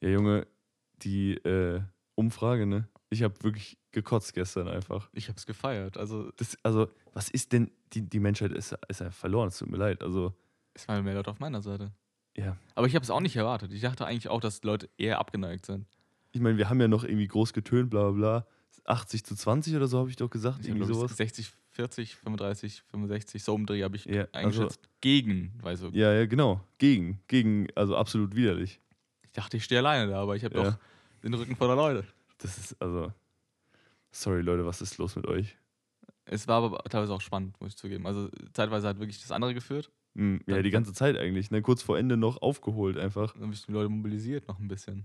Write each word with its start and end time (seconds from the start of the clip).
Ja, 0.00 0.08
Junge, 0.10 0.46
die 1.02 1.34
äh, 1.34 1.80
Umfrage, 2.14 2.66
ne? 2.66 2.88
Ich 3.10 3.22
habe 3.22 3.34
wirklich 3.42 3.78
gekotzt 3.92 4.34
gestern 4.34 4.68
einfach. 4.68 5.08
Ich 5.12 5.28
habe 5.28 5.38
es 5.38 5.46
gefeiert. 5.46 5.96
Also 5.96 6.30
Das, 6.36 6.56
also, 6.62 6.88
was 7.12 7.30
ist 7.30 7.52
denn, 7.52 7.70
die, 7.92 8.02
die 8.02 8.18
Menschheit 8.20 8.52
ist, 8.52 8.76
ist 8.88 9.00
ja 9.00 9.10
verloren, 9.10 9.48
es 9.48 9.58
tut 9.58 9.70
mir 9.70 9.76
leid. 9.78 10.02
Also, 10.02 10.34
es 10.74 10.86
waren 10.88 11.04
mehr 11.04 11.14
Leute 11.14 11.30
auf 11.30 11.38
meiner 11.38 11.62
Seite. 11.62 11.92
ja. 12.36 12.56
Aber 12.74 12.86
ich 12.86 12.94
habe 12.94 13.02
es 13.04 13.10
auch 13.10 13.20
nicht 13.20 13.36
erwartet. 13.36 13.72
Ich 13.72 13.80
dachte 13.80 14.04
eigentlich 14.06 14.28
auch, 14.28 14.40
dass 14.40 14.62
Leute 14.64 14.88
eher 14.98 15.18
abgeneigt 15.18 15.66
sind. 15.66 15.86
Ich 16.32 16.40
meine, 16.40 16.58
wir 16.58 16.68
haben 16.68 16.80
ja 16.80 16.88
noch 16.88 17.04
irgendwie 17.04 17.28
groß 17.28 17.52
getönt, 17.52 17.88
bla 17.90 18.10
bla 18.10 18.12
bla. 18.42 18.46
80 18.84 19.24
zu 19.24 19.34
20 19.34 19.74
oder 19.74 19.88
so 19.88 19.98
habe 19.98 20.10
ich 20.10 20.16
doch 20.16 20.28
gesagt, 20.28 20.60
Ich 20.60 20.68
irgendwie 20.68 20.86
sowas. 20.86 21.16
60, 21.16 21.50
40, 21.70 22.14
35, 22.16 22.82
65, 22.90 23.42
so 23.42 23.54
um 23.54 23.64
Dreh 23.66 23.82
habe 23.82 23.96
ich 23.96 24.04
Ja, 24.04 24.22
also- 24.32 24.62
eingeschätzt. 24.62 24.88
gegen, 25.00 25.54
weil 25.62 25.76
so. 25.76 25.88
Ja, 25.88 26.12
ja, 26.12 26.26
genau. 26.26 26.60
Gegen, 26.78 27.20
gegen, 27.26 27.68
also 27.74 27.96
absolut 27.96 28.34
widerlich. 28.36 28.80
Ich 29.36 29.42
dachte, 29.42 29.58
ich 29.58 29.64
stehe 29.64 29.80
alleine 29.80 30.10
da, 30.10 30.22
aber 30.22 30.34
ich 30.34 30.44
habe 30.44 30.56
Ja. 30.56 30.62
doch 30.70 30.78
den 31.22 31.34
Rücken 31.34 31.56
voller 31.56 31.76
Leute. 31.76 32.06
Das 32.38 32.56
ist, 32.56 32.80
also, 32.80 33.12
sorry 34.10 34.40
Leute, 34.40 34.64
was 34.64 34.80
ist 34.80 34.96
los 34.96 35.14
mit 35.14 35.26
euch? 35.26 35.58
Es 36.24 36.48
war 36.48 36.62
aber 36.62 36.78
teilweise 36.84 37.12
auch 37.12 37.20
spannend, 37.20 37.54
muss 37.60 37.72
ich 37.72 37.76
zugeben. 37.76 38.06
Also 38.06 38.30
zeitweise 38.54 38.88
hat 38.88 38.98
wirklich 38.98 39.20
das 39.20 39.30
andere 39.32 39.52
geführt. 39.52 39.90
Hm, 40.14 40.40
ja, 40.46 40.62
die 40.62 40.70
ganze 40.70 40.94
Zeit 40.94 41.18
eigentlich, 41.18 41.50
ne? 41.50 41.60
Kurz 41.60 41.82
vor 41.82 41.98
Ende 41.98 42.16
noch 42.16 42.40
aufgeholt 42.40 42.96
einfach. 42.96 43.34
Dann 43.34 43.42
habe 43.42 43.52
ich 43.52 43.66
die 43.66 43.72
Leute 43.72 43.90
mobilisiert 43.90 44.48
noch 44.48 44.58
ein 44.58 44.68
bisschen. 44.68 45.04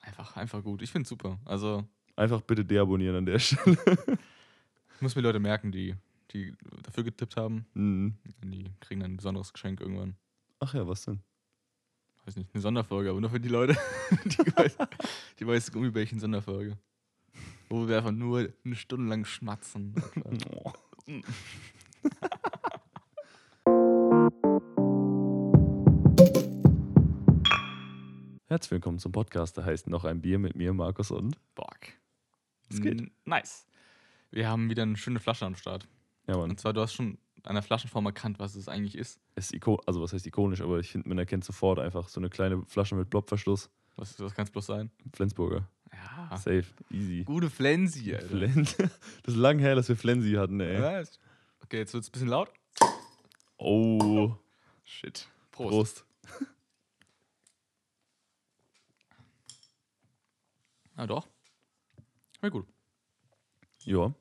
Einfach, 0.00 0.36
einfach 0.36 0.62
gut. 0.62 0.82
Ich 0.82 0.92
finde 0.92 1.04
es 1.04 1.08
super. 1.08 1.38
Also 1.46 1.88
Einfach 2.16 2.42
bitte 2.42 2.66
deabonnieren 2.66 3.16
an 3.16 3.24
der 3.24 3.38
Stelle. 3.38 3.78
ich 4.94 5.00
muss 5.00 5.16
mir 5.16 5.22
Leute 5.22 5.40
merken, 5.40 5.72
die, 5.72 5.94
die 6.32 6.52
dafür 6.82 7.02
getippt 7.04 7.38
haben. 7.38 7.64
Hm. 7.74 8.14
Die 8.44 8.66
kriegen 8.80 9.00
dann 9.00 9.12
ein 9.12 9.16
besonderes 9.16 9.54
Geschenk 9.54 9.80
irgendwann. 9.80 10.16
Ach 10.60 10.74
ja, 10.74 10.86
was 10.86 11.06
denn? 11.06 11.22
Weiß 12.28 12.36
nicht, 12.36 12.50
eine 12.52 12.60
Sonderfolge, 12.60 13.08
aber 13.08 13.22
nur 13.22 13.30
für 13.30 13.40
die 13.40 13.48
Leute, 13.48 13.74
die 14.26 14.54
weiß, 14.54 14.76
die 15.38 15.46
weiß 15.46 15.72
Gummibärchen 15.72 16.20
Sonderfolge. 16.20 16.76
Wo 17.70 17.88
wir 17.88 17.96
einfach 17.96 18.10
nur 18.10 18.52
eine 18.66 18.76
Stunde 18.76 19.08
lang 19.08 19.24
schmatzen. 19.24 19.94
Herzlich 28.46 28.72
willkommen 28.72 28.98
zum 28.98 29.12
Podcast, 29.12 29.56
der 29.56 29.64
heißt 29.64 29.88
Noch 29.88 30.04
ein 30.04 30.20
Bier 30.20 30.38
mit 30.38 30.54
mir, 30.54 30.74
Markus 30.74 31.10
und. 31.10 31.38
Bock. 31.54 31.78
Es 32.68 32.82
geht. 32.82 33.10
Nice. 33.24 33.66
Wir 34.30 34.50
haben 34.50 34.68
wieder 34.68 34.82
eine 34.82 34.98
schöne 34.98 35.18
Flasche 35.18 35.46
am 35.46 35.54
Start. 35.54 35.88
Ja, 36.26 36.36
Mann. 36.36 36.50
Und 36.50 36.60
zwar, 36.60 36.74
du 36.74 36.82
hast 36.82 36.92
schon 36.92 37.16
an 37.48 37.54
der 37.54 37.62
Flaschenform 37.62 38.04
erkannt, 38.06 38.38
was 38.38 38.54
es 38.54 38.68
eigentlich 38.68 38.96
ist. 38.96 39.20
Ist 39.34 39.54
iko 39.54 39.80
also, 39.86 40.02
was 40.02 40.12
heißt 40.12 40.26
ikonisch, 40.26 40.60
aber 40.60 40.78
ich 40.80 40.90
finde, 40.90 41.08
man 41.08 41.18
erkennt 41.18 41.44
sofort 41.44 41.78
einfach 41.78 42.08
so 42.08 42.20
eine 42.20 42.28
kleine 42.28 42.62
Flasche 42.66 42.94
mit 42.94 43.08
Blobverschluss. 43.08 43.70
Was, 43.96 44.20
was 44.20 44.34
kann 44.34 44.44
es 44.44 44.50
bloß 44.50 44.66
sein? 44.66 44.90
Flensburger. 45.14 45.66
Ja. 45.90 46.36
Safe. 46.36 46.66
Easy. 46.90 47.24
Gute 47.24 47.48
Flensi, 47.48 48.14
Alter. 48.14 48.28
Flens. 48.28 48.76
Das 49.22 49.34
ist 49.34 49.40
lang 49.40 49.58
her, 49.58 49.74
dass 49.74 49.88
wir 49.88 49.96
Flensi 49.96 50.34
hatten, 50.34 50.60
ey. 50.60 50.80
Was? 50.80 51.18
Okay, 51.60 51.78
jetzt 51.78 51.94
wird 51.94 52.04
es 52.04 52.10
ein 52.10 52.12
bisschen 52.12 52.28
laut. 52.28 52.52
Oh. 53.56 54.34
Shit. 54.84 55.26
Prost. 55.50 55.70
Prost. 55.70 56.04
Ah, 60.96 61.06
doch. 61.06 61.28
Na 62.42 62.48
gut. 62.48 62.66
Ja. 63.84 64.12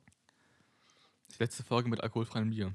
Die 1.31 1.43
letzte 1.43 1.63
Folge 1.63 1.89
mit 1.89 2.01
alkoholfreiem 2.01 2.51
Bier. 2.51 2.73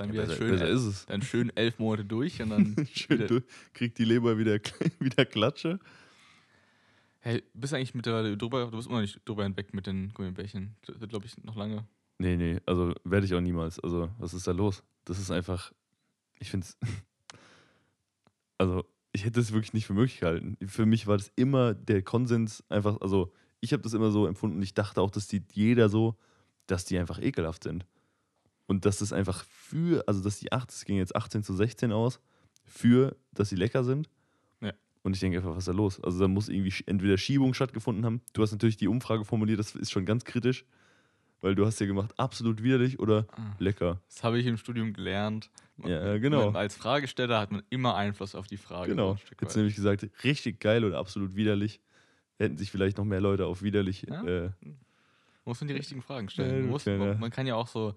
Dann 0.00 0.14
wieder 0.14 0.22
besser, 0.22 0.36
schön, 0.36 0.50
besser 0.52 0.68
ist 0.68 0.82
es. 0.82 1.06
dann 1.06 1.20
schön 1.20 1.54
elf 1.54 1.78
Monate 1.78 2.06
durch 2.06 2.40
und 2.40 2.48
dann 2.48 2.74
Schön, 2.94 3.18
wieder, 3.18 3.26
du 3.26 3.42
kriegt 3.74 3.98
die 3.98 4.04
Leber 4.04 4.38
wieder, 4.38 4.58
wieder 4.98 5.26
Klatsche. 5.26 5.78
Hey, 7.18 7.42
bist 7.52 7.74
du 7.74 7.76
eigentlich 7.76 7.94
mittlerweile 7.94 8.34
drüber? 8.34 8.64
Du 8.70 8.78
bist 8.78 8.88
immer 8.88 8.96
noch 8.96 9.02
nicht 9.02 9.20
drüber 9.28 9.42
hinweg 9.42 9.74
mit 9.74 9.86
den 9.86 10.08
Gummibärchen. 10.14 10.74
Das 10.86 10.98
wird, 11.02 11.10
glaube 11.10 11.26
ich, 11.26 11.36
noch 11.44 11.54
lange. 11.54 11.86
Nee, 12.16 12.38
nee, 12.38 12.60
also 12.64 12.94
werde 13.04 13.26
ich 13.26 13.34
auch 13.34 13.42
niemals. 13.42 13.78
Also, 13.78 14.10
was 14.18 14.32
ist 14.32 14.46
da 14.46 14.52
los? 14.52 14.82
Das 15.04 15.18
ist 15.18 15.30
einfach, 15.30 15.70
ich 16.38 16.50
finde 16.50 16.66
es, 16.66 16.78
also 18.56 18.86
ich 19.12 19.26
hätte 19.26 19.38
es 19.38 19.52
wirklich 19.52 19.74
nicht 19.74 19.86
für 19.86 19.92
möglich 19.92 20.20
gehalten. 20.20 20.56
Für 20.66 20.86
mich 20.86 21.08
war 21.08 21.18
das 21.18 21.30
immer 21.36 21.74
der 21.74 22.00
Konsens 22.00 22.64
einfach, 22.70 22.98
also 23.02 23.34
ich 23.60 23.74
habe 23.74 23.82
das 23.82 23.92
immer 23.92 24.10
so 24.10 24.26
empfunden 24.26 24.56
und 24.56 24.62
ich 24.62 24.72
dachte 24.72 25.02
auch, 25.02 25.10
dass 25.10 25.26
die 25.26 25.42
jeder 25.52 25.90
so, 25.90 26.16
dass 26.66 26.86
die 26.86 26.98
einfach 26.98 27.20
ekelhaft 27.20 27.64
sind. 27.64 27.84
Und 28.70 28.84
dass 28.84 28.98
das 29.00 29.12
einfach 29.12 29.42
für, 29.46 30.04
also 30.06 30.22
dass 30.22 30.38
die 30.38 30.52
8, 30.52 30.70
es 30.70 30.84
ging 30.84 30.96
jetzt 30.96 31.16
18 31.16 31.42
zu 31.42 31.54
16 31.54 31.90
aus, 31.90 32.20
für, 32.64 33.16
dass 33.34 33.48
sie 33.48 33.56
lecker 33.56 33.82
sind. 33.82 34.08
Ja. 34.60 34.70
Und 35.02 35.14
ich 35.14 35.18
denke 35.20 35.38
einfach, 35.38 35.50
was 35.50 35.58
ist 35.64 35.68
da 35.68 35.72
los? 35.72 36.00
Also 36.04 36.20
da 36.20 36.28
muss 36.28 36.48
irgendwie 36.48 36.72
entweder 36.86 37.18
Schiebung 37.18 37.52
stattgefunden 37.52 38.04
haben. 38.04 38.20
Du 38.32 38.42
hast 38.42 38.52
natürlich 38.52 38.76
die 38.76 38.86
Umfrage 38.86 39.24
formuliert, 39.24 39.58
das 39.58 39.74
ist 39.74 39.90
schon 39.90 40.06
ganz 40.06 40.24
kritisch, 40.24 40.64
weil 41.40 41.56
du 41.56 41.66
hast 41.66 41.80
ja 41.80 41.86
gemacht, 41.86 42.14
absolut 42.16 42.62
widerlich 42.62 43.00
oder 43.00 43.26
Ah. 43.32 43.56
lecker. 43.58 44.00
Das 44.08 44.22
habe 44.22 44.38
ich 44.38 44.46
im 44.46 44.56
Studium 44.56 44.92
gelernt. 44.92 45.50
Man- 45.76 45.90
Ja, 45.90 46.18
genau. 46.18 46.46
man- 46.52 46.56
Als 46.56 46.76
Fragesteller 46.76 47.40
hat 47.40 47.50
man 47.50 47.64
immer 47.70 47.96
Einfluss 47.96 48.36
auf 48.36 48.46
die 48.46 48.56
Frage. 48.56 48.90
Genau. 48.92 49.18
Jetzt 49.40 49.56
nämlich 49.56 49.74
gesagt, 49.74 50.08
richtig 50.22 50.60
geil 50.60 50.84
oder 50.84 50.98
absolut 50.98 51.34
widerlich. 51.34 51.80
Hätten 52.38 52.56
sich 52.56 52.70
vielleicht 52.70 52.98
noch 52.98 53.04
mehr 53.04 53.20
Leute 53.20 53.46
auf 53.46 53.62
widerlich. 53.62 54.02
Ja. 54.08 54.22
Äh, 54.24 54.50
Muss 55.44 55.60
man 55.60 55.66
die 55.66 55.74
richtigen 55.74 56.02
Fragen 56.02 56.26
Ja, 56.28 56.30
stellen. 56.30 56.60
Man 56.62 56.70
muss, 56.70 56.86
man, 56.86 57.18
man 57.18 57.30
kann 57.32 57.48
ja 57.48 57.56
auch 57.56 57.66
so, 57.66 57.96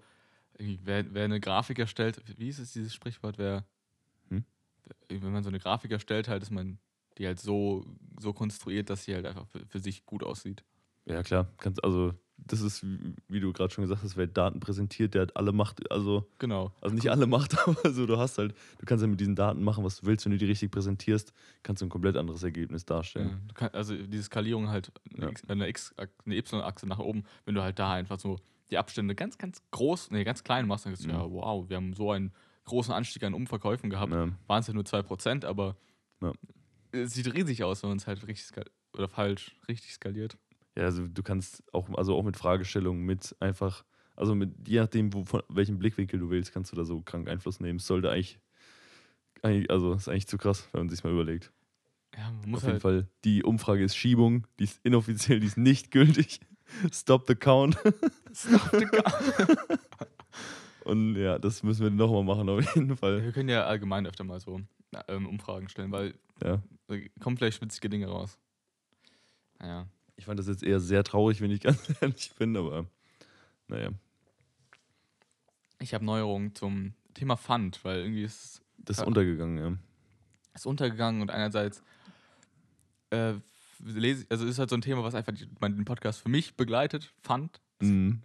wer, 0.58 1.12
wer 1.14 1.24
eine 1.24 1.40
Grafik 1.40 1.78
erstellt, 1.78 2.22
wie 2.38 2.48
ist 2.48 2.58
es 2.58 2.72
dieses 2.72 2.94
Sprichwort, 2.94 3.38
wer, 3.38 3.64
Hm? 4.28 4.44
wenn 5.08 5.32
man 5.32 5.42
so 5.42 5.48
eine 5.48 5.58
Grafik 5.58 5.90
erstellt, 5.90 6.28
halt, 6.28 6.42
ist 6.42 6.50
man 6.50 6.78
die 7.18 7.26
halt 7.26 7.38
so, 7.40 7.84
so 8.20 8.32
konstruiert, 8.32 8.90
dass 8.90 9.04
sie 9.04 9.14
halt 9.14 9.24
einfach 9.26 9.46
für, 9.46 9.64
für 9.66 9.78
sich 9.78 10.04
gut 10.04 10.24
aussieht. 10.24 10.64
ja, 11.06 11.22
klar. 11.22 11.46
Kannst, 11.58 11.82
also, 11.84 12.12
das 12.36 12.60
ist, 12.60 12.82
wie- 13.28 13.38
du 13.40 13.52
gerade 13.52 13.72
schon 13.72 13.82
gesagt 13.82 14.02
hast, 14.02 14.16
wer 14.16 14.26
Daten 14.26 14.58
präsentiert, 14.58 15.14
der 15.14 15.22
hat 15.22 15.36
alle 15.36 15.52
Macht. 15.52 15.88
Also, 15.92 16.28
Genau. 16.40 16.72
also 16.80 16.94
nicht 16.96 17.08
alle 17.10 17.26
Macht, 17.28 17.56
aber 17.68 17.92
so, 17.92 18.06
du 18.06 18.18
hast 18.18 18.38
halt, 18.38 18.54
du 18.78 18.86
kannst 18.86 19.02
ja 19.02 19.06
mit 19.08 19.20
diesen 19.20 19.36
Daten 19.36 19.62
machen, 19.62 19.84
was 19.84 20.00
du 20.00 20.06
willst. 20.06 20.24
Wenn 20.24 20.32
du 20.32 20.38
die 20.38 20.46
richtig 20.46 20.72
präsentierst, 20.72 21.32
kannst 21.62 21.82
du 21.82 21.86
ein 21.86 21.90
komplett 21.90 22.16
anderes 22.16 22.42
Ergebnis 22.42 22.82
Ja, 22.82 22.86
darstellen. 22.96 23.42
du 23.46 23.54
kann, 23.54 23.70
also 23.72 23.94
diese 23.96 24.24
Skalierung 24.24 24.68
halt, 24.68 24.90
eine, 25.14 25.26
Ja. 25.26 25.30
X, 25.30 25.42
eine, 25.48 25.68
X, 25.68 25.94
eine 26.26 26.36
Y-Achse 26.36 26.86
nach 26.88 26.98
oben, 26.98 27.22
wenn 27.44 27.54
du 27.54 27.62
halt 27.62 27.78
da 27.78 27.92
einfach 27.92 28.18
so 28.18 28.40
die 28.70 28.78
Abstände 28.78 29.14
ganz, 29.14 29.38
ganz 29.38 29.62
groß, 29.70 30.10
nee, 30.10 30.24
ganz 30.24 30.42
klein 30.44 30.66
machst, 30.66 30.86
dann 30.86 30.94
sagst 30.94 31.04
du, 31.04 31.08
Mhm. 31.12 31.14
ja, 31.14 31.30
wow, 31.30 31.68
wir 31.68 31.76
haben 31.76 31.92
so 31.94 32.10
einen 32.10 32.32
großen 32.64 32.92
Anstieg 32.94 33.22
an 33.24 33.34
Umverkäufen 33.34 33.90
gehabt. 33.90 34.12
Ja. 34.12 34.28
Waren 34.46 34.60
es 34.60 34.66
ja 34.66 34.74
nur 34.74 34.84
2%, 34.86 35.44
aber 35.44 35.76
Ja. 36.22 36.32
es 36.92 37.12
sieht 37.14 37.32
riesig 37.34 37.62
aus, 37.62 37.82
wenn 37.82 37.90
man 37.90 37.98
es 37.98 38.06
halt 38.06 38.26
richtig 38.26 38.64
oder 38.96 39.08
falsch 39.08 39.56
richtig 39.68 39.92
skaliert. 39.92 40.38
Ja, 40.76 40.84
also 40.84 41.06
du 41.06 41.22
kannst 41.22 41.62
auch, 41.72 41.88
also 41.96 42.16
auch 42.16 42.22
mit 42.24 42.36
Fragestellungen, 42.36 43.04
mit 43.04 43.36
einfach, 43.40 43.84
also 44.16 44.34
mit 44.34 44.66
je 44.66 44.80
nachdem, 44.80 45.12
wo, 45.12 45.24
von 45.24 45.42
welchem 45.48 45.78
Blickwinkel 45.78 46.18
du 46.18 46.30
wählst, 46.30 46.52
kannst 46.52 46.72
du 46.72 46.76
da 46.76 46.84
so 46.84 47.00
krank 47.02 47.28
Einfluss 47.28 47.60
nehmen. 47.60 47.78
Es 47.78 47.86
sollte 47.86 48.10
eigentlich, 48.10 48.40
eigentlich, 49.42 49.70
also 49.70 49.92
ist 49.92 50.08
eigentlich 50.08 50.26
zu 50.26 50.38
krass, 50.38 50.68
wenn 50.72 50.80
man 50.82 50.88
sich 50.88 51.04
mal 51.04 51.12
überlegt. 51.12 51.52
Ja, 52.16 52.30
man 52.30 52.50
muss 52.50 52.58
Auf 52.58 52.62
jeden 52.68 52.72
halt, 52.74 52.82
Fall, 52.82 53.08
die 53.24 53.42
Umfrage 53.42 53.84
ist 53.84 53.96
Schiebung, 53.96 54.46
die 54.58 54.64
ist 54.64 54.80
inoffiziell, 54.84 55.40
die 55.40 55.46
ist 55.48 55.58
nicht 55.58 55.90
gültig. 55.90 56.40
Stop 56.92 57.26
the 57.28 57.34
count. 57.34 57.76
Und 60.84 61.16
ja, 61.16 61.38
das 61.38 61.62
müssen 61.62 61.82
wir 61.82 61.90
nochmal 61.90 62.24
machen, 62.24 62.48
auf 62.48 62.74
jeden 62.74 62.96
Fall. 62.96 63.22
wir 63.24 63.32
können 63.32 63.48
ja 63.48 63.64
allgemein 63.64 64.06
öfter 64.06 64.22
mal 64.24 64.38
so 64.40 64.60
ähm, 65.08 65.26
Umfragen 65.26 65.68
stellen, 65.68 65.90
weil 65.92 66.14
Ja. 66.42 66.60
äh, 66.88 67.08
kommen 67.20 67.36
vielleicht 67.38 67.60
witzige 67.62 67.88
Dinge 67.88 68.06
raus. 68.08 68.38
Naja. 69.58 69.86
Ich 70.16 70.26
fand 70.26 70.38
das 70.38 70.46
jetzt 70.46 70.62
eher 70.62 70.80
sehr 70.80 71.02
traurig, 71.02 71.40
wenn 71.40 71.50
ich 71.50 71.60
ganz 71.60 71.78
ehrlich 72.02 72.32
bin, 72.38 72.56
aber 72.56 72.86
naja, 73.68 73.90
Ich 75.80 75.94
habe 75.94 76.04
Neuerungen 76.04 76.54
zum 76.54 76.92
Thema 77.14 77.36
Pfand, 77.36 77.82
weil 77.84 78.00
irgendwie 78.00 78.24
ist 78.24 78.60
das 78.78 78.96
ist 78.98 79.00
Ja. 79.02 79.06
untergegangen, 79.06 79.58
ja. 79.58 79.78
ist 80.54 80.66
untergegangen 80.66 81.22
und 81.22 81.30
einerseits 81.30 81.82
äh, 83.10 83.34
lese, 83.84 84.26
also 84.30 84.46
ist 84.46 84.58
halt 84.58 84.70
so 84.70 84.76
ein 84.76 84.82
Thema, 84.82 85.04
was 85.04 85.14
einfach 85.14 85.32
den 85.34 85.84
Podcast 85.84 86.20
für 86.20 86.28
mich 86.28 86.56
begleitet, 86.56 87.12
Pfand. 87.22 87.60
Mhm. 87.80 88.22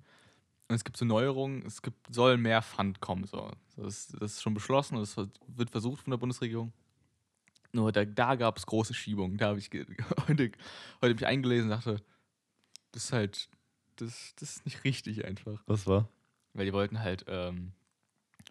Und 0.67 0.75
es 0.75 0.83
gibt 0.83 0.97
so 0.97 1.05
Neuerungen, 1.05 1.65
es 1.65 1.81
gibt, 1.81 2.13
soll 2.13 2.37
mehr 2.37 2.61
Pfand 2.61 3.01
kommen. 3.01 3.25
So. 3.25 3.51
Das, 3.75 4.07
das 4.07 4.33
ist 4.33 4.41
schon 4.41 4.53
beschlossen 4.53 4.95
und 4.95 5.01
das 5.01 5.17
wird 5.47 5.71
versucht 5.71 6.03
von 6.03 6.11
der 6.11 6.17
Bundesregierung. 6.17 6.73
Nur 7.71 7.91
da, 7.91 8.05
da 8.05 8.35
gab 8.35 8.57
es 8.57 8.65
große 8.65 8.93
Schiebungen. 8.93 9.37
Da 9.37 9.47
habe 9.49 9.59
ich 9.59 9.69
heute, 10.27 10.51
heute 11.01 11.13
mich 11.13 11.25
eingelesen 11.25 11.69
und 11.69 11.77
dachte, 11.77 12.01
das 12.91 13.05
ist 13.05 13.13
halt, 13.13 13.49
das, 13.97 14.33
das 14.35 14.57
ist 14.57 14.65
nicht 14.65 14.83
richtig 14.83 15.25
einfach. 15.25 15.61
Was 15.65 15.87
war? 15.87 16.07
Weil 16.53 16.65
die 16.65 16.73
wollten 16.73 16.99
halt 16.99 17.25
ähm, 17.27 17.73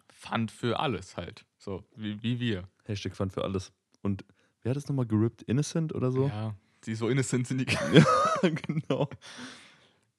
Pfand 0.09 0.51
für 0.51 0.79
alles 0.79 1.17
halt. 1.17 1.45
So, 1.57 1.83
wie, 1.95 2.21
wie 2.21 2.39
wir. 2.39 2.67
Hashtag 2.83 3.15
Fun 3.15 3.29
für 3.29 3.43
alles. 3.43 3.71
Und 4.01 4.25
wer 4.61 4.71
hat 4.71 4.77
das 4.77 4.87
nochmal 4.87 5.05
gerippt? 5.05 5.41
Innocent 5.43 5.93
oder 5.93 6.11
so? 6.11 6.27
Ja, 6.27 6.55
die 6.85 6.95
so 6.95 7.09
innocent 7.09 7.47
sind 7.47 7.59
die. 7.59 7.65
Ja, 7.93 8.49
genau. 8.49 9.09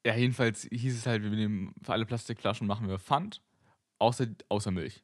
Ja, 0.05 0.17
jedenfalls 0.17 0.63
hieß 0.71 0.97
es 0.97 1.07
halt, 1.07 1.23
wir 1.23 1.31
nehmen 1.31 1.75
für 1.83 1.93
alle 1.93 2.07
Plastikflaschen 2.07 2.67
machen 2.67 2.89
wir 2.89 2.99
Pfand, 2.99 3.43
außer, 3.99 4.27
außer 4.49 4.71
Milch. 4.71 5.03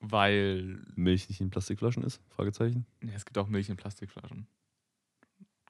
Weil 0.00 0.80
Milch 0.94 1.28
nicht 1.28 1.40
in 1.40 1.50
Plastikflaschen 1.50 2.02
ist? 2.02 2.20
Fragezeichen. 2.28 2.86
ja, 3.02 3.12
es 3.14 3.24
gibt 3.24 3.36
auch 3.36 3.48
Milch 3.48 3.68
in 3.68 3.76
Plastikflaschen. 3.76 4.46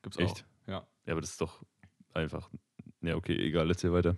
gibt's 0.02 0.19
auch. 0.19 0.22
Echt? 0.22 0.44
Ja. 0.66 0.87
Ja, 1.06 1.12
aber 1.12 1.22
das 1.22 1.31
ist 1.31 1.40
doch 1.40 1.64
einfach. 2.12 2.50
Ja, 3.00 3.16
okay, 3.16 3.37
egal, 3.37 3.69
erzähl 3.69 3.93
weiter. 3.93 4.16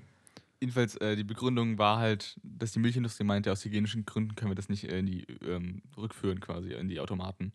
Jedenfalls, 0.60 0.96
äh, 0.96 1.16
die 1.16 1.24
Begründung 1.24 1.78
war 1.78 1.98
halt, 1.98 2.38
dass 2.42 2.72
die 2.72 2.80
Milchindustrie 2.80 3.24
meinte, 3.24 3.50
aus 3.50 3.64
hygienischen 3.64 4.04
Gründen 4.04 4.34
können 4.34 4.50
wir 4.50 4.56
das 4.56 4.68
nicht 4.68 4.84
in 4.84 5.06
die 5.06 5.22
ähm, 5.42 5.82
rückführen, 5.96 6.40
quasi, 6.40 6.72
in 6.74 6.88
die 6.88 7.00
Automaten. 7.00 7.52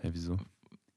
Hä, 0.00 0.10
wieso? 0.12 0.38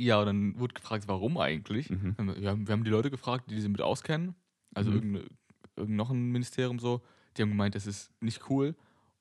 Ja, 0.04 0.20
und 0.20 0.26
dann 0.26 0.60
wurde 0.60 0.74
gefragt, 0.74 1.08
warum 1.08 1.38
eigentlich? 1.38 1.90
Mhm. 1.90 2.16
Wir- 2.18 2.50
haben, 2.50 2.68
wir 2.68 2.72
haben 2.74 2.84
die 2.84 2.90
Leute 2.90 3.12
gefragt, 3.12 3.50
die 3.52 3.56
sich 3.56 3.64
damit 3.64 3.82
auskennen, 3.82 4.36
also 4.74 4.90
Mhm. 4.92 4.96
irgendein, 4.98 5.28
irgendein 5.76 5.96
noch 5.98 6.10
ein 6.10 6.32
Ministerium 6.32 6.80
so, 6.80 7.02
die 7.38 7.42
haben 7.44 7.50
gemeint, 7.50 7.76
das 7.76 7.86
ist 7.88 8.12
nicht 8.22 8.50
cool. 8.50 8.76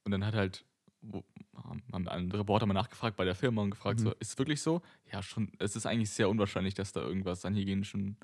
Und 0.05 0.13
dann 0.13 0.25
hat 0.25 0.35
halt, 0.35 0.65
wo, 1.03 1.23
haben 1.63 2.09
ein 2.09 2.31
Reporter 2.33 2.67
mal 2.67 2.75
nachgefragt 2.75 3.17
bei 3.17 3.25
der 3.25 3.35
Firma 3.35 3.63
und 3.63 3.71
gefragt, 3.71 4.01
Mhm. 4.01 4.05
so, 4.05 4.11
ist 4.21 4.33
es 4.33 4.39
wirklich 4.39 4.63
so? 4.63 4.81
Ja, 5.13 5.23
schon, 5.23 5.53
es 5.59 5.77
ist 5.77 5.87
eigentlich 5.87 6.11
sehr 6.11 6.29
unwahrscheinlich, 6.31 6.75
dass 6.75 6.93
da 6.93 7.01
irgendwas 7.03 7.45
an 7.45 7.55
hygienischen 7.55 8.17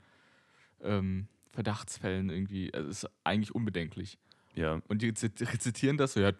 ähm, 0.80 1.28
Verdachtsfällen 1.52 2.28
irgendwie, 2.30 2.72
also 2.74 2.88
es 2.90 3.04
ist 3.04 3.10
eigentlich 3.24 3.54
unbedenklich. 3.54 4.18
Ja. 4.54 4.80
Und 4.88 5.02
die 5.02 5.12
zit- 5.14 5.40
rezitieren 5.40 5.96
das 5.96 6.14
so, 6.14 6.20
ja, 6.20 6.32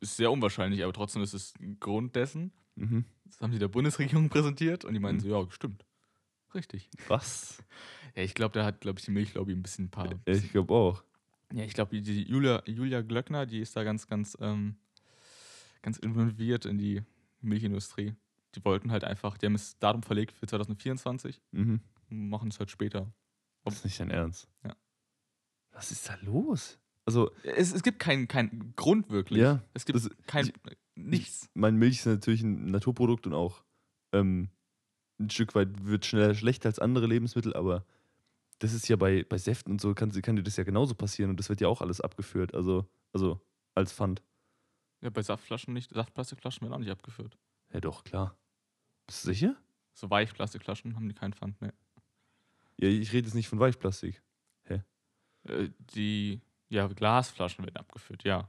ist 0.00 0.16
sehr 0.16 0.30
unwahrscheinlich, 0.30 0.82
aber 0.82 0.92
trotzdem 0.92 1.22
ist 1.22 1.34
es 1.34 1.54
ein 1.60 1.78
Grund 1.80 2.16
dessen. 2.16 2.52
Mhm. 2.74 3.04
Das 3.24 3.40
haben 3.40 3.52
die 3.52 3.58
der 3.58 3.68
Bundesregierung 3.68 4.28
präsentiert 4.30 4.84
und 4.84 4.94
die 4.94 5.00
meinen 5.00 5.16
Mhm. 5.16 5.20
so, 5.20 5.28
ja, 5.28 5.50
stimmt. 5.50 5.84
Richtig. 6.54 6.90
Was? 7.08 7.62
Ja, 8.14 8.22
ich 8.22 8.34
glaube, 8.34 8.52
da 8.58 8.64
hat, 8.64 8.80
glaube 8.82 8.98
ich, 8.98 9.04
die 9.06 9.10
Milchlobby 9.10 9.52
ein 9.52 9.62
bisschen 9.62 9.86
ein 9.86 9.90
paar. 9.90 10.06
Ja, 10.10 10.18
ich 10.26 10.50
glaube 10.52 10.74
auch. 10.74 11.02
Ja, 11.52 11.64
ich 11.64 11.72
glaube, 11.74 12.00
die 12.00 12.22
Julia, 12.22 12.62
Julia 12.66 13.00
Glöckner, 13.02 13.46
die 13.46 13.60
ist 13.60 13.74
da 13.76 13.84
ganz, 13.84 14.06
ganz, 14.06 14.36
ähm, 14.40 14.76
ganz 15.82 15.98
involviert 15.98 16.64
in 16.66 16.78
die 16.78 17.02
Milchindustrie. 17.40 18.14
Die 18.54 18.64
wollten 18.64 18.90
halt 18.92 19.04
einfach, 19.04 19.38
die 19.38 19.46
haben 19.46 19.54
das 19.54 19.78
Datum 19.78 20.02
verlegt 20.02 20.36
für 20.36 20.46
2024 20.46 21.40
Mhm. 21.52 21.80
und 22.10 22.28
machen 22.28 22.48
es 22.50 22.58
halt 22.58 22.70
später. 22.70 23.12
Das 23.64 23.74
ist 23.76 23.84
nicht 23.84 23.98
dein 24.00 24.10
Ernst. 24.10 24.48
Ja. 24.64 24.76
Was 25.72 25.90
ist 25.90 26.08
da 26.08 26.16
los? 26.22 26.78
Also, 27.04 27.30
Es, 27.42 27.72
es 27.72 27.82
gibt 27.82 27.98
keinen 27.98 28.28
keinen 28.28 28.74
Grund 28.76 29.10
wirklich. 29.10 29.40
Ja, 29.40 29.62
Es 29.74 29.84
gibt 29.84 29.96
das- 29.98 30.10
kein, 30.26 30.46
ich- 30.46 30.54
nichts. 30.94 31.50
mein 31.54 31.76
Milch 31.76 31.98
ist 31.98 32.06
natürlich 32.06 32.42
ein 32.42 32.70
Naturprodukt 32.70 33.26
und 33.26 33.34
auch 33.34 33.64
ähm, 34.12 34.50
ein 35.18 35.30
Stück 35.30 35.54
weit 35.54 35.84
wird 35.84 36.06
schneller 36.06 36.34
schlechter 36.34 36.68
als 36.68 36.78
andere 36.78 37.06
Lebensmittel, 37.06 37.54
aber 37.54 37.84
das 38.60 38.72
ist 38.72 38.88
ja 38.88 38.96
bei, 38.96 39.24
bei 39.24 39.38
Säften 39.38 39.72
und 39.72 39.80
so, 39.80 39.94
kann, 39.94 40.10
kann 40.22 40.36
dir 40.36 40.42
das 40.44 40.56
ja 40.56 40.64
genauso 40.64 40.94
passieren 40.94 41.30
und 41.30 41.38
das 41.40 41.48
wird 41.48 41.60
ja 41.60 41.68
auch 41.68 41.80
alles 41.80 42.00
abgeführt, 42.00 42.54
also, 42.54 42.88
also 43.12 43.40
als 43.74 43.92
Pfand. 43.92 44.22
Ja, 45.00 45.10
bei 45.10 45.22
Saftflaschen 45.22 45.74
nicht. 45.74 45.90
Saftplastikflaschen 45.92 46.62
werden 46.62 46.74
auch 46.74 46.78
nicht 46.78 46.90
abgeführt. 46.90 47.36
Ja, 47.72 47.80
doch, 47.80 48.04
klar. 48.04 48.36
Bist 49.08 49.24
du 49.24 49.28
sicher? 49.30 49.56
So 49.94 50.08
Weichplastikflaschen 50.10 50.94
haben 50.94 51.08
die 51.08 51.14
keinen 51.14 51.32
Pfand 51.32 51.60
mehr. 51.60 51.74
Ja, 52.78 52.88
ich 52.88 53.12
rede 53.12 53.26
jetzt 53.26 53.34
nicht 53.34 53.48
von 53.48 53.58
Weichplastik. 53.58 54.22
Äh, 55.44 55.70
die, 55.96 56.40
ja, 56.72 56.86
Glasflaschen 56.88 57.64
werden 57.64 57.76
abgeführt, 57.76 58.24
ja. 58.24 58.48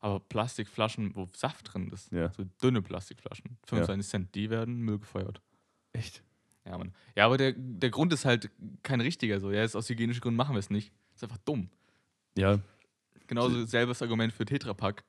Aber 0.00 0.20
Plastikflaschen, 0.20 1.14
wo 1.16 1.26
Saft 1.34 1.72
drin 1.72 1.88
ist, 1.90 2.12
Ja. 2.12 2.30
so 2.34 2.44
dünne 2.62 2.82
Plastikflaschen, 2.82 3.56
25 3.64 4.06
Cent, 4.10 4.34
die 4.34 4.50
werden 4.50 4.80
Müll 4.82 4.98
gefeuert. 4.98 5.40
Echt? 5.92 6.22
Ja, 6.66 6.76
Mann. 6.78 6.92
Ja, 7.16 7.26
aber 7.26 7.38
der, 7.38 7.52
der 7.56 7.90
Grund 7.90 8.12
ist 8.12 8.24
halt 8.24 8.50
kein 8.82 9.00
richtiger 9.00 9.40
so. 9.40 9.50
Ja, 9.50 9.62
ist 9.64 9.76
aus 9.76 9.88
hygienischen 9.88 10.20
Gründen 10.20 10.36
machen 10.36 10.54
wir 10.54 10.58
es 10.60 10.70
nicht. 10.70 10.92
ist 11.14 11.22
einfach 11.24 11.38
dumm. 11.38 11.70
Ja, 12.36 12.58
Genauso 13.26 13.64
selbes 13.64 14.02
Argument 14.02 14.32
für 14.34 14.44
Tetrapack, 14.44 15.02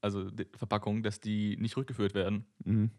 also 0.00 0.28
Verpackungen, 0.56 1.04
dass 1.04 1.20
die 1.20 1.56
nicht 1.58 1.76
rückgeführt 1.76 2.14
werden, 2.14 2.44
mhm. 2.64 2.90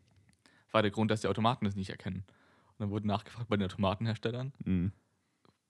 war 0.71 0.81
der 0.81 0.91
Grund, 0.91 1.11
dass 1.11 1.19
die 1.21 1.27
Automaten 1.27 1.65
das 1.65 1.75
nicht 1.75 1.89
erkennen. 1.89 2.23
Und 2.67 2.79
dann 2.79 2.89
wurde 2.89 3.05
nachgefragt 3.07 3.49
bei 3.49 3.57
den 3.57 3.65
Automatenherstellern, 3.65 4.53
Mhm. 4.63 4.93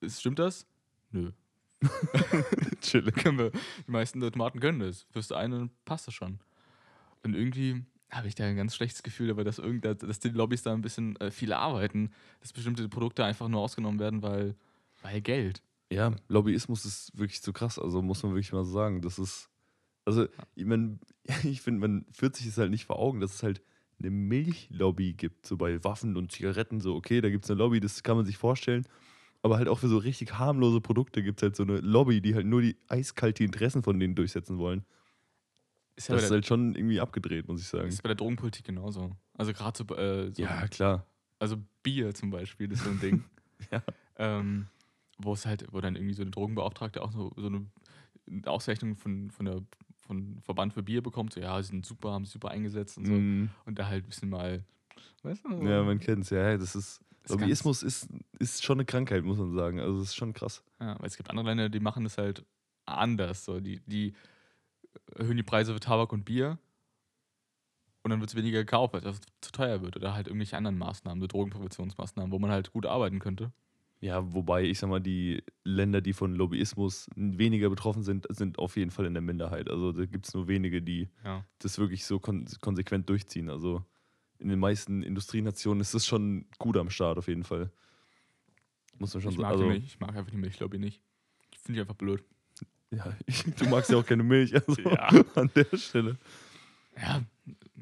ist, 0.02 0.20
stimmt 0.20 0.38
das? 0.38 0.68
Nö. 1.10 1.32
Chillig. 2.82 3.16
können 3.16 3.38
wir, 3.38 3.52
die 3.52 3.92
meisten 3.92 4.24
Automaten 4.24 4.60
können 4.60 4.80
das. 4.80 5.06
Fürs 5.12 5.32
eine 5.32 5.70
passt 5.86 6.08
das 6.08 6.14
schon. 6.14 6.40
Und 7.24 7.36
irgendwie 7.36 7.84
habe 8.12 8.28
ich 8.28 8.36
da 8.36 8.46
ein 8.46 8.56
ganz 8.56 8.76
schlechtes 8.76 9.04
Gefühl, 9.04 9.32
aber 9.32 9.44
dass, 9.44 9.58
irgend, 9.58 9.86
dass 9.86 10.20
die 10.20 10.30
Lobbys 10.30 10.64
da 10.64 10.74
ein 10.74 10.82
bisschen 10.82 11.16
äh, 11.18 11.32
viel 11.32 11.54
arbeiten, 11.54 12.12
dass 12.42 12.52
bestimmte 12.52 12.88
Produkte 12.90 13.24
einfach 13.24 13.48
nur 13.48 13.62
ausgenommen 13.62 14.00
werden, 14.00 14.22
weil, 14.22 14.56
weil 15.02 15.22
Geld. 15.22 15.62
Ja, 15.92 16.14
Lobbyismus 16.28 16.86
ist 16.86 17.18
wirklich 17.18 17.42
zu 17.42 17.54
krass, 17.54 17.80
also 17.80 18.02
muss 18.02 18.24
man 18.24 18.34
wirklich 18.34 18.54
mal 18.54 18.66
so 18.66 18.72
sagen. 18.72 19.02
Das 19.02 19.18
ist, 19.18 19.50
also, 20.06 20.28
ich 20.56 20.66
meine, 20.66 21.00
ich 21.44 21.62
finde, 21.62 21.80
man 21.80 22.06
führt 22.12 22.36
sich 22.36 22.48
es 22.48 22.58
halt 22.58 22.72
nicht 22.72 22.86
vor 22.86 23.00
Augen, 23.00 23.22
dass 23.22 23.36
es 23.36 23.44
halt 23.44 23.62
eine 24.00 24.10
Milchlobby 24.10 25.14
gibt, 25.14 25.46
so 25.46 25.58
bei 25.58 25.84
Waffen 25.84 26.18
und 26.18 26.32
Zigaretten, 26.32 26.82
so, 26.82 26.96
okay, 26.96 27.22
da 27.22 27.30
gibt 27.30 27.46
es 27.46 27.52
eine 27.52 27.60
Lobby, 27.60 27.80
das 27.80 28.04
kann 28.04 28.18
man 28.18 28.26
sich 28.26 28.38
vorstellen. 28.38 28.86
Aber 29.44 29.58
halt 29.58 29.68
auch 29.68 29.80
für 29.80 29.88
so 29.88 29.98
richtig 29.98 30.38
harmlose 30.38 30.82
Produkte 30.82 31.24
gibt 31.24 31.40
es 31.40 31.44
halt 31.44 31.56
so 31.56 31.64
eine 31.64 31.80
Lobby, 31.80 32.22
die 32.22 32.36
halt 32.36 32.46
nur 32.46 32.62
die 32.62 32.78
eiskalt 32.88 33.40
die 33.40 33.46
Interessen 33.46 33.82
von 33.82 34.00
denen 34.00 34.14
durchsetzen 34.16 34.58
wollen. 34.60 34.86
Ist 35.96 36.10
ja, 36.10 36.16
Das 36.16 36.26
ist 36.26 36.32
halt 36.32 36.46
schon 36.46 36.76
irgendwie 36.76 37.00
abgedreht, 37.00 37.48
muss 37.48 37.62
ich 37.62 37.68
sagen. 37.68 37.88
ist 37.88 38.02
bei 38.04 38.08
der 38.10 38.16
Drogenpolitik 38.16 38.66
genauso. 38.66 39.16
Also 39.38 39.52
gerade 39.54 39.78
so, 39.78 39.96
äh, 39.96 40.32
so 40.32 40.42
Ja, 40.44 40.68
klar. 40.68 41.06
also 41.40 41.58
Bier 41.84 42.14
zum 42.14 42.30
Beispiel, 42.30 42.68
das 42.68 42.80
ist 42.80 42.86
so 42.86 42.92
ein 42.92 43.00
Ding. 43.00 43.24
Ja. 43.72 43.84
ähm, 44.18 44.66
wo 45.20 45.34
es 45.34 45.46
halt, 45.46 45.68
wo 45.72 45.82
dann 45.82 45.96
irgendwie 45.96 46.16
so 46.16 46.24
eine 46.24 46.32
Drogenbeauftragte 46.32 47.00
auch 47.04 47.12
so, 47.12 47.32
so 47.38 47.46
eine 47.46 47.68
Auszeichnung 48.46 48.96
von, 48.96 49.30
von 49.30 49.46
der 49.46 49.62
von 50.00 50.40
Verband 50.42 50.74
für 50.74 50.82
Bier 50.82 51.04
bekommt, 51.04 51.32
so 51.32 51.40
ja, 51.40 51.62
sie 51.62 51.70
sind 51.70 51.86
super, 51.86 52.12
haben 52.12 52.26
sich 52.26 52.34
super 52.34 52.50
eingesetzt 52.50 52.98
und 52.98 53.06
so. 53.06 53.14
Mm, 53.14 53.50
Und 53.66 53.78
da 53.78 53.86
halt 53.88 54.04
ein 54.04 54.10
bisschen 54.10 54.30
mal, 54.30 54.64
weißt 55.22 55.46
du? 55.46 55.64
ja, 55.64 55.84
man 55.84 56.00
kennt 56.00 56.24
es, 56.24 56.32
ja, 56.32 56.58
das 56.58 56.76
ist. 56.76 57.02
Lobbyismus 57.30 57.84
ist, 57.84 58.08
ist 58.40 58.64
schon 58.64 58.78
eine 58.78 58.86
Krankheit, 58.86 59.24
muss 59.24 59.38
man 59.38 59.54
sagen. 59.54 59.80
Also, 59.80 60.02
es 60.02 60.10
ist 60.10 60.16
schon 60.16 60.34
krass. 60.34 60.64
Ja, 60.80 61.00
weil 61.00 61.08
es 61.08 61.18
gibt 61.18 61.30
andere 61.30 61.48
Länder, 61.48 61.70
die 61.70 61.80
machen 61.80 62.04
das 62.04 62.18
halt 62.18 62.46
anders. 62.86 63.46
So. 63.46 63.60
Die, 63.60 63.80
die 63.86 64.14
erhöhen 65.16 65.38
die 65.38 65.44
Preise 65.44 65.74
für 65.74 65.80
Tabak 65.80 66.12
und 66.14 66.26
Bier 66.26 66.58
und 68.04 68.10
dann 68.10 68.20
wird 68.20 68.32
es 68.32 68.36
weniger 68.36 68.60
gekauft, 68.60 68.94
weil 68.94 69.06
es 69.06 69.22
zu 69.42 69.52
teuer 69.52 69.82
wird. 69.82 69.96
Oder 69.96 70.14
halt 70.14 70.28
irgendwelche 70.28 70.58
anderen 70.58 70.78
Maßnahmen, 70.78 71.22
so 71.22 71.28
Drogenpräventionsmaßnahmen, 71.28 72.32
wo 72.32 72.40
man 72.40 72.52
halt 72.52 72.72
gut 72.72 72.86
arbeiten 72.86 73.20
könnte. 73.20 73.52
Ja, 74.00 74.34
wobei 74.34 74.64
ich 74.64 74.80
sag 74.80 74.90
mal, 74.90 75.00
die 75.00 75.44
Länder, 75.64 76.02
die 76.02 76.14
von 76.14 76.34
Lobbyismus 76.34 77.08
weniger 77.16 77.70
betroffen 77.70 78.02
sind, 78.02 78.26
sind 78.30 78.58
auf 78.58 78.76
jeden 78.76 78.90
Fall 78.90 79.06
in 79.06 79.14
der 79.14 79.22
Minderheit. 79.22 79.70
Also 79.70 79.92
da 79.92 80.06
gibt 80.06 80.28
es 80.28 80.34
nur 80.34 80.48
wenige, 80.48 80.82
die 80.82 81.10
Ja. 81.24 81.46
das 81.60 81.78
wirklich 81.78 82.06
so 82.06 82.20
kon 82.20 82.46
konsequent 82.62 83.08
durchziehen. 83.10 83.52
Also 83.52 83.86
in 84.42 84.50
den 84.50 84.60
meisten 84.60 85.04
Industrienationen 85.04 85.82
ist 85.82 85.94
das 85.94 86.06
schon 86.06 86.46
gut 86.58 86.76
am 86.78 86.90
Start 86.90 87.18
auf 87.18 87.28
jeden 87.28 87.44
Fall. 87.44 87.72
Muss 89.00 89.14
man 89.14 89.22
schon 89.22 89.32
Ich 89.32 89.38
sagen. 89.38 89.42
mag, 89.44 89.52
Also, 89.52 89.68
Milch, 89.68 89.86
ich 89.86 90.00
mag 90.00 90.16
einfach 90.16 90.32
die 90.32 90.38
Milchlobby 90.38 90.78
nicht. 90.80 91.02
Ich 91.52 91.60
finde 91.60 91.78
die 91.78 91.82
einfach 91.82 91.96
blöd. 91.96 92.24
ja, 92.92 93.16
du 93.58 93.66
magst 93.68 93.92
ja 93.92 93.98
auch 93.98 94.06
keine 94.06 94.24
Milch, 94.24 94.54
also 94.54 94.80
Ja. 94.90 95.08
an 95.36 95.50
der 95.56 95.78
Stelle. 95.78 96.18
Ja, 96.98 97.24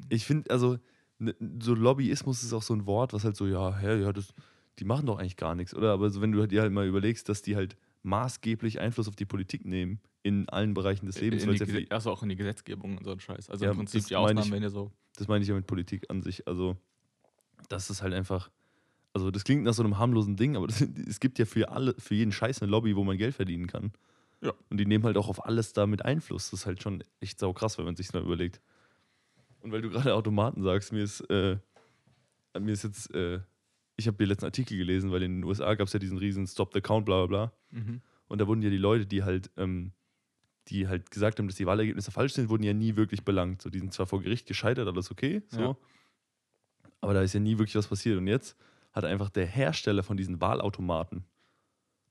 Ich 0.08 0.24
finde, 0.24 0.50
also 0.50 0.78
ne, 1.18 1.34
so 1.60 1.74
Lobbyismus 1.74 2.42
ist 2.42 2.52
auch 2.52 2.62
so 2.62 2.74
ein 2.74 2.86
Wort, 2.86 3.12
was 3.12 3.24
halt 3.24 3.36
so, 3.36 3.46
ja, 3.46 3.76
hä, 3.78 4.00
ja, 4.02 4.12
das, 4.12 4.32
die 4.78 4.84
machen 4.84 5.06
doch 5.06 5.18
eigentlich 5.18 5.36
gar 5.36 5.54
nichts, 5.54 5.74
oder? 5.74 5.92
Aber 5.92 6.10
so, 6.10 6.20
wenn 6.20 6.32
du 6.32 6.46
dir 6.46 6.62
halt 6.62 6.72
mal 6.72 6.86
überlegst, 6.86 7.28
dass 7.28 7.42
die 7.42 7.56
halt 7.56 7.76
maßgeblich 8.02 8.80
Einfluss 8.80 9.08
auf 9.08 9.16
die 9.16 9.26
Politik 9.26 9.64
nehmen 9.64 10.00
in 10.22 10.48
allen 10.48 10.74
Bereichen 10.74 11.06
des 11.06 11.20
Lebens, 11.20 11.44
in 11.44 11.54
die, 11.54 11.80
ja 11.82 11.86
also 11.90 12.10
auch 12.10 12.22
in 12.22 12.28
die 12.28 12.36
Gesetzgebung 12.36 12.98
und 12.98 13.04
so 13.04 13.12
ein 13.12 13.20
Scheiß. 13.20 13.48
Also 13.50 13.64
Ja, 13.64 13.70
im 13.70 13.78
Prinzip 13.78 14.00
das 14.00 14.08
die 14.08 14.14
meine 14.14 14.24
Ausnahmen 14.24 14.46
ich. 14.46 14.52
werden 14.52 14.62
ja 14.62 14.70
so. 14.70 14.92
das 15.16 15.28
meine 15.28 15.42
ich 15.42 15.48
ja 15.48 15.54
mit 15.54 15.66
Politik 15.66 16.10
an 16.10 16.22
sich. 16.22 16.46
Also, 16.46 16.76
das 17.68 17.90
ist 17.90 18.02
halt 18.02 18.12
einfach, 18.14 18.50
also 19.12 19.30
das 19.30 19.44
klingt 19.44 19.64
nach 19.64 19.74
so 19.74 19.82
einem 19.82 19.98
harmlosen 19.98 20.36
Ding, 20.36 20.56
aber 20.56 20.66
das, 20.66 20.80
es 20.80 21.20
gibt 21.20 21.38
ja 21.38 21.46
für 21.46 21.70
alle, 21.70 21.94
für 21.98 22.14
jeden 22.14 22.32
Scheiß 22.32 22.62
eine 22.62 22.70
Lobby, 22.70 22.96
wo 22.96 23.04
man 23.04 23.16
Geld 23.16 23.34
verdienen 23.34 23.66
kann. 23.66 23.92
Ja. 24.42 24.52
Und 24.70 24.78
die 24.78 24.86
nehmen 24.86 25.04
halt 25.04 25.16
auch 25.16 25.28
auf 25.28 25.44
alles 25.44 25.72
damit 25.72 26.04
Einfluss. 26.04 26.50
Das 26.50 26.60
ist 26.60 26.66
halt 26.66 26.82
schon 26.82 27.04
echt 27.20 27.38
sau 27.38 27.52
krass, 27.52 27.76
wenn 27.78 27.84
man 27.84 27.96
sich 27.96 28.12
mal 28.12 28.22
überlegt. 28.22 28.60
Und 29.60 29.72
weil 29.72 29.82
du 29.82 29.90
gerade 29.90 30.14
Automaten 30.14 30.62
sagst, 30.62 30.92
mir 30.92 31.02
ist, 31.02 31.20
äh, 31.28 31.58
mir 32.58 32.72
ist 32.72 32.84
jetzt, 32.84 33.14
äh, 33.14 33.40
ich 34.00 34.06
habe 34.08 34.16
den 34.16 34.28
letzten 34.28 34.46
Artikel 34.46 34.76
gelesen, 34.76 35.10
weil 35.12 35.22
in 35.22 35.36
den 35.36 35.44
USA 35.44 35.74
gab 35.74 35.86
es 35.86 35.92
ja 35.92 35.98
diesen 35.98 36.18
riesen 36.18 36.46
Stop 36.46 36.72
the 36.74 36.80
Count, 36.80 37.06
bla 37.06 37.24
bla 37.24 37.26
bla. 37.26 37.52
Mhm. 37.80 38.00
Und 38.28 38.40
da 38.40 38.46
wurden 38.46 38.62
ja 38.62 38.70
die 38.70 38.76
Leute, 38.78 39.06
die 39.06 39.22
halt, 39.22 39.50
ähm, 39.56 39.92
die 40.68 40.86
halt 40.88 41.10
gesagt 41.10 41.38
haben, 41.38 41.46
dass 41.48 41.56
die 41.56 41.66
Wahlergebnisse 41.66 42.10
falsch 42.10 42.32
sind, 42.34 42.48
wurden 42.48 42.62
ja 42.62 42.72
nie 42.72 42.96
wirklich 42.96 43.24
belangt. 43.24 43.62
So, 43.62 43.70
die 43.70 43.78
sind 43.78 43.92
zwar 43.92 44.06
vor 44.06 44.20
Gericht 44.22 44.46
gescheitert, 44.46 44.86
alles 44.88 45.10
okay, 45.10 45.42
so. 45.48 45.60
Ja. 45.60 45.76
Aber 47.00 47.14
da 47.14 47.22
ist 47.22 47.32
ja 47.32 47.40
nie 47.40 47.58
wirklich 47.58 47.76
was 47.76 47.86
passiert. 47.88 48.18
Und 48.18 48.26
jetzt 48.26 48.56
hat 48.92 49.04
einfach 49.04 49.30
der 49.30 49.46
Hersteller 49.46 50.02
von 50.02 50.16
diesen 50.16 50.40
Wahlautomaten, 50.40 51.24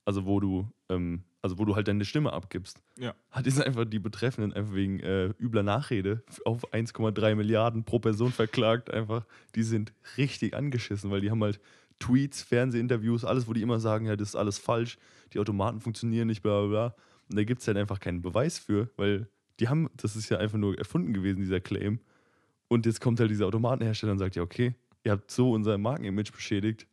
also 0.04 0.26
wo 0.26 0.40
du, 0.40 0.68
ähm, 0.88 1.22
also 1.42 1.58
wo 1.58 1.64
du 1.64 1.74
halt 1.76 1.88
deine 1.88 2.04
Stimme 2.04 2.32
abgibst, 2.32 2.82
Ja. 2.98 3.14
hat 3.30 3.46
jetzt 3.46 3.62
einfach 3.64 3.84
die 3.84 3.98
Betreffenden 3.98 4.52
einfach 4.52 4.74
wegen 4.74 5.00
äh, 5.00 5.26
übler 5.38 5.62
Nachrede 5.62 6.22
auf 6.44 6.72
1,3 6.72 7.34
Milliarden 7.34 7.84
pro 7.84 7.98
Person 7.98 8.32
verklagt. 8.32 8.90
Einfach, 8.90 9.24
die 9.54 9.62
sind 9.62 9.92
richtig 10.16 10.54
angeschissen, 10.54 11.10
weil 11.10 11.20
die 11.20 11.30
haben 11.30 11.42
halt 11.42 11.60
Tweets, 12.00 12.42
Fernsehinterviews, 12.42 13.24
alles, 13.24 13.46
wo 13.46 13.52
die 13.52 13.62
immer 13.62 13.78
sagen, 13.78 14.06
ja, 14.06 14.16
das 14.16 14.30
ist 14.30 14.36
alles 14.36 14.58
falsch, 14.58 14.98
die 15.32 15.38
Automaten 15.38 15.80
funktionieren 15.80 16.26
nicht, 16.26 16.42
bla 16.42 16.60
bla 16.62 16.68
bla. 16.68 16.86
Und 17.28 17.36
da 17.38 17.44
gibt 17.44 17.60
es 17.60 17.68
halt 17.68 17.76
einfach 17.76 18.00
keinen 18.00 18.20
Beweis 18.22 18.58
für, 18.58 18.90
weil 18.96 19.28
die 19.60 19.68
haben, 19.68 19.88
das 19.96 20.16
ist 20.16 20.28
ja 20.30 20.38
einfach 20.38 20.58
nur 20.58 20.76
erfunden 20.76 21.12
gewesen, 21.12 21.40
dieser 21.40 21.60
Claim. 21.60 22.00
Und 22.68 22.86
jetzt 22.86 23.00
kommt 23.00 23.20
halt 23.20 23.30
dieser 23.30 23.46
Automatenhersteller 23.46 24.12
und 24.12 24.18
sagt, 24.18 24.34
ja, 24.34 24.42
okay, 24.42 24.74
ihr 25.04 25.12
habt 25.12 25.30
so 25.30 25.52
unser 25.52 25.78
Markenimage 25.78 26.32
beschädigt, 26.32 26.86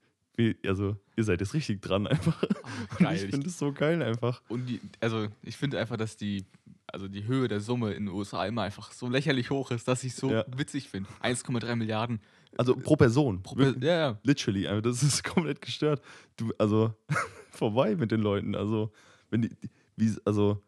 also 0.65 0.95
ihr 1.15 1.23
seid 1.23 1.39
jetzt 1.39 1.55
richtig 1.55 1.81
dran 1.81 2.05
einfach. 2.05 2.43
Oh, 2.99 3.03
geil. 3.03 3.15
ich 3.15 3.23
Ich- 3.23 3.29
finde 3.31 3.47
es 3.47 3.57
so 3.57 3.71
geil 3.71 4.01
einfach. 4.03 4.41
Und 4.49 4.67
die, 4.67 4.79
also 4.99 5.27
ich 5.41 5.55
finde 5.57 5.79
einfach, 5.79 5.97
dass 5.97 6.15
die, 6.17 6.45
also 6.85 7.07
die 7.07 7.25
Höhe 7.25 7.47
der 7.47 7.59
Summe 7.59 7.93
in 7.93 8.05
den 8.05 8.13
USA 8.13 8.45
immer 8.45 8.63
einfach 8.63 8.91
so 8.91 9.07
lächerlich 9.09 9.49
hoch 9.49 9.71
ist, 9.71 9.87
dass 9.87 10.03
ich 10.03 10.13
so 10.13 10.29
Ja. 10.31 10.45
witzig 10.55 10.89
finde. 10.89 11.09
1,3 11.23 11.75
Milliarden. 11.75 12.19
Also 12.57 12.75
pro 12.75 12.95
Person. 12.95 13.41
Pro, 13.43 13.55
Wirklich. 13.57 13.83
ja, 13.83 13.97
ja. 13.97 14.19
Literally, 14.23 14.67
einfach, 14.67 14.83
das 14.83 15.03
ist 15.03 15.23
komplett 15.35 15.61
gestört. 15.61 16.01
Du, 16.37 16.53
also, 16.57 16.93
vorbei 17.51 17.95
mit 17.95 18.11
den 18.11 18.21
Leuten. 18.21 18.55
Also, 18.55 18.91
wenn 19.29 19.41
die, 19.43 19.49
wie, 19.95 20.13
also, 20.25 20.61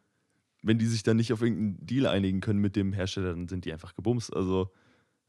wenn 0.64 0.78
die 0.78 0.86
sich 0.88 1.04
dann 1.04 1.18
nicht 1.18 1.32
auf 1.34 1.42
irgendeinen 1.42 1.86
Deal 1.86 2.06
einigen 2.08 2.42
können 2.42 2.60
mit 2.60 2.76
dem 2.76 2.94
Hersteller, 2.94 3.30
dann 3.34 3.48
sind 3.48 3.66
die 3.66 3.72
einfach 3.74 3.96
gebumst. 3.96 4.34
Also, 4.36 4.72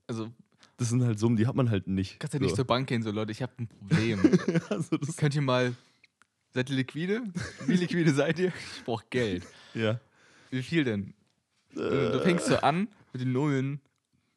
Also 0.07 0.31
das 0.77 0.89
sind 0.89 1.03
halt 1.05 1.19
Summen, 1.19 1.37
die 1.37 1.47
hat 1.47 1.55
man 1.55 1.71
halt 1.71 1.87
nicht. 1.87 2.19
kannst 2.21 2.35
ja 2.35 2.41
nicht 2.41 2.57
zur 2.57 2.65
Bank 2.65 2.89
gehen, 2.89 3.03
so 3.03 3.11
Leute, 3.11 3.33
ich 3.33 3.43
habe 3.43 3.53
ein 3.59 3.69
Problem. 3.69 4.21
also, 4.71 4.99
Könnt 5.17 5.35
ihr 5.35 5.43
mal, 5.43 5.75
seid 6.53 6.69
ihr 6.71 6.77
liquide? 6.77 7.23
Wie 7.67 7.77
liquide 7.77 8.13
seid 8.13 8.39
ihr? 8.39 8.53
Ich 8.77 8.85
brauche 8.85 9.05
Geld. 9.11 9.47
ja. 9.75 10.01
Wie 10.51 10.63
viel 10.63 10.83
denn? 10.85 11.15
Du, 11.75 11.81
Äh. 11.83 12.11
du 12.13 12.21
fängst 12.21 12.47
so 12.47 12.57
an 12.57 12.89
mit 13.13 13.23
den 13.23 13.33
Nullen 13.33 13.81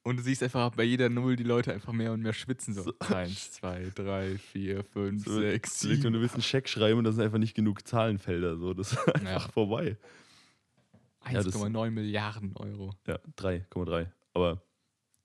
und 0.03 0.17
du 0.17 0.23
siehst 0.23 0.43
einfach 0.43 0.69
bei 0.71 0.83
jeder 0.83 1.09
Null 1.09 1.35
die 1.35 1.43
Leute 1.43 1.73
einfach 1.73 1.93
mehr 1.93 2.11
und 2.13 2.21
mehr 2.21 2.33
schwitzen. 2.33 2.73
So, 2.73 2.93
eins, 2.99 3.51
zwei, 3.53 3.91
drei, 3.95 4.37
vier, 4.37 4.83
fünf, 4.83 5.25
So, 5.25 5.39
sechs, 5.39 5.79
sieben. 5.79 6.13
du 6.13 6.19
willst 6.21 6.35
einen 6.35 6.43
Scheck 6.43 6.67
schreiben 6.69 6.97
und 6.99 7.03
da 7.05 7.11
sind 7.11 7.23
einfach 7.23 7.37
nicht 7.39 7.55
genug 7.55 7.87
Zahlenfelder. 7.87 8.57
So. 8.57 8.73
Das 8.73 8.91
ist 8.93 8.99
einfach 9.15 9.45
Ja. 9.47 9.51
vorbei. 9.51 9.97
Ja, 11.29 11.41
das- 11.41 11.55
1,9 11.55 11.91
Milliarden 11.91 12.53
Euro. 12.57 12.93
Ja, 13.07 13.17
3,3. 13.37 14.07
Aber 14.33 14.61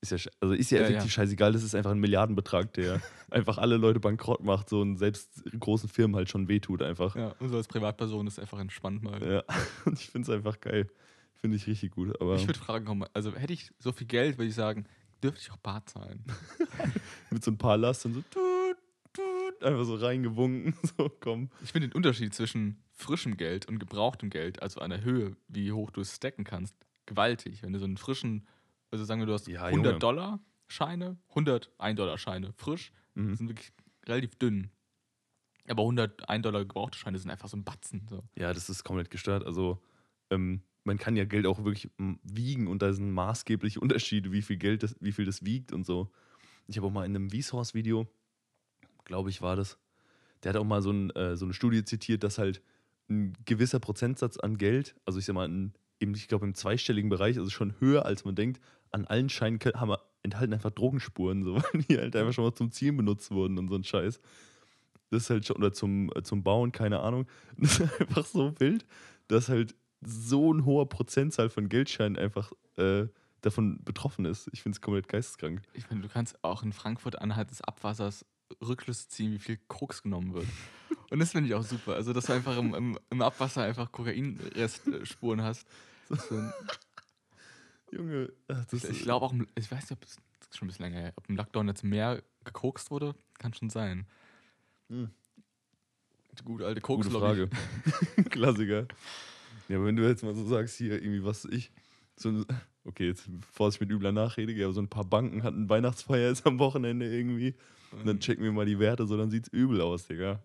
ist 0.01 0.11
ja, 0.11 0.17
also 0.39 0.53
ist 0.53 0.71
ja 0.71 0.77
Ja, 0.77 0.83
effektiv 0.85 1.03
ja. 1.05 1.09
scheißegal, 1.09 1.51
das 1.51 1.61
ist 1.63 1.75
einfach 1.75 1.91
ein 1.91 1.99
Milliardenbetrag, 1.99 2.71
der 2.73 3.01
einfach 3.29 3.57
alle 3.57 3.75
Leute 3.75 3.99
bankrott 3.99 4.41
macht 4.41 4.69
so 4.69 4.79
und 4.79 4.95
selbst 4.95 5.43
großen 5.59 5.89
Firmen 5.89 6.15
halt 6.15 6.29
schon 6.29 6.47
wehtut 6.47 6.81
einfach. 6.81 7.17
Ja, 7.17 7.35
und 7.39 7.49
so 7.49 7.57
als 7.57 7.67
Privatperson 7.67 8.25
ist 8.27 8.39
einfach 8.39 8.59
entspannt 8.59 9.03
mal. 9.03 9.21
Ja, 9.29 9.43
und 9.85 9.99
ich 9.99 10.09
finde 10.09 10.31
es 10.31 10.37
einfach 10.37 10.61
geil. 10.61 10.89
Finde 11.41 11.55
ich 11.57 11.67
richtig 11.67 11.91
gut. 11.91 12.19
Aber 12.21 12.35
Ich 12.35 12.47
würde 12.47 12.59
fragen, 12.59 12.85
komm, 12.85 13.05
also 13.13 13.33
hätte 13.35 13.53
ich 13.53 13.71
so 13.79 13.91
viel 13.91 14.07
Geld, 14.07 14.37
würde 14.37 14.49
ich 14.49 14.55
sagen, 14.55 14.85
dürfte 15.23 15.41
ich 15.41 15.51
auch 15.51 15.57
Bar 15.57 15.85
zahlen. 15.85 16.23
mit 17.29 17.43
so 17.43 17.51
ein 17.51 17.57
paar 17.57 17.77
Last 17.77 18.05
und 18.05 18.13
so 18.13 18.21
tut, 18.29 18.77
tut, 19.13 19.63
einfach 19.63 19.85
so 19.85 19.95
reingewunken. 19.95 20.73
So, 20.97 21.09
komm. 21.19 21.49
Ich 21.63 21.71
finde 21.71 21.87
den 21.89 21.95
Unterschied 21.95 22.33
zwischen 22.33 22.83
frischem 22.91 23.37
Geld 23.37 23.67
und 23.67 23.79
gebrauchtem 23.79 24.29
Geld, 24.29 24.61
also 24.61 24.81
an 24.81 24.89
der 24.89 25.01
Höhe, 25.03 25.35
wie 25.47 25.71
hoch 25.71 25.91
du 25.91 26.01
es 26.01 26.15
stacken 26.15 26.43
kannst, 26.43 26.75
gewaltig. 27.05 27.63
Wenn 27.63 27.71
du 27.73 27.79
so 27.79 27.85
einen 27.85 27.97
frischen, 27.97 28.45
also 28.91 29.05
sagen 29.05 29.21
wir, 29.21 29.25
du 29.25 29.33
hast 29.33 29.47
Ja, 29.47 29.63
100 29.63 29.85
Junge. 29.93 29.99
Dollar 29.99 30.39
Scheine, 30.67 31.17
100 31.29 31.71
1 31.79 31.97
Dollar 31.97 32.17
Scheine 32.17 32.53
frisch, 32.53 32.91
Mhm. 33.15 33.35
sind 33.35 33.47
wirklich 33.49 33.71
relativ 34.07 34.35
dünn. 34.35 34.69
Aber 35.67 35.83
100 35.83 36.27
1 36.29 36.43
Dollar 36.43 36.59
gebrauchte 36.61 36.97
Scheine 36.97 37.17
sind 37.17 37.31
einfach 37.31 37.47
so 37.49 37.57
ein 37.57 37.63
Batzen. 37.63 38.05
So. 38.09 38.23
Ja, 38.35 38.53
das 38.53 38.69
ist 38.69 38.83
komplett 38.83 39.09
gestört. 39.09 39.45
Also, 39.45 39.81
ähm, 40.29 40.61
man 40.89 40.97
kann 40.97 41.15
ja 41.15 41.23
Geld 41.25 41.45
auch 41.45 41.63
wirklich 41.63 41.89
mm, 41.97 42.15
wiegen 42.23 42.67
und 42.67 42.81
da 42.81 42.91
sind 42.91 43.11
maßgebliche 43.11 43.79
Unterschiede, 43.85 44.31
wie 44.31 44.41
viel 44.41 44.57
Geld 44.57 44.83
das, 44.83 44.95
wie 44.99 45.11
viel 45.11 45.25
das 45.25 45.45
wiegt 45.45 45.71
und 45.71 45.85
so. 45.85 46.11
Ich 46.67 46.77
habe 46.77 46.87
auch 46.87 46.91
mal 46.91 47.05
in 47.05 47.15
einem 47.15 47.29
Vsauce-Video, 47.29 48.07
glaube 49.05 49.29
ich, 49.29 49.41
war 49.41 49.55
das, 49.55 49.77
der 50.43 50.49
hat 50.49 50.57
auch 50.57 50.65
mal 50.65 50.81
so, 50.81 50.91
ein, 50.91 51.11
äh, 51.11 51.37
so 51.37 51.45
eine 51.45 51.53
Studie 51.53 51.83
zitiert, 51.83 52.23
dass 52.23 52.39
halt 52.39 52.61
ein 53.07 53.33
gewisser 53.45 53.79
Prozentsatz 53.79 54.37
an 54.37 54.57
Geld, 54.57 54.95
also 55.05 55.19
ich 55.19 55.25
sag 55.25 55.33
mal, 55.33 55.45
in, 55.45 55.73
eben, 55.99 56.13
ich 56.15 56.27
glaube 56.27 56.45
im 56.45 56.55
zweistelligen 56.55 57.09
Bereich, 57.09 57.37
also 57.37 57.49
schon 57.49 57.79
höher 57.79 58.05
als 58.05 58.25
man 58.25 58.35
denkt, 58.35 58.59
an 58.91 59.05
allen 59.05 59.29
Scheinen 59.29 59.59
haben, 59.75 59.95
enthalten 60.23 60.53
einfach 60.53 60.71
Drogenspuren, 60.71 61.43
so, 61.43 61.55
weil 61.55 61.81
die 61.89 61.97
halt 61.97 62.15
einfach 62.15 62.33
schon 62.33 62.45
mal 62.45 62.53
zum 62.53 62.71
Zielen 62.71 62.97
benutzt 62.97 63.29
wurden 63.29 63.59
und 63.59 63.67
so 63.69 63.75
ein 63.75 63.83
Scheiß. 63.83 64.19
Das 65.11 65.23
ist 65.23 65.29
halt 65.29 65.45
schon, 65.45 65.57
oder 65.57 65.71
zum, 65.71 66.11
äh, 66.15 66.23
zum 66.23 66.43
Bauen, 66.43 66.71
keine 66.71 66.99
Ahnung. 67.01 67.27
Das 67.57 67.79
ist 67.79 68.01
einfach 68.01 68.25
so 68.25 68.59
wild, 68.59 68.85
dass 69.27 69.49
halt 69.49 69.75
so 70.01 70.53
ein 70.53 70.65
hoher 70.65 70.87
Prozentzahl 70.87 71.49
von 71.49 71.69
Geldscheinen 71.69 72.17
einfach 72.17 72.51
äh, 72.77 73.07
davon 73.41 73.83
betroffen 73.83 74.25
ist. 74.25 74.49
Ich 74.53 74.61
finde 74.61 74.75
es 74.75 74.81
komplett 74.81 75.07
geisteskrank. 75.07 75.61
Ich 75.73 75.85
finde, 75.85 76.07
du 76.07 76.13
kannst 76.13 76.43
auch 76.43 76.63
in 76.63 76.73
Frankfurt 76.73 77.21
anhand 77.21 77.51
des 77.51 77.61
Abwassers 77.61 78.25
Rückschlüsse 78.61 79.07
ziehen, 79.09 79.31
wie 79.33 79.39
viel 79.39 79.59
Koks 79.67 80.01
genommen 80.03 80.33
wird. 80.33 80.47
Und 81.11 81.19
das 81.19 81.31
finde 81.31 81.47
ich 81.49 81.55
auch 81.55 81.63
super. 81.63 81.95
Also, 81.95 82.13
dass 82.13 82.25
du 82.25 82.33
einfach 82.33 82.57
im, 82.57 82.73
im, 82.73 82.99
im 83.09 83.21
Abwasser 83.21 83.63
einfach 83.63 83.91
Kokainrestspuren 83.91 85.41
hast. 85.41 85.67
Ein- 86.09 86.53
Junge, 87.91 88.31
ach, 88.47 88.65
das 88.65 88.83
Ich 88.83 89.01
glaube 89.01 89.25
auch, 89.25 89.33
ich 89.55 89.71
weiß 89.71 89.89
nicht, 89.89 89.91
ob 89.91 90.03
es 90.03 90.17
schon 90.55 90.67
ein 90.67 90.69
bisschen 90.69 90.85
länger 90.85 90.99
her, 90.99 91.13
ob 91.15 91.27
im 91.29 91.35
Lockdown 91.37 91.67
jetzt 91.67 91.83
mehr 91.83 92.21
gekokst 92.43 92.91
wurde, 92.91 93.15
kann 93.39 93.53
schon 93.53 93.69
sein. 93.69 94.05
Hm. 94.89 95.09
Die 96.39 96.43
gute 96.43 96.65
alte 96.65 96.81
Gute 96.81 97.09
Koks-Lobby. 97.09 97.47
Frage. 97.47 97.49
Klassiker. 98.29 98.87
Ja, 99.69 99.77
aber 99.77 99.85
wenn 99.85 99.95
du 99.95 100.07
jetzt 100.07 100.23
mal 100.23 100.35
so 100.35 100.45
sagst, 100.45 100.77
hier 100.77 101.01
irgendwie, 101.01 101.23
was 101.23 101.45
ich, 101.45 101.71
so 102.15 102.29
ein, 102.29 102.45
okay, 102.83 103.07
jetzt 103.07 103.29
Vorsicht 103.53 103.79
mit 103.79 103.91
übler 103.91 104.11
Nachrede, 104.11 104.53
aber 104.65 104.73
so 104.73 104.81
ein 104.81 104.89
paar 104.89 105.05
Banken 105.05 105.43
hatten 105.43 105.69
Weihnachtsfeier 105.69 106.27
jetzt 106.27 106.45
am 106.45 106.59
Wochenende 106.59 107.07
irgendwie. 107.07 107.55
Und 107.91 108.05
dann 108.05 108.19
checken 108.19 108.43
wir 108.43 108.51
mal 108.51 108.65
die 108.65 108.79
Werte, 108.79 109.07
so 109.07 109.17
dann 109.17 109.31
sieht's 109.31 109.47
übel 109.49 109.81
aus, 109.81 110.05
Digga. 110.05 110.43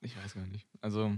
Ich 0.00 0.16
weiß 0.16 0.34
gar 0.34 0.46
nicht. 0.46 0.66
Also, 0.82 1.16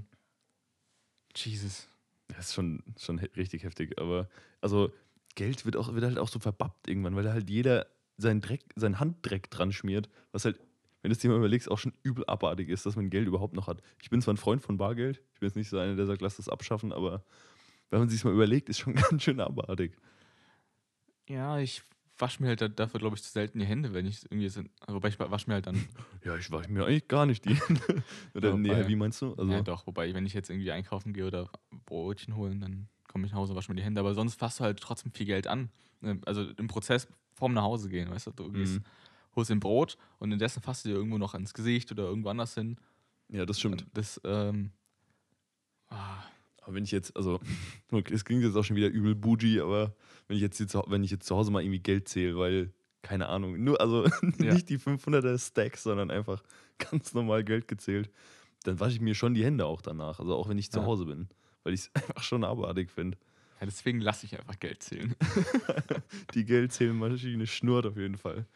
Jesus. 1.35 1.89
Das 2.29 2.49
ist 2.49 2.55
schon, 2.55 2.83
schon 2.99 3.19
richtig 3.19 3.65
heftig. 3.65 4.01
Aber 4.01 4.29
also 4.61 4.93
Geld 5.35 5.65
wird, 5.65 5.77
auch, 5.77 5.93
wird 5.95 6.05
halt 6.05 6.19
auch 6.19 6.29
so 6.29 6.39
verbappt 6.39 6.89
irgendwann, 6.89 7.17
weil 7.17 7.25
da 7.25 7.33
halt 7.33 7.51
jeder 7.51 7.87
seinen 8.17 8.41
Dreck, 8.41 8.63
seinen 8.75 8.99
Handdreck 9.01 9.51
dran 9.51 9.73
schmiert, 9.73 10.09
was 10.33 10.45
halt, 10.45 10.59
wenn 11.07 11.11
du 11.11 11.13
es 11.13 11.19
dir 11.21 11.29
mal 11.31 11.37
überlegst, 11.37 11.71
auch 11.71 11.79
schon 11.79 11.93
übel 12.03 12.25
abartig 12.27 12.69
ist, 12.69 12.85
dass 12.85 12.97
man 12.97 13.11
Geld 13.11 13.29
überhaupt 13.29 13.55
noch 13.55 13.69
hat. 13.69 13.81
Ich 14.03 14.11
bin 14.11 14.21
zwar 14.21 14.35
ein 14.35 14.39
Freund 14.39 14.61
von 14.61 14.77
Bargeld, 14.77 15.23
ich 15.35 15.39
bin 15.39 15.47
jetzt 15.49 15.55
nicht 15.55 15.69
so 15.69 15.79
einer, 15.79 15.95
der 15.95 16.05
sagt, 16.05 16.21
lass 16.21 16.37
das 16.37 16.49
abschaffen, 16.49 16.93
aber 16.93 17.23
wenn 17.91 18.01
man 18.01 18.09
sich 18.09 18.25
mal 18.25 18.33
überlegt, 18.33 18.69
ist 18.69 18.79
schon 18.81 18.95
ganz 19.11 19.23
schön 19.23 19.39
abartig. 19.39 19.93
Ja, 21.29 21.59
ich 21.61 21.83
wasche 22.19 22.43
mir 22.43 22.49
halt 22.49 22.61
da- 22.61 22.67
dafür, 22.69 22.99
glaube 22.99 23.15
ich, 23.15 23.23
zu 23.23 23.31
selten 23.31 23.61
die 23.61 23.67
Hände, 23.67 23.93
wenn 23.95 24.05
ich 24.05 24.25
irgendwie 24.25 24.49
sind. 24.49 24.71
Wobei 24.89 25.09
ich 25.09 25.19
wasche 25.21 25.49
mir 25.49 25.55
halt 25.55 25.67
dann. 25.69 25.77
Ja, 26.25 26.35
ich 26.37 26.51
wasche 26.51 26.69
mir 26.73 26.85
eigentlich 26.85 27.07
gar 27.07 27.25
nicht 27.25 27.45
die 27.45 27.55
Hände. 27.55 28.03
Oder 28.35 28.51
Ja, 28.51 28.57
nee, 28.57 28.89
wie 28.89 28.97
meinst 28.97 29.23
du? 29.23 29.35
Also, 29.35 29.53
ja, 29.53 29.61
doch. 29.63 29.87
Wobei, 29.87 30.13
wenn 30.13 30.27
ich 30.27 30.35
jetzt 30.35 30.51
irgendwie 30.51 30.73
einkaufen 30.73 31.13
gehe 31.13 31.25
oder 31.25 31.49
Brötchen 31.85 32.35
holen, 32.35 32.59
dann 32.59 32.89
komme 33.07 33.27
ich 33.27 33.33
nach 33.33 33.39
Hause 33.39 33.53
und 33.53 33.59
wasche 33.59 33.71
mir 33.71 33.77
die 33.77 33.85
Hände. 33.85 34.01
Aber 34.01 34.13
sonst 34.15 34.35
fasst 34.35 34.59
du 34.59 34.65
halt 34.65 34.81
trotzdem 34.81 35.13
viel 35.13 35.27
Geld 35.27 35.47
an. 35.47 35.71
Ähm, 36.03 36.23
Also 36.27 36.43
im 36.43 36.67
Prozess 36.67 37.07
vorm 37.35 37.53
nach 37.55 37.63
Hause 37.63 37.89
gehen, 37.91 38.11
weißt 38.11 38.27
du? 38.27 38.31
Du 38.33 38.51
gehst, 38.51 38.81
Mhm. 38.81 38.85
Holst 39.37 39.50
ein 39.50 39.61
Brot 39.61 39.97
und 40.19 40.33
indessen 40.33 40.62
fasst 40.62 40.85
du 40.85 40.88
dir 40.88 40.95
irgendwo 40.97 41.19
noch 41.19 41.35
ans 41.35 41.55
Gesicht 41.55 41.93
oder 41.93 42.05
irgendwo 42.05 42.28
anders 42.31 42.55
hin. 42.55 42.76
ja, 43.28 43.45
das 43.47 43.59
stimmt. 43.61 43.87
Das, 43.95 44.21
ähm. 44.25 44.71
Ah, 45.88 46.19
Aber 46.62 46.75
wenn 46.75 46.85
ich 46.85 46.90
jetzt, 46.90 47.16
also, 47.16 47.38
es 48.11 48.25
klingt 48.25 48.43
jetzt 48.43 48.57
auch 48.57 48.64
schon 48.64 48.76
wieder 48.76 48.88
übel 48.88 49.14
bougie, 49.14 49.61
aber 49.61 49.95
wenn 50.28 50.37
ich 50.37 50.43
jetzt, 50.43 50.57
hier 50.59 50.66
zu, 50.69 50.83
wenn 50.88 51.05
ich 51.05 51.11
jetzt 51.11 51.26
zu 51.26 51.37
Hause 51.37 51.50
mal 51.50 51.62
irgendwie 51.62 51.81
Geld 51.81 52.09
zähle, 52.09 52.37
weil, 52.37 52.73
keine 53.02 53.28
Ahnung, 53.28 53.62
nur, 53.62 53.81
also 53.81 54.05
Ja. 54.40 54.52
nicht 54.55 54.69
die 54.69 54.78
500er 54.78 55.38
Stacks, 55.38 55.85
sondern 55.85 56.11
einfach 56.11 56.43
ganz 56.78 57.14
normal 57.14 57.45
Geld 57.45 57.69
gezählt, 57.69 58.11
dann 58.64 58.81
wasche 58.81 58.95
ich 58.95 59.00
mir 59.00 59.14
schon 59.14 59.35
die 59.35 59.45
Hände 59.45 59.64
auch 59.66 59.81
danach, 59.81 60.19
also 60.19 60.35
auch 60.35 60.49
wenn 60.49 60.59
ich 60.59 60.73
zu 60.73 60.81
Ja. 60.81 60.87
Hause 60.87 61.05
bin, 61.07 61.28
weil 61.62 61.75
ich 61.75 61.81
es 61.83 61.90
einfach 61.95 62.23
schon 62.25 62.43
abartig 62.43 62.90
finde. 62.90 63.16
ja, 63.61 63.66
deswegen 63.66 64.00
lasse 64.00 64.26
ich 64.26 64.37
einfach 64.37 64.59
Geld 64.59 64.83
zählen. 64.83 65.14
Die 66.35 66.45
Geldzählmaschine 66.45 67.47
schnurrt 67.47 67.87
auf 67.87 67.97
jeden 67.97 68.16
Fall. 68.16 68.47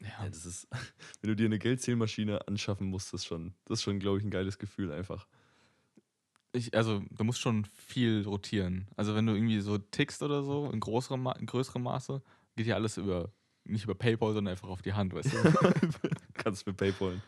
Ja. 0.00 0.08
Ja, 0.24 0.28
das 0.28 0.46
ist, 0.46 0.68
wenn 1.20 1.28
du 1.30 1.36
dir 1.36 1.46
eine 1.46 1.58
Geldzählmaschine 1.58 2.46
anschaffen 2.48 2.88
musst, 2.88 3.12
das 3.12 3.22
ist 3.22 3.26
schon, 3.26 3.54
das 3.64 3.78
ist 3.80 3.82
schon, 3.84 3.98
glaube 3.98 4.18
ich, 4.18 4.24
ein 4.24 4.30
geiles 4.30 4.58
Gefühl 4.58 4.92
einfach. 4.92 5.26
Ich, 6.52 6.74
also, 6.74 7.02
du 7.10 7.24
musst 7.24 7.40
schon 7.40 7.66
viel 7.66 8.22
rotieren. 8.24 8.88
Also, 8.96 9.14
wenn 9.14 9.26
du 9.26 9.34
irgendwie 9.34 9.60
so 9.60 9.76
tickst 9.78 10.22
oder 10.22 10.42
so, 10.42 10.70
in, 10.70 10.80
größerem, 10.80 11.28
in 11.38 11.46
größerem 11.46 11.82
Maße, 11.82 12.22
geht 12.56 12.66
ja 12.66 12.74
alles 12.74 12.96
über, 12.96 13.30
nicht 13.64 13.84
über 13.84 13.94
PayPal, 13.94 14.32
sondern 14.32 14.52
einfach 14.52 14.68
auf 14.68 14.80
die 14.80 14.94
Hand, 14.94 15.12
weißt 15.12 15.32
du? 15.32 15.38
Kannst 16.34 16.66
mit 16.66 16.76
Paypal. 16.78 17.20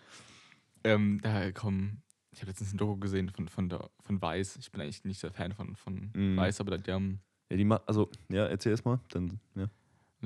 ähm, 0.84 1.20
da 1.22 1.52
kommen, 1.52 2.02
ich 2.32 2.40
habe 2.40 2.50
letztens 2.50 2.72
ein 2.72 2.78
Doku 2.78 2.96
gesehen 2.96 3.28
von, 3.28 3.48
von, 3.48 3.68
der, 3.68 3.90
von 4.00 4.20
Weiß. 4.22 4.56
Ich 4.56 4.72
bin 4.72 4.80
eigentlich 4.80 5.04
nicht 5.04 5.22
der 5.22 5.32
Fan 5.32 5.52
von, 5.52 5.76
von 5.76 6.10
Mhm. 6.14 6.36
Weiß, 6.38 6.60
aber 6.60 6.78
die 6.78 6.90
haben, 6.90 7.20
Ja, 7.50 7.56
die 7.58 7.70
also, 7.86 8.10
ja, 8.30 8.46
erzähl 8.46 8.72
erst 8.72 8.86
mal, 8.86 9.00
dann, 9.08 9.38
ja. 9.54 9.68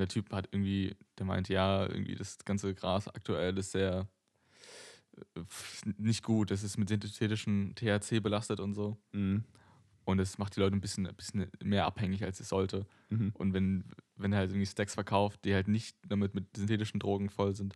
Der 0.01 0.09
Typ 0.09 0.33
hat 0.33 0.49
irgendwie, 0.53 0.97
der 1.19 1.27
meint, 1.27 1.49
ja, 1.49 1.83
irgendwie 1.87 2.15
das 2.15 2.39
ganze 2.45 2.75
Gras 2.75 3.09
aktuell 3.09 3.57
ist 3.59 3.73
sehr 3.73 4.09
äh, 5.37 5.41
nicht 5.99 6.23
gut. 6.23 6.51
Das 6.51 6.63
ist 6.63 6.77
mit 6.79 6.89
synthetischen 6.89 7.75
THC 7.75 8.21
belastet 8.21 8.61
und 8.61 8.75
so. 8.75 8.97
Mhm. 9.13 9.45
Und 10.07 10.19
es 10.19 10.37
macht 10.39 10.55
die 10.57 10.61
Leute 10.61 10.77
ein 10.77 10.81
bisschen, 10.83 11.07
ein 11.07 11.15
bisschen 11.15 11.51
mehr 11.63 11.87
abhängig, 11.87 12.23
als 12.25 12.39
es 12.41 12.49
sollte. 12.51 12.87
Mhm. 13.09 13.31
Und 13.35 13.55
wenn, 13.55 13.85
wenn 14.17 14.33
er 14.33 14.41
halt 14.41 14.51
irgendwie 14.51 14.67
Stacks 14.67 14.95
verkauft, 14.95 15.45
die 15.45 15.55
halt 15.55 15.67
nicht 15.69 15.97
damit 16.07 16.35
mit 16.35 16.55
synthetischen 16.57 17.01
Drogen 17.01 17.31
voll 17.31 17.55
sind, 17.55 17.75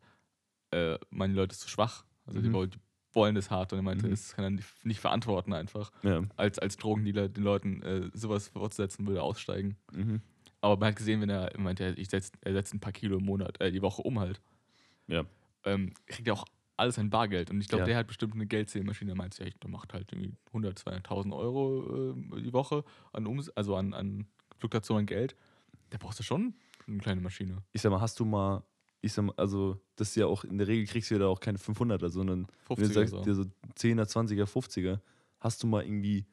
äh, 0.70 0.98
meinen 1.10 1.30
die 1.30 1.36
Leute 1.36 1.52
ist 1.52 1.60
zu 1.60 1.68
schwach. 1.68 2.04
Also 2.26 2.42
die, 2.42 2.48
Mhm. 2.50 2.52
wollen, 2.52 2.70
die 2.70 2.78
wollen 3.14 3.34
das 3.34 3.50
hart 3.50 3.72
und 3.72 3.78
er 3.78 3.82
meinte, 3.82 4.06
Mhm. 4.06 4.10
das 4.10 4.34
kann 4.34 4.44
er 4.44 4.50
nicht, 4.50 4.84
nicht 4.84 5.00
verantworten 5.00 5.54
einfach. 5.54 5.90
Ja. 6.02 6.22
Als, 6.36 6.58
als 6.58 6.76
Drogendealer 6.76 7.30
den 7.30 7.42
Leuten 7.44 7.82
äh, 7.82 8.10
sowas 8.12 8.48
fortsetzen 8.48 9.06
würde, 9.06 9.22
aussteigen. 9.22 9.78
Mhm. 9.94 10.20
Aber 10.60 10.76
man 10.76 10.88
hat 10.88 10.96
gesehen, 10.96 11.20
wenn 11.20 11.30
er 11.30 11.52
er 11.52 11.60
meinte, 11.60 11.84
er- 11.84 11.98
ich 11.98 12.08
setz, 12.08 12.32
er 12.42 12.52
setzt 12.52 12.74
ein 12.74 12.80
paar 12.80 12.92
Kilo 12.92 13.18
im 13.18 13.24
Monat, 13.24 13.60
äh, 13.60 13.70
die 13.70 13.82
Woche 13.82 14.02
um 14.02 14.18
halt, 14.18 14.40
Ja. 15.06 15.24
ähm, 15.64 15.92
kriegt 16.06 16.26
er 16.28 16.34
auch 16.34 16.44
alles 16.76 16.98
ein 16.98 17.10
Bargeld. 17.10 17.50
Und 17.50 17.60
ich 17.60 17.68
glaube, 17.68 17.82
Ja. 17.82 17.86
der 17.86 17.96
hat 17.98 18.06
bestimmt 18.06 18.34
eine 18.34 18.46
Geldzählmaschine, 18.46 19.08
der 19.10 19.16
meint, 19.16 19.38
ja, 19.38 19.46
der 19.48 19.70
macht 19.70 19.92
halt 19.92 20.12
irgendwie 20.12 20.32
100, 20.52 20.78
200.000 20.78 21.32
Euro 21.34 22.12
äh, 22.36 22.42
die 22.42 22.52
Woche 22.52 22.84
an 23.12 23.26
Ums 23.26 23.48
also 23.50 23.74
an, 23.76 23.94
an 23.94 24.26
Fluktuation 24.58 24.98
an 24.98 25.06
Geld. 25.06 25.34
Da 25.90 25.98
brauchst 25.98 26.18
du 26.18 26.22
schon 26.22 26.54
eine 26.86 26.98
kleine 26.98 27.20
Maschine. 27.20 27.62
Ich 27.72 27.82
sag 27.82 27.90
mal, 27.90 28.00
hast 28.00 28.18
du 28.20 28.24
mal, 28.24 28.62
ich 29.00 29.12
sag 29.12 29.24
mal, 29.24 29.34
also 29.36 29.80
das 29.96 30.10
ist 30.10 30.16
ja 30.16 30.26
auch, 30.26 30.44
in 30.44 30.58
der 30.58 30.66
Regel 30.68 30.86
kriegst 30.86 31.10
du 31.10 31.14
ja 31.14 31.20
da 31.20 31.26
auch 31.28 31.40
keine 31.40 31.58
500er, 31.58 32.08
sondern 32.10 32.46
wenn 32.68 32.76
du 32.76 32.84
50 32.84 32.94
sagst, 32.94 33.10
so. 33.12 33.22
dir 33.22 33.34
so 33.34 33.44
10er, 33.76 34.04
20er, 34.06 34.44
50er, 34.46 35.00
hast 35.40 35.62
du 35.62 35.66
mal 35.66 35.84
irgendwie 35.84 36.26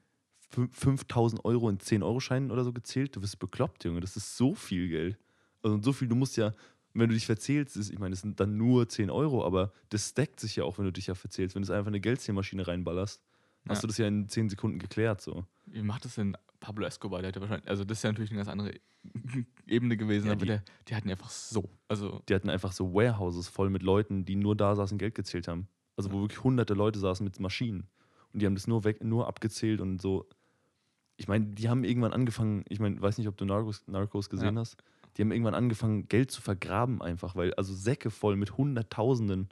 5000 0.49 1.43
Euro 1.45 1.69
in 1.69 1.77
10-Euro-Scheinen 1.79 2.51
oder 2.51 2.63
so 2.63 2.73
gezählt? 2.73 3.15
Du 3.15 3.21
bist 3.21 3.39
bekloppt, 3.39 3.83
Junge. 3.83 3.99
Das 4.01 4.15
ist 4.15 4.37
so 4.37 4.55
viel 4.55 4.87
Geld. 4.89 5.17
Also 5.63 5.81
so 5.81 5.93
viel, 5.93 6.07
du 6.07 6.15
musst 6.15 6.37
ja, 6.37 6.53
wenn 6.93 7.09
du 7.09 7.15
dich 7.15 7.25
verzählst, 7.25 7.75
ist, 7.77 7.89
ich 7.91 7.99
meine, 7.99 8.11
das 8.11 8.21
sind 8.21 8.39
dann 8.39 8.55
nur 8.57 8.87
10 8.87 9.09
Euro, 9.09 9.45
aber 9.45 9.73
das 9.89 10.09
stackt 10.09 10.39
sich 10.39 10.55
ja 10.55 10.63
auch, 10.63 10.77
wenn 10.77 10.85
du 10.85 10.91
dich 10.93 11.07
ja 11.07 11.15
verzählst. 11.15 11.55
Wenn 11.55 11.61
du 11.61 11.65
es 11.65 11.71
einfach 11.71 11.87
in 11.87 11.93
eine 11.95 12.01
Geldzählmaschine 12.01 12.67
reinballerst, 12.67 13.21
hast 13.67 13.77
Ja. 13.77 13.81
du 13.81 13.87
das 13.87 13.97
ja 13.97 14.07
in 14.07 14.29
10 14.29 14.49
Sekunden 14.49 14.79
geklärt. 14.79 15.21
So. 15.21 15.45
Wie 15.65 15.81
macht 15.81 16.05
das 16.05 16.15
denn 16.15 16.37
Pablo 16.59 16.85
Escobar? 16.85 17.21
Der 17.21 17.29
hat 17.29 17.35
ja 17.35 17.41
wahrscheinlich, 17.41 17.67
also 17.67 17.83
das 17.83 17.97
ist 17.99 18.03
ja 18.03 18.11
natürlich 18.11 18.31
eine 18.31 18.37
ganz 18.39 18.49
andere 18.49 18.73
Ebene 19.67 19.97
gewesen, 19.97 20.27
Ja, 20.27 20.33
aber 20.33 20.41
die- 20.41 20.47
der, 20.47 20.63
die 20.87 20.95
hatten 20.95 21.09
einfach 21.09 21.29
so. 21.29 21.69
Also, 21.87 22.21
Die 22.29 22.33
hatten 22.35 22.49
einfach 22.49 22.71
so 22.71 22.93
Warehouses 22.93 23.47
voll 23.49 23.69
mit 23.69 23.83
Leuten, 23.83 24.23
die 24.25 24.35
nur 24.35 24.55
da 24.55 24.75
saßen, 24.75 24.97
Geld 24.97 25.15
gezählt 25.15 25.47
haben. 25.47 25.67
Also 25.97 26.11
wo 26.11 26.21
wirklich 26.21 26.43
hunderte 26.43 26.73
Leute 26.73 26.99
saßen 26.99 27.23
mit 27.23 27.39
Maschinen. 27.39 27.87
Und 28.35 28.41
die 28.41 28.45
haben 28.47 28.55
das 28.55 28.67
nur 28.67 28.83
weg, 28.83 29.01
nur 29.01 29.27
abgezählt 29.27 29.79
und 29.79 30.01
so. 30.01 30.27
Ich 31.15 31.29
meine, 31.29 31.45
die 31.45 31.69
haben 31.69 31.85
irgendwann 31.85 32.11
angefangen, 32.11 32.65
ich 32.67 32.81
meine, 32.81 33.01
weiß 33.01 33.17
nicht, 33.17 33.29
ob 33.29 33.37
du 33.37 33.45
Narcos, 33.45 33.87
Narcos 33.87 34.29
gesehen 34.29 34.59
hast. 34.59 34.75
Die 35.15 35.21
haben 35.21 35.31
irgendwann 35.31 35.55
angefangen, 35.55 36.09
Geld 36.09 36.31
zu 36.31 36.41
vergraben 36.41 37.01
einfach, 37.01 37.37
weil, 37.37 37.53
also 37.53 37.73
Säcke 37.73 38.11
voll 38.11 38.35
mit 38.35 38.57
Hunderttausenden 38.57 39.47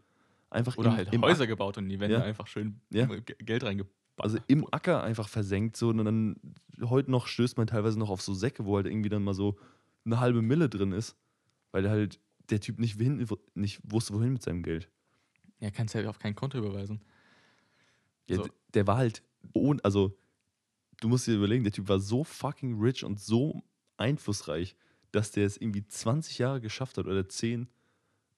einfach 0.49 0.75
oder 0.75 0.89
im, 0.89 0.95
halt 0.97 1.13
im 1.13 1.21
Häuser 1.21 1.47
gebaut 1.47 1.77
und 1.77 1.87
die 1.87 2.01
Wände 2.01 2.17
Ja. 2.17 2.23
einfach 2.23 2.47
schön 2.47 2.81
Ja. 2.91 3.05
Ge- 3.05 3.21
Geld 3.39 3.63
reingebaut. 3.63 3.93
also 4.17 4.37
im 4.47 4.67
Acker 4.73 5.01
einfach 5.01 5.29
versenkt 5.29 5.77
so 5.77 5.87
und 5.87 6.03
dann 6.03 6.35
heute 6.81 7.09
noch 7.09 7.27
stößt 7.27 7.55
man 7.57 7.67
teilweise 7.67 7.97
noch 7.97 8.09
auf 8.09 8.21
so 8.21 8.33
Säcke, 8.33 8.65
wo 8.65 8.75
halt 8.75 8.85
irgendwie 8.87 9.07
dann 9.07 9.23
mal 9.23 9.33
so 9.33 9.57
eine 10.03 10.19
halbe 10.19 10.41
Mille 10.41 10.67
drin 10.67 10.91
ist, 10.91 11.15
weil 11.71 11.89
halt 11.89 12.19
der 12.49 12.59
Typ 12.59 12.77
nicht, 12.79 12.99
wohin, 12.99 13.25
nicht 13.55 13.79
wusste, 13.89 14.13
wohin 14.13 14.33
mit 14.33 14.41
seinem 14.43 14.63
Geld. 14.63 14.89
Ja, 15.61 15.71
kannst 15.71 15.95
halt 15.95 16.07
auf 16.07 16.19
kein 16.19 16.35
Konto 16.35 16.57
überweisen. 16.57 16.99
Ja, 18.30 18.38
So. 18.38 18.50
der 18.74 18.88
war 18.88 18.98
halt 18.98 19.24
ohne, 19.53 19.84
also 19.84 20.18
du 21.01 21.08
musst 21.10 21.27
dir 21.27 21.36
überlegen, 21.36 21.63
der 21.63 21.74
Typ 21.74 21.88
war 21.89 22.00
so 22.00 22.24
fucking 22.24 22.80
rich 22.80 23.03
und 23.03 23.20
so 23.20 23.63
einflussreich, 23.98 24.75
dass 25.12 25.32
der 25.32 25.46
es 25.46 25.58
irgendwie 25.58 25.86
20 25.88 26.38
Jahre 26.39 26.62
geschafft 26.62 26.98
hat 26.98 27.06
oder 27.08 27.27
10 27.27 27.68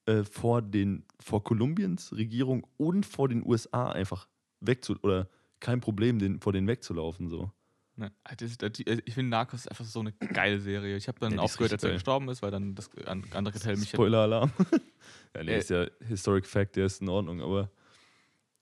äh, 0.08 0.24
vor 0.24 0.62
den 0.62 1.06
vor 1.20 1.44
Kolumbiens 1.44 2.12
Regierung 2.14 2.66
und 2.78 3.06
vor 3.06 3.30
den 3.30 3.46
USA 3.46 3.92
einfach 3.92 4.28
wegzu 4.60 4.96
oder 5.02 5.30
kein 5.60 5.80
Problem, 5.82 6.20
den, 6.20 6.40
vor 6.42 6.54
denen 6.54 6.68
wegzulaufen 6.68 7.30
so. 7.30 7.52
Ne, 7.98 8.12
halt, 8.28 8.42
das, 8.42 8.58
das, 8.58 8.72
ich 8.78 9.14
finde 9.14 9.30
Narcos 9.30 9.68
einfach 9.68 9.86
so 9.86 10.02
eine 10.02 10.12
geile 10.12 10.60
Serie. 10.60 10.98
Ich 10.98 11.08
habe 11.08 11.18
dann 11.20 11.32
Ja, 11.34 11.40
aufgehört, 11.40 11.72
richtig 11.72 11.84
als 11.86 11.92
er 11.92 11.94
gestorben 11.94 12.28
ist, 12.28 12.42
weil 12.42 12.52
dann 12.52 12.76
das 12.76 12.90
an- 13.06 13.24
andere 13.32 13.54
Kartell 13.54 13.78
mich. 13.78 13.90
Spoiler 13.90 14.20
Alarm. 14.20 14.52
ja, 15.36 15.44
nee, 15.44 15.52
Äh. 15.54 15.60
ist 15.60 15.70
ja 15.70 15.88
Historic 16.02 16.46
Fact, 16.46 16.76
der 16.76 16.88
ist 16.88 17.02
in 17.02 17.08
Ordnung, 17.08 17.42
aber 17.42 17.72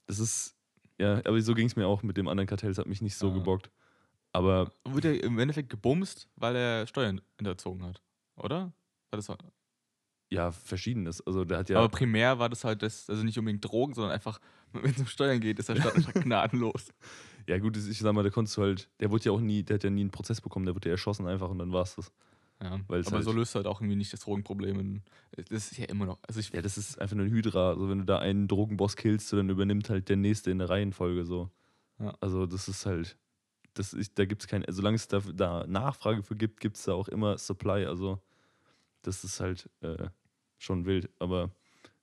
das 0.05 0.19
ist 0.19 0.55
ja, 1.03 1.17
aber 1.25 1.41
so 1.41 1.53
ging 1.53 1.67
es 1.67 1.75
mir 1.75 1.87
auch 1.87 2.03
mit 2.03 2.17
dem 2.17 2.27
anderen 2.27 2.47
Kartell, 2.47 2.71
es 2.71 2.77
hat 2.77 2.87
mich 2.87 3.01
nicht 3.01 3.15
so 3.15 3.29
Ah. 3.29 3.33
gebockt. 3.33 3.69
Aber 4.31 4.71
Wurde 4.85 5.09
er 5.15 5.23
im 5.23 5.37
Endeffekt 5.37 5.69
gebumst, 5.69 6.27
weil 6.35 6.55
er 6.55 6.87
Steuern 6.87 7.21
hinterzogen 7.37 7.83
hat, 7.83 8.01
oder? 8.35 8.73
War 9.11 9.17
das 9.17 9.27
ja, 10.33 10.51
verschiedenes. 10.51 11.21
Also 11.21 11.45
der 11.45 11.59
hat 11.59 11.69
ja 11.69 11.77
Aber 11.77 11.89
primär 11.89 12.39
war 12.39 12.49
das 12.49 12.63
halt 12.63 12.81
das, 12.81 13.07
also 13.09 13.23
nicht 13.23 13.37
unbedingt 13.37 13.63
Drogen, 13.63 13.93
sondern 13.93 14.11
einfach, 14.13 14.39
wenn 14.71 14.89
es 14.89 14.99
um 14.99 15.05
Steuern 15.05 15.39
geht, 15.39 15.59
ist 15.59 15.69
der 15.69 15.75
Staat 15.75 15.95
einfach 15.95 16.13
gnadenlos. 16.13 16.91
Ja, 17.47 17.59
gut, 17.59 17.77
ich 17.77 17.99
sag 17.99 18.13
mal, 18.13 18.23
der 18.23 18.31
konntest 18.31 18.57
du 18.57 18.63
halt, 18.63 18.89
der 18.99 19.11
wurde 19.11 19.25
ja 19.25 19.31
auch 19.31 19.39
nie, 19.41 19.61
der 19.63 19.75
hat 19.75 19.83
ja 19.83 19.89
nie 19.89 20.01
einen 20.01 20.11
Prozess 20.11 20.41
bekommen, 20.41 20.65
der 20.65 20.73
wurde 20.73 20.89
ja 20.89 20.93
erschossen 20.93 21.27
einfach 21.27 21.49
und 21.49 21.59
dann 21.59 21.71
war's 21.71 21.95
das. 21.95 22.11
Ja, 22.63 22.79
aber 22.87 23.01
halt- 23.11 23.23
so 23.25 23.31
löst 23.33 23.55
halt 23.55 23.67
auch 23.67 23.81
irgendwie 23.81 23.97
nicht 23.97 24.13
das 24.13 24.21
Drogenproblem. 24.21 25.01
Das 25.49 25.71
ist 25.71 25.77
ja 25.77 25.85
immer 25.85 26.05
noch. 26.05 26.19
Also 26.25 26.39
ich, 26.39 26.51
Ja, 26.53 26.61
das 26.61 26.77
ist 26.77 26.99
einfach 26.99 27.15
nur 27.15 27.25
ein 27.25 27.31
Hydra. 27.31 27.69
Also, 27.71 27.89
wenn 27.89 27.99
du 27.99 28.05
da 28.05 28.19
einen 28.19 28.47
Drogenboss 28.47 28.95
killst, 28.95 29.33
dann 29.33 29.49
übernimmt 29.49 29.89
halt 29.89 30.07
der 30.09 30.15
nächste 30.17 30.49
in 30.51 30.59
der 30.59 30.69
Reihenfolge 30.69 31.25
so. 31.25 31.49
Ja. 31.99 32.15
Also, 32.21 32.45
das 32.45 32.67
ist 32.69 32.85
halt, 32.85 33.17
das 33.73 33.93
ist, 33.93 34.17
da 34.17 34.25
gibt 34.25 34.43
es 34.43 34.47
keine, 34.47 34.65
solange 34.69 34.95
es 34.95 35.07
da, 35.07 35.19
da 35.19 35.65
Nachfrage 35.67 36.23
für 36.23 36.35
gibt, 36.35 36.59
gibt 36.61 36.77
es 36.77 36.83
da 36.83 36.93
auch 36.93 37.09
immer 37.09 37.37
Supply. 37.37 37.85
Also, 37.85 38.21
das 39.01 39.23
ist 39.23 39.39
halt 39.41 39.69
äh, 39.81 40.07
schon 40.57 40.85
wild. 40.85 41.09
Aber 41.19 41.51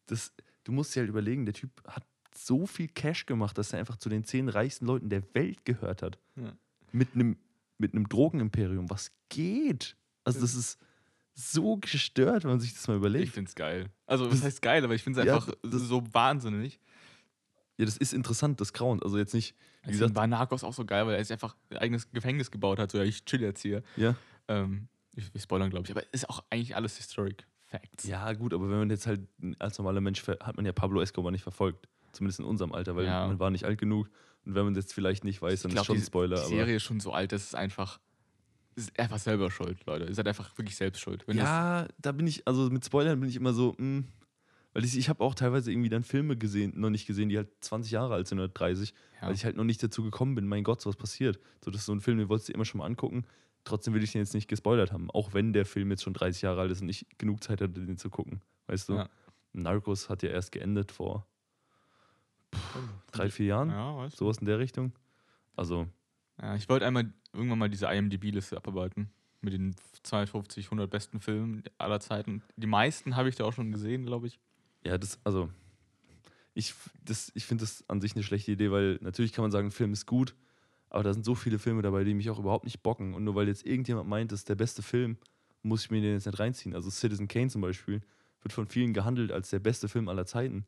das, 0.07 0.33
du 0.65 0.73
musst 0.73 0.95
dir 0.95 1.01
halt 1.01 1.09
überlegen, 1.09 1.47
der 1.47 1.55
Typ 1.55 1.71
hat 1.87 2.05
so 2.37 2.67
viel 2.67 2.89
Cash 2.89 3.25
gemacht, 3.27 3.57
dass 3.57 3.73
er 3.73 3.79
einfach 3.79 3.97
zu 3.97 4.09
den 4.09 4.25
zehn 4.25 4.49
reichsten 4.49 4.85
Leuten 4.87 5.09
der 5.09 5.23
Welt 5.35 5.65
gehört 5.65 6.03
hat. 6.03 6.19
Ja. 6.37 6.53
Mit 6.93 7.15
einem 7.15 7.37
mit 7.79 7.95
einem 7.95 8.09
Drogenimperium. 8.11 8.91
Was 8.91 9.11
geht? 9.31 9.97
Also, 10.25 10.41
das 10.41 10.55
ist 10.55 10.79
so 11.35 11.77
gestört, 11.79 12.45
wenn 12.45 12.51
man 12.51 12.61
sich 12.61 12.75
das 12.75 12.87
mal 12.89 12.97
überlegt. 12.97 13.25
ich 13.25 13.31
finde 13.33 13.49
es 13.49 13.55
geil. 13.55 13.87
Also, 14.07 14.27
was 14.27 14.35
Das- 14.35 14.43
heißt 14.45 14.63
geil, 14.63 14.85
aber 14.85 14.95
ich 14.95 15.03
finde 15.03 15.21
es 15.21 15.27
Ja, 15.27 15.35
einfach 15.37 15.53
das- 15.63 15.83
so 15.83 16.03
wahnsinnig. 16.13 16.79
Ja, 17.79 17.87
das 17.87 17.97
ist 17.97 18.13
interessant, 18.13 18.61
das 18.61 18.73
Grauen. 18.75 19.03
Also 19.03 19.17
jetzt 19.17 19.33
nicht, 19.33 19.55
wie 19.85 19.93
gesagt, 19.93 20.15
war 20.15 20.27
Narcos 20.27 20.65
auch 20.65 20.75
so 20.75 20.85
geil, 20.85 21.07
weil 21.07 21.15
er 21.15 21.25
sich 21.25 21.33
einfach 21.33 21.57
ein 21.71 21.79
eigenes 21.79 22.11
Gefängnis 22.11 22.51
gebaut 22.51 22.79
hat. 22.79 22.91
So, 22.91 22.99
ja, 22.99 23.05
ich 23.05 23.25
chill 23.25 23.41
jetzt 23.41 23.63
hier. 23.63 23.83
ja. 23.97 24.15
Ähm, 24.49 24.89
ich, 25.15 25.33
wir 25.33 25.41
spoilern, 25.41 25.71
glaube 25.71 25.87
ich. 25.87 25.91
Aber 25.93 26.03
ist 26.13 26.29
auch 26.29 26.45
eigentlich 26.51 26.77
alles 26.77 26.97
Historic 26.99 27.47
Facts. 27.67 28.05
Ja, 28.05 28.33
gut, 28.35 28.53
aber 28.53 28.69
wenn 28.71 28.79
man 28.79 28.91
jetzt 28.91 29.07
halt 29.07 29.21
als 29.59 29.79
normaler 29.79 30.01
Mensch 30.01 30.27
hat 30.27 30.57
man 30.57 30.67
ja 30.67 30.73
Pablo 30.73 31.01
Escobar 31.01 31.31
nicht 31.33 31.43
verfolgt. 31.43 31.89
Zumindest 32.13 32.41
in 32.41 32.45
unserem 32.45 32.73
Alter, 32.73 32.97
weil 32.97 33.05
Ja. 33.07 33.27
man 33.29 33.39
war 33.39 33.51
nicht 33.51 33.65
alt 33.65 33.79
genug. 33.79 34.09
Und 34.45 34.55
wenn 34.57 34.65
man 34.65 34.75
das 34.75 34.85
jetzt 34.85 34.93
vielleicht 34.95 35.23
nicht 35.25 35.41
weiß, 35.41 35.63
dann 35.63 35.71
Ich 35.71 35.75
ist 35.75 35.77
glaub, 35.77 35.87
schon 35.87 35.97
die, 35.97 36.03
ein 36.03 36.07
Spoiler. 36.07 36.37
Die 36.37 36.43
Aber 36.43 36.49
Serie 36.51 36.77
ist 36.77 36.83
schon 36.83 36.99
so 37.01 37.13
alt, 37.13 37.31
das 37.33 37.45
ist 37.45 37.55
einfach. 37.55 38.01
Ist 38.81 38.99
einfach 38.99 39.19
selber 39.19 39.51
schuld, 39.51 39.85
Leute. 39.87 40.07
Ihr 40.07 40.15
seid 40.15 40.27
einfach 40.29 40.57
wirklich 40.59 40.77
selbst 40.77 41.01
schuld. 41.01 41.27
Wenn 41.27 41.37
ja, 41.37 41.87
da 41.99 42.13
bin 42.13 42.27
ich, 42.27 42.47
also 42.47 42.71
mit 42.71 42.85
Spoilern 42.85 43.21
bin 43.21 43.29
ich 43.29 43.37
immer 43.37 43.53
so, 43.53 43.75
mh, 43.79 44.05
weil 44.73 44.85
ich, 44.85 44.97
ich 44.97 45.09
habe 45.09 45.23
auch 45.25 45.35
teilweise 45.35 45.73
irgendwie 45.73 45.89
dann 45.89 46.05
Filme 46.05 46.37
gesehen, 46.37 46.73
noch 46.77 46.91
nicht 46.91 47.07
gesehen, 47.07 47.29
die 47.29 47.37
halt 47.37 47.49
20 47.61 47.91
Jahre 47.93 48.15
alt 48.15 48.29
sind 48.29 48.39
oder 48.39 48.49
30, 48.49 48.95
ja. 49.21 49.27
weil 49.29 49.35
ich 49.35 49.45
halt 49.45 49.57
noch 49.57 49.65
nicht 49.65 49.83
dazu 49.83 50.03
gekommen 50.03 50.35
bin, 50.35 50.47
mein 50.47 50.65
Gott, 50.65 50.81
so 50.81 50.89
was 50.89 50.97
passiert. 50.97 51.41
So, 51.65 51.71
das 51.71 51.83
ist 51.83 51.87
so 51.87 51.93
ein 51.93 52.01
Film, 52.01 52.19
den 52.19 52.29
wolltest 52.29 52.49
du 52.49 52.53
immer 52.53 52.65
schon 52.65 52.79
mal 52.79 52.87
angucken. 52.87 53.25
Trotzdem 53.65 53.95
will 53.95 54.03
ich 54.03 54.13
den 54.13 54.21
jetzt 54.21 54.33
nicht 54.33 54.49
gespoilert 54.49 54.93
haben, 54.93 55.11
auch 55.11 55.35
wenn 55.35 55.53
der 55.53 55.67
Film 55.67 55.91
jetzt 55.91 56.03
schon 56.03 56.15
30 56.15 56.43
Jahre 56.43 56.63
alt 56.63 56.71
ist 56.71 56.81
und 56.83 56.89
ich 56.89 57.07
genug 57.19 57.43
Zeit 57.43 57.61
hatte, 57.61 57.73
den 57.73 57.99
zu 57.99 58.11
gucken. 58.11 58.41
Weißt 58.67 58.89
du? 58.89 58.95
Ja. 58.95 59.11
Narcos 59.53 60.09
hat 60.09 60.23
ja 60.23 60.31
erst 60.31 60.53
geendet 60.53 60.93
vor 60.93 61.27
drei, 63.13 63.31
vier 63.31 63.47
Jahren. 63.47 63.71
Ja, 63.71 63.97
weißt 63.97 64.15
du. 64.15 64.25
Sowas 64.25 64.39
in 64.39 64.47
der 64.47 64.59
Richtung. 64.59 64.93
Also, 65.57 65.89
Ja, 66.41 66.55
ich 66.55 66.69
wollte 66.69 66.87
einmal 66.87 67.13
irgendwann 67.33 67.59
mal 67.59 67.71
diese 67.71 67.87
IMDb-Liste 67.87 68.57
abarbeiten. 68.57 69.11
Mit 69.43 69.55
den 69.55 69.75
250, 70.03 70.67
100 70.67 70.91
besten 70.91 71.21
Filmen 71.21 71.63
aller 71.79 72.01
Zeiten. 72.01 72.43
Die 72.57 72.67
meisten 72.67 73.17
habe 73.17 73.29
ich 73.29 73.37
da 73.37 73.45
auch 73.45 73.53
schon 73.53 73.73
gesehen, 73.73 74.05
glaube 74.05 74.27
ich. 74.27 74.39
ja, 74.85 74.99
das, 74.99 75.19
also, 75.25 75.49
ich, 76.53 76.75
ich 77.35 77.47
finde 77.47 77.65
das 77.65 77.85
an 77.89 78.01
sich 78.01 78.15
eine 78.15 78.23
schlechte 78.23 78.53
Idee, 78.53 78.71
weil 78.71 78.99
natürlich 79.01 79.33
kann 79.33 79.43
man 79.43 79.51
sagen, 79.51 79.69
ein 79.69 79.73
Film 79.73 79.93
ist 79.93 80.05
gut, 80.05 80.35
aber 80.91 81.05
da 81.05 81.15
sind 81.15 81.25
so 81.25 81.35
viele 81.35 81.59
Filme 81.59 81.81
dabei, 81.81 82.05
die 82.05 82.13
mich 82.13 82.29
auch 82.29 82.39
überhaupt 82.39 82.65
nicht 82.65 82.83
bocken. 82.83 83.15
Und 83.15 83.25
nur 83.25 83.35
weil 83.35 83.49
jetzt 83.49 83.65
irgendjemand 83.65 84.09
meint, 84.09 84.33
das 84.33 84.41
ist 84.41 84.49
der 84.49 84.57
beste 84.57 84.83
Film, 84.83 85.17
muss 85.63 85.85
ich 85.85 85.91
mir 85.91 86.01
den 86.01 86.15
jetzt 86.15 86.27
nicht 86.27 86.39
reinziehen. 86.39 86.75
Also 86.75 86.91
Citizen 86.91 87.29
Kane 87.29 87.49
zum 87.49 87.63
Beispiel 87.63 88.03
wird 88.43 88.53
von 88.53 88.67
vielen 88.67 88.93
gehandelt 88.93 89.33
als 89.33 89.51
der 89.51 89.61
beste 89.61 89.89
Film 89.89 90.09
aller 90.09 90.27
Zeiten. 90.27 90.67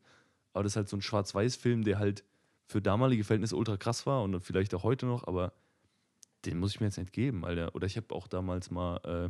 Aber 0.53 0.63
das 0.63 0.73
ist 0.73 0.77
halt 0.77 0.89
so 0.89 0.97
ein 0.97 1.01
Schwarz-Weiß-Film, 1.01 1.83
der 1.83 1.99
halt 1.99 2.23
für 2.65 2.81
damalige 2.81 3.23
Verhältnisse 3.23 3.57
ultra 3.57 3.77
krass 3.77 4.05
war 4.05 4.23
und 4.23 4.39
vielleicht 4.41 4.73
auch 4.73 4.83
heute 4.83 5.05
noch, 5.05 5.27
aber 5.27 5.53
den 6.45 6.59
muss 6.59 6.71
ich 6.71 6.79
mir 6.79 6.87
jetzt 6.87 6.97
nicht 6.97 7.13
geben, 7.13 7.45
Alter. 7.45 7.73
Oder 7.75 7.87
ich 7.87 7.97
habe 7.97 8.13
auch 8.13 8.27
damals 8.27 8.69
mal 8.71 8.97
äh, 9.05 9.29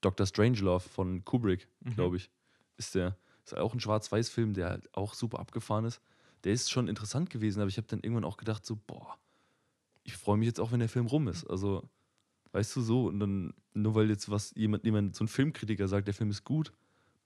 Dr. 0.00 0.26
Strangelove 0.26 0.88
von 0.88 1.24
Kubrick, 1.24 1.68
Mhm. 1.80 1.94
glaube 1.94 2.16
ich, 2.16 2.30
ist 2.76 2.94
der. 2.94 3.16
Ist 3.44 3.56
auch 3.56 3.72
ein 3.72 3.80
Schwarz-Weiß-Film, 3.80 4.52
der 4.54 4.68
halt 4.68 4.94
auch 4.94 5.14
super 5.14 5.38
abgefahren 5.38 5.84
ist. 5.86 6.00
Der 6.44 6.52
ist 6.52 6.70
schon 6.70 6.86
interessant 6.86 7.30
gewesen, 7.30 7.60
aber 7.60 7.68
ich 7.68 7.78
habe 7.78 7.86
dann 7.88 8.00
irgendwann 8.00 8.24
auch 8.24 8.36
gedacht, 8.36 8.64
so, 8.66 8.76
boah, 8.86 9.16
ich 10.04 10.16
freue 10.16 10.36
mich 10.36 10.46
jetzt 10.46 10.60
auch, 10.60 10.70
wenn 10.70 10.80
der 10.80 10.88
Film 10.88 11.06
rum 11.06 11.28
ist. 11.28 11.44
Also, 11.48 11.88
weißt 12.52 12.76
du 12.76 12.80
so, 12.82 13.06
und 13.06 13.20
dann, 13.20 13.54
nur 13.74 13.94
weil 13.94 14.08
jetzt 14.10 14.30
was 14.30 14.52
jemand, 14.54 14.84
jemand, 14.84 15.16
so 15.16 15.24
ein 15.24 15.28
Filmkritiker 15.28 15.88
sagt, 15.88 16.06
der 16.06 16.14
Film 16.14 16.30
ist 16.30 16.44
gut, 16.44 16.72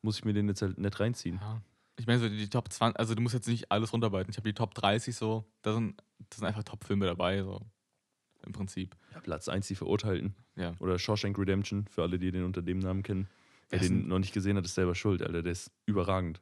muss 0.01 0.19
ich 0.19 0.25
mir 0.25 0.33
den 0.33 0.49
jetzt 0.49 0.63
halt 0.63 0.79
nicht 0.79 0.99
reinziehen. 1.01 1.39
Ja. 1.41 1.61
Ich 1.99 2.07
meine, 2.07 2.21
so 2.21 2.29
die 2.29 2.49
Top 2.49 2.73
20, 2.73 2.99
also 2.99 3.15
du 3.15 3.21
musst 3.21 3.35
jetzt 3.35 3.49
nicht 3.49 3.71
alles 3.71 3.93
runterarbeiten. 3.93 4.31
Ich 4.31 4.37
habe 4.39 4.49
die 4.49 4.55
Top 4.55 4.75
30 4.75 5.15
so, 5.15 5.45
da 5.61 5.75
sind, 5.75 6.01
da 6.31 6.37
sind 6.37 6.47
einfach 6.47 6.65
Top-Filme 6.65 7.05
dabei, 7.07 7.43
so. 7.43 7.61
Im 8.47 8.53
Prinzip. 8.53 8.97
Ja, 9.13 9.21
Platz 9.21 9.49
1, 9.49 9.69
die 9.69 9.75
Verurteilten. 9.75 10.35
Ja. 10.57 10.75
Oder 10.79 10.99
Shawshank 10.99 11.39
Redemption, 11.39 11.87
für 11.91 12.03
alle, 12.03 12.19
die 12.19 12.31
den 12.33 12.45
unter 12.45 12.63
dem 12.63 12.79
Namen 12.79 13.03
kennen. 13.03 13.29
Wer 13.71 13.79
den 13.79 14.09
noch 14.09 14.19
nicht 14.19 14.35
gesehen 14.35 14.57
hat, 14.57 14.65
ist 14.65 14.75
selber 14.75 14.95
schuld, 14.95 15.23
Alter. 15.23 15.43
Der 15.43 15.53
ist 15.53 15.71
überragend. 15.87 16.41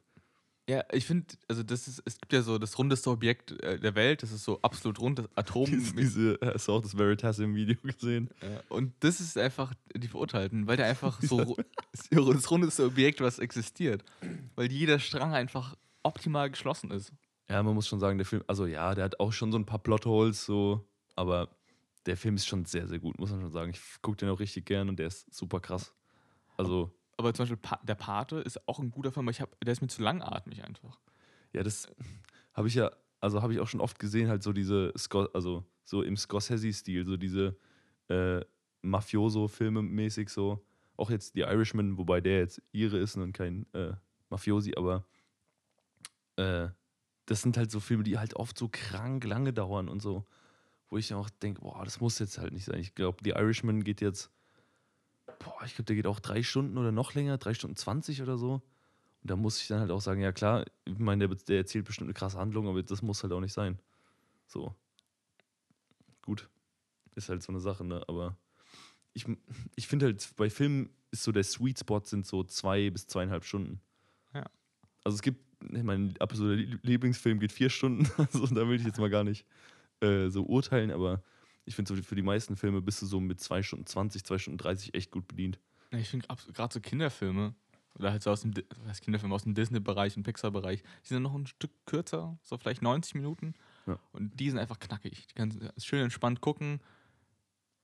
Ja, 0.69 0.83
ich 0.91 1.05
finde, 1.05 1.25
also 1.47 1.63
das 1.63 1.87
ist, 1.87 2.01
es 2.05 2.17
gibt 2.19 2.31
ja 2.33 2.43
so 2.43 2.57
das 2.57 2.77
rundeste 2.77 3.09
Objekt 3.09 3.51
äh, 3.63 3.79
der 3.79 3.95
Welt, 3.95 4.21
das 4.21 4.31
ist 4.31 4.43
so 4.43 4.61
absolut 4.61 4.99
rund, 4.99 5.19
das 5.19 5.27
Atom. 5.35 5.65
Diese, 5.97 6.37
hast 6.45 6.67
du 6.67 6.73
auch 6.73 6.81
das 6.81 6.97
Veritasium-Video 6.97 7.75
gesehen? 7.81 8.29
Ja, 8.41 8.61
und 8.69 8.93
das 8.99 9.19
ist 9.19 9.37
einfach 9.37 9.73
die 9.95 10.07
Verurteilten, 10.07 10.67
weil 10.67 10.77
der 10.77 10.85
einfach 10.85 11.19
so 11.21 11.57
das 12.09 12.51
rundeste 12.51 12.85
Objekt, 12.85 13.21
was 13.21 13.39
existiert. 13.39 14.03
Weil 14.55 14.71
jeder 14.71 14.99
Strang 14.99 15.33
einfach 15.33 15.75
optimal 16.03 16.49
geschlossen 16.49 16.91
ist. 16.91 17.11
Ja, 17.49 17.61
man 17.63 17.73
muss 17.73 17.87
schon 17.87 17.99
sagen, 17.99 18.17
der 18.17 18.25
Film, 18.25 18.43
also 18.47 18.65
ja, 18.65 18.93
der 18.95 19.03
hat 19.05 19.19
auch 19.19 19.33
schon 19.33 19.51
so 19.51 19.57
ein 19.57 19.65
paar 19.65 19.79
Plotholes, 19.79 20.45
so, 20.45 20.87
aber 21.15 21.49
der 22.05 22.17
Film 22.17 22.35
ist 22.35 22.47
schon 22.47 22.65
sehr, 22.65 22.87
sehr 22.87 22.99
gut, 22.99 23.19
muss 23.19 23.31
man 23.31 23.41
schon 23.41 23.51
sagen. 23.51 23.71
Ich 23.71 23.81
gucke 24.01 24.17
den 24.17 24.29
auch 24.29 24.39
richtig 24.39 24.65
gern 24.65 24.89
und 24.89 24.97
der 24.97 25.07
ist 25.07 25.33
super 25.33 25.59
krass. 25.59 25.93
Also, 26.57 26.91
Aber 27.17 27.33
zum 27.33 27.43
Beispiel 27.43 27.57
pa 27.57 27.79
der 27.83 27.95
Pate 27.95 28.37
ist 28.37 28.67
auch 28.67 28.79
ein 28.79 28.91
guter 28.91 29.11
Film, 29.11 29.25
aber 29.25 29.31
ich 29.31 29.41
hab, 29.41 29.59
der 29.61 29.71
ist 29.71 29.81
mir 29.81 29.87
zu 29.87 30.01
langatmig 30.01 30.63
einfach. 30.63 30.99
ja, 31.53 31.63
das 31.63 31.87
habe 32.53 32.67
ich 32.67 32.75
ja, 32.75 32.91
also 33.19 33.41
habe 33.41 33.53
ich 33.53 33.59
auch 33.59 33.67
schon 33.67 33.81
oft 33.81 33.99
gesehen, 33.99 34.29
halt 34.29 34.43
so 34.43 34.53
diese, 34.53 34.93
also 35.33 35.65
so 35.83 36.01
im 36.01 36.17
Scorsese-Stil, 36.17 37.05
so 37.05 37.17
diese 37.17 37.57
äh, 38.07 38.41
Mafioso-Filme 38.81 39.81
mäßig 39.81 40.29
so. 40.29 40.65
Auch 40.97 41.09
jetzt 41.09 41.35
die 41.35 41.41
Irishman, 41.41 41.97
wobei 41.97 42.21
der 42.21 42.39
jetzt 42.39 42.61
ihre 42.71 42.97
ist 42.97 43.15
und 43.15 43.33
kein 43.33 43.65
äh, 43.73 43.93
Mafiosi, 44.29 44.73
aber 44.75 45.05
äh, 46.35 46.69
das 47.25 47.41
sind 47.41 47.57
halt 47.57 47.71
so 47.71 47.79
Filme, 47.79 48.03
die 48.03 48.17
halt 48.17 48.35
oft 48.35 48.57
so 48.57 48.69
krank 48.71 49.23
lange 49.23 49.53
dauern 49.53 49.87
und 49.87 50.01
so, 50.01 50.25
wo 50.91 50.97
ich 50.97 51.07
dann 51.07 51.17
auch 51.17 51.29
denke, 51.29 51.61
boah, 51.61 51.83
das 51.85 52.01
muss 52.01 52.19
jetzt 52.19 52.37
halt 52.37 52.53
nicht 52.53 52.65
sein. 52.65 52.79
Ich 52.79 52.93
glaube, 52.93 53.23
die 53.23 53.29
Irishman 53.31 53.83
geht 53.83 54.01
jetzt, 54.01 54.29
boah, 55.39 55.63
ich 55.65 55.73
glaube, 55.73 55.85
der 55.85 55.95
geht 55.95 56.05
auch 56.05 56.19
drei 56.19 56.43
Stunden 56.43 56.77
oder 56.77 56.91
noch 56.91 57.13
länger, 57.13 57.37
drei 57.37 57.53
Stunden 57.53 57.77
20 57.77 58.21
oder 58.21 58.37
so. 58.37 58.55
Und 58.55 59.31
da 59.31 59.37
muss 59.37 59.61
ich 59.61 59.67
dann 59.69 59.79
halt 59.79 59.89
auch 59.89 60.01
sagen, 60.01 60.21
ja 60.21 60.33
klar, 60.33 60.65
ich 60.85 60.99
meine, 60.99 61.27
der, 61.27 61.37
der 61.37 61.57
erzählt 61.57 61.85
bestimmt 61.85 62.07
eine 62.07 62.13
krasse 62.13 62.37
Handlung, 62.37 62.67
aber 62.67 62.83
das 62.83 63.01
muss 63.01 63.23
halt 63.23 63.31
auch 63.31 63.39
nicht 63.39 63.53
sein. 63.53 63.79
So. 64.47 64.75
Gut. 66.21 66.49
Ist 67.15 67.29
halt 67.29 67.41
so 67.41 67.53
eine 67.53 67.61
Sache, 67.61 67.85
ne? 67.85 68.03
Aber 68.09 68.37
ich, 69.13 69.25
ich 69.75 69.87
finde 69.87 70.07
halt, 70.07 70.29
bei 70.35 70.49
Filmen 70.49 70.89
ist 71.11 71.23
so 71.23 71.31
der 71.31 71.43
Sweet 71.45 71.79
Spot 71.79 72.01
sind 72.03 72.25
so 72.25 72.43
zwei 72.43 72.89
bis 72.89 73.07
zweieinhalb 73.07 73.45
Stunden. 73.45 73.79
Ja. 74.33 74.43
Also 75.05 75.15
es 75.15 75.21
gibt, 75.21 75.39
mein 75.61 76.15
absoluter 76.19 76.55
Lie- 76.55 76.79
Lieblingsfilm 76.83 77.39
geht 77.39 77.53
vier 77.53 77.69
Stunden, 77.69 78.09
also 78.17 78.45
da 78.47 78.67
will 78.67 78.75
ich 78.75 78.85
jetzt 78.85 78.99
mal 78.99 79.09
gar 79.09 79.23
nicht 79.23 79.45
äh, 80.01 80.29
so 80.29 80.43
urteilen, 80.43 80.91
aber 80.91 81.23
ich 81.65 81.75
finde 81.75 81.95
so 81.95 82.01
für 82.01 82.15
die 82.15 82.21
meisten 82.21 82.55
Filme 82.55 82.81
bist 82.81 83.01
du 83.01 83.05
so 83.05 83.19
mit 83.19 83.39
zwei 83.39 83.63
Stunden 83.63 83.85
20, 83.85 84.23
zwei 84.23 84.37
Stunden 84.37 84.57
30 84.57 84.93
echt 84.93 85.11
gut 85.11 85.27
bedient. 85.27 85.59
Ja, 85.91 85.99
ich 85.99 86.09
finde 86.09 86.27
gerade 86.27 86.73
so 86.73 86.79
Kinderfilme, 86.79 87.53
oder 87.95 88.11
halt 88.11 88.23
so 88.23 88.31
aus 88.31 88.41
dem, 88.41 88.53
was 88.85 89.01
Kinderfilme 89.01 89.35
aus 89.35 89.43
dem 89.43 89.53
Disney-Bereich 89.53 90.15
und 90.17 90.23
Pixar-Bereich, 90.23 90.81
die 91.03 91.07
sind 91.07 91.23
noch 91.23 91.33
ein 91.33 91.47
Stück 91.47 91.71
kürzer, 91.85 92.37
so 92.41 92.57
vielleicht 92.57 92.81
90 92.81 93.15
Minuten. 93.15 93.53
Ja. 93.85 93.99
Und 94.11 94.39
die 94.39 94.49
sind 94.49 94.59
einfach 94.59 94.79
knackig. 94.79 95.27
Die 95.27 95.33
kannst 95.33 95.61
du 95.61 95.69
schön 95.77 96.03
entspannt 96.03 96.41
gucken. 96.41 96.79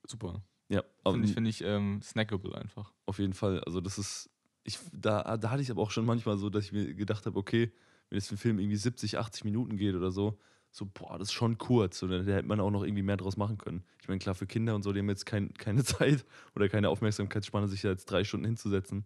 Super. 0.05 0.41
Ja, 0.69 0.83
Finde 1.05 1.27
ich, 1.27 1.33
find 1.33 1.47
ich 1.47 1.63
ähm, 1.63 2.01
snackable 2.01 2.55
einfach. 2.57 2.93
Auf 3.05 3.19
jeden 3.19 3.33
Fall. 3.33 3.61
Also 3.63 3.79
das 3.79 3.97
ist, 3.97 4.29
ich, 4.63 4.79
da, 4.91 5.37
da 5.37 5.49
hatte 5.49 5.61
ich 5.61 5.71
aber 5.71 5.81
auch 5.81 5.91
schon 5.91 6.05
manchmal 6.05 6.37
so, 6.37 6.49
dass 6.49 6.65
ich 6.65 6.71
mir 6.73 6.93
gedacht 6.93 7.25
habe, 7.25 7.37
okay, 7.37 7.71
wenn 8.09 8.17
jetzt 8.17 8.31
ein 8.31 8.37
Film 8.37 8.59
irgendwie 8.59 8.77
70, 8.77 9.17
80 9.17 9.43
Minuten 9.45 9.77
geht 9.77 9.95
oder 9.95 10.11
so, 10.11 10.39
so, 10.71 10.85
boah, 10.85 11.17
das 11.17 11.29
ist 11.29 11.33
schon 11.33 11.57
kurz. 11.57 12.03
Und 12.03 12.11
da 12.11 12.33
hätte 12.33 12.47
man 12.47 12.59
auch 12.59 12.71
noch 12.71 12.83
irgendwie 12.83 13.03
mehr 13.03 13.17
draus 13.17 13.37
machen 13.37 13.57
können. 13.57 13.83
Ich 14.01 14.07
meine, 14.07 14.19
klar, 14.19 14.35
für 14.35 14.47
Kinder 14.47 14.75
und 14.75 14.83
so, 14.83 14.93
die 14.93 14.99
haben 14.99 15.09
jetzt 15.09 15.25
kein, 15.25 15.53
keine 15.53 15.83
Zeit 15.85 16.25
oder 16.55 16.69
keine 16.69 16.89
Aufmerksamkeitsspanne, 16.89 17.67
sich 17.67 17.81
da 17.81 17.89
jetzt 17.89 18.05
drei 18.05 18.23
Stunden 18.23 18.45
hinzusetzen. 18.45 19.05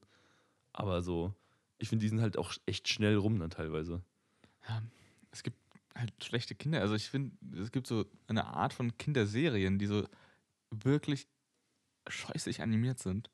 Aber 0.73 1.01
so, 1.01 1.33
ich 1.77 1.89
finde, 1.89 2.03
die 2.03 2.09
sind 2.09 2.21
halt 2.21 2.37
auch 2.37 2.53
echt 2.65 2.87
schnell 2.87 3.15
rum 3.15 3.39
dann 3.39 3.49
teilweise. 3.49 4.01
Ja, 4.67 4.81
es 5.31 5.43
gibt 5.43 5.57
halt 5.95 6.11
schlechte 6.23 6.55
Kinder. 6.55 6.81
Also 6.81 6.95
ich 6.95 7.09
finde, 7.09 7.31
es 7.59 7.71
gibt 7.71 7.87
so 7.87 8.05
eine 8.27 8.45
Art 8.45 8.73
von 8.73 8.97
Kinderserien, 8.97 9.79
die 9.79 9.87
so 9.87 10.05
wirklich 10.69 11.27
scheußlich 12.07 12.61
animiert 12.61 12.99
sind. 12.99 13.29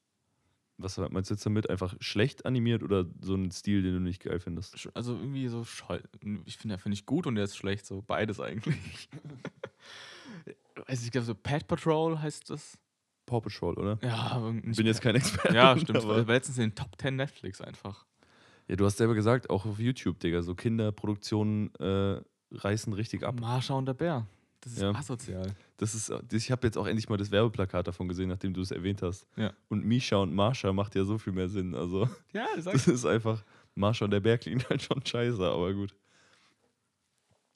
Was 0.80 0.98
meinst 0.98 1.30
du 1.30 1.34
jetzt 1.34 1.46
damit? 1.46 1.70
Einfach 1.70 1.96
schlecht 2.00 2.46
animiert 2.46 2.84
oder 2.84 3.06
so 3.22 3.34
ein 3.36 3.50
Stil, 3.52 3.82
den 3.82 3.94
du 3.94 4.00
nicht 4.00 4.22
geil 4.24 4.40
findest? 4.40 4.88
Also 4.94 5.16
irgendwie 5.16 5.48
so 5.48 5.64
scheu. 5.64 6.00
Ich 6.46 6.58
finde, 6.58 6.74
der 6.76 6.80
finde 6.80 6.94
ich 6.94 7.06
gut 7.08 7.26
und 7.26 7.36
der 7.36 7.46
ist 7.46 7.58
schlecht. 7.58 7.86
So 7.86 8.02
beides 8.06 8.40
eigentlich. 8.40 9.10
Weiß 10.88 11.04
ich, 11.04 11.12
glaube 11.12 11.26
so 11.26 11.34
Pet 11.36 11.68
Patrol 11.68 12.20
heißt 12.20 12.50
das. 12.50 12.78
Paw 13.26 13.42
Patrol, 13.42 13.74
oder? 13.78 14.00
Ja, 14.02 14.38
Bin 14.40 14.86
jetzt 14.86 15.02
kein 15.02 15.16
Experte. 15.16 15.54
Ja, 15.56 15.78
stimmt. 15.78 15.98
aber- 16.04 16.18
Aber 16.20 16.34
letztens 16.34 16.58
in 16.60 16.70
den 16.70 16.76
Top 16.76 16.92
10 17.00 17.16
Netflix 17.16 17.60
einfach. 17.60 18.06
Ja, 18.68 18.76
du 18.76 18.86
hast 18.86 18.98
selber 18.98 19.16
gesagt, 19.16 19.50
auch 19.50 19.66
auf 19.66 19.80
YouTube, 19.80 20.20
Digga, 20.20 20.42
so 20.42 20.54
Kinderproduktionen 20.56 21.74
äh, 21.76 22.22
reißen 22.52 22.94
richtig 22.94 23.24
ab. 23.24 23.40
Marsha 23.40 23.74
und 23.74 23.86
der 23.86 23.94
Bär. 23.96 24.28
Das 24.62 24.74
ist 24.74 24.82
Ja. 24.82 24.92
asozial. 24.92 25.54
Das 25.78 25.94
ist, 25.94 26.10
das- 26.10 26.22
ich 26.32 26.52
habe 26.52 26.66
jetzt 26.68 26.78
auch 26.78 26.88
endlich 26.88 27.08
mal 27.10 27.18
das 27.18 27.30
Werbeplakat 27.32 27.88
davon 27.88 28.08
gesehen, 28.08 28.30
nachdem 28.30 28.54
du 28.54 28.62
es 28.62 28.72
erwähnt 28.72 29.02
hast. 29.04 29.28
Ja. 29.36 29.54
Und 29.70 29.86
Misha 29.86 30.18
und 30.18 30.34
Marsha 30.34 30.74
macht 30.74 30.96
ja 30.96 31.04
so 31.04 31.18
viel 31.18 31.34
mehr 31.34 31.48
Sinn. 31.50 31.76
Also, 31.76 32.10
Ja, 32.34 32.48
das 32.56 32.66
das 32.66 32.88
ist 32.88 33.06
einfach, 33.06 33.44
Marsha 33.76 34.06
und 34.06 34.12
der 34.12 34.20
Berg 34.20 34.42
klingt 34.42 34.68
halt 34.70 34.82
schon 34.82 35.06
scheiße, 35.06 35.44
aber 35.48 35.74
gut. 35.74 35.96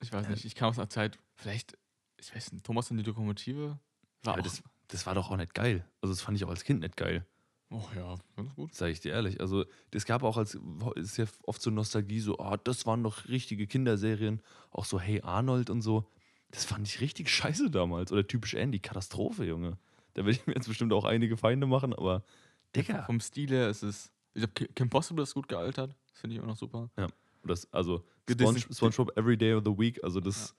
Ich 0.02 0.12
weiß 0.12 0.28
nicht, 0.30 0.46
ich 0.46 0.56
kam 0.56 0.70
aus 0.70 0.80
einer 0.80 0.90
Zeit, 0.90 1.18
vielleicht, 1.36 1.78
ich 2.20 2.34
weiß 2.36 2.54
nicht, 2.54 2.66
Thomas 2.66 2.90
und 2.92 2.98
die 2.98 3.04
Lokomotive 3.04 3.78
war 4.24 4.38
auch. 4.38 4.42
das, 4.42 4.64
das 4.88 5.06
war 5.06 5.16
doch 5.16 5.30
auch 5.32 5.38
nicht 5.38 5.54
geil. 5.54 5.86
Also, 6.02 6.14
das 6.14 6.22
fand 6.22 6.38
ich 6.38 6.44
auch 6.46 6.50
als 6.50 6.64
Kind 6.64 6.80
nicht 6.82 6.98
geil, 6.98 7.26
oh 7.70 7.84
ja, 7.96 8.18
ganz 8.36 8.54
gut. 8.56 8.74
sage 8.74 8.92
ich 8.92 9.00
dir 9.00 9.12
ehrlich. 9.14 9.40
Also, 9.42 9.66
das 9.92 10.06
gab 10.06 10.24
auch 10.24 10.38
als, 10.38 10.58
ist 10.96 11.18
ja 11.18 11.26
oft 11.44 11.62
so 11.62 11.70
Nostalgie, 11.70 12.20
so, 12.20 12.38
oh, 12.40 12.56
das 12.64 12.86
waren 12.86 13.04
doch 13.04 13.28
richtige 13.28 13.68
Kinderserien. 13.68 14.42
Auch 14.72 14.86
so, 14.86 15.00
hey 15.00 15.22
Arnold 15.22 15.70
und 15.70 15.82
so. 15.82 16.08
Das 16.52 16.66
fand 16.66 16.88
ich 16.88 17.02
richtig 17.02 17.30
scheiße 17.30 17.72
damals. 17.72 18.12
Oder 18.12 18.28
typisch 18.28 18.54
Andy, 18.54 18.80
Katastrophe, 18.80 19.46
Junge. 19.46 19.78
Da 20.14 20.26
will 20.26 20.34
ich 20.34 20.46
mir 20.46 20.54
jetzt 20.54 20.68
bestimmt 20.68 20.92
auch 20.94 21.06
einige 21.06 21.38
Feinde 21.38 21.66
machen, 21.66 21.94
aber, 21.94 22.24
Digga. 22.76 23.04
Vom 23.04 23.20
Stil 23.20 23.50
her 23.50 23.70
ist 23.70 23.84
es. 23.84 24.12
Ich 24.34 24.42
glaube, 24.42 24.74
Kim 24.74 24.90
Possible 24.90 25.24
ist 25.24 25.34
gut 25.34 25.48
gealtert. 25.48 25.96
Das 26.12 26.20
finde 26.20 26.36
ich 26.36 26.40
immer 26.40 26.48
noch 26.48 26.58
super. 26.58 26.90
Das, 27.44 27.72
also 27.74 28.04
Sponge, 28.30 28.60
SpongeBob 28.72 29.18
Every 29.18 29.38
Day 29.38 29.54
of 29.54 29.64
the 29.66 29.72
Week, 29.78 30.02
also 30.04 30.20
das, 30.20 30.54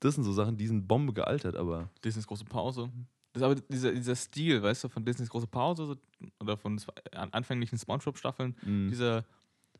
das 0.00 0.14
sind 0.14 0.24
so 0.24 0.32
Sachen, 0.32 0.56
die 0.56 0.66
sind 0.66 0.86
Bombe 0.86 1.12
gealtert, 1.12 1.56
aber 1.56 1.90
Disneys 2.04 2.26
große 2.26 2.44
Pause. 2.44 2.90
Das 3.32 3.40
ist 3.40 3.44
aber 3.44 3.54
dieser, 3.56 3.92
dieser 3.92 4.14
Stil, 4.14 4.62
weißt 4.62 4.84
du, 4.84 4.88
von 4.88 5.04
Disneys 5.04 5.28
große 5.28 5.48
Pause 5.48 5.98
oder 6.38 6.56
von 6.56 6.80
anfänglichen 7.12 7.78
Spongebob-Staffeln, 7.78 8.56
mh, 8.62 8.90
dieser, 8.90 9.24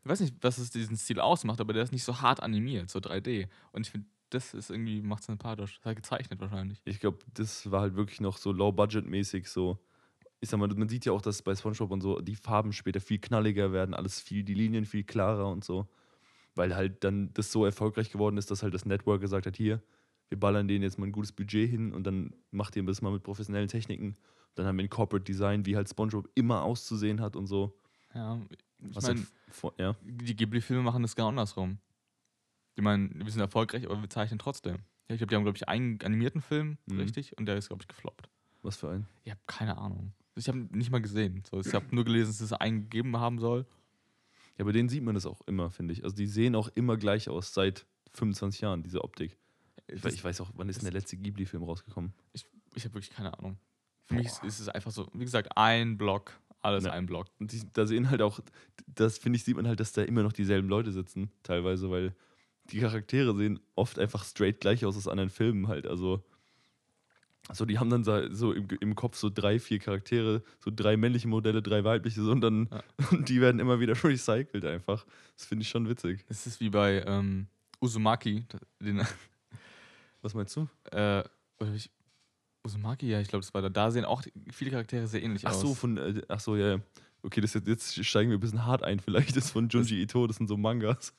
ich 0.03 0.05
weiß 0.09 0.19
nicht, 0.19 0.35
was 0.41 0.57
es 0.57 0.71
diesen 0.71 0.97
Stil 0.97 1.21
ausmacht, 1.21 1.61
aber 1.61 1.71
der 1.71 1.83
ist 1.83 1.93
nicht 1.93 2.03
so 2.03 2.19
hart 2.19 2.43
animiert, 2.43 2.89
so 2.89 2.99
3D. 2.99 3.47
Und 3.71 3.87
ich 3.87 3.91
finde, 3.91 4.07
das 4.29 4.53
ist 4.53 4.69
irgendwie, 4.69 5.01
macht 5.01 5.21
es 5.21 5.27
sympathisch. 5.27 5.73
Das 5.73 5.79
ist 5.79 5.85
halt 5.85 5.97
gezeichnet 5.97 6.39
wahrscheinlich. 6.39 6.81
ich 6.85 6.99
glaube, 6.99 7.19
das 7.33 7.69
war 7.71 7.81
halt 7.81 7.95
wirklich 7.95 8.21
noch 8.21 8.37
so 8.37 8.51
low-budget-mäßig 8.51 9.47
so. 9.47 9.79
Ich 10.41 10.49
sag 10.49 10.59
mal, 10.59 10.67
man 10.67 10.89
sieht 10.89 11.05
ja 11.05 11.11
auch, 11.11 11.21
dass 11.21 11.41
bei 11.41 11.55
SpongeBob 11.55 11.91
und 11.91 12.01
so 12.01 12.19
die 12.19 12.35
Farben 12.35 12.73
später 12.73 12.99
viel 12.99 13.19
knalliger 13.19 13.71
werden, 13.71 13.93
alles 13.93 14.19
viel, 14.19 14.43
die 14.43 14.53
Linien 14.53 14.85
viel 14.85 15.03
klarer 15.03 15.49
und 15.49 15.63
so. 15.63 15.87
Weil 16.55 16.75
halt 16.75 17.03
dann 17.03 17.33
das 17.33 17.51
so 17.51 17.65
erfolgreich 17.65 18.11
geworden 18.11 18.37
ist, 18.37 18.51
dass 18.51 18.63
halt 18.63 18.73
das 18.73 18.85
Network 18.85 19.21
gesagt 19.21 19.45
hat, 19.45 19.57
hier, 19.57 19.81
wir 20.29 20.39
ballern 20.39 20.67
denen 20.67 20.83
jetzt 20.83 20.97
mal 20.97 21.05
ein 21.05 21.11
gutes 21.11 21.31
Budget 21.31 21.69
hin 21.69 21.93
und 21.93 22.05
dann 22.05 22.33
macht 22.51 22.75
ihr 22.75 22.83
das 22.83 23.01
mal 23.01 23.11
mit 23.11 23.23
professionellen 23.23 23.67
Techniken. 23.67 24.15
Dann 24.55 24.65
haben 24.65 24.77
wir 24.77 24.83
ein 24.85 24.89
Corporate 24.89 25.23
Design, 25.23 25.65
wie 25.65 25.75
halt 25.75 25.89
SpongeBob 25.89 26.29
immer 26.35 26.63
auszusehen 26.63 27.21
hat 27.21 27.35
und 27.35 27.47
so. 27.47 27.77
Ja, 28.13 28.39
ich 28.79 28.95
Was 28.95 29.03
meine, 29.03 29.25
halt 29.61 29.79
ja. 29.79 29.95
die 30.03 30.35
Ghibli-Filme 30.35 30.81
machen 30.81 31.01
das 31.01 31.15
genau 31.15 31.29
andersrum. 31.29 31.79
Ich 32.75 32.83
meine, 32.83 33.09
wir 33.13 33.31
sind 33.31 33.41
erfolgreich, 33.41 33.85
aber 33.85 34.01
wir 34.01 34.09
zeichnen 34.09 34.39
trotzdem. 34.39 34.75
Ja, 35.09 35.15
ich 35.15 35.17
glaube, 35.17 35.27
die 35.29 35.35
haben, 35.35 35.43
glaube 35.43 35.57
ich, 35.57 35.67
einen 35.69 36.01
animierten 36.01 36.41
Film, 36.41 36.77
Mhm. 36.87 36.99
richtig, 36.99 37.37
und 37.37 37.45
der 37.45 37.57
ist, 37.57 37.69
glaube 37.69 37.83
ich, 37.83 37.87
gefloppt. 37.87 38.29
Was 38.63 38.77
für 38.77 38.89
ein? 38.89 39.07
Ich 39.23 39.31
habe 39.31 39.41
keine 39.47 39.77
Ahnung. 39.77 40.13
Ich 40.35 40.47
habe 40.47 40.57
nicht 40.71 40.89
mal 40.91 41.01
gesehen. 41.01 41.43
So, 41.49 41.59
ich 41.61 41.73
habe 41.73 41.85
nur 41.95 42.03
gelesen, 42.03 42.27
dass 42.31 42.41
es 42.41 42.51
einen 42.53 42.81
gegeben 42.89 43.17
haben 43.17 43.39
soll. 43.39 43.65
Ja, 44.57 44.65
bei 44.65 44.71
denen 44.71 44.89
sieht 44.89 45.03
man 45.03 45.15
das 45.15 45.25
auch 45.25 45.41
immer, 45.47 45.69
finde 45.69 45.93
ich. 45.93 46.03
Also 46.03 46.15
die 46.15 46.27
sehen 46.27 46.55
auch 46.55 46.69
immer 46.75 46.97
gleich 46.97 47.29
aus, 47.29 47.53
seit 47.53 47.85
25 48.13 48.61
Jahren, 48.61 48.83
diese 48.83 49.03
Optik. 49.03 49.37
Ich, 49.87 50.01
Das- 50.01 50.13
ich 50.13 50.23
weiß 50.23 50.41
auch, 50.41 50.51
wann 50.55 50.67
ist 50.67 50.77
denn 50.81 50.85
der 50.85 50.93
letzte 50.93 51.15
Ghibli-Film 51.17 51.63
rausgekommen? 51.63 52.13
ich 52.33 52.45
ich 52.77 52.83
habe 52.83 52.95
wirklich 52.95 53.11
keine 53.15 53.37
Ahnung. 53.37 53.57
Für 54.03 54.15
mich 54.15 54.25
ist, 54.27 54.43
ist 54.43 54.59
es 54.59 54.67
einfach 54.67 54.91
so, 54.91 55.07
wie 55.13 55.23
gesagt, 55.23 55.55
ein 55.57 55.97
Block, 55.97 56.37
alles 56.61 56.83
Ja. 56.83 56.91
ein 56.91 57.05
Block. 57.05 57.27
Und 57.39 57.53
die, 57.53 57.61
da 57.71 57.85
sehen 57.87 58.09
halt 58.09 58.21
auch, 58.21 58.41
das 58.87 59.17
finde 59.17 59.37
ich, 59.37 59.45
sieht 59.45 59.55
man 59.55 59.65
halt, 59.67 59.79
dass 59.79 59.93
da 59.93 60.01
immer 60.03 60.23
noch 60.23 60.33
dieselben 60.33 60.67
Leute 60.67 60.91
sitzen, 60.91 61.31
teilweise, 61.43 61.89
weil 61.89 62.13
die 62.71 62.79
Charaktere 62.79 63.35
sehen 63.35 63.59
oft 63.75 63.99
einfach 63.99 64.23
straight 64.23 64.59
gleich 64.61 64.85
aus 64.85 64.97
aus 64.97 65.07
anderen 65.07 65.29
Filmen 65.29 65.67
halt. 65.67 65.85
Also, 65.87 66.23
also 67.47 67.65
die 67.65 67.77
haben 67.77 67.89
dann 67.91 68.03
so- 68.03 68.31
so 68.33 68.53
im, 68.53 68.67
im 68.79 68.95
Kopf 68.95 69.17
so 69.17 69.29
drei, 69.29 69.59
vier 69.59 69.77
Charaktere, 69.79 70.43
so 70.59 70.71
drei 70.75 70.97
männliche 70.97 71.27
Modelle, 71.27 71.61
drei 71.61 71.83
weibliche, 71.83 72.23
so, 72.23 72.31
und 72.31 72.41
dann 72.41 72.69
Ja. 72.71 72.83
und 73.11 73.29
die 73.29 73.39
werden 73.39 73.59
immer 73.59 73.79
wieder 73.79 73.93
recycelt 74.03 74.65
einfach. 74.65 75.05
Das 75.37 75.45
finde 75.45 75.61
ich 75.63 75.69
schon 75.69 75.87
witzig. 75.87 76.25
Es 76.27 76.47
ist 76.47 76.59
wie 76.59 76.69
bei 76.71 77.03
ähm, 77.05 77.47
Uzumaki, 77.81 78.45
den, 78.79 79.01
Was 80.21 80.33
meinst 80.33 80.55
du? 80.55 80.67
äh, 80.91 81.23
ich, 81.75 81.91
Uzumaki, 82.65 83.07
ja, 83.09 83.19
ich 83.21 83.27
glaube, 83.27 83.45
das 83.45 83.53
war 83.53 83.61
da. 83.61 83.69
Da 83.69 83.91
sehen 83.91 84.05
auch 84.05 84.23
viele 84.51 84.71
Charaktere 84.71 85.05
sehr 85.05 85.21
ähnlich 85.21 85.45
Ach 85.45 85.51
aus. 85.51 85.61
so, 85.61 85.75
von, 85.75 85.97
äh, 85.97 86.21
ach 86.27 86.39
so, 86.39 86.55
ja, 86.55 86.77
ja. 86.77 86.79
Okay, 87.25 87.41
das 87.41 87.53
jetzt, 87.55 87.67
jetzt 87.67 88.05
steigen 88.05 88.29
wir 88.29 88.37
ein 88.37 88.41
bisschen 88.41 88.65
hart 88.65 88.83
ein. 88.83 88.99
Vielleicht 88.99 89.35
ist 89.35 89.49
von 89.49 89.67
Junji 89.69 90.01
Ito, 90.01 90.27
das 90.27 90.35
sind 90.37 90.47
so 90.47 90.57
Mangas. 90.57 91.13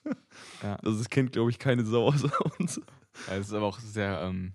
Ja. 0.63 0.77
Also, 0.83 0.99
das 0.99 1.09
kennt, 1.09 1.33
glaube 1.33 1.51
ich, 1.51 1.59
keine 1.59 1.85
Sau 1.85 2.07
außer 2.09 2.31
uns. 2.59 2.81
Ja, 3.27 3.35
es 3.37 3.49
ist 3.49 3.53
aber 3.55 3.67
auch 3.67 3.79
sehr, 3.81 4.21
ähm, 4.23 4.53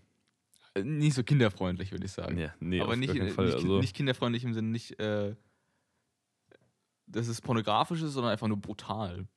nicht 0.82 1.16
so 1.16 1.24
kinderfreundlich, 1.24 1.92
würde 1.92 2.06
ich 2.06 2.12
sagen. 2.12 2.38
Ja, 2.38 2.54
nee, 2.60 2.80
aber 2.80 2.96
nicht, 2.96 3.14
nicht, 3.14 3.38
also, 3.38 3.80
nicht 3.80 3.96
kinderfreundlich 3.96 4.44
im 4.44 4.54
Sinne, 4.54 4.70
nicht, 4.70 5.00
äh, 5.00 5.36
dass 7.08 7.28
es 7.28 7.42
pornografisch 7.42 8.02
ist, 8.02 8.14
sondern 8.14 8.32
einfach 8.32 8.48
nur 8.48 8.58
brutal. 8.62 9.28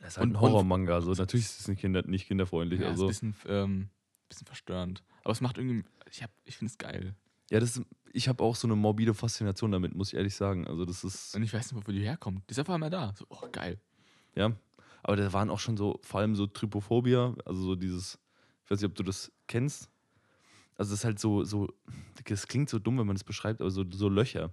Das 0.00 0.08
ist 0.08 0.16
halt 0.18 0.26
Und- 0.28 0.36
ein 0.36 0.40
Horror-Manga. 0.40 0.94
Also 0.94 1.12
natürlich 1.12 1.46
ist 1.46 1.60
es 1.60 1.68
nicht, 1.68 1.80
kinder, 1.80 2.02
nicht 2.06 2.26
kinderfreundlich. 2.26 2.80
Ja, 2.80 2.88
also, 2.88 3.08
ist 3.08 3.22
ein 3.22 3.32
bisschen, 3.32 3.50
ähm, 3.52 3.88
bisschen 4.28 4.46
verstörend. 4.46 5.02
Aber 5.22 5.32
es 5.32 5.40
macht 5.40 5.58
irgendwie, 5.58 5.84
ich, 6.10 6.22
hab- 6.22 6.32
ich 6.44 6.56
finde 6.56 6.70
es 6.72 6.78
geil. 6.78 7.14
Ja, 7.54 7.60
das 7.60 7.80
ich 8.12 8.28
habe 8.28 8.42
auch 8.44 8.54
so 8.56 8.66
eine 8.68 8.76
morbide 8.76 9.14
Faszination 9.14 9.70
damit, 9.72 9.94
muss 9.94 10.08
ich 10.08 10.14
ehrlich 10.14 10.34
sagen. 10.36 10.66
Also 10.66 10.84
das 10.84 11.02
ist, 11.04 11.34
Und 11.36 11.42
ich 11.42 11.52
weiß 11.52 11.72
nicht, 11.72 11.86
wo 11.88 11.92
die 11.92 12.00
herkommt. 12.00 12.42
Die 12.48 12.52
ist 12.52 12.58
einfach 12.58 12.76
mal 12.78 12.90
da. 12.90 13.12
So, 13.16 13.24
oh, 13.28 13.46
geil. 13.50 13.78
ja. 14.34 14.52
Aber 15.02 15.16
da 15.16 15.32
waren 15.32 15.50
auch 15.50 15.58
schon 15.58 15.76
so, 15.76 15.98
vor 16.02 16.20
allem 16.20 16.34
so 16.34 16.46
Trypophobia, 16.46 17.34
also 17.44 17.60
so 17.62 17.74
dieses, 17.76 18.18
ich 18.64 18.70
weiß 18.70 18.80
nicht, 18.80 18.88
ob 18.90 18.94
du 18.96 19.02
das 19.02 19.30
kennst. 19.46 19.90
Also 20.78 20.90
das 20.92 21.00
ist 21.00 21.04
halt 21.04 21.18
so, 21.18 21.44
so, 21.44 21.68
das 22.24 22.46
klingt 22.48 22.70
so 22.70 22.78
dumm, 22.78 22.98
wenn 22.98 23.06
man 23.06 23.14
das 23.16 23.24
beschreibt, 23.24 23.60
aber 23.60 23.70
so, 23.70 23.84
so 23.90 24.08
Löcher. 24.08 24.50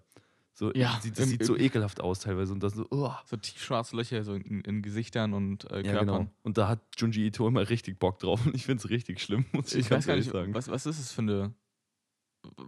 So, 0.54 0.74
Ja, 0.74 1.00
sieht, 1.02 1.18
das 1.18 1.30
sieht 1.30 1.46
so 1.46 1.56
ekelhaft 1.58 2.02
aus 2.02 2.20
teilweise 2.20 2.52
und 2.54 2.62
das 2.62 2.74
so, 2.74 2.86
oh. 2.92 3.12
So 3.26 3.38
tiefschwarze 3.38 3.96
Löcher 3.96 4.24
so 4.26 4.34
in, 4.36 4.62
in 4.62 4.82
Gesichtern 4.82 5.34
und 5.34 5.64
äh, 5.72 5.78
Ja, 5.78 5.94
Körpern. 5.94 6.06
genau. 6.08 6.32
Und 6.44 6.58
da 6.58 6.68
hat 6.68 6.82
Junji 6.98 7.26
Ito 7.28 7.48
immer 7.48 7.70
richtig 7.70 7.98
Bock 8.00 8.20
drauf 8.20 8.44
und 8.46 8.54
ich 8.54 8.66
finde 8.66 8.84
es 8.84 8.90
richtig 8.90 9.22
schlimm, 9.22 9.46
muss 9.54 9.74
ich, 9.74 9.80
Ich 9.82 9.90
ganz 9.90 10.02
weiß 10.04 10.08
gar 10.08 10.14
ehrlich 10.16 10.26
nicht, 10.26 10.34
sagen. 10.34 10.54
was, 10.54 10.68
was 10.70 10.86
ist 10.86 11.00
es 11.00 11.12
für 11.14 11.22
eine. 11.22 11.54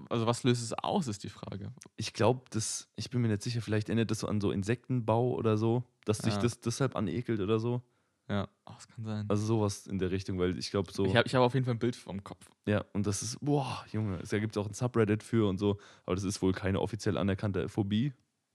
Also, 0.10 0.26
was 0.28 0.44
löst 0.44 0.62
es 0.62 0.74
aus, 0.74 1.08
ist 1.08 1.24
die 1.24 1.30
Frage. 1.30 1.72
Ich 1.96 2.14
glaube, 2.14 2.44
das, 2.52 2.90
ich 2.96 3.10
bin 3.10 3.22
mir 3.22 3.28
nicht 3.28 3.42
sicher, 3.42 3.62
vielleicht 3.62 3.90
erinnert 3.90 4.12
das 4.12 4.20
so 4.20 4.28
an 4.28 4.40
so 4.40 4.52
Insektenbau 4.52 5.32
oder 5.34 5.58
so, 5.58 5.84
dass 6.06 6.20
sich 6.20 6.36
Ja. 6.36 6.42
das 6.42 6.60
deshalb 6.60 6.96
anekelt 6.96 7.40
oder 7.40 7.60
so. 7.60 7.82
Ja, 8.30 8.48
oh, 8.66 8.72
das 8.76 8.88
kann 8.88 9.04
sein. 9.04 9.26
Also 9.30 9.46
sowas 9.46 9.86
in 9.88 10.00
der 10.00 10.12
Richtung, 10.12 10.40
weil 10.40 10.58
ich 10.58 10.70
glaube 10.72 10.92
so. 10.94 11.06
Ich 11.06 11.16
habe 11.16 11.28
ich 11.28 11.36
hab 11.36 11.42
auf 11.42 11.54
jeden 11.56 11.66
Fall 11.66 11.74
ein 11.76 11.80
Bild 11.80 11.96
vom 11.96 12.24
Kopf. 12.24 12.46
ja, 12.68 12.86
und 12.94 13.06
das 13.08 13.22
ist, 13.22 13.38
boah, 13.42 13.84
Junge, 13.92 14.20
es 14.22 14.30
gibt 14.30 14.58
auch 14.58 14.68
ein 14.68 14.74
Subreddit 14.74 15.24
für 15.24 15.48
und 15.50 15.58
so, 15.58 15.78
aber 16.06 16.16
das 16.16 16.24
ist 16.24 16.42
wohl 16.42 16.54
keine 16.54 16.80
offiziell 16.80 17.18
anerkannte 17.18 17.68
Phobie. 17.68 18.14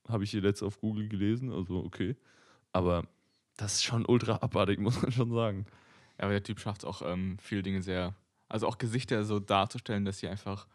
Habe 0.09 0.25
ich 0.25 0.31
hier 0.31 0.41
letzt 0.41 0.63
auf 0.63 0.81
Google 0.81 1.09
gelesen, 1.09 1.53
also 1.53 1.85
okay. 1.85 2.17
Aber 2.73 3.07
das 3.59 3.75
ist 3.75 3.85
schon 3.85 4.07
ultra 4.07 4.37
abartig, 4.37 4.79
muss 4.81 5.03
man 5.03 5.13
schon 5.13 5.31
sagen. 5.33 5.67
Ja, 6.17 6.25
aber 6.25 6.33
der 6.33 6.43
Typ 6.45 6.61
schafft 6.61 6.83
es 6.83 6.85
auch, 6.87 7.03
ähm, 7.03 7.37
viele 7.41 7.63
Dinge 7.63 7.83
sehr. 7.83 8.15
Also 8.49 8.67
auch 8.67 8.79
Gesichter 8.79 9.25
so 9.25 9.39
darzustellen, 9.41 10.07
dass 10.07 10.19
sie 10.21 10.29
einfach 10.29 10.67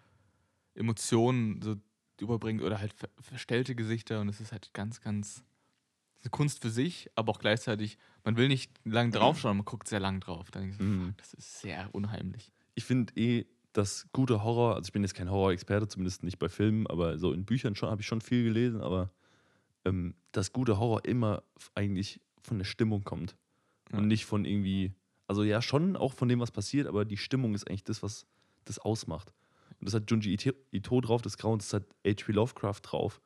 Emotionen 0.76 1.62
so 1.62 1.76
überbringt 2.22 2.62
oder 2.62 2.80
halt 2.80 2.94
ver 2.94 3.10
verstellte 3.20 3.76
Gesichter 3.76 4.22
und 4.22 4.30
es 4.30 4.40
ist 4.42 4.52
halt 4.52 4.74
ganz, 4.74 5.02
ganz. 5.02 5.44
Eine 6.22 6.30
Kunst 6.30 6.62
für 6.62 6.70
sich, 6.70 7.10
aber 7.16 7.34
auch 7.34 7.40
gleichzeitig, 7.40 7.98
man 8.24 8.38
will 8.38 8.48
nicht 8.48 8.72
lang 8.86 9.12
draufschauen, 9.12 9.58
man 9.58 9.66
guckt 9.66 9.90
sehr 9.90 10.00
lang 10.00 10.22
drauf. 10.22 10.52
Dann 10.52 10.70
ich 10.70 10.78
so, 10.78 10.84
Mhm. 10.84 11.14
das 11.18 11.34
ist 11.34 11.60
sehr 11.60 11.94
unheimlich. 11.94 12.54
Ich 12.76 12.86
finde 12.86 13.12
eh, 13.18 13.46
dass 13.74 14.08
gute 14.14 14.42
Horror, 14.42 14.76
also 14.76 14.88
ich 14.88 14.94
bin 14.94 15.02
jetzt 15.04 15.16
kein 15.16 15.30
Horror-Experte, 15.30 15.90
zumindest 15.90 16.24
nicht 16.24 16.40
bei 16.40 16.48
Filmen, 16.48 16.88
aber 16.88 17.18
so 17.18 17.34
in 17.34 17.44
Büchern 17.44 17.76
schon 17.76 17.90
habe 17.90 18.00
ich 18.00 18.08
schon 18.08 18.22
viel 18.22 18.46
gelesen, 18.46 18.80
aber 18.80 19.12
ähm, 19.84 20.16
dass 20.32 20.54
gute 20.54 20.80
Horror 20.80 21.04
immer 21.04 21.44
eigentlich 21.76 22.22
von 22.42 22.58
der 22.58 22.66
Stimmung 22.66 23.04
kommt 23.04 23.36
Ja. 23.92 23.98
und 23.98 24.08
nicht 24.08 24.24
von 24.26 24.46
irgendwie, 24.46 24.94
also 25.28 25.44
ja 25.44 25.62
schon 25.62 25.98
auch 25.98 26.14
von 26.14 26.30
dem, 26.30 26.40
was 26.40 26.52
passiert, 26.52 26.88
aber 26.88 27.04
die 27.04 27.18
Stimmung 27.18 27.54
ist 27.54 27.68
eigentlich 27.70 27.84
das, 27.84 28.02
was 28.02 28.26
das 28.64 28.80
ausmacht. 28.80 29.34
Und 29.84 29.88
das 29.88 29.96
hat 29.96 30.10
Junji 30.10 30.38
Ito, 30.72 31.02
drauf, 31.02 31.22
das 31.22 31.38
Grau, 31.38 31.52
und 31.52 31.62
das 31.62 31.74
hat 31.74 31.84
H.P. 32.08 32.32
Lovecraft 32.32 32.80
drauf, 32.84 33.22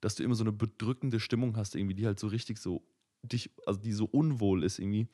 dass 0.00 0.14
du 0.14 0.22
immer 0.22 0.36
so 0.36 0.44
eine 0.44 0.52
bedrückende 0.52 1.18
Stimmung 1.18 1.56
hast, 1.56 1.74
irgendwie, 1.74 1.96
die 1.96 2.06
halt 2.06 2.20
so 2.20 2.28
richtig 2.28 2.58
so 2.58 2.86
dich, 3.22 3.50
also 3.66 3.80
die 3.80 3.90
so 3.90 4.04
unwohl 4.04 4.62
ist 4.62 4.78
irgendwie. 4.78 5.08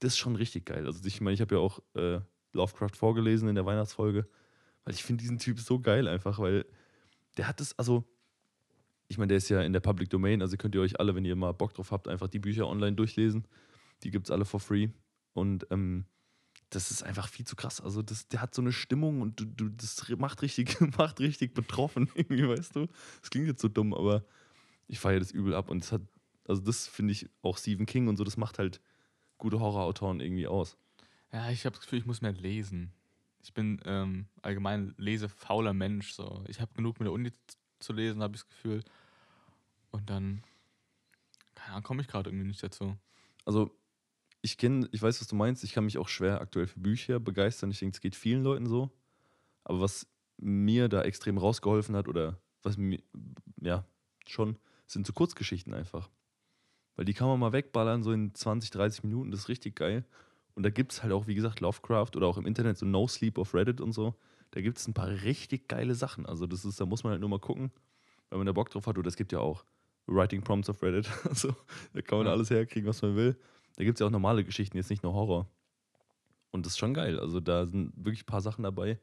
Das 0.00 0.14
ist 0.14 0.18
schon 0.18 0.34
richtig 0.34 0.66
geil. 0.66 0.84
Also 0.84 1.00
ich 1.06 1.20
meine, 1.20 1.34
ich 1.34 1.40
habe 1.40 1.54
ja 1.54 1.60
auch 1.60 1.78
äh, 1.94 2.18
Lovecraft 2.52 2.96
vorgelesen 2.96 3.48
in 3.48 3.54
der 3.54 3.66
Weihnachtsfolge, 3.66 4.26
weil 4.82 4.94
ich 4.94 5.04
finde 5.04 5.22
diesen 5.22 5.38
Typ 5.38 5.60
so 5.60 5.78
geil 5.78 6.08
einfach, 6.08 6.40
weil 6.40 6.66
der 7.36 7.46
hat 7.46 7.60
es, 7.60 7.78
also 7.78 8.04
ich 9.06 9.18
meine, 9.18 9.28
der 9.28 9.36
ist 9.36 9.48
ja 9.48 9.62
in 9.62 9.72
der 9.72 9.78
Public 9.78 10.10
Domain, 10.10 10.42
also 10.42 10.56
könnt 10.56 10.74
ihr 10.74 10.80
euch 10.80 10.98
alle, 10.98 11.14
wenn 11.14 11.24
ihr 11.24 11.36
mal 11.36 11.52
Bock 11.52 11.72
drauf 11.72 11.92
habt, 11.92 12.08
einfach 12.08 12.26
die 12.26 12.40
Bücher 12.40 12.66
online 12.66 12.96
durchlesen. 12.96 13.46
Die 14.02 14.10
gibt 14.10 14.26
es 14.26 14.32
alle 14.32 14.44
for 14.44 14.58
free. 14.58 14.88
Und 15.34 15.68
ähm, 15.70 16.04
das 16.74 16.90
ist 16.90 17.02
einfach 17.02 17.28
viel 17.28 17.46
zu 17.46 17.54
krass. 17.54 17.80
Also 17.80 18.02
das, 18.02 18.28
der 18.28 18.40
hat 18.40 18.54
so 18.54 18.62
eine 18.62 18.72
Stimmung 18.72 19.20
und 19.20 19.40
du, 19.40 19.44
du, 19.44 19.68
das 19.68 20.08
macht 20.16 20.40
richtig, 20.42 20.80
macht 20.98 21.20
richtig 21.20 21.54
betroffen, 21.54 22.10
irgendwie, 22.14 22.48
weißt 22.48 22.76
du? 22.76 22.86
Das 23.20 23.30
klingt 23.30 23.46
jetzt 23.46 23.60
so 23.60 23.68
dumm, 23.68 23.92
aber 23.94 24.24
ich 24.88 24.98
feiere 24.98 25.20
das 25.20 25.32
übel 25.32 25.54
ab. 25.54 25.70
Und 25.70 25.82
das 25.82 25.92
hat, 25.92 26.02
also 26.48 26.62
das 26.62 26.86
finde 26.86 27.12
ich 27.12 27.28
auch 27.42 27.58
Stephen 27.58 27.86
King 27.86 28.08
und 28.08 28.16
so, 28.16 28.24
das 28.24 28.36
macht 28.36 28.58
halt 28.58 28.80
gute 29.38 29.60
Horrorautoren 29.60 30.20
irgendwie 30.20 30.46
aus. 30.46 30.78
Ja, 31.30 31.50
ich 31.50 31.64
habe 31.66 31.74
das 31.74 31.82
Gefühl, 31.82 31.98
ich 31.98 32.06
muss 32.06 32.22
mehr 32.22 32.32
lesen. 32.32 32.92
Ich 33.42 33.52
bin 33.52 33.80
ähm, 33.84 34.26
allgemein 34.40 34.94
lesefauler 34.96 35.72
Mensch. 35.74 36.12
So. 36.12 36.44
Ich 36.48 36.60
habe 36.60 36.72
genug 36.74 37.00
mit 37.00 37.06
der 37.06 37.12
Uni 37.12 37.32
zu 37.80 37.92
lesen, 37.92 38.22
habe 38.22 38.34
ich 38.34 38.42
das 38.42 38.48
Gefühl. 38.48 38.82
Und 39.90 40.08
dann, 40.08 40.42
keine 41.54 41.72
Ahnung, 41.72 41.82
komme 41.82 42.02
ich 42.02 42.08
gerade 42.08 42.30
irgendwie 42.30 42.48
nicht 42.48 42.62
dazu. 42.62 42.96
Also 43.44 43.76
ich 44.42 44.58
kenne, 44.58 44.88
ich 44.92 45.00
weiß, 45.00 45.20
was 45.20 45.28
du 45.28 45.36
meinst. 45.36 45.64
Ich 45.64 45.72
kann 45.72 45.84
mich 45.84 45.98
auch 45.98 46.08
schwer 46.08 46.40
aktuell 46.40 46.66
für 46.66 46.80
Bücher 46.80 47.20
begeistern. 47.20 47.70
Ich 47.70 47.78
denke, 47.78 47.94
es 47.94 48.00
geht 48.00 48.16
vielen 48.16 48.42
Leuten 48.42 48.66
so. 48.66 48.90
Aber 49.64 49.80
was 49.80 50.06
mir 50.36 50.88
da 50.88 51.02
extrem 51.02 51.38
rausgeholfen 51.38 51.94
hat 51.94 52.08
oder 52.08 52.40
was 52.62 52.76
mir, 52.76 53.00
ja, 53.60 53.84
schon, 54.26 54.58
sind 54.86 55.06
so 55.06 55.12
Kurzgeschichten 55.12 55.72
einfach. 55.72 56.10
Weil 56.96 57.04
die 57.04 57.14
kann 57.14 57.28
man 57.28 57.38
mal 57.38 57.52
wegballern, 57.52 58.02
so 58.02 58.12
in 58.12 58.34
20, 58.34 58.70
30 58.70 59.04
Minuten, 59.04 59.30
das 59.30 59.40
ist 59.40 59.48
richtig 59.48 59.76
geil. 59.76 60.04
Und 60.54 60.64
da 60.64 60.70
gibt 60.70 60.92
es 60.92 61.02
halt 61.02 61.12
auch, 61.12 61.26
wie 61.26 61.34
gesagt, 61.34 61.60
Lovecraft 61.60 62.10
oder 62.16 62.26
auch 62.26 62.36
im 62.36 62.44
Internet 62.44 62.76
so 62.76 62.84
No 62.84 63.06
Sleep 63.08 63.38
auf 63.38 63.54
Reddit 63.54 63.80
und 63.80 63.92
so. 63.92 64.14
Da 64.50 64.60
gibt 64.60 64.76
es 64.78 64.86
ein 64.86 64.92
paar 64.92 65.08
richtig 65.08 65.68
geile 65.68 65.94
Sachen. 65.94 66.26
Also 66.26 66.46
das 66.46 66.64
ist, 66.64 66.80
da 66.80 66.84
muss 66.84 67.04
man 67.04 67.12
halt 67.12 67.20
nur 67.20 67.30
mal 67.30 67.38
gucken, 67.38 67.70
wenn 68.28 68.38
man 68.38 68.46
da 68.46 68.52
Bock 68.52 68.68
drauf 68.70 68.86
hat. 68.86 68.98
Oder 68.98 69.08
es 69.08 69.16
gibt 69.16 69.32
ja 69.32 69.38
auch 69.38 69.64
Writing 70.06 70.42
Prompts 70.42 70.68
auf 70.68 70.82
Reddit. 70.82 71.08
Also 71.24 71.54
da 71.94 72.02
kann 72.02 72.18
man 72.18 72.26
Ja. 72.26 72.32
alles 72.32 72.50
herkriegen, 72.50 72.88
was 72.88 73.00
man 73.00 73.16
will. 73.16 73.38
Da 73.76 73.84
gibt 73.84 73.96
es 73.96 74.00
ja 74.00 74.06
auch 74.06 74.10
normale 74.10 74.44
Geschichten, 74.44 74.76
jetzt 74.76 74.90
nicht 74.90 75.02
nur 75.02 75.14
Horror. 75.14 75.48
Und 76.50 76.66
das 76.66 76.74
ist 76.74 76.78
schon 76.78 76.94
geil. 76.94 77.18
Also 77.18 77.40
da 77.40 77.66
sind 77.66 77.92
wirklich 77.96 78.22
ein 78.22 78.26
paar 78.26 78.42
Sachen 78.42 78.62
dabei. 78.62 78.98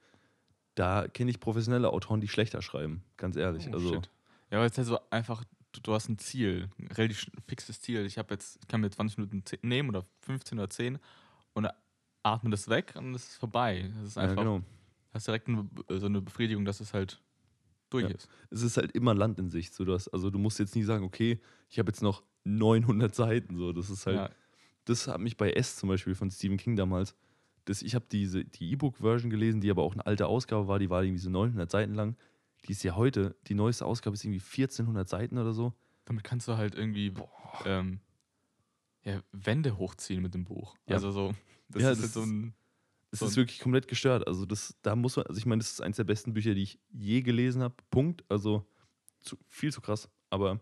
Da 0.75 1.08
kenne 1.08 1.32
ich 1.32 1.39
professionelle 1.39 1.89
Autoren, 1.89 2.21
die 2.21 2.27
schlechter 2.27 2.62
schreiben, 2.62 3.03
ganz 3.17 3.36
ehrlich. 3.36 3.67
Oh, 3.69 3.73
also 3.73 3.93
shit. 3.95 4.10
Ja, 4.51 4.60
aber 4.60 4.65
es 4.65 4.73
ist 4.73 4.77
halt 4.77 4.88
so 4.88 4.99
einfach, 5.10 5.43
du, 5.71 5.82
du 5.82 5.93
hast 5.93 6.10
ein 6.10 6.17
Ziel, 6.19 6.69
ein 6.77 6.88
relativ 6.88 7.29
fixes 7.47 7.82
Ziel. 7.82 8.05
Ich 8.05 8.17
habe 8.17 8.34
jetzt, 8.34 8.60
ich 8.62 8.67
kann 8.67 8.82
mir 8.82 8.89
20 8.89 9.17
Minuten 9.17 9.43
nehmen 9.62 9.89
oder 9.89 10.05
15 10.21 10.58
oder 10.58 10.69
10 10.69 10.99
und 11.53 11.67
atme 12.23 12.49
das 12.49 12.69
weg 12.69 12.93
und 12.95 13.13
es 13.15 13.29
ist 13.29 13.38
vorbei. 13.38 13.91
Es 14.01 14.10
ist 14.10 14.15
ja, 14.15 14.23
einfach, 14.23 14.43
genau. 14.43 14.62
hast 15.13 15.27
direkt 15.27 15.47
eine, 15.47 15.67
so 15.88 16.05
eine 16.05 16.21
Befriedigung, 16.21 16.65
dass 16.65 16.79
es 16.79 16.93
halt 16.93 17.19
durch 17.89 18.03
Ja. 18.03 18.10
ist. 18.10 18.29
Es 18.51 18.62
ist 18.62 18.77
halt 18.77 18.91
immer 18.91 19.13
Land 19.15 19.39
in 19.39 19.49
Sicht. 19.49 19.73
So, 19.73 19.84
du 19.86 19.93
hast, 19.93 20.08
also 20.10 20.29
du 20.29 20.38
musst 20.38 20.60
jetzt 20.60 20.75
nie 20.75 20.84
sagen, 20.84 21.03
okay, 21.03 21.39
ich 21.69 21.79
habe 21.79 21.89
jetzt 21.89 22.01
noch 22.01 22.23
900 22.43 23.13
Seiten. 23.13 23.58
So, 23.58 23.73
das 23.73 23.89
ist 23.89 24.05
halt, 24.05 24.17
Ja, 24.17 24.29
das 24.89 25.08
hat 25.08 25.19
mich 25.19 25.38
bei 25.38 25.52
S 25.52 25.75
zum 25.75 25.89
Beispiel 25.89 26.15
von 26.15 26.32
Stephen 26.32 26.58
King 26.58 26.75
damals. 26.75 27.15
Das, 27.65 27.82
ich 27.82 27.93
habe 27.95 28.06
diese 28.12 28.43
die 28.45 28.71
E-Book-Version 28.71 29.30
gelesen, 29.30 29.62
die 29.62 29.69
aber 29.69 29.84
auch 29.84 29.93
eine 29.93 30.06
alte 30.06 30.28
Ausgabe 30.28 30.67
war. 30.67 30.80
Die 30.80 30.89
war 30.89 31.04
irgendwie 31.04 31.21
so 31.21 31.30
900 31.30 31.69
Seiten 31.69 31.93
lang. 31.93 32.15
Die 32.67 32.71
ist 32.71 32.84
ja 32.84 32.95
heute, 32.95 33.36
die 33.47 33.54
neueste 33.54 33.86
Ausgabe 33.86 34.15
ist 34.15 34.23
irgendwie 34.23 34.39
1400 34.41 35.08
Seiten 35.08 35.38
oder 35.38 35.54
so. 35.54 35.73
damit 36.06 36.23
kannst 36.23 36.47
du 36.47 36.58
halt 36.58 36.75
irgendwie 36.75 37.13
ähm, 37.65 37.99
ja, 39.04 39.21
Wände 39.32 39.78
hochziehen 39.78 40.21
mit 40.21 40.34
dem 40.34 40.43
Buch. 40.45 40.75
Ja. 40.88 40.95
Also 40.95 41.12
so, 41.12 41.36
das 41.69 41.84
Ja, 41.84 41.91
ist 41.91 41.97
das 42.04 42.04
halt 42.04 42.13
so 42.13 42.21
ein. 42.23 42.54
Es 43.12 43.19
So 43.19 43.25
ist 43.25 43.38
wirklich 43.38 43.60
komplett 43.60 43.88
gestört. 43.88 44.28
Also 44.28 44.45
das, 44.45 44.75
da 44.82 44.95
muss 44.95 45.15
man, 45.15 45.25
also 45.25 45.38
ich 45.39 45.45
meine, 45.45 45.60
das 45.60 45.71
ist 45.71 45.82
eines 45.82 45.97
der 45.97 46.04
besten 46.04 46.34
Bücher, 46.34 46.54
die 46.54 46.63
ich 46.63 46.80
je 46.91 47.21
gelesen 47.21 47.63
habe. 47.63 47.75
Punkt. 47.89 48.23
Also 48.30 48.67
zu, 49.19 49.38
viel 49.47 49.71
zu 49.71 49.82
krass. 49.82 50.10
Aber 50.30 50.60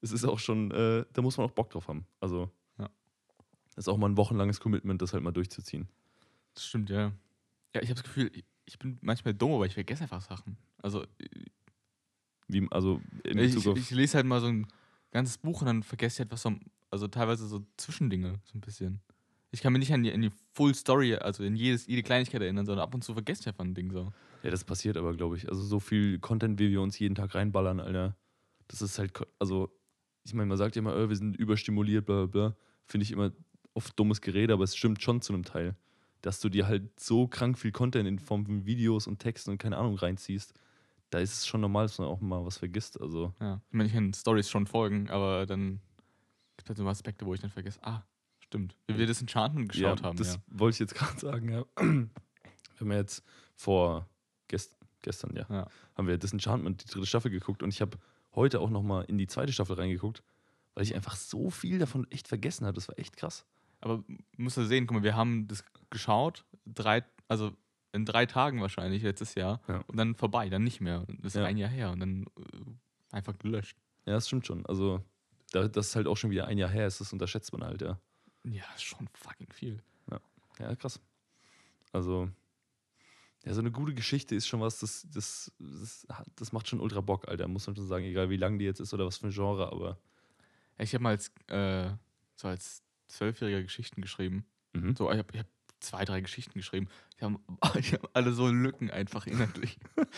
es 0.00 0.10
ist 0.12 0.24
auch 0.24 0.38
schon, 0.38 0.70
äh, 0.72 1.04
da 1.12 1.22
muss 1.22 1.36
man 1.36 1.46
auch 1.46 1.52
Bock 1.52 1.70
drauf 1.70 1.88
haben. 1.88 2.06
Also. 2.20 2.50
Das 3.80 3.86
ist 3.86 3.88
auch 3.94 3.96
mal 3.96 4.10
ein 4.10 4.18
wochenlanges 4.18 4.60
Commitment, 4.60 5.00
das 5.00 5.14
halt 5.14 5.22
mal 5.22 5.32
durchzuziehen. 5.32 5.88
Das 6.52 6.66
stimmt, 6.66 6.90
ja. 6.90 7.12
Ja, 7.74 7.80
ich 7.80 7.88
habe 7.88 7.94
das 7.94 8.02
Gefühl, 8.02 8.30
ich- 8.34 8.44
ich 8.66 8.78
bin 8.78 8.98
manchmal 9.00 9.32
dumm, 9.32 9.52
aber 9.52 9.64
ich 9.64 9.72
vergesse 9.72 10.02
einfach 10.02 10.20
Sachen. 10.20 10.58
Also 10.82 11.06
Wie, 12.46 12.66
also 12.70 13.00
in 13.24 13.38
ich, 13.38 13.66
auf, 13.66 13.76
ich 13.78 13.90
lese 13.90 14.16
halt 14.16 14.26
mal 14.26 14.38
so 14.40 14.48
ein 14.48 14.66
ganzes 15.12 15.38
Buch 15.38 15.62
und 15.62 15.66
dann 15.66 15.82
vergesse 15.82 16.16
ich 16.16 16.18
halt 16.20 16.30
was, 16.32 16.42
so, 16.42 16.52
also 16.90 17.08
teilweise 17.08 17.46
so 17.46 17.64
Zwischendinge, 17.78 18.40
so 18.44 18.58
ein 18.58 18.60
bisschen. 18.60 19.00
Ich 19.50 19.62
kann 19.62 19.72
mich 19.72 19.80
nicht 19.80 19.94
an 19.94 20.02
die, 20.02 20.12
an 20.12 20.20
die 20.20 20.32
Full 20.52 20.74
Story, 20.74 21.14
also 21.14 21.42
in 21.42 21.56
jedes, 21.56 21.86
jede 21.86 22.02
Kleinigkeit 22.02 22.42
erinnern, 22.42 22.66
sondern 22.66 22.84
ab 22.84 22.94
und 22.94 23.02
zu 23.02 23.14
vergesse 23.14 23.40
ich 23.42 23.48
einfach 23.48 23.64
ein 23.64 23.74
Ding 23.74 23.90
so. 23.92 24.12
ja, 24.42 24.50
das 24.50 24.62
passiert 24.64 24.98
aber, 24.98 25.14
glaube 25.16 25.36
ich. 25.38 25.48
Also 25.48 25.62
so 25.62 25.80
viel 25.80 26.18
Content, 26.18 26.58
wie 26.58 26.70
wir 26.70 26.82
uns 26.82 26.98
jeden 26.98 27.14
Tag 27.14 27.34
reinballern, 27.34 27.80
Alter. 27.80 28.14
Das 28.68 28.82
ist 28.82 28.98
halt, 28.98 29.12
also 29.38 29.70
ich 30.24 30.34
meine, 30.34 30.46
man 30.48 30.58
sagt 30.58 30.76
ja 30.76 30.80
immer, 30.80 30.94
äh, 30.94 31.08
wir 31.08 31.16
sind 31.16 31.34
überstimuliert, 31.36 32.04
bla 32.04 32.26
bla 32.26 32.26
bla. 32.26 32.56
Finde 32.84 33.04
ich 33.04 33.10
immer 33.12 33.32
oft 33.80 33.98
dummes 33.98 34.20
Gerede, 34.20 34.52
aber 34.52 34.64
es 34.64 34.76
stimmt 34.76 35.02
schon 35.02 35.22
zu 35.22 35.32
einem 35.32 35.44
Teil. 35.44 35.74
Dass 36.20 36.38
du 36.38 36.50
dir 36.50 36.66
halt 36.66 37.00
so 37.00 37.26
krank 37.26 37.58
viel 37.58 37.72
Content 37.72 38.06
in 38.06 38.18
Form 38.18 38.44
von 38.44 38.66
Videos 38.66 39.06
und 39.06 39.20
Texten 39.20 39.52
und 39.52 39.58
keine 39.58 39.78
Ahnung 39.78 39.96
reinziehst, 39.96 40.52
da 41.08 41.18
ist 41.18 41.32
es 41.32 41.46
schon 41.46 41.62
normal, 41.62 41.86
dass 41.86 41.98
man 41.98 42.08
auch 42.08 42.20
mal 42.20 42.44
was 42.44 42.58
vergisst. 42.58 43.00
Also, 43.00 43.32
Ja. 43.40 43.60
Ich 43.70 43.74
meine, 43.74 43.88
ich 43.88 43.94
kann 43.94 44.12
Stories 44.12 44.50
schon 44.50 44.66
folgen, 44.66 45.08
aber 45.08 45.46
dann 45.46 45.80
gibt 46.56 46.66
es 46.66 46.68
halt 46.68 46.78
so 46.78 46.86
Aspekte, 46.86 47.24
wo 47.24 47.32
ich 47.32 47.40
dann 47.40 47.50
vergesse, 47.50 47.80
ah, 47.82 48.04
stimmt. 48.38 48.76
Wie 48.86 48.98
wir 48.98 49.06
das 49.06 49.22
Enchantment 49.22 49.70
geschaut 49.70 50.00
ja, 50.00 50.06
haben, 50.06 50.18
das 50.18 50.34
ja. 50.34 50.42
wollte 50.48 50.74
ich 50.74 50.80
jetzt 50.80 50.94
gerade 50.94 51.18
sagen, 51.18 51.50
ja. 51.50 51.64
Wir 51.76 52.86
haben 52.86 52.92
ja 52.92 52.98
jetzt 52.98 53.22
vor 53.56 54.08
gest 54.48 54.76
gestern, 55.02 55.34
ja, 55.36 55.46
Ja. 55.48 55.68
haben 55.96 56.08
wir 56.08 56.18
Disenchantment, 56.18 56.84
die 56.84 56.90
dritte 56.90 57.06
Staffel 57.06 57.30
geguckt 57.30 57.62
und 57.62 57.70
ich 57.70 57.80
habe 57.80 57.98
heute 58.34 58.60
auch 58.60 58.70
nochmal 58.70 59.04
in 59.04 59.18
die 59.18 59.26
zweite 59.26 59.52
Staffel 59.52 59.76
reingeguckt, 59.76 60.22
weil 60.74 60.84
ich 60.84 60.94
einfach 60.94 61.16
so 61.16 61.50
viel 61.50 61.78
davon 61.78 62.10
echt 62.10 62.28
vergessen 62.28 62.66
habe. 62.66 62.74
Das 62.74 62.88
war 62.88 62.98
echt 62.98 63.16
krass. 63.16 63.44
Aber 63.80 64.04
musst 64.36 64.56
du 64.56 64.64
sehen, 64.64 64.86
guck 64.86 64.98
mal, 64.98 65.02
wir 65.02 65.16
haben 65.16 65.48
das 65.48 65.64
geschaut, 65.90 66.44
drei, 66.66 67.04
also 67.28 67.52
in 67.92 68.04
drei 68.04 68.26
Tagen 68.26 68.60
wahrscheinlich 68.60 69.02
letztes 69.02 69.34
Jahr 69.34 69.60
Ja. 69.68 69.78
und 69.86 69.96
dann 69.96 70.14
vorbei, 70.14 70.48
dann 70.48 70.62
nicht 70.64 70.80
mehr. 70.80 71.04
Das 71.20 71.34
ist 71.34 71.40
Ja. 71.40 71.44
ein 71.46 71.56
Jahr 71.56 71.70
her 71.70 71.90
und 71.90 72.00
dann 72.00 72.24
äh, 72.24 73.16
einfach 73.16 73.36
gelöscht. 73.38 73.76
Ja, 74.06 74.14
das 74.14 74.26
stimmt 74.28 74.46
schon. 74.46 74.64
Also, 74.66 75.02
da, 75.52 75.66
das 75.66 75.88
ist 75.88 75.96
halt 75.96 76.06
auch 76.06 76.16
schon 76.16 76.30
wieder 76.30 76.46
ein 76.46 76.58
Jahr 76.58 76.70
her 76.70 76.86
ist, 76.86 77.00
das 77.00 77.12
unterschätzt 77.12 77.52
man 77.52 77.64
halt, 77.64 77.80
ja. 77.82 77.98
Ja, 78.44 78.64
ist 78.74 78.84
schon 78.84 79.08
fucking 79.14 79.50
viel. 79.52 79.82
Ja, 80.58 80.74
krass. 80.76 81.00
Also, 81.92 82.28
ja, 83.44 83.54
so 83.54 83.60
eine 83.60 83.70
gute 83.72 83.94
Geschichte 83.94 84.34
ist 84.34 84.46
schon 84.46 84.60
was, 84.60 84.78
das, 84.80 85.06
das, 85.10 85.50
das, 85.58 86.06
das 86.36 86.52
macht 86.52 86.68
schon 86.68 86.80
ultra 86.80 87.00
Bock, 87.00 87.26
Alter. 87.28 87.48
Muss 87.48 87.66
man 87.66 87.74
schon 87.76 87.86
sagen, 87.86 88.04
egal 88.04 88.28
wie 88.28 88.36
lang 88.36 88.58
die 88.58 88.66
jetzt 88.66 88.80
ist 88.80 88.92
oder 88.92 89.06
was 89.06 89.16
für 89.16 89.28
ein 89.28 89.32
Genre, 89.32 89.72
aber. 89.72 89.98
Ja, 90.78 90.84
Ich 90.84 90.92
habe 90.94 91.02
mal 91.02 91.10
als, 91.10 91.32
äh, 91.48 91.90
so 92.36 92.48
als 92.48 92.82
Zwölfjähriger 93.10 93.62
Geschichten 93.62 94.00
geschrieben. 94.02 94.44
Mhm. 94.72 94.96
So, 94.96 95.10
ich 95.10 95.18
habe 95.18 95.28
ich 95.32 95.38
hab 95.40 95.46
zwei, 95.80 96.04
drei 96.04 96.20
Geschichten 96.20 96.58
geschrieben. 96.58 96.88
Die 97.18 97.24
haben, 97.24 97.38
die 97.74 97.92
haben 97.94 98.08
alle 98.12 98.32
so 98.32 98.48
Lücken 98.48 98.90
einfach 98.90 99.26
inhaltlich. 99.26 99.78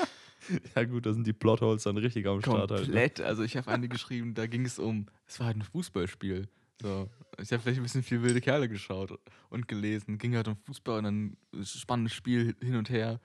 Ja, 0.74 0.82
gut, 0.82 1.06
da 1.06 1.12
sind 1.12 1.24
die 1.24 1.32
Plotholes 1.32 1.84
dann 1.84 1.96
richtig 1.96 2.26
am 2.26 2.40
Start 2.40 2.72
halt. 2.72 2.80
ne? 2.80 2.86
Komplett. 2.86 3.20
Also 3.20 3.44
ich 3.44 3.56
habe 3.56 3.70
eine 3.70 3.88
geschrieben, 3.88 4.34
da 4.34 4.48
ging 4.48 4.64
es 4.66 4.80
um, 4.80 5.06
es 5.24 5.38
war 5.38 5.46
halt 5.46 5.56
ein 5.56 5.62
Fußballspiel. 5.62 6.48
So. 6.80 7.08
Ich 7.40 7.52
habe 7.52 7.62
vielleicht 7.62 7.78
ein 7.78 7.84
bisschen 7.84 8.02
viel 8.02 8.22
wilde 8.22 8.40
Kerle 8.40 8.68
geschaut 8.68 9.18
und 9.50 9.68
gelesen. 9.68 10.18
Ging 10.18 10.34
halt 10.34 10.48
um 10.48 10.56
Fußball 10.56 10.98
und 10.98 11.04
dann 11.04 11.36
spannendes 11.62 12.12
Spiel 12.12 12.56
hin 12.60 12.74
und 12.74 12.90
her. 12.90 13.20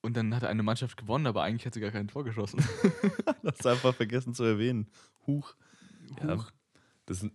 Und 0.00 0.16
dann 0.16 0.34
hat 0.34 0.44
eine 0.44 0.62
Mannschaft 0.62 0.96
gewonnen, 0.96 1.26
aber 1.26 1.42
eigentlich 1.42 1.66
hat 1.66 1.74
sie 1.74 1.80
gar 1.80 1.90
kein 1.90 2.08
Tor 2.08 2.24
geschossen. 2.24 2.58
Hast 3.44 3.64
du 3.64 3.68
einfach 3.68 3.94
vergessen 3.94 4.34
zu 4.34 4.44
erwähnen. 4.44 4.88
Huch. 5.26 5.54
Ja, 6.22 6.36
Huch. 6.36 6.50
das 7.06 7.20
sind, 7.20 7.32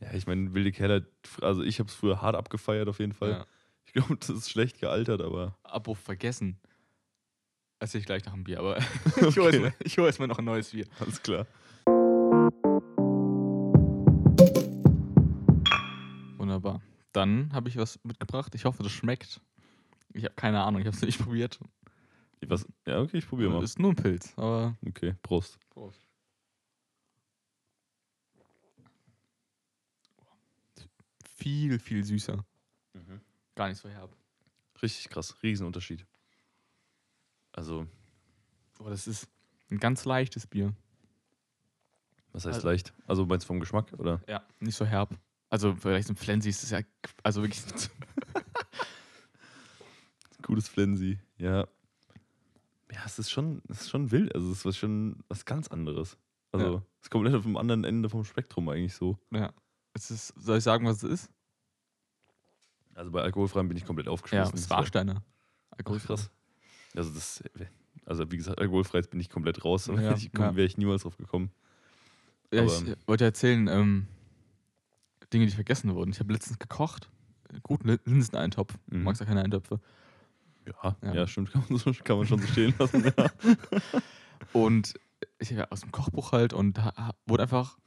ja 0.00 0.12
ich 0.14 0.26
meine, 0.26 0.54
wilde 0.54 0.72
Kerle, 0.72 1.06
also 1.42 1.62
ich 1.62 1.78
habe 1.80 1.88
es 1.88 1.94
früher 1.94 2.20
hart 2.22 2.36
abgefeiert 2.36 2.88
auf 2.88 2.98
jeden 3.00 3.12
Fall. 3.12 3.30
Ja. 3.30 3.46
Ich 3.86 3.92
glaube, 3.94 4.16
das 4.16 4.28
ist 4.30 4.50
schlecht 4.50 4.78
gealtert, 4.80 5.22
aber. 5.22 5.56
Abo 5.62 5.94
vergessen. 5.94 6.58
Erzähl 7.80 8.00
ich 8.00 8.06
gleich 8.06 8.24
nach 8.24 8.34
dem 8.34 8.44
Bier, 8.44 8.58
aber 8.58 8.76
ich 9.16 9.36
hole 9.38 9.46
Okay. 9.46 9.46
erst, 9.46 9.60
mal- 9.60 9.74
ich 9.84 9.98
hol 9.98 10.06
erst 10.06 10.18
mal 10.20 10.26
noch 10.26 10.38
ein 10.38 10.44
neues 10.44 10.70
Bier. 10.72 10.86
Alles 11.00 11.22
klar. 11.22 11.46
Wunderbar. 16.36 16.80
Dann 17.12 17.52
habe 17.52 17.68
ich 17.68 17.76
was 17.76 17.98
mitgebracht. 18.04 18.54
Ich 18.54 18.64
hoffe, 18.64 18.82
das 18.82 18.92
schmeckt. 18.92 19.40
Ich 20.12 20.24
habe 20.24 20.34
keine 20.34 20.62
Ahnung, 20.62 20.80
ich 20.80 20.86
habe 20.86 20.96
es 20.96 21.02
nicht 21.02 21.18
probiert. 21.22 21.58
Was? 22.46 22.66
Ja, 22.86 23.00
okay, 23.00 23.18
ich 23.18 23.28
probiere 23.28 23.50
mal. 23.50 23.62
Ist 23.64 23.78
nur 23.78 23.90
ein 23.92 23.96
Pilz, 23.96 24.32
aber 24.36 24.76
Okay, 24.86 25.14
Prost. 25.22 25.58
Viel, 31.48 31.78
viel 31.78 32.04
süßer. 32.04 32.44
Gar 33.54 33.68
nicht 33.68 33.78
so 33.80 33.88
herb. 33.88 34.14
Richtig 34.82 35.08
krass, 35.08 35.34
Riesenunterschied. 35.42 36.06
Also, 37.52 37.86
Aber 38.78 38.90
das 38.90 39.06
ist 39.06 39.28
ein 39.70 39.78
ganz 39.78 40.04
leichtes 40.04 40.46
Bier. 40.46 40.74
was 42.32 42.44
heißt 42.44 42.56
Also- 42.56 42.68
leicht? 42.68 42.92
Also 43.06 43.24
meinst 43.26 43.44
du 43.44 43.48
vom 43.48 43.60
Geschmack, 43.60 43.92
oder? 43.98 44.20
Ja. 44.28 44.44
Nicht 44.60 44.76
so 44.76 44.84
herb. 44.84 45.18
Also 45.48 45.74
vielleicht 45.74 46.10
ein 46.10 46.16
Flensi 46.16 46.50
ist 46.50 46.62
es 46.62 46.70
ja, 46.70 46.80
also 47.22 47.42
wirklich, 47.42 47.62
Gutes 50.42 50.68
Flensi, 50.68 51.18
ja. 51.38 51.66
Ja, 52.92 53.04
es 53.04 53.18
ist 53.18 53.30
schon, 53.30 53.62
es 53.68 53.82
ist 53.82 53.90
schon 53.90 54.10
wild. 54.10 54.34
Also, 54.34 54.50
es 54.52 54.64
ist 54.64 54.76
schon 54.78 55.22
was 55.28 55.44
ganz 55.44 55.68
anderes. 55.68 56.16
Also, 56.52 56.66
Ja. 56.74 56.82
es 57.00 57.06
ist 57.06 57.10
komplett 57.10 57.34
auf 57.34 57.42
dem 57.42 57.56
anderen 57.56 57.84
Ende 57.84 58.08
vom 58.08 58.24
Spektrum 58.24 58.68
eigentlich 58.68 58.94
so. 58.94 59.18
ja. 59.30 59.52
Es 59.94 60.10
ist, 60.12 60.28
soll 60.36 60.58
ich 60.58 60.64
sagen, 60.64 60.86
was 60.86 61.02
es 61.02 61.22
ist? 61.22 61.30
Also, 62.98 63.10
bei 63.12 63.22
Alkoholfreien 63.22 63.68
bin 63.68 63.76
ich 63.76 63.84
komplett 63.84 64.06
Ja, 64.06 64.12
aufgeschlossen. 64.12 64.58
es 64.58 64.68
war 64.70 64.80
wär- 64.80 64.86
Steiner. 64.86 65.22
Krass. 65.84 66.30
Also, 66.96 67.12
das, 67.14 67.42
also, 68.06 68.30
wie 68.32 68.36
gesagt, 68.36 68.58
alkoholfrei 68.58 69.02
bin 69.02 69.20
ich 69.20 69.30
komplett 69.30 69.64
raus. 69.64 69.88
Aber 69.88 70.00
Ja, 70.02 70.12
ich 70.16 70.30
ja. 70.36 70.56
wäre 70.56 70.66
ich 70.66 70.76
niemals 70.76 71.02
drauf 71.02 71.16
gekommen. 71.16 71.50
Ja, 72.52 72.64
ich 72.64 72.76
Aber- 72.76 72.88
äh, 72.90 72.96
wollte 73.06 73.24
erzählen, 73.24 73.68
ähm, 73.68 74.06
Dinge, 75.32 75.46
die 75.46 75.52
vergessen 75.52 75.94
wurden. 75.94 76.10
Ich 76.10 76.18
habe 76.20 76.32
letztens 76.32 76.58
gekocht. 76.58 77.08
Guten 77.62 77.88
Lin- 77.88 78.00
Linseneintopf. 78.04 78.74
Du 78.88 78.96
Mhm. 78.96 79.04
magst 79.04 79.20
ja 79.20 79.26
keine 79.26 79.42
Eintöpfe. 79.42 79.78
Ja, 80.66 80.96
Ja. 81.02 81.14
ja. 81.14 81.26
stimmt. 81.26 81.50
Kann 81.52 81.64
man, 81.68 81.78
so, 81.78 81.92
kann 82.04 82.16
man 82.18 82.26
schon 82.26 82.40
so 82.40 82.46
stehen 82.48 82.74
lassen. 82.78 83.04
ja. 83.04 83.12
Und 84.52 84.94
ich 85.38 85.50
ja 85.50 85.68
aus 85.70 85.80
dem 85.80 85.92
Kochbuch 85.92 86.32
halt 86.32 86.52
und 86.52 86.78
da 86.78 87.12
wurde 87.26 87.42
einfach, 87.44 87.78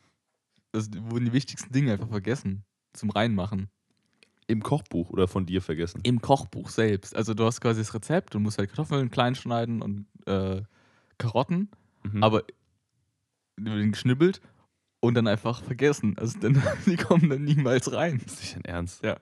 es 0.74 0.90
wurden 0.94 1.26
die 1.26 1.34
wichtigsten 1.34 1.72
Dinge 1.74 1.94
einfach 1.94 2.08
vergessen 2.10 2.64
zum 2.94 3.10
Reinmachen. 3.10 3.70
Im 4.52 4.62
Kochbuch 4.64 5.10
oder 5.10 5.28
von 5.28 5.46
dir 5.46 5.62
vergessen. 5.62 6.02
Im 6.04 6.22
Kochbuch 6.22 6.70
selbst. 6.70 7.16
Also 7.16 7.34
du 7.34 7.46
hast 7.46 7.62
quasi 7.62 7.82
das 7.82 7.94
Rezept 7.94 8.36
und 8.36 8.44
musst 8.44 8.58
halt 8.58 8.70
Kartoffeln 8.70 9.10
klein 9.10 9.34
schneiden 9.36 9.82
und 9.82 10.06
äh, 10.26 10.62
Karotten, 11.18 11.70
Mhm. 12.04 12.24
aber 12.24 12.44
den 13.60 13.92
geschnibbelt 13.92 14.42
und 15.02 15.14
dann 15.16 15.28
einfach 15.28 15.64
vergessen. 15.64 16.18
Also 16.18 16.40
dann, 16.40 16.62
die 16.86 16.96
kommen 16.98 17.30
dann 17.30 17.44
niemals 17.44 17.92
rein. 17.94 18.20
Das 18.24 18.34
ist 18.34 18.42
nicht 18.42 18.56
dein 18.56 18.66
Ernst. 18.66 19.04
Ja. 19.04 19.18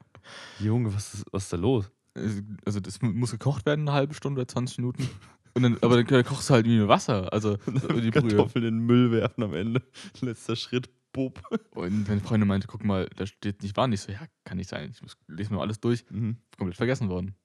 Junge, 0.60 0.94
was 0.94 1.14
ist, 1.14 1.26
was 1.32 1.44
ist 1.44 1.54
da 1.54 1.58
los? 1.58 1.92
Also 2.16 2.42
also 2.66 2.80
das 2.80 3.02
mu- 3.02 3.12
muss 3.12 3.32
gekocht 3.32 3.66
werden, 3.66 3.88
eine 3.88 3.94
halbe 3.94 4.14
Stunde 4.14 4.42
oder 4.42 4.48
20 4.48 4.78
Minuten. 4.80 5.10
Und 5.56 5.64
dann, 5.64 5.78
aber 5.82 6.02
dann 6.04 6.24
kochst 6.24 6.50
du 6.50 6.54
halt 6.54 6.66
wie 6.66 6.78
mit 6.80 6.88
Wasser. 6.88 7.32
Also 7.34 7.58
die 7.68 7.72
Brühe. 7.72 8.12
Kartoffeln 8.12 8.66
in 8.66 8.78
den 8.78 8.86
Müll 8.86 9.12
werfen 9.12 9.44
am 9.44 9.54
Ende. 9.54 9.82
Letzter 10.22 10.56
Schritt, 10.56 10.90
Bub. 11.12 11.42
Und 11.72 12.08
meine 12.08 12.22
Freundin 12.22 12.48
meinte, 12.48 12.68
guck 12.68 12.84
mal, 12.84 13.08
da 13.16 13.26
steht 13.26 13.62
nicht 13.64 13.76
wahr. 13.78 13.88
Nicht 13.88 14.02
so, 14.02 14.12
ja, 14.12 14.20
kann 14.44 14.58
nicht 14.58 14.70
sein. 14.70 14.92
Ich 14.94 15.02
muss, 15.02 15.18
lese 15.28 15.54
mir 15.54 15.62
alles 15.62 15.80
durch. 15.80 16.06
Mhm. 16.10 16.38
Komplett 16.58 16.78
vergessen 16.78 17.10
worden. 17.10 17.36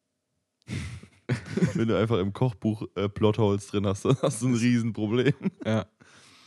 Wenn 1.74 1.88
du 1.88 1.98
einfach 1.98 2.18
im 2.18 2.32
Kochbuch 2.32 2.86
äh, 2.96 3.08
Plotholes 3.08 3.66
drin 3.68 3.86
hast, 3.86 4.04
dann 4.04 4.16
hast 4.20 4.42
du 4.42 4.48
ein 4.48 4.54
Riesenproblem. 4.54 5.34
Ja. 5.64 5.86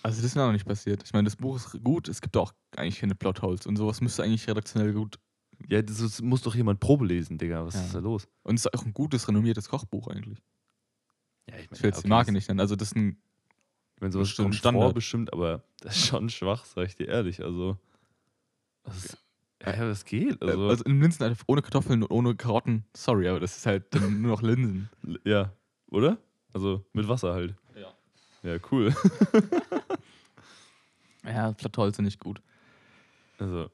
Also 0.04 0.18
das 0.22 0.26
ist 0.26 0.36
mir 0.36 0.44
auch 0.44 0.52
nicht 0.52 0.66
passiert. 0.66 1.04
Ich 1.04 1.12
meine, 1.12 1.26
das 1.26 1.36
Buch 1.36 1.58
ist 1.58 1.84
gut, 1.84 2.08
es 2.08 2.22
gibt 2.22 2.38
auch 2.38 2.54
eigentlich 2.78 3.00
keine 3.00 3.16
Plotholes 3.16 3.66
und 3.66 3.76
sowas 3.76 4.00
müsste 4.00 4.24
eigentlich 4.24 4.48
redaktionell 4.48 4.94
gut. 4.94 5.20
Ja, 5.68 5.82
das, 5.82 6.22
muss 6.22 6.44
doch 6.44 6.56
jemand 6.56 6.80
Probe 6.80 7.06
lesen, 7.06 7.38
Digga. 7.38 7.66
Was 7.66 7.74
Ja. 7.74 7.82
ist 7.82 7.96
da 7.96 8.00
los? 8.00 8.28
Und 8.44 8.56
es 8.56 8.66
ist 8.66 8.74
auch 8.74 8.86
ein 8.86 8.94
gutes, 8.94 9.28
renommiertes 9.28 9.68
Kochbuch 9.68 10.08
eigentlich. 10.08 10.40
Ja, 11.50 11.58
ich 11.58 11.68
Ich 11.72 11.84
will 11.84 11.90
jetzt 11.90 12.04
die 12.04 12.08
Marke 12.08 12.32
nicht 12.32 12.48
nennen. 12.48 12.60
Also 12.60 12.76
das 12.76 12.90
ist 12.90 12.96
ein, 12.96 13.18
Wenn 14.00 14.12
sowas 14.12 14.28
Bestimmt 14.30 14.46
kommt 14.48 14.56
Standard. 14.56 14.84
vor, 14.84 14.94
bestimmt, 14.94 15.34
aber 15.34 15.64
das 15.82 15.96
ist 15.98 16.08
schon 16.08 16.30
schwach, 16.30 16.66
sag 16.66 16.88
ich 16.88 16.96
dir 16.96 17.08
ehrlich. 17.08 17.44
Also, 17.44 17.78
das 18.84 19.06
ist, 19.06 19.18
ja, 19.64 19.74
ja, 19.76 19.86
das 19.88 20.06
geht. 20.06 20.42
also, 20.42 20.54
Also, 20.54 20.70
also 20.70 20.84
ein 20.86 21.02
Linsen 21.02 21.36
ohne 21.48 21.62
Kartoffeln 21.62 22.04
und 22.04 22.12
ohne 22.12 22.36
Karotten, 22.36 22.86
sorry, 22.96 23.28
aber 23.28 23.40
das 23.40 23.58
ist 23.58 23.66
halt 23.66 23.86
nur 24.00 24.32
noch 24.32 24.42
Linsen. 24.42 24.90
ja, 25.24 25.52
oder? 25.90 26.18
Also 26.54 26.86
mit 26.94 27.08
Wasser 27.08 27.34
halt. 27.34 27.56
Ja. 27.76 27.94
Ja, 28.44 28.60
cool. 28.72 28.94
Ja, 31.24 31.52
Plotholes 31.52 31.96
sind 31.98 32.06
nicht 32.06 32.20
gut. 32.20 32.42
Also, 33.38 33.70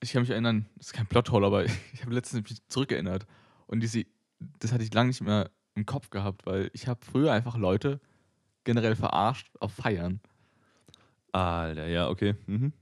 Ich 0.00 0.12
kann 0.12 0.22
mich 0.22 0.30
erinnern, 0.30 0.66
das 0.76 0.86
ist 0.88 0.92
kein 0.92 1.06
Plothole, 1.06 1.46
aber 1.46 1.64
ich 1.64 2.02
habe 2.02 2.14
letztens 2.14 2.48
mich 2.48 2.58
zurückerinnert. 2.68 3.26
Und 3.66 3.80
diese, 3.80 4.04
das 4.60 4.72
hatte 4.72 4.82
ich 4.84 4.94
lange 4.94 5.08
nicht 5.08 5.20
mehr 5.20 5.50
im 5.74 5.84
Kopf 5.84 6.08
gehabt, 6.10 6.46
weil 6.46 6.70
ich 6.72 6.88
habe 6.88 7.04
früher 7.04 7.32
einfach 7.32 7.56
Leute 7.58 8.00
generell 8.66 8.96
verarscht 8.96 9.48
auf 9.60 9.72
Feiern. 9.72 10.20
Alter, 11.32 11.86
ja, 11.86 12.08
okay. 12.08 12.34
Mhm. 12.46 12.72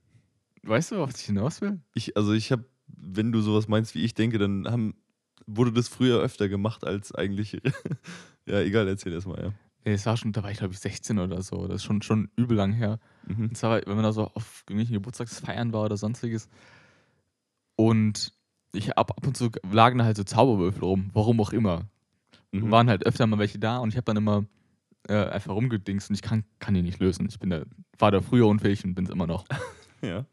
Weißt 0.64 0.90
du, 0.90 0.96
worauf 0.96 1.10
ich 1.14 1.26
hinaus 1.26 1.60
will? 1.60 1.80
Ich, 1.94 2.16
also 2.16 2.32
ich 2.32 2.50
habe, 2.50 2.64
wenn 2.88 3.30
du 3.30 3.40
sowas 3.40 3.68
meinst, 3.68 3.94
wie 3.94 4.02
ich 4.02 4.14
denke, 4.14 4.38
dann 4.38 4.66
haben, 4.66 4.94
wurde 5.46 5.72
das 5.72 5.88
früher 5.88 6.18
öfter 6.18 6.48
gemacht 6.48 6.84
als 6.84 7.14
eigentlich. 7.14 7.60
ja, 8.46 8.60
egal, 8.60 8.88
erzähl 8.88 9.12
erst 9.12 9.28
mal, 9.28 9.40
ja. 9.40 9.52
Nee, 9.84 9.92
es 9.92 10.06
war 10.06 10.16
schon, 10.16 10.32
da 10.32 10.42
war 10.42 10.50
ich 10.50 10.58
glaube 10.58 10.72
ich 10.72 10.80
16 10.80 11.18
oder 11.18 11.42
so. 11.42 11.66
Das 11.66 11.76
ist 11.76 11.84
schon, 11.84 12.00
schon 12.00 12.30
übel 12.36 12.56
lang 12.56 12.72
her. 12.72 12.98
Mhm. 13.26 13.50
Und 13.50 13.56
zwar, 13.56 13.82
wenn 13.86 13.94
man 13.94 14.04
da 14.04 14.12
so 14.12 14.24
auf 14.28 14.62
irgendwelchen 14.62 14.94
Geburtstagsfeiern 14.94 15.74
war 15.74 15.82
oder 15.82 15.98
sonstiges. 15.98 16.48
Und 17.76 18.32
ich 18.72 18.96
ab, 18.96 19.12
ab 19.16 19.26
und 19.26 19.36
zu 19.36 19.50
lagen 19.70 19.98
da 19.98 20.06
halt 20.06 20.16
so 20.16 20.24
Zauberwürfel 20.24 20.82
rum, 20.82 21.10
warum 21.12 21.40
auch 21.40 21.52
immer. 21.52 21.82
Mhm. 22.52 22.70
Waren 22.70 22.88
halt 22.88 23.04
öfter 23.04 23.26
mal 23.26 23.38
welche 23.38 23.58
da 23.58 23.78
und 23.78 23.90
ich 23.90 23.96
habe 23.96 24.06
dann 24.06 24.16
immer 24.16 24.46
äh, 25.08 25.26
einfach 25.26 25.54
rumgedingst 25.54 26.10
und 26.10 26.14
ich 26.14 26.22
kann, 26.22 26.44
kann 26.58 26.74
die 26.74 26.82
nicht 26.82 27.00
lösen. 27.00 27.26
Ich 27.28 27.38
bin 27.38 27.50
da, 27.50 27.62
war 27.98 28.10
da 28.10 28.20
früher 28.20 28.46
unfähig 28.46 28.84
und 28.84 28.94
bin 28.94 29.04
es 29.04 29.10
immer 29.10 29.26
noch. 29.26 29.44
Ja. 30.02 30.26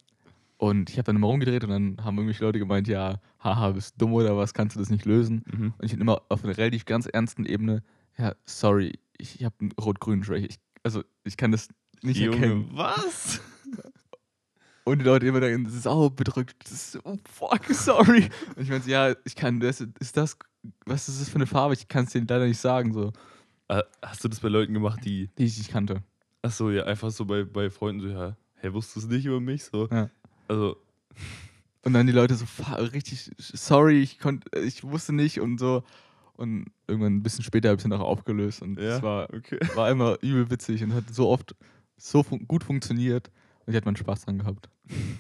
Und 0.57 0.89
ich 0.89 0.97
habe 0.97 1.05
dann 1.05 1.15
immer 1.15 1.28
rumgedreht 1.28 1.63
und 1.63 1.69
dann 1.69 2.03
haben 2.03 2.17
irgendwelche 2.17 2.43
Leute 2.43 2.59
gemeint, 2.59 2.89
ja, 2.89 3.22
haha, 3.39 3.72
bist 3.72 3.95
du 3.95 3.99
dumm 3.99 4.13
oder 4.13 4.36
was, 4.36 4.53
kannst 4.53 4.76
du 4.76 4.82
das 4.82 4.89
nicht 4.89 5.05
lösen? 5.05 5.45
Mhm. 5.49 5.74
Und 5.78 5.86
ich 5.86 5.91
bin 5.91 6.01
immer 6.01 6.24
auf 6.28 6.43
einer 6.43 6.57
relativ 6.57 6.84
ganz 6.84 7.05
ernsten 7.05 7.45
Ebene, 7.45 7.82
ja, 8.17 8.36
sorry, 8.45 8.99
ich, 9.17 9.39
ich 9.39 9.45
habe 9.45 9.55
einen 9.61 9.72
rot-grünen 9.72 10.24
Schwäche. 10.24 10.49
Also 10.84 11.03
ich 11.24 11.38
kann 11.38 11.53
das 11.53 11.69
nicht 12.01 12.19
erkennen. 12.22 12.67
Junge, 12.67 12.78
was? 12.78 13.41
Und 14.84 14.99
die 14.99 15.05
Leute 15.05 15.28
immer 15.28 15.39
denken, 15.39 15.63
das 15.63 15.74
ist 15.74 15.88
auch 15.88 16.09
bedrückt. 16.09 16.63
Das 16.63 16.72
ist, 16.72 16.99
oh 17.05 17.17
fuck, 17.32 17.65
sorry. 17.67 18.30
Und 18.55 18.63
ich 18.63 18.69
meine, 18.69 18.84
ja, 18.86 19.15
ich 19.26 19.36
kann, 19.36 19.59
das 19.59 19.82
ist 19.99 20.17
das, 20.17 20.38
was 20.86 21.07
ist 21.07 21.22
das 21.22 21.30
für 21.30 21.36
eine 21.36 21.47
Farbe? 21.47 21.74
Ich 21.74 21.88
kann 21.88 22.05
es 22.05 22.11
dir 22.11 22.19
leider 22.19 22.45
nicht 22.45 22.59
sagen, 22.59 22.93
so, 22.93 23.11
Hast 24.01 24.24
du 24.24 24.28
das 24.28 24.39
bei 24.39 24.49
Leuten 24.49 24.74
gemacht, 24.74 24.99
die, 25.05 25.30
die 25.38 25.45
ich 25.45 25.57
nicht 25.57 25.72
kannte. 25.72 26.03
ach 26.41 26.51
so, 26.51 26.69
ja, 26.72 26.84
einfach 26.86 27.11
so 27.11 27.26
bei, 27.26 27.43
bei 27.43 27.69
Freunden 27.69 28.01
so, 28.01 28.07
ja, 28.07 28.36
hä, 28.55 28.74
wusstest 28.74 28.95
du 28.95 28.99
es 29.01 29.07
nicht 29.15 29.26
über 29.26 29.39
mich? 29.39 29.63
So, 29.63 29.88
Ja. 29.91 30.09
also, 30.47 30.78
Und 31.84 31.93
dann 31.93 32.05
die 32.07 32.13
Leute 32.13 32.36
so 32.36 32.45
richtig, 32.93 33.32
sorry, 33.38 34.01
ich 34.01 34.19
konnte, 34.19 34.59
ich 34.59 34.84
wusste 34.84 35.13
nicht 35.13 35.39
und 35.39 35.57
so. 35.59 35.84
Und 36.34 36.65
irgendwann 36.88 37.17
ein 37.17 37.24
bisschen 37.24 37.43
später 37.43 37.69
habe 37.69 37.76
ich 37.76 37.86
es 37.86 37.89
dann 37.89 37.99
auch 37.99 38.05
aufgelöst 38.05 38.61
und 38.63 38.78
es 38.80 39.01
war, 39.03 39.32
okay. 39.34 39.59
war 39.76 39.91
immer 39.91 40.17
übel 40.22 40.49
witzig 40.49 40.84
und 40.84 40.93
hat 40.93 41.03
so 41.13 41.30
oft 41.30 41.55
so 41.97 42.24
fun 42.24 42.47
gut 42.47 42.63
funktioniert 42.63 43.30
und 43.65 43.74
ich 43.74 43.76
hatte 43.76 43.86
meinen 43.86 43.95
Spaß 43.97 44.26
dran 44.26 44.39
gehabt. 44.39 44.67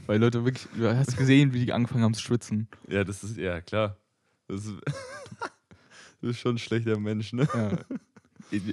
Weil 0.07 0.19
Leute 0.19 0.43
wirklich, 0.43 0.67
du 0.75 0.93
hast 0.95 1.15
gesehen, 1.17 1.53
wie 1.53 1.63
die 1.65 1.73
angefangen 1.73 2.03
haben 2.03 2.13
zu 2.15 2.21
schwitzen. 2.21 2.67
Ja, 2.87 3.03
das 3.03 3.23
ist, 3.23 3.37
ja, 3.37 3.61
klar. 3.61 3.97
Das 4.47 4.65
ist, 4.65 4.73
das 6.21 6.31
ist 6.31 6.39
schon 6.39 6.55
ein 6.55 6.59
schlechter 6.59 6.97
Mensch, 6.99 7.33
ne? 7.33 7.47
Ja. 7.53 7.77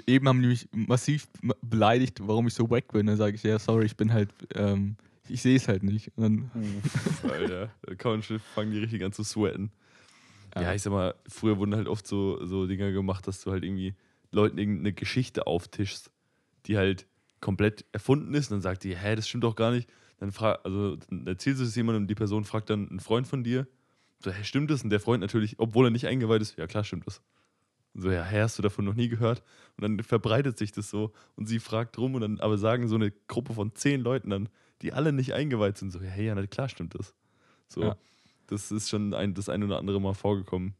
Eben 0.07 0.29
haben 0.29 0.43
die 0.43 0.49
mich 0.49 0.69
massiv 0.73 1.27
ma- 1.43 1.55
beleidigt, 1.63 2.21
warum 2.23 2.47
ich 2.49 2.55
so 2.55 2.69
wack 2.71 2.93
bin. 2.93 3.07
Dann 3.07 3.17
sage 3.17 3.37
ich, 3.37 3.43
ja, 3.43 3.59
sorry, 3.59 3.87
ich 3.87 3.97
bin 3.97 4.13
halt, 4.13 4.31
ähm, 4.55 4.97
ich 5.29 5.43
sehe 5.43 5.57
es 5.57 5.69
halt 5.69 5.83
nicht. 5.83 6.11
Und 6.17 6.23
dann, 6.23 6.51
Alter, 7.31 7.71
da 7.83 7.95
kann 7.95 8.13
man 8.13 8.23
schon, 8.23 8.39
fangen 8.41 8.73
die 8.73 8.79
richtig 8.79 9.05
an 9.05 9.13
zu 9.13 9.23
sweaten. 9.25 9.71
Ja. 10.55 10.63
Ja. 10.63 10.75
ich 10.75 10.83
sag 10.83 10.93
mal, 10.93 11.15
früher 11.29 11.59
wurden 11.59 11.75
halt 11.75 11.87
oft 11.89 12.07
so, 12.07 12.45
so 12.45 12.67
Dinger 12.67 12.91
gemacht, 12.93 13.27
dass 13.29 13.43
du 13.43 13.51
halt 13.53 13.63
irgendwie 13.65 13.95
Leuten 14.33 14.59
irgendeine 14.59 14.93
Geschichte 14.93 15.47
auftischst, 15.47 16.11
die 16.67 16.77
halt 16.77 17.07
komplett 17.41 17.85
erfunden 17.93 18.35
ist. 18.35 18.51
Und 18.51 18.57
dann 18.57 18.63
sagt 18.63 18.85
die, 18.85 18.97
hä, 18.97 19.15
das 19.15 19.29
stimmt 19.29 19.45
doch 19.45 19.55
gar 19.57 19.71
nicht. 19.71 19.89
Dann, 20.19 20.33
frag, 20.33 20.65
also, 20.65 20.97
dann 20.97 21.27
erzählst 21.27 21.61
du 21.61 21.65
es 21.65 21.77
jemandem 21.77 22.03
und 22.05 22.09
die 22.09 22.15
Person 22.17 22.45
fragt 22.45 22.71
dann 22.71 22.89
einen 22.89 22.99
Freund 23.01 23.29
von 23.29 23.45
dir. 23.45 23.69
So, 24.25 24.33
hä, 24.33 24.43
stimmt 24.43 24.71
das? 24.71 24.83
Und 24.83 24.91
der 24.91 24.99
Freund 24.99 25.21
natürlich, 25.21 25.59
obwohl 25.61 25.87
er 25.87 25.91
nicht 25.91 26.07
eingeweiht 26.09 26.43
ist, 26.43 26.59
ja 26.59 26.67
klar, 26.67 26.83
stimmt 26.83 27.07
das. 27.07 27.23
Und 27.99 28.03
so, 28.03 28.13
ja, 28.13 28.23
hä, 28.25 28.43
hast 28.43 28.57
du 28.57 28.63
davon 28.63 28.85
noch 28.85 28.95
nie 28.95 29.09
gehört? 29.09 29.43
Und 29.77 29.83
dann 29.83 30.05
verbreitet 30.05 30.57
sich 30.57 30.71
das 30.71 30.89
so 30.89 31.11
und 31.35 31.47
sie 31.47 31.59
fragt 31.59 31.97
drum 31.97 32.15
und 32.15 32.21
dann 32.21 32.39
aber 32.39 32.57
sagen 32.57 32.87
so 32.87 32.95
eine 32.95 33.11
Gruppe 33.27 33.55
von 33.55 33.75
zehn 33.75 34.01
Leuten 34.01 34.31
dann, 34.31 34.49
die 34.83 34.93
alle 34.93 35.13
nicht 35.13 35.35
eingeweiht 35.35 35.79
sind, 35.79 35.91
so, 35.91 35.99
ja, 35.99 36.07
hey, 36.09 36.27
ja, 36.27 36.47
klar 36.47 36.69
stimmt 36.69 36.95
das. 36.95 37.13
So, 37.67 37.83
Ja. 37.83 37.97
das 38.47 38.71
ist 38.71 38.89
schon 38.89 39.15
ein, 39.15 39.35
das 39.35 39.49
ein 39.49 39.65
oder 39.65 39.79
andere 39.79 40.01
Mal 40.01 40.15
vorgekommen. 40.15 40.75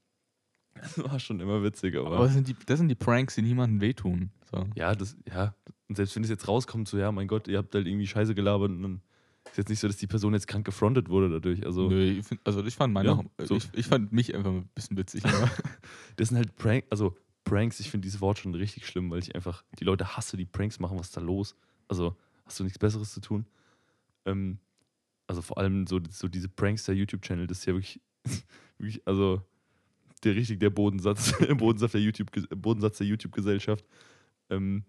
Das 0.75 0.97
war 1.03 1.19
schon 1.19 1.41
immer 1.41 1.65
witzig, 1.65 1.97
aber, 1.97 2.13
aber 2.13 2.25
das 2.27 2.35
sind, 2.35 2.47
die, 2.47 2.55
das 2.67 2.79
sind 2.79 2.87
die 2.89 2.95
Pranks, 2.95 3.35
die 3.35 3.43
niemandem 3.43 3.81
wehtun. 3.81 4.31
So. 4.49 4.65
ja, 4.77 4.95
das, 4.95 5.17
ja. 5.29 5.57
Und 5.89 5.97
selbst 5.97 6.15
wenn 6.15 6.23
es 6.23 6.31
jetzt 6.31 6.47
rauskommt, 6.47 6.87
so, 6.87 6.99
ja, 6.99 7.11
mein 7.11 7.27
Gott, 7.27 7.49
ihr 7.49 7.59
habt 7.59 7.75
halt 7.75 7.89
irgendwie 7.89 8.07
Scheiße 8.07 8.37
gelabert 8.37 8.71
und 8.71 8.83
dann 8.83 9.03
ist 9.51 9.59
jetzt 9.59 9.69
nicht 9.69 9.81
so, 9.81 9.87
dass 9.89 9.97
die 9.97 10.07
Person 10.07 10.35
jetzt 10.35 10.47
krank 10.47 10.65
gefrontet 10.65 11.09
wurde 11.09 11.29
dadurch. 11.31 11.65
Also, 11.65 11.89
Nö, 11.89 12.03
ich 12.03 12.27
find, 12.27 12.41
also 12.45 12.65
ich 12.65 12.75
fand 12.75 12.93
meine 12.95 13.09
Ja, 13.09 13.15
auch, 13.15 13.25
so. 13.45 13.57
ich, 13.57 13.69
ich 13.75 13.87
fand 13.87 14.13
mich 14.13 14.35
einfach 14.35 14.51
ein 14.51 14.69
bisschen 14.75 14.97
witzig. 14.97 15.23
das 16.17 16.29
sind 16.29 16.37
halt 16.37 16.57
Prank, 16.57 16.85
also 16.91 17.17
Pranks, 17.45 17.81
ich 17.81 17.91
finde 17.91 18.05
dieses 18.05 18.21
Wort 18.21 18.39
schon 18.39 18.55
richtig 18.55 18.87
schlimm, 18.87 19.11
weil 19.11 19.21
ich 19.21 19.35
einfach 19.35 19.65
die 19.79 19.85
Leute 19.85 20.17
hasse, 20.17 20.37
die 20.37 20.45
Pranks 20.45 20.79
machen, 20.79 20.99
was 20.99 21.09
ist 21.09 21.17
da 21.17 21.21
los? 21.21 21.57
Also, 21.89 22.17
hast 22.45 22.61
du 22.61 22.65
nichts 22.65 22.79
Besseres 22.79 23.13
zu 23.13 23.21
tun? 23.21 23.47
Ähm, 24.27 24.59
also 25.27 25.43
vor 25.43 25.59
allem 25.59 25.87
so, 25.87 26.01
so 26.11 26.29
diese 26.29 26.49
Prankster 26.49 26.93
YouTube-Channel, 26.93 27.47
das 27.47 27.59
ist 27.59 27.67
ja 27.67 27.75
wirklich, 27.75 28.01
wirklich, 28.79 29.07
also 29.07 29.43
der 30.25 30.35
richtig 30.35 30.59
der 30.61 30.71
Bodensatz, 30.71 31.35
Bodensatz 31.57 31.93
der 31.93 32.01
YouTube, 32.01 32.31
Bodensatz 32.51 32.99
der 32.99 33.07
YouTube-Gesellschaft. 33.07 33.85
Ähm, 34.51 34.85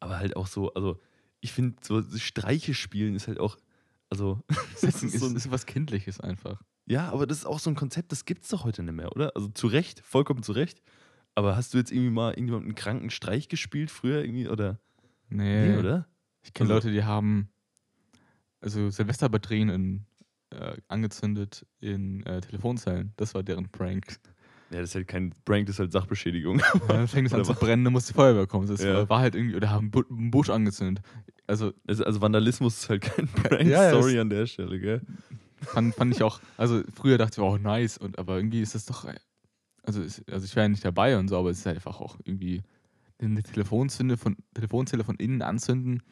aber 0.00 0.18
halt 0.18 0.36
auch 0.36 0.46
so, 0.46 0.72
also 0.74 1.00
ich 1.44 1.52
finde, 1.52 1.76
so 1.82 2.02
Streiche 2.18 2.74
spielen 2.74 3.14
ist 3.14 3.28
halt 3.28 3.38
auch, 3.38 3.56
also 4.10 4.40
Das 4.80 5.02
ist, 5.02 5.18
so 5.18 5.26
ein, 5.26 5.36
ist 5.36 5.50
was 5.50 5.66
Kindliches 5.66 6.20
einfach. 6.20 6.60
ja, 6.86 7.10
aber 7.12 7.26
das 7.26 7.38
ist 7.38 7.46
auch 7.46 7.58
so 7.58 7.70
ein 7.70 7.76
Konzept, 7.76 8.12
das 8.12 8.24
gibt's 8.24 8.48
doch 8.48 8.64
heute 8.64 8.82
nicht 8.82 8.94
mehr, 8.94 9.12
oder? 9.14 9.32
Also 9.36 9.48
zu 9.48 9.66
Recht, 9.66 10.00
vollkommen 10.00 10.42
zu 10.42 10.52
Recht. 10.52 10.80
Aber 11.36 11.56
hast 11.56 11.74
du 11.74 11.78
jetzt 11.78 11.90
irgendwie 11.90 12.10
mal 12.10 12.30
irgendjemanden 12.30 12.68
einen 12.70 12.74
kranken 12.76 13.10
Streich 13.10 13.48
gespielt 13.48 13.90
früher 13.90 14.22
irgendwie 14.24 14.48
oder? 14.48 14.78
Nee, 15.28 15.68
Nee, 15.72 15.78
oder? 15.78 16.06
Ich 16.42 16.52
kenne 16.54 16.70
Also- 16.72 16.88
Leute, 16.88 16.92
die 16.94 17.04
haben 17.04 17.48
also 18.60 18.88
Silvesterbatterien 18.90 19.68
in, 19.68 20.06
äh, 20.50 20.76
angezündet 20.88 21.66
in 21.80 22.24
äh, 22.24 22.40
Telefonzellen. 22.40 23.12
Das 23.16 23.34
war 23.34 23.42
deren 23.42 23.68
Prank. 23.70 24.18
Ja, 24.70 24.80
das 24.80 24.90
ist 24.90 24.94
halt 24.94 25.08
kein 25.08 25.32
Prank, 25.44 25.66
das 25.66 25.76
ist 25.76 25.80
halt 25.80 25.92
Sachbeschädigung. 25.92 26.58
Ja, 26.58 26.64
dann 26.88 27.08
fängt 27.08 27.28
es 27.28 27.34
an 27.34 27.44
zu 27.44 27.54
brennen, 27.54 27.84
dann 27.84 27.92
muss 27.92 28.06
die 28.06 28.14
Feuerwehr 28.14 28.46
kommen. 28.46 28.66
Das 28.66 28.82
Ja. 28.82 29.08
war, 29.08 29.20
halt 29.20 29.34
irgendwie, 29.34 29.56
oder 29.56 29.70
haben 29.70 29.90
einen 30.10 30.30
Busch 30.30 30.48
angezündet. 30.50 31.04
Also 31.46 31.72
Also, 31.86 32.04
also 32.04 32.20
Vandalismus 32.20 32.78
ist 32.78 32.88
halt 32.88 33.02
kein 33.02 33.28
Prank, 33.28 33.66
Ja, 33.66 33.90
sorry 33.90 34.18
an 34.18 34.30
der 34.30 34.46
Stelle, 34.46 34.80
gell? 34.80 35.02
fand, 35.60 35.94
fand 35.94 36.14
ich 36.14 36.22
auch, 36.22 36.40
also 36.56 36.82
früher 36.94 37.18
dachte 37.18 37.40
ich, 37.40 37.46
oh 37.46 37.56
nice, 37.58 37.98
und 37.98 38.18
aber 38.18 38.36
irgendwie 38.36 38.60
ist 38.62 38.74
das 38.74 38.86
doch, 38.86 39.06
also, 39.82 40.02
ist, 40.02 40.22
also 40.30 40.44
ich 40.44 40.56
wäre 40.56 40.64
ja 40.64 40.68
nicht 40.68 40.84
dabei 40.84 41.18
und 41.18 41.28
so, 41.28 41.38
aber 41.38 41.50
es 41.50 41.58
ist 41.58 41.66
halt 41.66 41.76
einfach 41.76 42.00
auch 42.00 42.16
irgendwie 42.24 42.62
eine 43.20 43.42
Telefonzelle 43.42 44.16
von, 44.16 44.36
Telefonzelle 44.54 45.04
von 45.04 45.16
innen 45.16 45.40
anzünden, 45.42 46.02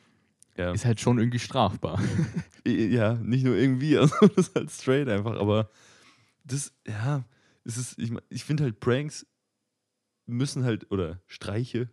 Ja. 0.56 0.72
ist 0.72 0.84
halt 0.84 1.00
schon 1.00 1.18
irgendwie 1.18 1.38
strafbar. 1.38 2.00
ja, 2.66 3.14
nicht 3.14 3.44
nur 3.44 3.56
irgendwie, 3.56 3.98
also 3.98 4.14
das 4.28 4.48
ist 4.48 4.54
halt 4.54 4.70
straight 4.70 5.08
einfach, 5.08 5.38
aber 5.38 5.68
das, 6.44 6.72
ja, 6.86 7.24
es 7.64 7.76
ist, 7.76 7.98
ich, 7.98 8.12
ich 8.28 8.44
finde 8.44 8.64
halt 8.64 8.80
Pranks 8.80 9.26
müssen 10.26 10.64
halt, 10.64 10.90
oder 10.90 11.20
Streiche, 11.26 11.90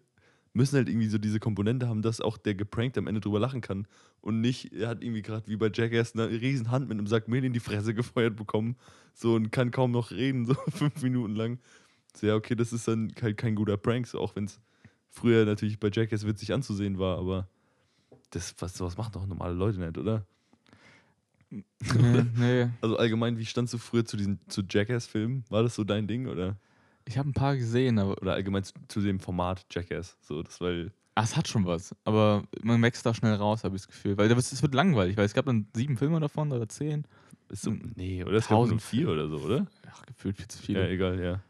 müssen 0.53 0.75
halt 0.75 0.89
irgendwie 0.89 1.07
so 1.07 1.17
diese 1.17 1.39
Komponente 1.39 1.87
haben, 1.87 2.01
dass 2.01 2.21
auch 2.21 2.37
der 2.37 2.55
geprankt 2.55 2.97
am 2.97 3.07
Ende 3.07 3.21
drüber 3.21 3.39
lachen 3.39 3.61
kann 3.61 3.87
und 4.21 4.41
nicht, 4.41 4.73
er 4.73 4.89
hat 4.89 5.03
irgendwie 5.03 5.21
gerade 5.21 5.47
wie 5.47 5.55
bei 5.55 5.69
Jackass 5.73 6.13
eine 6.13 6.29
riesen 6.29 6.71
Hand 6.71 6.89
mit 6.89 6.97
einem 6.97 7.07
Sack 7.07 7.27
Mehl 7.27 7.43
in 7.43 7.53
die 7.53 7.59
Fresse 7.59 7.93
gefeuert 7.93 8.35
bekommen, 8.35 8.75
so 9.13 9.35
und 9.35 9.51
kann 9.51 9.71
kaum 9.71 9.91
noch 9.91 10.11
reden, 10.11 10.45
so 10.47 10.55
fünf 10.69 11.01
Minuten 11.01 11.35
lang. 11.35 11.59
So, 12.15 12.27
ja, 12.27 12.35
okay, 12.35 12.55
das 12.55 12.73
ist 12.73 12.87
dann 12.87 13.13
halt 13.21 13.37
kein 13.37 13.55
guter 13.55 13.77
Prank, 13.77 14.07
so, 14.07 14.19
auch 14.19 14.35
wenn 14.35 14.45
es 14.45 14.59
früher 15.09 15.45
natürlich 15.45 15.79
bei 15.79 15.89
Jackass 15.91 16.25
witzig 16.25 16.53
anzusehen 16.53 16.97
war, 16.97 17.17
aber 17.17 17.47
das, 18.31 18.55
was, 18.59 18.77
sowas 18.77 18.97
machen 18.97 19.11
doch 19.13 19.25
normale 19.25 19.53
Leute 19.53 19.79
nicht, 19.79 19.97
oder? 19.97 20.25
Nee, 21.49 21.63
nee. 22.35 22.69
Also 22.81 22.97
allgemein, 22.97 23.37
wie 23.37 23.45
standst 23.45 23.73
du 23.73 23.77
früher 23.77 24.05
zu 24.05 24.17
diesen 24.17 24.39
zu 24.47 24.61
Jackass-Filmen? 24.67 25.45
War 25.49 25.63
das 25.63 25.75
so 25.75 25.83
dein 25.83 26.07
Ding 26.07 26.27
oder? 26.27 26.57
Ich 27.05 27.17
habe 27.17 27.29
ein 27.29 27.33
paar 27.33 27.55
gesehen, 27.57 27.97
aber 27.97 28.21
Oder 28.21 28.33
allgemein 28.33 28.63
zu, 28.63 28.73
zu 28.87 29.01
dem 29.01 29.19
Format 29.19 29.65
Jackass? 29.71 30.17
So, 30.21 30.43
das 30.43 30.61
weil. 30.61 30.91
Ah, 31.15 31.23
es 31.23 31.35
hat 31.35 31.47
schon 31.47 31.65
was, 31.65 31.93
aber 32.05 32.43
man 32.61 32.81
wächst 32.81 33.05
da 33.05 33.13
schnell 33.13 33.33
raus, 33.33 33.63
habe 33.65 33.75
ich 33.75 33.81
das 33.81 33.87
Gefühl. 33.87 34.17
Weil 34.17 34.31
es 34.31 34.61
wird 34.61 34.73
langweilig, 34.73 35.17
weil 35.17 35.25
es 35.25 35.33
gab 35.33 35.45
dann 35.45 35.67
sieben 35.75 35.97
Filme 35.97 36.19
davon 36.21 36.51
oder 36.51 36.69
zehn. 36.69 37.03
Ist 37.49 37.63
so, 37.63 37.75
nee, 37.95 38.23
oder? 38.23 38.37
Es 38.37 38.47
gab 38.47 38.65
nur 38.65 38.79
vier 38.79 39.09
oder 39.09 39.27
so, 39.27 39.37
oder? 39.37 39.67
Ach, 39.91 40.05
gefühlt 40.05 40.37
viel 40.37 40.47
zu 40.47 40.59
Ja, 40.59 40.65
viele. 40.65 40.89
egal, 40.89 41.19
ja. 41.19 41.43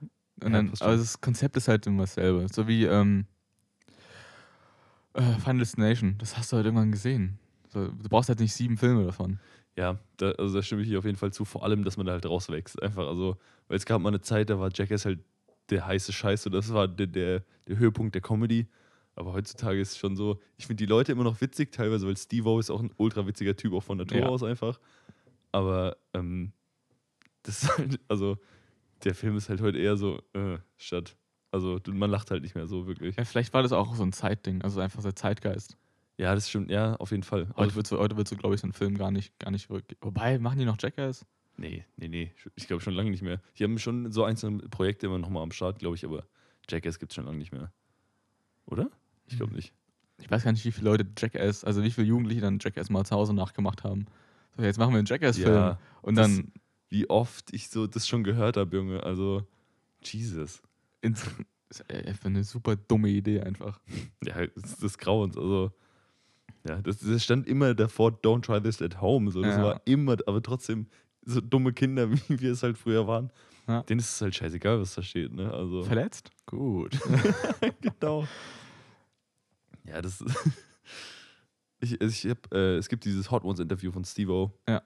Und 0.43 0.54
ja, 0.54 0.58
dann, 0.64 0.74
aber 0.80 0.95
das 0.97 1.20
Konzept 1.22 1.58
ist 1.58 1.68
halt 1.68 1.86
immer 1.86 2.04
dasselbe. 2.04 2.47
So 2.52 2.68
wie 2.68 2.86
ähm, 2.86 3.26
äh, 5.14 5.34
Final 5.34 5.60
Destination. 5.60 6.16
Das 6.18 6.38
hast 6.38 6.52
du 6.52 6.56
halt 6.58 6.66
irgendwann 6.66 6.91
gesehen. 6.91 7.38
So, 7.68 7.88
du 7.89 8.10
brauchst 8.10 8.30
halt 8.30 8.39
nicht 8.39 8.54
sieben 8.54 8.78
Filme 8.78 9.06
davon. 9.06 9.39
Ja, 9.80 9.97
da, 10.17 10.32
also 10.32 10.57
da 10.57 10.61
stimme 10.61 10.82
ich 10.82 10.89
dir 10.89 10.99
auf 10.99 11.05
jeden 11.05 11.15
Fall 11.15 11.32
zu, 11.32 11.45
vor 11.45 11.63
allem, 11.63 11.86
dass 11.86 11.95
man 11.95 12.05
da 12.05 12.11
halt 12.11 12.25
rauswächst. 12.25 12.84
Einfach, 12.84 13.07
also, 13.07 13.38
weil 13.69 13.77
es 13.77 13.86
gab 13.86 14.01
mal 14.01 14.09
eine 14.09 14.19
Zeit, 14.19 14.49
da 14.49 14.59
war 14.59 14.69
Jackass 14.73 15.05
halt 15.05 15.19
der 15.69 15.88
heiße 15.88 16.11
Scheiß 16.11 16.45
und 16.47 16.51
das 16.51 16.73
war 16.73 16.89
der, 16.89 17.07
der, 17.07 17.43
der 17.65 17.77
Höhepunkt 17.77 18.13
der 18.13 18.21
Comedy. 18.21 18.67
Aber 19.15 19.32
heutzutage 19.32 19.80
ist 19.80 19.91
es 19.91 19.97
schon 19.97 20.17
so, 20.17 20.41
ich 20.57 20.67
finde 20.67 20.84
die 20.84 20.86
Leute 20.86 21.13
immer 21.13 21.23
noch 21.23 21.39
witzig, 21.39 21.71
teilweise, 21.71 22.05
weil 22.07 22.17
Steve-O 22.17 22.59
ist 22.59 22.69
auch 22.69 22.82
ein 22.82 22.91
ultra 22.97 23.25
witziger 23.25 23.55
Typ, 23.55 23.71
auch 23.71 23.84
von 23.84 23.97
Natur 23.97 24.17
Ja. 24.17 24.27
aus 24.27 24.43
einfach. 24.43 24.82
Aber 25.53 25.95
ähm, 26.13 26.51
das 27.43 27.63
ist 27.63 27.77
halt, 27.77 28.01
also 28.09 28.38
der 29.05 29.15
Film 29.15 29.38
ist 29.38 29.47
halt 29.47 29.61
heute 29.61 29.77
eher 29.77 29.95
so, 29.95 30.21
äh, 30.34 30.57
statt, 30.75 31.15
also 31.51 31.80
man 31.88 32.11
lacht 32.11 32.32
halt 32.32 32.43
nicht 32.43 32.55
mehr 32.55 32.67
so 32.67 32.86
wirklich. 32.86 33.15
Ja, 33.15 33.23
vielleicht 33.23 33.53
war 33.53 33.63
das 33.63 33.71
auch 33.71 33.95
so 33.95 34.03
ein 34.03 34.11
Zeitding, 34.11 34.61
also 34.61 34.82
einfach 34.82 35.01
der 35.01 35.15
Zeitgeist. 35.15 35.77
Ja, 36.20 36.36
das 36.36 36.49
stimmt, 36.49 36.70
ja, 36.70 36.95
auf 36.97 37.11
jeden 37.11 37.24
Fall. 37.24 37.47
Heute 37.55 37.76
wird 37.76 37.88
so, 37.88 37.97
heute 37.97 38.17
wird 38.17 38.28
so 38.28 38.36
glaube 38.36 38.53
ich, 38.53 38.59
so 38.61 38.67
ein 38.67 38.74
Film 38.74 38.97
gar 38.97 39.09
nicht, 39.09 39.39
gar 39.39 39.51
nicht 39.51 39.70
wirklich. 39.70 39.97
Wobei, 40.01 40.38
machen 40.38 40.59
die 40.59 40.65
noch 40.65 40.76
Jackass? 40.78 41.26
Nee, 41.55 41.86
nee, 41.95 42.09
nee. 42.09 42.34
Ich 42.55 42.67
glaube 42.67 42.84
schon 42.84 42.93
lange 42.93 43.09
nicht 43.09 43.22
mehr. 43.24 43.41
Die 43.57 43.63
haben 43.63 43.80
schon 43.80 44.11
so 44.11 44.26
einzelne 44.26 44.59
Projekte 44.70 45.05
immer 45.07 45.17
noch 45.17 45.30
mal 45.30 45.41
am 45.41 45.51
Start, 45.51 45.80
glaube 45.80 45.95
ich, 45.95 46.03
aber 46.03 46.26
Jackass 46.70 46.99
gibt 46.99 47.13
es 47.13 47.15
schon 47.15 47.26
lange 47.26 47.38
nicht 47.38 47.53
mehr. 47.53 47.72
Oder? 48.65 48.89
Ich 49.28 49.38
glaube 49.38 49.55
nicht. 49.55 49.74
Ich 50.22 50.30
weiß 50.30 50.43
gar 50.43 50.51
nicht, 50.51 50.65
wie 50.65 50.72
viele 50.74 50.89
Leute 50.89 51.07
Jackass, 51.17 51.63
also 51.63 51.84
wie 51.84 51.91
viele 51.91 52.07
Jugendliche 52.07 52.41
dann 52.41 52.59
Jackass 52.59 52.89
mal 52.89 53.05
zu 53.05 53.15
Hause 53.15 53.34
nachgemacht 53.34 53.86
haben. 53.86 54.05
So, 54.57 54.63
jetzt 54.63 54.78
machen 54.78 54.91
wir 54.91 54.97
einen 54.99 55.07
Jackass-Film. 55.07 55.53
Ja, 55.55 55.80
und 56.01 56.15
das- 56.15 56.28
dann 56.36 56.51
wie 56.89 57.09
oft 57.09 57.53
ich 57.53 57.70
so 57.70 57.88
das 57.88 58.07
schon 58.07 58.24
gehört 58.26 58.57
habe, 58.57 58.76
Junge. 58.76 59.03
Also, 59.03 59.47
Jesus. 60.03 60.61
ins, 61.01 61.24
ist 61.70 62.26
eine 62.26 62.43
super 62.43 62.76
dumme 62.76 63.07
Idee 63.09 63.41
einfach. 63.41 63.80
Ja, 64.26 64.45
das 64.47 64.72
ist 64.72 64.84
des 64.84 64.97
Grauens. 64.97 65.38
Also, 65.38 65.72
ja, 66.68 66.82
das, 66.82 66.99
das 66.99 67.24
stand 67.24 67.47
immer 67.47 67.74
davor, 67.74 68.12
don't 68.12 68.41
try 68.41 68.62
this 68.62 68.82
at 68.82 68.99
home. 69.01 69.32
So, 69.32 69.41
das 69.41 69.55
Ja. 69.55 69.64
war 69.64 69.82
immer, 69.86 70.18
aber 70.28 70.41
trotzdem, 70.41 70.88
so 71.26 71.41
dumme 71.41 71.74
Kinder, 71.74 72.12
wie 72.30 72.39
wir 72.41 72.51
es 72.51 72.64
halt 72.64 72.78
früher 72.78 73.07
waren, 73.07 73.32
Ja. 73.68 73.84
denen 73.84 73.99
ist 73.99 74.14
es 74.16 74.22
halt 74.22 74.36
scheißegal, 74.36 74.80
was 74.80 74.95
da 74.95 75.01
steht. 75.01 75.32
Ne? 75.34 75.51
Also, 75.53 75.84
Verletzt? 75.84 76.32
Gut. 76.45 76.97
genau. 77.82 78.28
Ja, 79.86 80.01
das 80.01 80.24
ich, 81.80 81.99
ich 82.01 82.26
hab, 82.28 82.53
äh, 82.53 82.76
es 82.78 82.89
gibt 82.89 83.05
dieses 83.05 83.32
Hot 83.32 83.43
Ones 83.43 83.60
Interview 83.60 83.91
von 83.91 84.03
Steve-O. 84.03 84.51
Ja. 84.68 84.82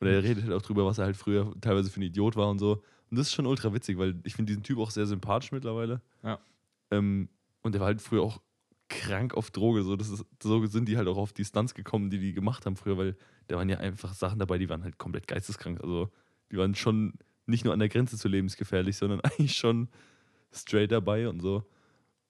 Und 0.00 0.06
er 0.08 0.22
redet 0.22 0.44
halt 0.44 0.52
auch 0.54 0.62
drüber, 0.62 0.84
was 0.86 0.98
er 0.98 1.04
halt 1.04 1.16
früher 1.16 1.52
teilweise 1.60 1.90
für 1.90 2.00
ein 2.00 2.04
Idiot 2.04 2.36
war 2.36 2.48
und 2.50 2.58
so. 2.58 2.82
Und 3.10 3.18
das 3.18 3.28
ist 3.28 3.34
schon 3.34 3.46
ultra 3.46 3.72
witzig, 3.72 3.96
weil 3.98 4.16
ich 4.24 4.34
finde 4.34 4.50
diesen 4.50 4.62
Typ 4.62 4.78
auch 4.78 4.90
sehr 4.90 5.06
sympathisch 5.06 5.52
mittlerweile. 5.52 6.00
Ja. 6.22 6.38
Ähm, 6.90 7.28
und 7.62 7.72
der 7.72 7.80
war 7.80 7.86
halt 7.86 8.02
früher 8.02 8.22
auch 8.22 8.40
krank 8.88 9.34
auf 9.34 9.50
Droge. 9.50 9.82
So, 9.82 9.96
das 9.96 10.08
ist, 10.08 10.24
so 10.42 10.64
sind 10.66 10.88
die 10.88 10.96
halt 10.96 11.08
auch 11.08 11.16
auf 11.16 11.32
die 11.32 11.44
Stunts 11.44 11.74
gekommen, 11.74 12.10
die 12.10 12.18
die 12.18 12.32
gemacht 12.32 12.66
haben 12.66 12.76
früher, 12.76 12.96
weil 12.96 13.16
da 13.48 13.56
waren 13.56 13.68
ja 13.68 13.78
einfach 13.78 14.14
Sachen 14.14 14.38
dabei, 14.38 14.58
die 14.58 14.68
waren 14.68 14.82
halt 14.82 14.98
komplett 14.98 15.26
geisteskrank. 15.26 15.80
Also 15.82 16.10
die 16.50 16.56
waren 16.56 16.74
schon 16.74 17.14
nicht 17.46 17.64
nur 17.64 17.72
an 17.72 17.78
der 17.78 17.88
Grenze 17.88 18.16
zu 18.16 18.28
lebensgefährlich, 18.28 18.96
sondern 18.96 19.20
eigentlich 19.22 19.56
schon 19.56 19.88
straight 20.52 20.92
dabei 20.92 21.28
und 21.28 21.40
so. 21.40 21.64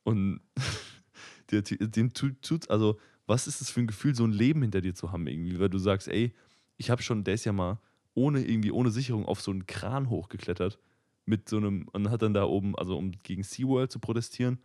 Und 0.05 0.41
dem 1.51 2.13
tut, 2.13 2.71
also 2.71 2.99
was 3.27 3.47
ist 3.47 3.61
es 3.61 3.71
für 3.71 3.81
ein 3.81 3.87
Gefühl, 3.87 4.15
so 4.15 4.25
ein 4.25 4.33
Leben 4.33 4.63
hinter 4.63 4.81
dir 4.81 4.95
zu 4.95 5.13
haben 5.13 5.27
irgendwie, 5.27 5.59
weil 5.59 5.69
du 5.69 5.79
sagst, 5.79 6.09
ey, 6.09 6.35
ich 6.77 6.91
habe 6.91 7.03
schon, 7.03 7.25
der 7.25 7.35
ist 7.35 7.45
ja 7.45 7.53
mal 7.53 7.79
ohne 8.15 8.45
irgendwie, 8.45 8.73
ohne 8.73 8.91
Sicherung 8.91 9.27
auf 9.27 9.41
so 9.41 9.51
einen 9.51 9.67
Kran 9.67 10.09
hochgeklettert 10.09 10.79
mit 11.27 11.49
so 11.49 11.59
einem, 11.59 11.87
und 11.93 12.11
hat 12.11 12.23
dann 12.23 12.33
da 12.35 12.45
oben, 12.45 12.77
also 12.77 12.97
um 12.97 13.13
gegen 13.23 13.43
SeaWorld 13.43 13.93
zu 13.93 13.99
protestieren, 13.99 14.59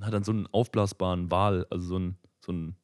hat 0.00 0.14
dann 0.14 0.24
so 0.24 0.32
einen 0.32 0.46
aufblasbaren 0.46 1.30
Wal, 1.30 1.66
also 1.70 1.86
so 1.86 1.98
ein, 1.98 2.16
so 2.40 2.52
ein, 2.52 2.76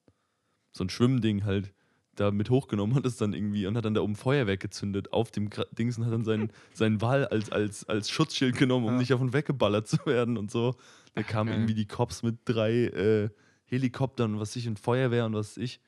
so 0.73 0.85
ein 0.85 0.91
Schwimmding 0.91 1.45
halt 1.45 1.73
da 2.17 2.31
mit 2.31 2.51
hochgenommen 2.51 2.97
und 2.97 3.07
es 3.07 3.17
dann 3.17 3.33
irgendwie 3.33 3.67
und 3.67 3.77
hat 3.77 3.85
dann 3.85 3.95
da 3.95 4.01
oben 4.01 4.17
Feuerwerk 4.17 4.61
gezündet 4.61 5.13
auf 5.13 5.31
dem 5.31 5.51
Dings 5.73 5.99
und 5.99 6.07
hat 6.07 6.13
dann 6.13 6.25
seinen, 6.25 6.51
seinen 6.73 7.01
Wal 7.01 7.27
als, 7.27 7.51
als, 7.51 7.89
als 7.89 8.11
Schutzschild 8.11 8.57
genommen, 8.57 8.87
um 8.87 8.93
ja. 8.93 8.99
nicht 8.99 9.13
auf 9.13 9.21
und 9.21 9.33
weggeballert 9.33 9.89
zu 9.89 9.99
werden 10.07 10.37
und 10.37 10.51
so. 10.51 10.75
Da 11.15 11.23
kamen 11.23 11.51
okay. 11.51 11.59
irgendwie 11.59 11.75
die 11.75 11.87
Cops 11.87 12.23
mit 12.23 12.39
drei 12.45 12.87
äh, 12.87 13.31
Helikoptern 13.65 14.35
und 14.35 14.41
was 14.41 14.55
ich 14.57 14.69
und 14.69 14.79
Feuerwehr 14.79 15.27
und 15.27 15.35
was 15.35 15.57
ich. 15.57 15.81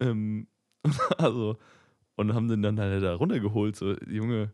Ähm, 0.00 0.46
also, 1.18 1.58
und 2.16 2.34
haben 2.34 2.48
den 2.48 2.62
dann 2.62 2.78
halt 2.78 3.02
da 3.02 3.14
runtergeholt. 3.14 3.76
So, 3.76 3.96
Junge, 4.06 4.52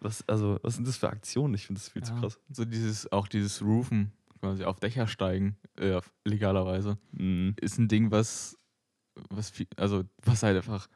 was, 0.00 0.26
also, 0.28 0.58
was 0.62 0.76
sind 0.76 0.86
das 0.86 0.96
für 0.96 1.08
Aktionen? 1.08 1.54
Ich 1.54 1.66
finde 1.66 1.80
das 1.80 1.88
viel 1.88 2.02
ja, 2.02 2.06
zu 2.06 2.14
krass. 2.14 2.38
So 2.50 2.64
dieses, 2.64 3.10
auch 3.10 3.28
dieses 3.28 3.62
Roofen, 3.62 4.12
quasi 4.38 4.64
auf 4.64 4.80
Dächer 4.80 5.06
steigen, 5.06 5.56
äh, 5.78 6.00
legalerweise, 6.24 6.98
mhm. 7.12 7.54
ist 7.60 7.78
ein 7.78 7.88
Ding, 7.88 8.10
was, 8.10 8.56
was 9.30 9.50
viel, 9.50 9.66
also, 9.76 10.04
was 10.24 10.42
halt 10.42 10.56
einfach, 10.56 10.88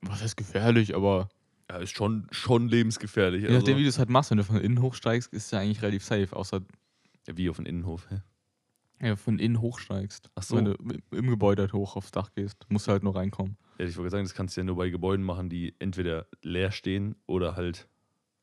was 0.00 0.22
heißt 0.22 0.36
gefährlich, 0.36 0.94
aber. 0.94 1.28
Ja, 1.70 1.78
ist 1.78 1.96
schon, 1.96 2.26
schon 2.32 2.68
lebensgefährlich. 2.68 3.42
Je 3.42 3.48
nachdem, 3.48 3.74
also. 3.74 3.78
wie 3.78 3.82
du 3.84 3.88
es 3.88 3.98
halt 3.98 4.10
machst, 4.10 4.30
wenn 4.30 4.38
du 4.38 4.44
von 4.44 4.60
innen 4.60 4.82
hochsteigst, 4.82 5.32
ist 5.32 5.52
ja 5.52 5.60
eigentlich 5.60 5.80
relativ 5.80 6.04
safe, 6.04 6.34
außer. 6.34 6.60
Ja, 7.26 7.36
wie 7.36 7.48
auf 7.48 7.56
den 7.56 7.66
Innenhof, 7.66 8.10
hä? 8.10 8.20
Ja, 9.00 9.16
von 9.16 9.38
innen 9.38 9.60
hochsteigst. 9.60 10.30
Ach 10.34 10.42
so. 10.42 10.56
Wenn 10.56 10.64
du 10.66 10.74
im 11.10 11.28
Gebäude 11.28 11.62
halt 11.62 11.72
hoch 11.72 11.96
aufs 11.96 12.12
Dach 12.12 12.32
gehst, 12.34 12.66
musst 12.68 12.86
du 12.86 12.92
halt 12.92 13.02
nur 13.02 13.16
reinkommen. 13.16 13.56
Ja, 13.78 13.86
ich 13.86 13.96
wollte 13.96 14.10
sagen, 14.10 14.24
das 14.24 14.34
kannst 14.34 14.56
du 14.56 14.60
ja 14.60 14.64
nur 14.64 14.76
bei 14.76 14.90
Gebäuden 14.90 15.24
machen, 15.24 15.48
die 15.48 15.74
entweder 15.80 16.26
leer 16.42 16.70
stehen 16.70 17.16
oder 17.26 17.56
halt 17.56 17.88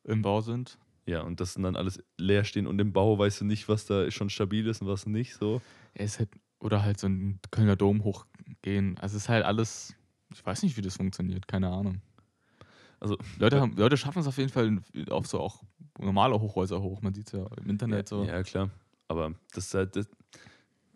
im 0.04 0.22
Bau 0.22 0.40
sind. 0.42 0.78
Ja, 1.10 1.22
und 1.22 1.40
das 1.40 1.54
sind 1.54 1.64
dann 1.64 1.74
alles 1.74 2.00
leer 2.18 2.44
stehen 2.44 2.68
und 2.68 2.80
im 2.80 2.92
Bau 2.92 3.18
weißt 3.18 3.40
du 3.40 3.44
nicht, 3.44 3.68
was 3.68 3.84
da 3.84 4.08
schon 4.12 4.30
stabil 4.30 4.68
ist 4.68 4.80
und 4.80 4.86
was 4.86 5.06
nicht 5.06 5.34
so. 5.34 5.60
Ja, 5.98 6.04
ist 6.04 6.20
halt, 6.20 6.28
oder 6.60 6.84
halt 6.84 7.00
so 7.00 7.08
ein 7.08 7.40
Kölner 7.50 7.74
Dom 7.74 8.04
hochgehen. 8.04 8.96
Also 8.98 9.16
es 9.16 9.24
ist 9.24 9.28
halt 9.28 9.44
alles, 9.44 9.96
ich 10.32 10.46
weiß 10.46 10.62
nicht, 10.62 10.76
wie 10.76 10.82
das 10.82 10.98
funktioniert, 10.98 11.48
keine 11.48 11.68
Ahnung. 11.68 12.00
Also 13.00 13.18
Leute, 13.40 13.60
haben, 13.60 13.76
Leute 13.76 13.96
schaffen 13.96 14.20
es 14.20 14.28
auf 14.28 14.38
jeden 14.38 14.50
Fall 14.50 14.80
auf 15.10 15.26
so 15.26 15.40
auch 15.40 15.64
normale 15.98 16.40
Hochhäuser 16.40 16.80
hoch. 16.80 17.02
Man 17.02 17.12
sieht 17.12 17.26
es 17.26 17.32
ja 17.32 17.44
im 17.60 17.70
Internet 17.70 18.06
so. 18.06 18.22
Ja, 18.22 18.44
klar. 18.44 18.70
Aber 19.08 19.34
das, 19.52 19.70
das, 19.70 20.08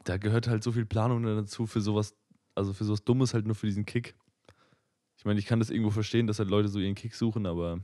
da 0.05 0.17
gehört 0.17 0.47
halt 0.47 0.63
so 0.63 0.71
viel 0.71 0.87
Planung 0.87 1.25
dazu 1.25 1.67
für 1.67 1.81
sowas, 1.81 2.15
also 2.55 2.73
für 2.73 2.85
sowas 2.85 3.03
Dummes 3.03 3.35
halt 3.35 3.47
nur 3.47 3.57
für 3.57 3.67
diesen 3.67 3.85
Kick. 3.85 4.15
Ich 5.17 5.25
meine, 5.25 5.41
ich 5.41 5.47
kann 5.47 5.59
das 5.59 5.71
irgendwo 5.71 5.91
verstehen, 5.91 6.29
dass 6.29 6.39
halt 6.39 6.51
Leute 6.51 6.69
so 6.69 6.79
ihren 6.79 6.95
Kick 6.95 7.17
suchen, 7.17 7.47
aber 7.47 7.81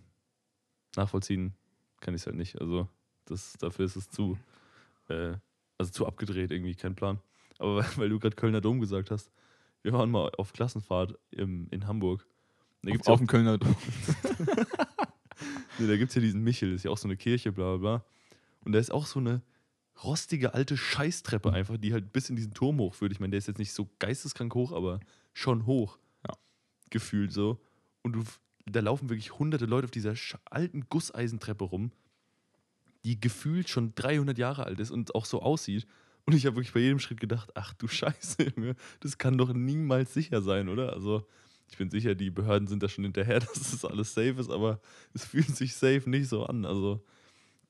nachvollziehen 0.94 1.56
kann 2.01 2.14
ich 2.14 2.22
es 2.22 2.26
halt 2.26 2.36
nicht. 2.36 2.61
Also 2.61 2.88
das, 3.26 3.55
dafür 3.55 3.84
ist 3.84 3.96
es 3.96 4.11
zu, 4.11 4.38
äh, 5.09 5.34
also 5.78 5.92
zu 5.92 6.07
abgedreht 6.07 6.51
irgendwie, 6.51 6.74
kein 6.74 6.94
Plan. 6.94 7.20
Aber 7.59 7.76
weil, 7.76 7.96
weil 7.96 8.09
du 8.09 8.18
gerade 8.18 8.36
Kölner 8.36 8.61
Dom 8.61 8.80
gesagt 8.80 9.11
hast, 9.11 9.30
wir 9.82 9.92
waren 9.92 10.11
mal 10.11 10.30
auf 10.36 10.53
Klassenfahrt 10.53 11.18
im, 11.30 11.68
in 11.70 11.86
Hamburg. 11.86 12.26
Da 12.82 12.92
auf, 12.92 13.09
auf 13.09 13.18
dem 13.18 13.26
Kölner 13.26 13.59
Dom. 13.59 13.74
nee, 15.78 15.86
da 15.86 15.96
gibt 15.96 16.11
es 16.11 16.14
ja 16.14 16.20
diesen 16.20 16.42
Michel, 16.42 16.70
das 16.70 16.80
ist 16.80 16.84
ja 16.84 16.90
auch 16.90 16.98
so 16.98 17.09
eine 17.09 17.16
Kirche, 17.16 17.53
bla 17.53 17.76
bla 17.76 17.78
bla. 17.78 18.05
Und 18.64 18.72
da 18.72 18.78
ist 18.78 18.90
auch 18.90 19.07
so 19.07 19.20
eine 19.20 19.42
rostige 20.03 20.55
alte 20.55 20.76
Scheißtreppe 20.76 21.53
einfach, 21.53 21.76
die 21.76 21.92
halt 21.92 22.12
bis 22.12 22.30
in 22.30 22.36
diesen 22.36 22.55
Turm 22.55 22.78
hochführt. 22.78 23.12
Ich 23.12 23.20
meine, 23.20 23.32
der 23.32 23.38
ist 23.38 23.48
jetzt 23.48 23.59
nicht 23.59 23.72
so 23.72 23.88
geisteskrank 23.98 24.55
hoch, 24.55 24.72
aber 24.72 25.01
schon 25.32 25.66
hoch. 25.66 25.98
Ja. 26.26 26.34
Gefühlt 26.90 27.32
so. 27.32 27.61
Und 28.03 28.14
du, 28.14 28.24
da 28.72 28.80
laufen 28.80 29.08
wirklich 29.08 29.38
hunderte 29.38 29.66
Leute 29.66 29.86
auf 29.86 29.90
dieser 29.90 30.14
alten 30.46 30.86
Gusseisentreppe 30.88 31.64
rum, 31.64 31.92
die 33.04 33.20
gefühlt 33.20 33.68
schon 33.68 33.94
300 33.94 34.38
Jahre 34.38 34.64
alt 34.64 34.80
ist 34.80 34.90
und 34.90 35.14
auch 35.14 35.24
so 35.24 35.42
aussieht. 35.42 35.86
Und 36.26 36.34
ich 36.34 36.46
habe 36.46 36.56
wirklich 36.56 36.72
bei 36.72 36.80
jedem 36.80 36.98
Schritt 36.98 37.20
gedacht, 37.20 37.50
ach 37.54 37.74
du 37.74 37.88
Scheiße, 37.88 38.52
Junge, 38.56 38.76
das 39.00 39.18
kann 39.18 39.38
doch 39.38 39.52
niemals 39.52 40.14
sicher 40.14 40.42
sein, 40.42 40.68
oder? 40.68 40.92
Also 40.92 41.26
ich 41.70 41.78
bin 41.78 41.90
sicher, 41.90 42.14
die 42.14 42.30
Behörden 42.30 42.68
sind 42.68 42.82
da 42.82 42.88
schon 42.88 43.04
hinterher, 43.04 43.40
dass 43.40 43.70
das 43.70 43.84
alles 43.84 44.14
safe 44.14 44.40
ist, 44.40 44.50
aber 44.50 44.80
es 45.14 45.24
fühlt 45.24 45.56
sich 45.56 45.74
safe 45.74 46.08
nicht 46.08 46.28
so 46.28 46.44
an. 46.46 46.64
Also 46.64 47.04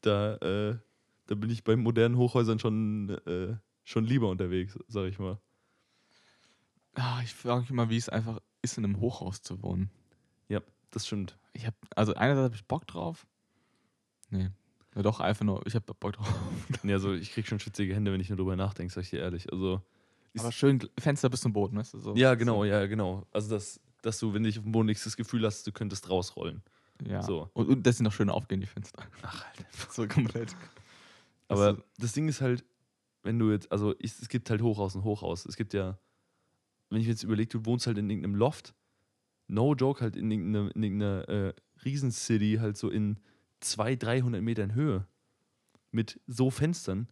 da, 0.01 0.36
äh, 0.36 0.78
da 1.26 1.34
bin 1.34 1.51
ich 1.51 1.64
bei 1.64 1.76
modernen 1.76 2.16
Hochhäusern 2.16 2.59
schon, 2.59 3.11
äh, 3.26 3.57
schon 3.84 4.05
lieber 4.05 4.28
unterwegs, 4.28 4.78
sag 4.88 5.07
ich 5.09 5.18
mal. 5.18 5.38
Ah, 6.94 7.20
ich 7.22 7.34
frage 7.34 7.61
mich 7.61 7.70
immer, 7.70 7.88
wie 7.88 7.96
es 7.96 8.09
einfach 8.09 8.40
ist, 8.62 8.78
in 8.78 8.84
einem 8.84 9.01
Hochhaus 9.01 9.42
zu 9.42 9.62
wohnen. 9.62 9.90
Ja, 10.48 10.61
das 10.91 11.07
stimmt. 11.07 11.36
Ich 11.53 11.66
hab, 11.66 11.74
also 11.97 12.14
einerseits 12.14 12.45
habe 12.45 12.55
ich 12.55 12.64
Bock 12.64 12.86
drauf. 12.86 13.26
Nee. 14.30 14.51
Ja, 14.95 15.03
doch, 15.03 15.20
einfach 15.20 15.45
nur, 15.45 15.64
ich 15.66 15.74
habe 15.74 15.95
Bock 15.95 16.14
drauf. 16.14 16.32
Nee, 16.82 16.93
also 16.93 17.12
ich 17.12 17.32
krieg 17.32 17.47
schon 17.47 17.61
schwitzige 17.61 17.95
Hände, 17.95 18.12
wenn 18.12 18.20
ich 18.20 18.28
nur 18.28 18.36
drüber 18.38 18.57
nachdenke, 18.57 18.93
sag 18.93 19.03
ich 19.03 19.11
dir 19.11 19.20
ehrlich. 19.20 19.53
Also, 19.53 19.82
Aber 20.38 20.53
schön 20.53 20.88
Fenster 20.99 21.28
bis 21.28 21.41
zum 21.41 21.53
Boden, 21.53 21.76
weißt 21.76 21.95
du? 21.95 22.01
So. 22.01 22.14
Ja, 22.14 22.34
genau, 22.34 22.64
ja, 22.64 22.86
genau. 22.86 23.26
Also, 23.32 23.51
das, 23.51 23.80
dass 24.03 24.18
du, 24.18 24.32
wenn 24.34 24.43
du 24.43 24.49
dich 24.49 24.59
auf 24.59 24.64
dem 24.64 24.72
Boden 24.72 24.88
legst, 24.88 25.07
das 25.07 25.16
Gefühl 25.16 25.45
hast, 25.45 25.66
du 25.66 25.72
könntest 25.72 26.09
rausrollen. 26.11 26.62
Ja. 27.07 27.22
So. 27.22 27.51
Und, 27.55 27.68
und 27.68 27.86
das 27.86 27.97
sind 27.97 28.05
noch 28.05 28.12
schön 28.12 28.30
aufgehen, 28.30 28.61
die 28.61 28.66
Fenster. 28.66 29.03
Ach, 29.22 29.47
Alter. 29.47 29.64
So 29.91 30.07
komplett. 30.07 30.55
Aber 31.49 31.66
also, 31.66 31.82
das 31.99 32.12
Ding 32.12 32.28
ist 32.28 32.41
halt, 32.41 32.64
wenn 33.22 33.38
du 33.38 33.51
jetzt, 33.51 33.70
also 33.70 33.95
ich, 33.99 34.12
es 34.20 34.28
gibt 34.28 34.51
halt 34.51 34.62
Hochhaus 34.62 34.95
und 34.95 35.05
Hochhaus. 35.05 35.47
Es 35.47 35.57
gibt 35.57 35.74
ja, 35.74 35.99
wenn 36.88 37.01
ich 37.01 37.07
mir 37.07 37.12
jetzt 37.12 37.22
überlege, 37.22 37.49
du 37.49 37.64
wohnst 37.64 37.86
halt 37.86 37.99
in 37.99 38.09
irgendeinem 38.09 38.34
Loft, 38.34 38.74
no 39.51 39.74
joke, 39.74 40.01
halt 40.01 40.16
in 40.16 40.30
irgendeiner, 40.30 40.74
in 40.74 40.82
irgendeiner 40.82 41.28
äh, 41.28 41.53
Riesencity, 41.84 42.59
halt 42.61 42.76
so 42.76 42.90
in 42.90 43.18
200, 43.61 44.03
300 44.03 44.42
Metern 44.42 44.74
Höhe. 44.74 45.07
Mit 45.90 46.20
so 46.26 46.51
Fenstern. 46.51 47.09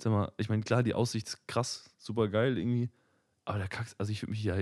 Sag 0.00 0.12
mal, 0.12 0.32
ich 0.36 0.48
meine, 0.48 0.62
klar, 0.62 0.82
die 0.82 0.94
Aussicht 0.94 1.28
ist 1.28 1.46
krass, 1.46 1.90
super 1.98 2.28
geil 2.28 2.58
irgendwie. 2.58 2.90
Aber 3.44 3.58
da 3.58 3.68
kackst, 3.68 3.98
also 3.98 4.10
ich 4.10 4.22
würde 4.22 4.32
mich 4.32 4.42
ja 4.42 4.56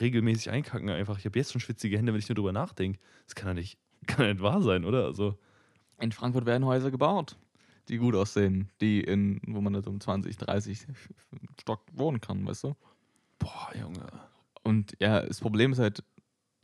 regelmäßig 0.00 0.50
einkacken 0.50 0.88
einfach. 0.90 1.18
Ich 1.18 1.24
habe 1.26 1.38
jetzt 1.38 1.52
schon 1.52 1.60
schwitzige 1.60 1.96
Hände, 1.96 2.12
wenn 2.12 2.20
ich 2.20 2.28
nur 2.28 2.36
drüber 2.36 2.52
nachdenke. 2.52 3.00
Das 3.24 3.34
kann 3.34 3.48
ja 3.48 3.54
nicht, 3.54 3.78
kann 4.06 4.26
ja 4.26 4.32
nicht 4.32 4.42
wahr 4.42 4.62
sein, 4.62 4.84
oder? 4.84 5.04
Also. 5.04 5.38
In 5.98 6.12
Frankfurt 6.12 6.44
werden 6.44 6.66
Häuser 6.66 6.90
gebaut 6.90 7.38
die 7.88 7.98
gut 7.98 8.14
aussehen, 8.14 8.70
die 8.80 9.00
in, 9.00 9.40
wo 9.46 9.60
man 9.60 9.80
so 9.82 9.90
um 9.90 10.00
20, 10.00 10.36
30 10.36 10.86
Stock 11.60 11.82
wohnen 11.92 12.20
kann, 12.20 12.44
weißt 12.46 12.64
du? 12.64 12.76
Boah, 13.38 13.70
Junge. 13.78 14.06
Und 14.62 14.96
ja, 15.00 15.20
das 15.20 15.40
Problem 15.40 15.72
ist 15.72 15.78
halt, 15.78 16.02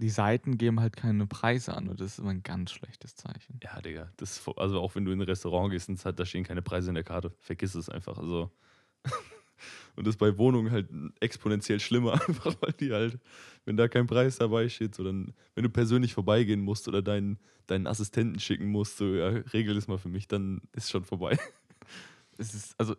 die 0.02 0.10
Seiten 0.10 0.58
geben 0.58 0.80
halt 0.80 0.96
keine 0.96 1.26
Preise 1.28 1.74
an 1.74 1.88
und 1.88 2.00
das 2.00 2.14
ist 2.14 2.18
immer 2.18 2.30
ein 2.30 2.42
ganz 2.42 2.72
schlechtes 2.72 3.14
Zeichen. 3.14 3.60
Ja, 3.62 3.80
Digga. 3.80 4.10
Das, 4.16 4.42
also 4.56 4.80
auch 4.80 4.96
wenn 4.96 5.04
du 5.04 5.12
in 5.12 5.20
ein 5.20 5.24
Restaurant 5.24 5.70
gehst 5.70 5.88
und 5.88 6.04
da 6.04 6.26
stehen 6.26 6.42
keine 6.42 6.60
Preise 6.60 6.88
in 6.88 6.96
der 6.96 7.04
Karte, 7.04 7.32
vergiss 7.38 7.76
es 7.76 7.88
einfach. 7.88 8.18
Also. 8.18 8.50
und 9.94 10.04
das 10.04 10.14
ist 10.14 10.18
bei 10.18 10.36
Wohnungen 10.38 10.72
halt 10.72 10.88
exponentiell 11.20 11.78
schlimmer, 11.78 12.14
einfach 12.28 12.56
weil 12.60 12.72
die 12.72 12.92
halt, 12.92 13.20
wenn 13.64 13.76
da 13.76 13.86
kein 13.86 14.08
Preis 14.08 14.38
dabei 14.38 14.68
steht, 14.68 14.96
so 14.96 15.04
dann, 15.04 15.34
wenn 15.54 15.62
du 15.62 15.70
persönlich 15.70 16.14
vorbeigehen 16.14 16.60
musst 16.60 16.88
oder 16.88 17.00
deinen, 17.00 17.38
deinen 17.68 17.86
Assistenten 17.86 18.40
schicken 18.40 18.66
musst, 18.66 18.96
so, 18.96 19.06
ja, 19.14 19.28
regel 19.28 19.76
das 19.76 19.86
mal 19.86 19.98
für 19.98 20.08
mich, 20.08 20.26
dann 20.26 20.62
ist 20.72 20.90
schon 20.90 21.04
vorbei. 21.04 21.38
Es 22.38 22.54
ist, 22.54 22.74
also, 22.80 22.96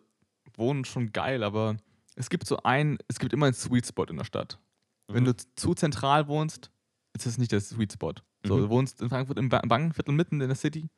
Wohnen 0.56 0.84
schon 0.84 1.10
geil, 1.10 1.42
aber 1.42 1.76
es 2.14 2.30
gibt 2.30 2.46
so 2.46 2.58
ein, 2.62 2.98
es 3.08 3.18
gibt 3.18 3.32
immer 3.32 3.46
einen 3.46 3.54
Sweet 3.54 3.84
Spot 3.84 4.04
in 4.04 4.16
der 4.16 4.24
Stadt. 4.24 4.60
Mhm. 5.08 5.14
Wenn 5.14 5.24
du 5.24 5.36
zu 5.56 5.74
zentral 5.74 6.28
wohnst, 6.28 6.70
ist 7.14 7.26
das 7.26 7.38
nicht 7.38 7.52
der 7.52 7.60
Sweet 7.60 7.92
Spot. 7.92 8.12
So, 8.44 8.56
mhm. 8.56 8.60
du 8.62 8.68
wohnst 8.68 9.00
in 9.00 9.08
Frankfurt 9.08 9.38
im 9.38 9.48
Bankenviertel 9.48 10.12
mitten 10.14 10.40
in 10.40 10.48
der 10.48 10.56
City, 10.56 10.88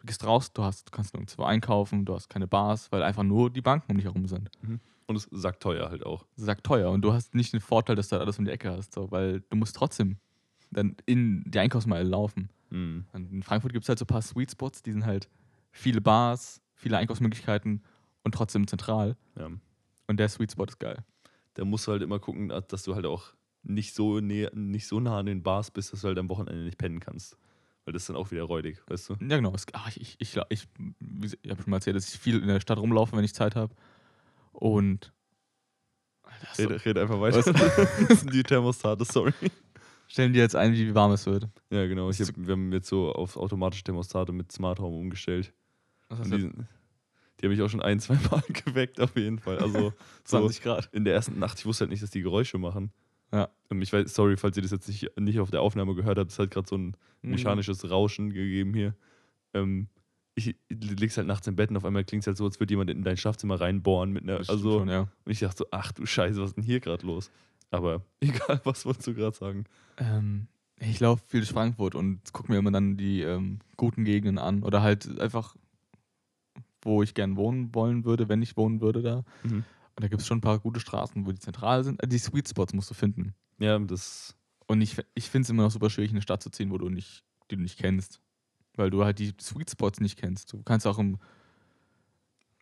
du 0.00 0.06
gehst 0.06 0.24
raus, 0.24 0.52
du 0.52 0.62
hast, 0.62 0.88
du 0.88 0.90
kannst 0.90 1.14
nirgendwo 1.14 1.44
einkaufen, 1.44 2.04
du 2.04 2.14
hast 2.14 2.28
keine 2.28 2.46
Bars, 2.46 2.92
weil 2.92 3.02
einfach 3.02 3.22
nur 3.22 3.50
die 3.50 3.62
Banken 3.62 3.90
um 3.90 3.96
dich 3.96 4.06
herum 4.06 4.26
sind. 4.26 4.50
Mhm. 4.62 4.80
Und 5.06 5.16
es 5.16 5.28
sagt 5.30 5.62
teuer 5.62 5.90
halt 5.90 6.06
auch. 6.06 6.26
Sagt 6.36 6.64
teuer. 6.64 6.90
Und 6.90 7.02
du 7.02 7.12
hast 7.12 7.34
nicht 7.34 7.52
den 7.52 7.60
Vorteil, 7.60 7.96
dass 7.96 8.08
du 8.08 8.18
alles 8.18 8.38
um 8.38 8.44
die 8.44 8.50
Ecke 8.50 8.70
hast, 8.70 8.94
so, 8.94 9.10
weil 9.10 9.40
du 9.48 9.56
musst 9.56 9.74
trotzdem 9.76 10.18
dann 10.70 10.96
in 11.06 11.44
die 11.50 11.58
Einkaufsmeile 11.58 12.08
laufen. 12.08 12.50
Mhm. 12.70 13.04
in 13.12 13.42
Frankfurt 13.42 13.74
gibt 13.74 13.84
es 13.84 13.88
halt 13.90 13.98
so 13.98 14.04
ein 14.04 14.08
paar 14.08 14.22
Sweet 14.22 14.52
Spots, 14.52 14.82
die 14.82 14.92
sind 14.92 15.04
halt 15.04 15.28
viele 15.72 16.00
Bars, 16.00 16.62
viele 16.74 16.96
Einkaufsmöglichkeiten 16.96 17.82
und 18.24 18.34
trotzdem 18.34 18.66
zentral. 18.66 19.16
Ja. 19.38 19.50
Und 20.06 20.16
der 20.16 20.28
Sweet 20.28 20.52
Spot 20.52 20.64
ist 20.64 20.78
geil. 20.78 21.04
Da 21.54 21.64
musst 21.64 21.86
du 21.86 21.92
halt 21.92 22.02
immer 22.02 22.18
gucken, 22.18 22.48
dass 22.68 22.82
du 22.84 22.94
halt 22.94 23.04
auch 23.04 23.34
nicht 23.62 23.94
so, 23.94 24.20
näher, 24.20 24.50
nicht 24.54 24.86
so 24.86 25.00
nah 25.00 25.18
an 25.18 25.26
den 25.26 25.42
Bars 25.42 25.70
bist, 25.70 25.92
dass 25.92 26.02
du 26.02 26.08
halt 26.08 26.18
am 26.18 26.28
Wochenende 26.28 26.64
nicht 26.64 26.78
pennen 26.78 27.00
kannst. 27.00 27.36
Weil 27.84 27.92
das 27.92 28.02
ist 28.02 28.08
dann 28.08 28.16
auch 28.16 28.30
wieder 28.30 28.44
räudig, 28.44 28.80
weißt 28.86 29.10
du? 29.10 29.14
Ja, 29.20 29.36
genau. 29.36 29.54
ach, 29.72 29.88
ich 29.96 30.16
ich, 30.18 30.36
ich, 30.38 30.38
ich, 30.48 30.68
ich 31.42 31.50
habe 31.50 31.62
schon 31.62 31.70
mal 31.70 31.78
erzählt, 31.78 31.96
dass 31.96 32.12
ich 32.12 32.20
viel 32.20 32.38
in 32.38 32.46
der 32.46 32.60
Stadt 32.60 32.78
rumlaufe, 32.78 33.16
wenn 33.16 33.24
ich 33.24 33.34
Zeit 33.34 33.56
habe. 33.56 33.74
Und 34.52 35.12
so, 36.54 36.64
Red, 36.64 36.84
red 36.84 36.98
einfach 36.98 37.20
weiter. 37.20 37.42
das 38.08 38.20
sind 38.20 38.32
die 38.32 38.42
Thermostate, 38.42 39.04
sorry. 39.04 39.32
stellen 40.06 40.32
die 40.32 40.38
jetzt 40.38 40.56
ein, 40.56 40.72
wie 40.72 40.94
warm 40.94 41.12
es 41.12 41.26
wird. 41.26 41.48
Ja, 41.70 41.86
genau. 41.86 42.10
Ich 42.10 42.20
hab, 42.20 42.28
wir 42.36 42.52
haben 42.52 42.72
jetzt 42.72 42.88
so 42.88 43.12
auf 43.12 43.36
automatische 43.36 43.84
Thermostate 43.84 44.32
mit 44.32 44.52
Smart 44.52 44.78
Home 44.80 44.96
umgestellt. 44.96 45.52
Was 46.08 46.20
hast 46.20 46.32
die, 46.32 46.38
du? 46.38 46.50
die 47.40 47.46
haben 47.46 47.52
mich 47.52 47.62
auch 47.62 47.68
schon 47.68 47.82
ein, 47.82 48.00
zwei 48.00 48.14
Mal 48.30 48.42
geweckt, 48.48 49.00
auf 49.00 49.16
jeden 49.16 49.38
Fall. 49.38 49.58
Also 49.58 49.92
so 50.24 50.38
20 50.38 50.62
Grad. 50.62 50.88
in 50.92 51.04
der 51.04 51.14
ersten 51.14 51.38
Nacht, 51.38 51.58
ich 51.58 51.66
wusste 51.66 51.82
halt 51.82 51.90
nicht, 51.90 52.02
dass 52.02 52.10
die 52.10 52.22
Geräusche 52.22 52.58
machen. 52.58 52.92
Ja. 53.32 53.48
Ähm, 53.70 53.82
Ich 53.82 53.92
weiß, 53.92 54.14
sorry, 54.14 54.36
falls 54.36 54.56
ihr 54.56 54.62
das 54.62 54.70
jetzt 54.72 54.88
nicht, 54.88 55.10
nicht 55.18 55.40
auf 55.40 55.50
der 55.50 55.62
Aufnahme 55.62 55.94
gehört 55.94 56.18
habt, 56.18 56.30
es 56.30 56.38
hat 56.38 56.50
gerade 56.50 56.68
so 56.68 56.76
ein 56.76 56.96
Mhm. 57.22 57.30
mechanisches 57.30 57.88
Rauschen 57.90 58.30
gegeben 58.32 58.74
hier. 58.74 58.94
Ähm, 59.54 59.88
ich, 60.34 60.56
du 60.68 60.94
liegst 60.94 61.16
halt 61.18 61.26
nachts 61.26 61.46
im 61.46 61.56
Bett 61.56 61.70
und 61.70 61.76
auf 61.76 61.84
einmal 61.84 62.04
klingt 62.04 62.22
es 62.22 62.26
halt 62.26 62.36
so, 62.36 62.44
als 62.44 62.58
würde 62.58 62.72
jemand 62.72 62.90
in 62.90 63.02
dein 63.04 63.16
Schlafzimmer 63.16 63.60
reinbohren 63.60 64.10
mit 64.12 64.22
einer. 64.24 64.38
Das 64.38 64.48
Also, 64.50 64.78
schon, 64.78 64.88
ja. 64.88 65.00
und 65.24 65.30
ich 65.32 65.40
dachte 65.40 65.58
so, 65.58 65.66
ach 65.70 65.92
du 65.92 66.04
Scheiße, 66.06 66.40
was 66.40 66.50
ist 66.50 66.56
denn 66.56 66.64
hier 66.64 66.80
gerade 66.80 67.06
los? 67.06 67.30
Aber 67.70 68.02
egal, 68.20 68.60
was 68.64 68.84
wolltest 68.86 69.06
du 69.06 69.14
gerade 69.14 69.36
sagen? 69.36 69.64
Ähm, 69.98 70.48
ich 70.80 70.98
laufe 71.00 71.22
viel 71.28 71.40
durch 71.40 71.52
Frankfurt 71.52 71.94
und 71.94 72.32
gucke 72.32 72.50
mir 72.50 72.58
immer 72.58 72.70
dann 72.72 72.96
die 72.96 73.22
ähm, 73.22 73.60
guten 73.76 74.04
Gegenden 74.04 74.38
an. 74.38 74.62
Oder 74.62 74.82
halt 74.82 75.20
einfach, 75.20 75.54
wo 76.82 77.02
ich 77.02 77.14
gern 77.14 77.36
wohnen 77.36 77.74
wollen 77.74 78.04
würde, 78.04 78.28
wenn 78.28 78.42
ich 78.42 78.56
wohnen 78.56 78.80
würde 78.80 79.02
da. 79.02 79.24
Mhm. 79.44 79.64
Und 79.96 80.02
da 80.04 80.08
gibt 80.08 80.22
es 80.22 80.26
schon 80.26 80.38
ein 80.38 80.42
paar 80.42 80.58
gute 80.58 80.80
Straßen, 80.80 81.26
wo 81.26 81.32
die 81.32 81.38
zentral 81.38 81.84
sind. 81.84 82.02
Äh, 82.02 82.08
Die 82.08 82.18
Sweet 82.18 82.48
Spots 82.48 82.72
musst 82.72 82.90
du 82.90 82.94
finden. 82.94 83.34
Ja, 83.58 83.78
das. 83.78 84.34
Und 84.66 84.80
ich, 84.80 84.96
ich 85.14 85.28
finde 85.28 85.44
es 85.44 85.50
immer 85.50 85.64
noch 85.64 85.70
super 85.70 85.90
schwierig, 85.90 86.10
in 86.10 86.16
eine 86.16 86.22
Stadt 86.22 86.42
zu 86.42 86.50
ziehen, 86.50 86.70
wo 86.70 86.78
du 86.78 86.88
nicht, 86.88 87.24
die 87.50 87.56
du 87.56 87.62
nicht 87.62 87.78
kennst. 87.78 88.20
Weil 88.74 88.88
du 88.90 89.04
halt 89.04 89.18
die 89.18 89.34
Sweet 89.40 89.70
Spots 89.70 90.00
nicht 90.00 90.18
kennst. 90.18 90.52
Du 90.52 90.62
kannst 90.62 90.86
auch 90.86 90.98
im. 90.98 91.18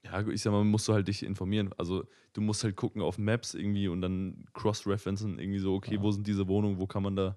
Ja, 0.03 0.27
ich 0.29 0.43
sag 0.43 0.53
mal, 0.53 0.65
musst 0.65 0.89
du 0.89 0.93
halt 0.95 1.09
dich 1.09 1.23
informieren. 1.23 1.73
Also, 1.77 2.05
du 2.33 2.41
musst 2.41 2.65
halt 2.65 2.75
gucken 2.75 3.03
auf 3.03 3.19
Maps 3.19 3.55
irgendwie 3.55 3.87
und 3.89 4.01
dann 4.01 4.45
cross-referencen, 4.55 5.39
irgendwie 5.39 5.59
so, 5.59 5.75
okay, 5.75 5.97
Ja. 5.97 6.03
wo 6.03 6.11
sind 6.11 6.27
diese 6.27 6.49
Wohnungen, 6.49 6.79
wo 6.81 6.87
kann 6.87 7.03
man 7.03 7.17
da, 7.17 7.37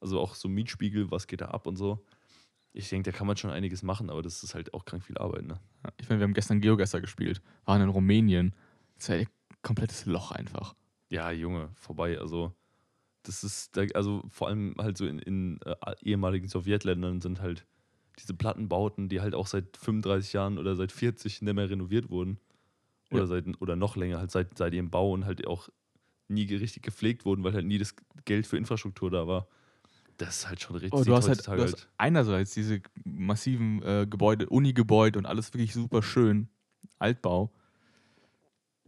also 0.00 0.20
auch 0.20 0.34
so 0.34 0.48
Mietspiegel, 0.48 1.10
was 1.10 1.26
geht 1.26 1.40
da 1.40 1.46
ab 1.46 1.66
und 1.66 1.76
so. 1.76 2.04
Ich 2.74 2.88
denke, 2.90 3.10
da 3.10 3.16
kann 3.16 3.26
man 3.26 3.36
schon 3.36 3.50
einiges 3.50 3.82
machen, 3.82 4.10
aber 4.10 4.22
das 4.22 4.42
ist 4.42 4.54
halt 4.54 4.72
auch 4.74 4.84
krank 4.84 5.04
viel 5.04 5.16
Arbeit, 5.18 5.44
ne? 5.46 5.58
Ich 5.98 6.08
meine, 6.08 6.20
wir 6.20 6.24
haben 6.24 6.34
gestern 6.34 6.60
Geogesser 6.60 7.00
gespielt, 7.00 7.42
waren 7.64 7.82
in 7.82 7.88
Rumänien. 7.88 8.54
Das 9.02 9.08
war 9.08 9.16
ein 9.16 9.26
komplettes 9.62 10.06
Loch 10.06 10.30
einfach. 10.30 10.74
Ja, 11.08 11.30
Junge, 11.32 11.70
vorbei. 11.74 12.18
Also, 12.18 12.54
das 13.24 13.42
ist, 13.42 13.76
also 13.94 14.22
vor 14.28 14.48
allem 14.48 14.74
halt 14.78 14.96
so 14.96 15.06
in, 15.06 15.18
in 15.18 15.60
äh, 15.64 15.74
ehemaligen 16.02 16.48
Sowjetländern 16.48 17.20
sind 17.20 17.40
halt 17.40 17.66
diese 18.18 18.34
Plattenbauten, 18.34 19.08
die 19.08 19.20
halt 19.20 19.34
auch 19.34 19.46
seit 19.48 19.76
35 19.76 20.32
Jahren 20.32 20.58
oder 20.58 20.76
seit 20.76 20.92
40 20.92 21.42
nicht 21.42 21.54
mehr 21.54 21.68
renoviert 21.68 22.10
wurden. 22.10 22.38
Oder, 23.10 23.22
Ja. 23.22 23.26
seit, 23.26 23.60
oder 23.60 23.74
noch 23.74 23.96
länger, 23.96 24.18
halt 24.18 24.30
seit, 24.30 24.56
seit 24.56 24.72
ihrem 24.72 24.90
Bau 24.90 25.12
und 25.12 25.24
halt 25.24 25.46
auch 25.46 25.68
nie 26.28 26.44
richtig 26.54 26.82
gepflegt 26.82 27.24
wurden, 27.24 27.42
weil 27.42 27.54
halt 27.54 27.66
nie 27.66 27.78
das 27.78 27.94
Geld 28.24 28.46
für 28.46 28.56
Infrastruktur 28.56 29.10
da 29.10 29.26
war. 29.26 29.48
Das 30.16 30.38
ist 30.38 30.48
halt 30.48 30.62
schon 30.62 30.76
richtig 30.76 31.00
Oh, 31.00 31.04
du 31.04 31.14
hast 31.16 31.28
halt, 31.28 31.46
du 31.46 31.62
hast 31.62 31.88
einerseits 31.98 32.54
diese 32.54 32.80
massiven 33.04 33.82
äh, 33.82 34.06
Gebäude, 34.08 34.48
Uni-Gebäude 34.48 35.18
und 35.18 35.26
alles 35.26 35.52
wirklich 35.52 35.72
super 35.74 36.02
schön, 36.02 36.48
Altbau. 36.98 37.52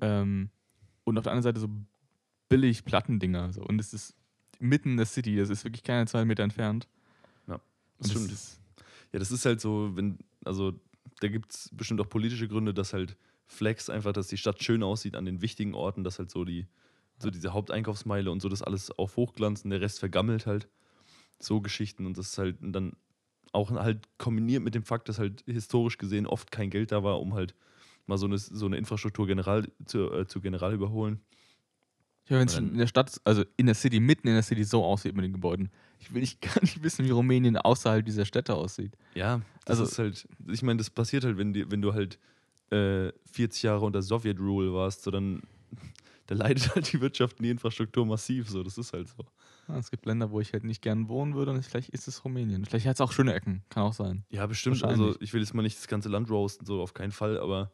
Ähm, 0.01 0.51
und 1.05 1.19
auf 1.19 1.25
der 1.25 1.33
anderen 1.33 1.43
Seite 1.43 1.61
so 1.61 1.69
billig 2.49 2.85
Plattendinger. 2.85 3.53
So. 3.53 3.63
Und 3.63 3.81
es 3.81 3.93
ist 3.93 4.15
mitten 4.59 4.91
in 4.91 4.97
der 4.97 5.07
City, 5.07 5.37
das 5.37 5.51
ist 5.51 5.65
wirklich 5.65 5.83
keine 5.83 6.07
zwei 6.07 6.25
Meter 6.25 6.43
entfernt. 6.43 6.89
Ja, 7.47 7.55
das 7.99 8.09
das 8.09 8.11
stimmt. 8.11 8.33
ist, 8.33 8.61
Ja, 9.13 9.19
das 9.19 9.31
ist 9.31 9.45
halt 9.45 9.61
so, 9.61 9.97
wenn, 9.97 10.19
also 10.45 10.79
da 11.21 11.29
gibt 11.29 11.53
es 11.53 11.71
bestimmt 11.73 12.01
auch 12.01 12.09
politische 12.09 12.49
Gründe, 12.49 12.75
dass 12.75 12.93
halt 12.93 13.17
Flex 13.47 13.91
einfach, 13.91 14.13
dass 14.13 14.29
die 14.29 14.39
Stadt 14.39 14.63
schön 14.63 14.83
aussieht 14.83 15.17
an 15.17 15.25
den 15.25 15.43
wichtigen 15.43 15.75
Orten, 15.75 16.05
dass 16.05 16.19
halt 16.19 16.31
so 16.31 16.45
die, 16.45 16.67
so 17.19 17.31
diese 17.31 17.53
Haupteinkaufsmeile 17.53 18.31
und 18.31 18.41
so 18.41 18.49
das 18.49 18.63
alles 18.63 18.91
auf 18.91 19.17
Hochglanz 19.17 19.63
und 19.65 19.71
der 19.71 19.81
Rest 19.81 20.01
vergammelt 20.01 20.47
halt. 20.47 20.69
So 21.39 21.61
Geschichten 21.61 22.07
und 22.07 22.17
das 22.17 22.31
ist 22.31 22.39
halt 22.39 22.57
dann 22.61 22.95
auch 23.53 23.71
halt 23.71 24.09
kombiniert 24.19 24.63
mit 24.63 24.75
dem 24.75 24.83
Fakt, 24.83 25.09
dass 25.09 25.19
halt 25.19 25.43
historisch 25.47 25.99
gesehen 25.99 26.27
oft 26.27 26.51
kein 26.51 26.71
Geld 26.71 26.91
da 26.91 27.05
war, 27.05 27.21
um 27.21 27.35
halt 27.35 27.55
mal 28.07 28.19
so 28.19 28.27
eine, 28.27 28.39
so 28.39 28.67
eine 28.67 28.77
Infrastruktur 28.77 29.27
general 29.27 29.67
zu, 29.87 30.13
äh, 30.13 30.27
zu 30.27 30.41
general 30.41 30.73
überholen. 30.75 31.21
ja, 32.29 32.39
wenn 32.39 32.49
es 32.49 32.57
in 32.57 32.77
der 32.79 32.87
Stadt, 32.87 33.21
also 33.25 33.45
in 33.57 33.67
der 33.67 33.75
City, 33.75 34.01
mitten 34.01 34.29
in 34.29 34.35
der 34.35 34.43
City 34.43 34.65
so 34.65 34.85
aussieht 34.85 35.15
mit 35.15 35.25
den 35.25 35.33
Gebäuden. 35.33 35.71
Ich 35.99 36.13
will 36.13 36.21
nicht 36.21 36.41
gar 36.55 36.61
nicht 36.63 36.83
wissen, 36.83 37.05
wie 37.05 37.11
Rumänien 37.11 37.57
außerhalb 37.57 38.05
dieser 38.05 38.25
Städte 38.25 38.55
aussieht. 38.55 38.97
Ja, 39.15 39.41
das 39.65 39.81
Also- 39.81 39.91
ist 39.91 39.99
halt, 39.99 40.29
ich 40.49 40.63
meine, 40.63 40.79
das 40.79 40.91
passiert 40.91 41.25
halt, 41.25 41.37
wenn, 41.39 41.53
die, 41.53 41.71
wenn 41.71 41.83
du 41.83 41.93
halt 41.95 42.19
äh, 42.71 43.13
40 43.33 43.63
Jahre 43.65 43.85
unter 43.85 44.03
Sowjet-Rule 44.03 44.73
warst, 44.73 45.03
so 45.03 45.11
dann 45.11 45.43
da 46.27 46.35
leidet 46.35 46.75
halt 46.75 46.93
die 46.93 47.01
Wirtschaft 47.01 47.39
und 47.39 47.45
die 47.45 47.51
Infrastruktur 47.51 48.07
massiv, 48.07 48.49
so, 48.49 48.63
das 48.63 48.79
ist 48.79 48.93
halt 48.95 49.09
so. 49.09 49.25
Ja, 49.69 49.79
es 49.79 49.91
gibt 49.91 50.05
Länder, 50.07 50.31
wo 50.31 50.41
ich 50.41 50.53
halt 50.53 50.65
nicht 50.65 50.83
gern 50.83 51.09
wohnen 51.09 51.35
würde 51.35 51.51
und 51.53 51.63
vielleicht 51.65 51.89
ist 51.91 52.07
es 52.09 52.25
Rumänien. 52.25 52.65
Vielleicht 52.67 52.87
hat 52.87 52.95
es 52.97 53.01
auch 53.01 53.13
schöne 53.13 53.33
Ecken, 53.35 53.63
kann 53.71 53.83
auch 53.85 53.93
sein. 53.95 54.25
Ja, 54.31 54.47
bestimmt, 54.47 54.83
also 54.85 55.15
ich 55.21 55.33
will 55.33 55.41
jetzt 55.41 55.55
mal 55.55 55.63
nicht 55.63 55.77
das 55.79 55.89
ganze 55.89 56.09
Land 56.11 56.31
roasten, 56.31 56.67
so 56.67 56.81
auf 56.83 56.93
keinen 56.95 57.13
Fall, 57.13 57.39
aber 57.39 57.71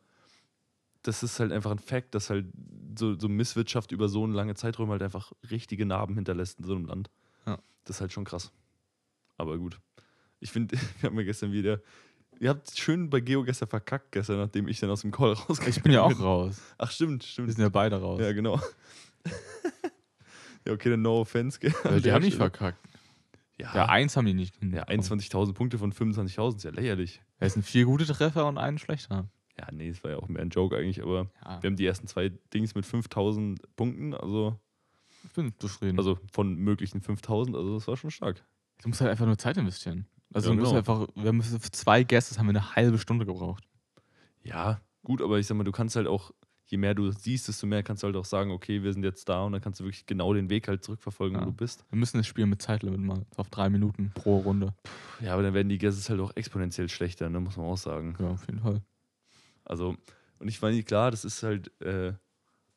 das 1.03 1.23
ist 1.23 1.41
halt 1.41 1.53
einfach 1.53 1.71
ein 1.71 1.79
Fakt, 1.79 2.15
dass 2.15 2.31
halt 2.31 2.47
so, 2.99 3.19
so 3.19 3.29
Misswirtschaft 3.29 3.93
über 3.93 4.09
so 4.09 4.25
einen 4.25 4.33
lange 4.35 4.55
Zeitraum 4.55 4.91
halt 4.91 5.03
einfach 5.03 5.33
richtige 5.51 5.87
Narben 5.87 6.15
hinterlässt 6.15 6.59
in 6.59 6.65
so 6.67 6.75
einem 6.75 6.85
Land. 6.87 7.11
Ja. 7.47 7.59
Das 7.85 7.97
ist 7.97 8.01
halt 8.01 8.13
schon 8.13 8.25
krass. 8.25 8.53
Aber 9.39 9.57
gut. 9.59 9.81
Ich 10.41 10.51
finde, 10.51 10.77
wir 11.01 11.03
haben 11.11 11.17
ja 11.19 11.25
gestern 11.25 11.53
wieder, 11.53 11.81
ihr 12.39 12.51
habt 12.51 12.77
schön 12.77 13.09
bei 13.11 13.21
Geo 13.21 13.43
gestern 13.45 13.69
verkackt, 13.69 14.13
gestern, 14.13 14.39
nachdem 14.39 14.69
ich 14.69 14.81
dann 14.81 14.91
aus 14.91 15.01
dem 15.03 15.11
Call 15.11 15.33
rausgekommen 15.49 15.69
Ich 15.71 15.83
bin 15.83 15.93
ja 15.93 16.03
auch 16.03 16.19
raus. 16.21 16.61
Ach, 16.79 16.91
stimmt, 16.91 17.23
Wir 17.23 17.29
stimmt. 17.29 17.53
sind 17.53 17.63
ja 17.63 17.69
beide 17.69 18.01
raus. 18.01 18.21
Ja, 18.21 18.33
genau. 18.33 18.61
ja, 20.67 20.73
okay, 20.73 20.91
dann 20.91 21.03
no 21.03 21.21
offense. 21.21 21.59
gell, 21.59 21.73
die 22.01 22.13
haben 22.13 22.23
nicht 22.23 22.37
verkackt. 22.37 22.79
Ja, 23.59 23.75
Ja, 23.75 23.87
eins 23.87 24.17
haben 24.17 24.25
die 24.27 24.35
nicht. 24.35 24.57
ja 24.63 24.87
hinbekommen. 24.87 25.21
21.000 25.21 25.53
Punkte 25.55 25.79
von 25.79 25.93
25.000 25.93 26.57
ist 26.57 26.63
ja 26.65 26.71
lächerlich. 26.71 27.21
Es 27.39 27.55
sind 27.55 27.63
vier 27.63 27.85
gute 27.85 28.07
Treffer 28.07 28.47
und 28.47 28.59
ein 28.59 28.79
schlechter. 28.79 29.29
Ja, 29.61 29.67
nee, 29.73 29.89
es 29.91 30.03
war 30.03 30.11
ja 30.13 30.17
auch 30.17 30.29
mehr 30.29 30.41
ein 30.43 30.49
Joke 30.49 30.75
eigentlich, 30.77 31.03
aber 31.03 31.31
Ja, 31.45 31.63
wir 31.63 31.69
haben 31.69 31.77
die 31.77 31.85
ersten 31.87 32.07
zwei 32.07 32.31
Dings 32.55 32.75
mit 32.75 32.87
5.000 32.87 33.59
Punkten, 33.77 34.15
also, 34.15 34.59
ich 35.25 35.33
bin 35.35 35.53
zufrieden. 35.59 35.99
also 35.99 36.19
von 36.33 36.55
möglichen 36.55 37.03
5.000, 37.03 37.55
also 37.55 37.75
das 37.75 37.87
war 37.87 37.97
schon 37.99 38.11
stark. 38.11 38.43
du 38.83 38.89
musst 38.89 39.01
halt 39.03 39.11
einfach 39.11 39.27
nur 39.27 39.37
Zeit 39.37 39.59
investieren. 39.59 40.07
Also 40.33 40.49
Ja, 40.51 40.55
du 40.57 40.61
musst 40.63 40.73
genau. 40.73 40.79
einfach, 40.79 41.15
wir 41.15 41.29
haben 41.29 41.43
für 41.43 41.61
zwei 41.73 42.05
Guesses 42.05 42.39
haben 42.39 42.47
wir 42.47 42.51
eine 42.51 42.75
halbe 42.75 42.99
Stunde 42.99 43.27
gebraucht. 43.27 43.65
Ja, 44.43 44.81
gut, 45.05 45.21
aber 45.21 45.39
ich 45.39 45.47
sag 45.47 45.57
mal, 45.57 45.65
du 45.65 45.73
kannst 45.73 45.97
halt 45.97 46.07
auch, 46.07 46.31
je 46.67 46.79
mehr 46.79 46.95
du 46.95 47.11
siehst, 47.11 47.49
desto 47.49 47.67
mehr 47.67 47.83
kannst 47.83 48.03
du 48.03 48.07
halt 48.07 48.17
auch 48.17 48.25
sagen, 48.25 48.51
okay, 48.53 48.83
wir 48.83 48.93
sind 48.93 49.03
jetzt 49.03 49.29
da 49.29 49.43
und 49.43 49.53
dann 49.53 49.61
kannst 49.61 49.81
du 49.81 49.85
wirklich 49.85 50.07
genau 50.07 50.33
den 50.33 50.49
Weg 50.49 50.69
halt 50.69 50.83
zurückverfolgen, 50.85 51.37
Ja. 51.37 51.43
wo 51.43 51.51
du 51.51 51.53
bist. 51.57 51.85
Wir 51.91 51.99
müssen 51.99 52.17
das 52.19 52.27
Spiel 52.27 52.47
mit 52.47 52.63
Zeitlimit 52.63 53.01
mal 53.01 53.27
auf 53.37 53.51
drei 53.51 53.69
Minuten 53.69 54.13
pro 54.15 54.39
Runde. 54.39 54.73
Ja, 55.21 55.35
aber 55.35 55.43
dann 55.43 55.53
werden 55.53 55.69
die 55.69 55.79
Guesses 55.79 56.09
halt 56.09 56.21
auch 56.21 56.31
exponentiell 56.37 56.89
schlechter, 56.89 57.29
ne, 57.29 57.41
muss 57.41 57.57
man 57.59 57.67
auch 57.67 57.77
sagen. 57.77 58.17
Ja, 58.19 58.29
auf 58.29 58.47
jeden 58.47 58.61
Fall. 58.61 58.81
Also, 59.71 59.97
und 60.41 60.49
ich 60.49 60.61
meine, 60.61 60.83
klar, 60.83 61.13
das 61.13 61.25
ist 61.25 61.45
halt 61.45 61.71
äh, 61.81 62.13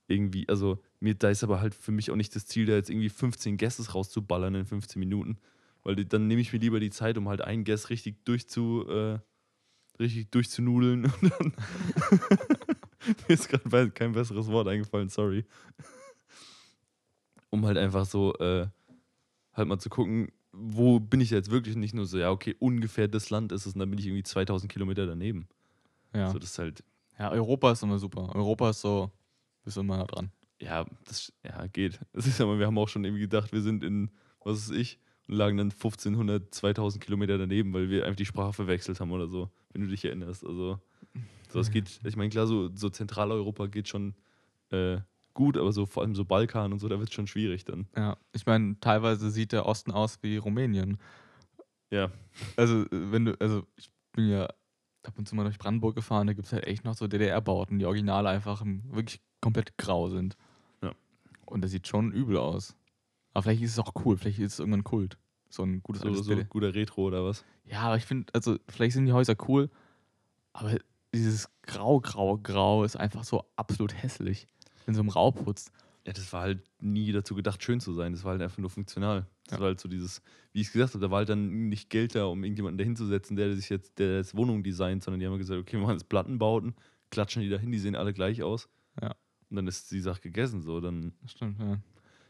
irgendwie, 0.08 0.48
also 0.48 0.80
mir, 1.00 1.16
da 1.16 1.32
ist 1.32 1.44
aber 1.44 1.60
halt 1.60 1.74
für 1.74 1.92
mich 1.92 2.12
auch 2.12 2.16
nicht 2.16 2.36
das 2.36 2.46
Ziel, 2.46 2.68
da 2.68 2.74
jetzt 2.74 2.92
irgendwie 2.92 3.10
15 3.10 3.58
Guesses 3.58 3.96
rauszuballern 3.96 4.54
in 4.54 4.66
15 4.68 5.00
Minuten. 5.00 5.40
Weil 5.82 5.96
die, 5.96 6.08
dann 6.08 6.28
nehme 6.28 6.40
ich 6.40 6.54
mir 6.54 6.60
lieber 6.60 6.80
die 6.80 6.92
Zeit, 6.92 7.18
um 7.18 7.28
halt 7.30 7.42
einen 7.42 7.64
Guess 7.64 7.90
richtig 7.90 8.24
durchzu, 8.26 8.88
äh, 8.88 9.18
richtig 10.00 10.30
durchzunudeln. 10.30 11.06
Und 11.22 11.32
dann 11.40 11.54
mir 13.28 13.34
ist 13.34 13.50
gerade 13.50 13.90
kein 13.90 14.12
besseres 14.12 14.48
Wort 14.50 14.68
eingefallen, 14.68 15.10
sorry. 15.10 15.46
Um 17.50 17.66
halt 17.66 17.80
einfach 17.80 18.06
so, 18.06 18.36
äh, 18.36 18.68
halt 19.54 19.68
mal 19.68 19.80
zu 19.80 19.90
gucken, 19.90 20.32
wo 20.52 21.00
bin 21.00 21.22
ich 21.22 21.32
jetzt 21.32 21.50
wirklich 21.50 21.76
nicht 21.76 21.96
nur 21.96 22.06
so, 22.06 22.20
ja, 22.20 22.30
okay, 22.30 22.56
ungefähr 22.60 23.08
das 23.08 23.32
Land 23.32 23.52
ist 23.52 23.66
es 23.66 23.74
und 23.74 23.80
dann 23.80 23.90
bin 23.90 23.98
ich 23.98 24.06
irgendwie 24.06 24.22
2000 24.22 24.72
Kilometer 24.72 25.08
daneben. 25.08 25.48
Ja. 26.14 26.32
So, 26.32 26.40
das 26.40 26.52
ist 26.52 26.60
halt, 26.60 26.84
ja, 27.20 27.32
Europa 27.32 27.72
ist 27.72 27.84
immer 27.84 28.00
super. 28.00 28.34
Europa 28.36 28.70
ist 28.70 28.82
so, 28.82 29.12
bist 29.64 29.78
immer 29.78 29.98
nah 29.98 30.06
dran. 30.06 30.32
Ja, 30.60 30.86
das 31.06 31.34
ja, 31.44 31.68
geht. 31.68 32.00
Das 32.14 32.28
ist 32.28 32.40
aber, 32.42 32.60
wir 32.60 32.68
haben 32.68 32.78
auch 32.78 32.90
schon 32.90 33.04
irgendwie 33.04 33.22
gedacht, 33.22 33.52
wir 33.52 33.62
sind 33.62 33.84
in, 33.84 34.12
was 34.44 34.60
ist 34.60 34.72
ich, 34.72 35.00
und 35.28 35.36
lagen 35.36 35.58
dann 35.58 35.72
1500, 35.72 36.54
2000 36.54 37.04
Kilometer 37.04 37.38
daneben, 37.38 37.74
weil 37.74 37.90
wir 37.90 38.06
einfach 38.06 38.18
die 38.18 38.26
Sprache 38.26 38.54
verwechselt 38.54 39.00
haben 39.00 39.12
oder 39.12 39.28
so, 39.28 39.50
wenn 39.72 39.82
du 39.82 39.88
dich 39.88 40.04
erinnerst. 40.06 40.46
Also, 40.46 40.80
sowas 41.50 41.72
geht, 41.72 42.00
ich 42.04 42.16
meine, 42.16 42.30
klar, 42.30 42.48
so, 42.48 42.70
so 42.76 42.90
Zentraleuropa 42.90 43.68
geht 43.68 43.88
schon 43.88 44.16
äh, 44.70 45.00
gut, 45.34 45.58
aber 45.58 45.72
so 45.72 45.86
vor 45.86 46.04
allem 46.04 46.16
so 46.16 46.26
Balkan 46.26 46.74
und 46.74 46.80
so, 46.80 46.88
da 46.88 47.00
wird 47.00 47.10
es 47.10 47.16
schon 47.16 47.28
schwierig 47.28 47.66
dann. 47.66 47.88
Ja, 47.96 48.18
ich 48.34 48.46
meine, 48.46 48.80
teilweise 48.80 49.32
sieht 49.32 49.52
der 49.52 49.66
Osten 49.66 49.92
aus 49.92 50.20
wie 50.22 50.38
Rumänien. 50.38 50.98
Ja, 51.90 52.12
Also, 52.58 52.86
wenn 52.90 53.26
du, 53.26 53.40
also 53.40 53.68
ich 53.76 53.90
bin 54.14 54.28
ja 54.28 54.48
ab 55.04 55.18
und 55.18 55.28
zu 55.28 55.36
mal 55.36 55.44
durch 55.44 55.58
Brandenburg 55.60 55.96
gefahren, 55.96 56.28
da 56.28 56.34
gibt 56.34 56.48
es 56.48 56.54
halt 56.54 56.66
echt 56.66 56.84
noch 56.86 56.96
so 56.96 57.08
DDR-Bauten, 57.08 57.80
die 57.80 57.86
original 57.86 58.26
einfach 58.28 58.62
im- 58.62 58.84
wirklich 58.94 59.22
komplett 59.42 59.78
grau 59.78 60.10
sind. 60.10 60.38
Ja. 60.82 60.92
Und 61.46 61.64
das 61.64 61.72
sieht 61.72 61.88
schon 61.88 62.12
übel 62.12 62.38
aus. 62.38 62.76
Aber 63.34 63.44
vielleicht 63.44 63.64
ist 63.64 63.72
es 63.72 63.80
auch 63.80 63.92
cool, 64.06 64.18
vielleicht 64.18 64.40
ist 64.40 64.54
es 64.54 64.60
irgendwann 64.60 64.84
Kult. 64.84 65.18
So 65.50 65.64
ein 65.64 65.82
gutes 65.84 66.02
so, 66.02 66.08
altes 66.08 66.26
so 66.26 66.30
DDR. 66.32 66.46
guter 66.46 66.74
Retro 66.74 67.04
oder 67.04 67.24
was. 67.26 67.44
Ja, 67.66 67.82
aber 67.82 67.98
ich 67.98 68.06
finde, 68.06 68.34
also 68.34 68.58
vielleicht 68.70 68.94
sind 68.94 69.06
die 69.06 69.14
Häuser 69.14 69.36
cool, 69.48 69.70
aber 70.54 70.78
dieses 71.14 71.50
grau, 71.64 72.00
grau, 72.00 72.38
grau 72.38 72.84
ist 72.84 72.96
einfach 72.96 73.24
so 73.24 73.46
absolut 73.56 73.94
hässlich. 74.02 74.48
in 74.88 74.94
so 74.96 75.02
einem 75.02 75.10
putzt. 75.34 75.72
Ja, 76.06 76.12
das 76.14 76.34
war 76.34 76.42
halt 76.42 76.62
nie 76.82 77.12
dazu 77.14 77.34
gedacht, 77.34 77.64
schön 77.64 77.80
zu 77.80 77.94
sein. 77.94 78.12
Das 78.12 78.24
war 78.26 78.32
halt 78.32 78.42
einfach 78.42 78.58
nur 78.58 78.70
funktional. 78.70 79.26
Das 79.46 79.54
Ja. 79.58 79.60
war 79.62 79.68
halt 79.68 79.80
so 79.80 79.88
dieses, 79.88 80.22
wie 80.52 80.60
ich 80.62 80.68
es 80.68 80.74
gesagt 80.74 80.94
habe, 80.96 81.02
da 81.06 81.10
war 81.12 81.20
halt 81.20 81.30
dann 81.30 81.70
nicht 81.70 81.90
Geld 81.90 82.14
da, 82.16 82.26
um 82.26 82.44
irgendjemanden 82.44 82.78
da 82.78 82.84
hinzusetzen, 82.84 83.38
der 83.38 83.56
sich 83.56 83.70
jetzt, 83.70 83.98
der 84.00 84.18
jetzt 84.18 84.36
Wohnungen 84.36 84.64
designt, 84.64 85.02
sondern 85.04 85.22
die 85.22 85.28
haben 85.28 85.38
gesagt, 85.38 85.60
okay, 85.62 85.74
wir 85.78 85.80
machen 85.82 85.94
jetzt 85.94 86.10
Plattenbauten, 86.10 86.76
klatschen 87.10 87.42
die 87.42 87.50
da 87.50 87.58
hin, 87.58 87.72
die 87.72 87.80
sehen 87.80 87.96
alle 87.96 88.14
gleich 88.14 88.44
aus. 88.44 88.68
Ja. 89.02 89.16
Und 89.50 89.56
dann 89.56 89.68
ist 89.68 89.92
die 89.92 90.02
Sache 90.02 90.20
gegessen. 90.22 90.62
So, 90.62 90.82
dann, 90.82 91.14
Das 91.22 91.32
stimmt, 91.32 91.60
ja. 91.60 91.80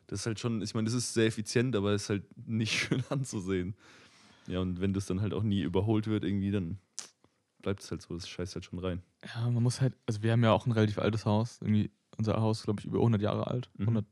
das 0.05 0.19
ist 0.19 0.25
halt 0.27 0.39
schon, 0.39 0.61
ich 0.61 0.75
meine, 0.75 0.85
das 0.85 0.93
ist 0.93 1.13
sehr 1.15 1.25
effizient, 1.25 1.75
aber 1.75 1.93
es 1.93 2.03
ist 2.03 2.09
halt 2.09 2.25
nicht 2.47 2.73
schön 2.79 3.03
anzusehen. 3.09 3.75
Ja, 4.45 4.59
und 4.59 4.81
wenn 4.81 4.93
das 4.93 5.07
dann 5.07 5.21
halt 5.21 5.33
auch 5.33 5.41
nie 5.43 5.61
überholt 5.61 6.05
wird, 6.05 6.23
irgendwie, 6.25 6.51
dann 6.51 6.77
bleibt 7.63 7.81
es 7.81 7.89
halt 7.89 8.01
so, 8.03 8.13
das 8.13 8.27
scheißt 8.29 8.53
halt 8.55 8.65
schon 8.65 8.77
rein. 8.77 9.01
Ja, 9.33 9.49
man 9.49 9.63
muss 9.63 9.81
halt, 9.81 9.95
also 10.05 10.21
wir 10.21 10.33
haben 10.33 10.43
ja 10.43 10.51
auch 10.51 10.65
ein 10.67 10.73
relativ 10.73 10.99
altes 10.99 11.25
Haus. 11.25 11.59
Irgendwie 11.61 11.89
unser 12.17 12.39
Haus, 12.41 12.63
glaube 12.63 12.79
ich, 12.79 12.85
über 12.85 12.99
100 12.99 13.21
Jahre 13.21 13.47
alt. 13.47 13.69
Mhm. 13.77 14.05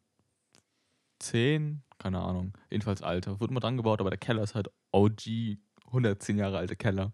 110, 1.20 1.84
keine 1.99 2.20
Ahnung. 2.20 2.54
Jedenfalls 2.70 3.02
alt. 3.02 3.28
Wurde 3.39 3.54
mal 3.54 3.60
dran 3.60 3.78
gebaut, 3.78 3.99
aber 3.99 4.10
der 4.10 4.20
Keller 4.20 4.43
ist 4.43 4.56
halt 4.56 4.70
OG, 4.91 5.58
110 5.88 6.38
Jahre 6.38 6.58
alte 6.58 6.76
Keller. 6.76 7.12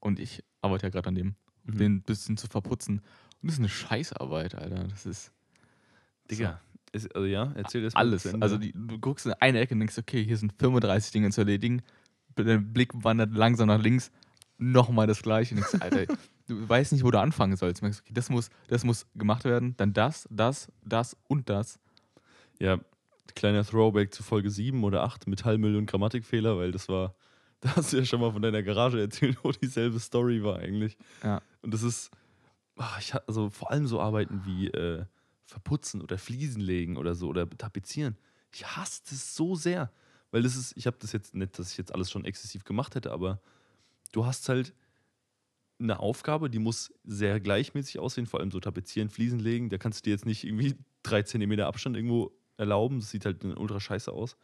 Und 0.00 0.18
ich 0.18 0.42
arbeite 0.62 0.86
ja 0.86 0.90
gerade 0.90 1.08
an 1.08 1.14
dem, 1.14 1.34
Mhm. 1.64 1.78
den 1.78 1.92
ein 1.96 2.02
bisschen 2.02 2.36
zu 2.36 2.46
verputzen. 2.46 2.98
Und 3.42 3.50
das 3.50 3.54
ist 3.54 3.58
eine 3.60 3.68
Scheißarbeit, 3.68 4.54
Alter. 4.54 4.84
Das 4.84 5.04
ist 5.06 5.32
Digga, 6.30 6.60
ist, 6.92 7.14
also 7.14 7.26
ja, 7.26 7.52
erzähl 7.54 7.82
das 7.82 7.94
alles. 7.94 8.26
Also 8.40 8.56
die, 8.58 8.72
du 8.72 8.98
guckst 8.98 9.26
in 9.26 9.32
eine 9.34 9.60
Ecke 9.60 9.74
und 9.74 9.80
denkst, 9.80 9.98
okay, 9.98 10.24
hier 10.24 10.36
sind 10.36 10.52
35 10.58 11.12
Dinge 11.12 11.30
zu 11.30 11.42
erledigen. 11.42 11.82
Der 12.38 12.58
Blick 12.58 12.92
wandert 12.94 13.32
langsam 13.32 13.68
nach 13.68 13.80
links. 13.80 14.10
Nochmal 14.58 15.06
das 15.06 15.22
gleiche. 15.22 15.54
Und 15.54 15.60
denkst, 15.60 15.82
Alter, 15.82 16.14
du 16.46 16.68
weißt 16.68 16.92
nicht, 16.92 17.04
wo 17.04 17.10
du 17.10 17.20
anfangen 17.20 17.56
sollst. 17.56 17.80
Du 17.80 17.84
merkst, 17.84 18.00
okay, 18.00 18.12
das 18.14 18.30
muss, 18.30 18.50
das 18.68 18.84
muss 18.84 19.06
gemacht 19.14 19.44
werden. 19.44 19.74
Dann 19.76 19.92
das, 19.92 20.26
das, 20.30 20.70
das 20.84 21.16
und 21.28 21.48
das. 21.48 21.78
Ja, 22.58 22.80
kleiner 23.34 23.64
Throwback 23.64 24.12
zu 24.12 24.22
Folge 24.22 24.50
7 24.50 24.82
oder 24.84 25.02
8, 25.02 25.26
Metallmüll 25.26 25.76
und 25.76 25.86
Grammatikfehler, 25.86 26.56
weil 26.56 26.72
das 26.72 26.88
war, 26.88 27.14
da 27.60 27.76
hast 27.76 27.92
du 27.92 27.98
ja 27.98 28.04
schon 28.04 28.20
mal 28.20 28.32
von 28.32 28.42
deiner 28.42 28.62
Garage 28.62 29.00
erzählt, 29.00 29.38
wo 29.42 29.52
dieselbe 29.52 30.00
Story 30.00 30.42
war 30.42 30.58
eigentlich. 30.58 30.96
Ja. 31.22 31.42
Und 31.62 31.74
das 31.74 31.82
ist, 31.82 32.10
ah, 32.76 32.96
ich 32.98 33.14
also 33.14 33.50
vor 33.50 33.70
allem 33.70 33.86
so 33.86 34.00
Arbeiten 34.00 34.42
wie 34.44 34.68
äh, 34.68 35.04
Verputzen 35.46 36.02
oder 36.02 36.18
Fliesen 36.18 36.60
legen 36.60 36.96
oder 36.96 37.14
so 37.14 37.28
oder 37.28 37.48
tapezieren. 37.48 38.16
Ich 38.52 38.66
hasse 38.66 39.02
das 39.10 39.34
so 39.34 39.54
sehr, 39.54 39.92
weil 40.30 40.42
das 40.42 40.56
ist, 40.56 40.76
ich 40.76 40.86
habe 40.86 40.96
das 41.00 41.12
jetzt 41.12 41.34
nicht, 41.34 41.58
dass 41.58 41.72
ich 41.72 41.78
jetzt 41.78 41.94
alles 41.94 42.10
schon 42.10 42.24
exzessiv 42.24 42.64
gemacht 42.64 42.94
hätte, 42.94 43.12
aber 43.12 43.40
du 44.12 44.26
hast 44.26 44.48
halt 44.48 44.74
eine 45.78 46.00
Aufgabe, 46.00 46.48
die 46.48 46.58
muss 46.58 46.92
sehr 47.04 47.38
gleichmäßig 47.40 47.98
aussehen, 47.98 48.26
vor 48.26 48.40
allem 48.40 48.50
so 48.50 48.60
tapezieren, 48.60 49.10
Fliesen 49.10 49.38
legen, 49.38 49.68
da 49.68 49.76
kannst 49.78 50.00
du 50.00 50.04
dir 50.04 50.10
jetzt 50.12 50.24
nicht 50.24 50.44
irgendwie 50.44 50.74
drei 51.02 51.22
Zentimeter 51.22 51.66
Abstand 51.66 51.96
irgendwo 51.96 52.32
erlauben, 52.56 53.00
das 53.00 53.10
sieht 53.10 53.26
halt 53.26 53.44
ultra 53.44 53.78
scheiße 53.78 54.10
aus. 54.10 54.36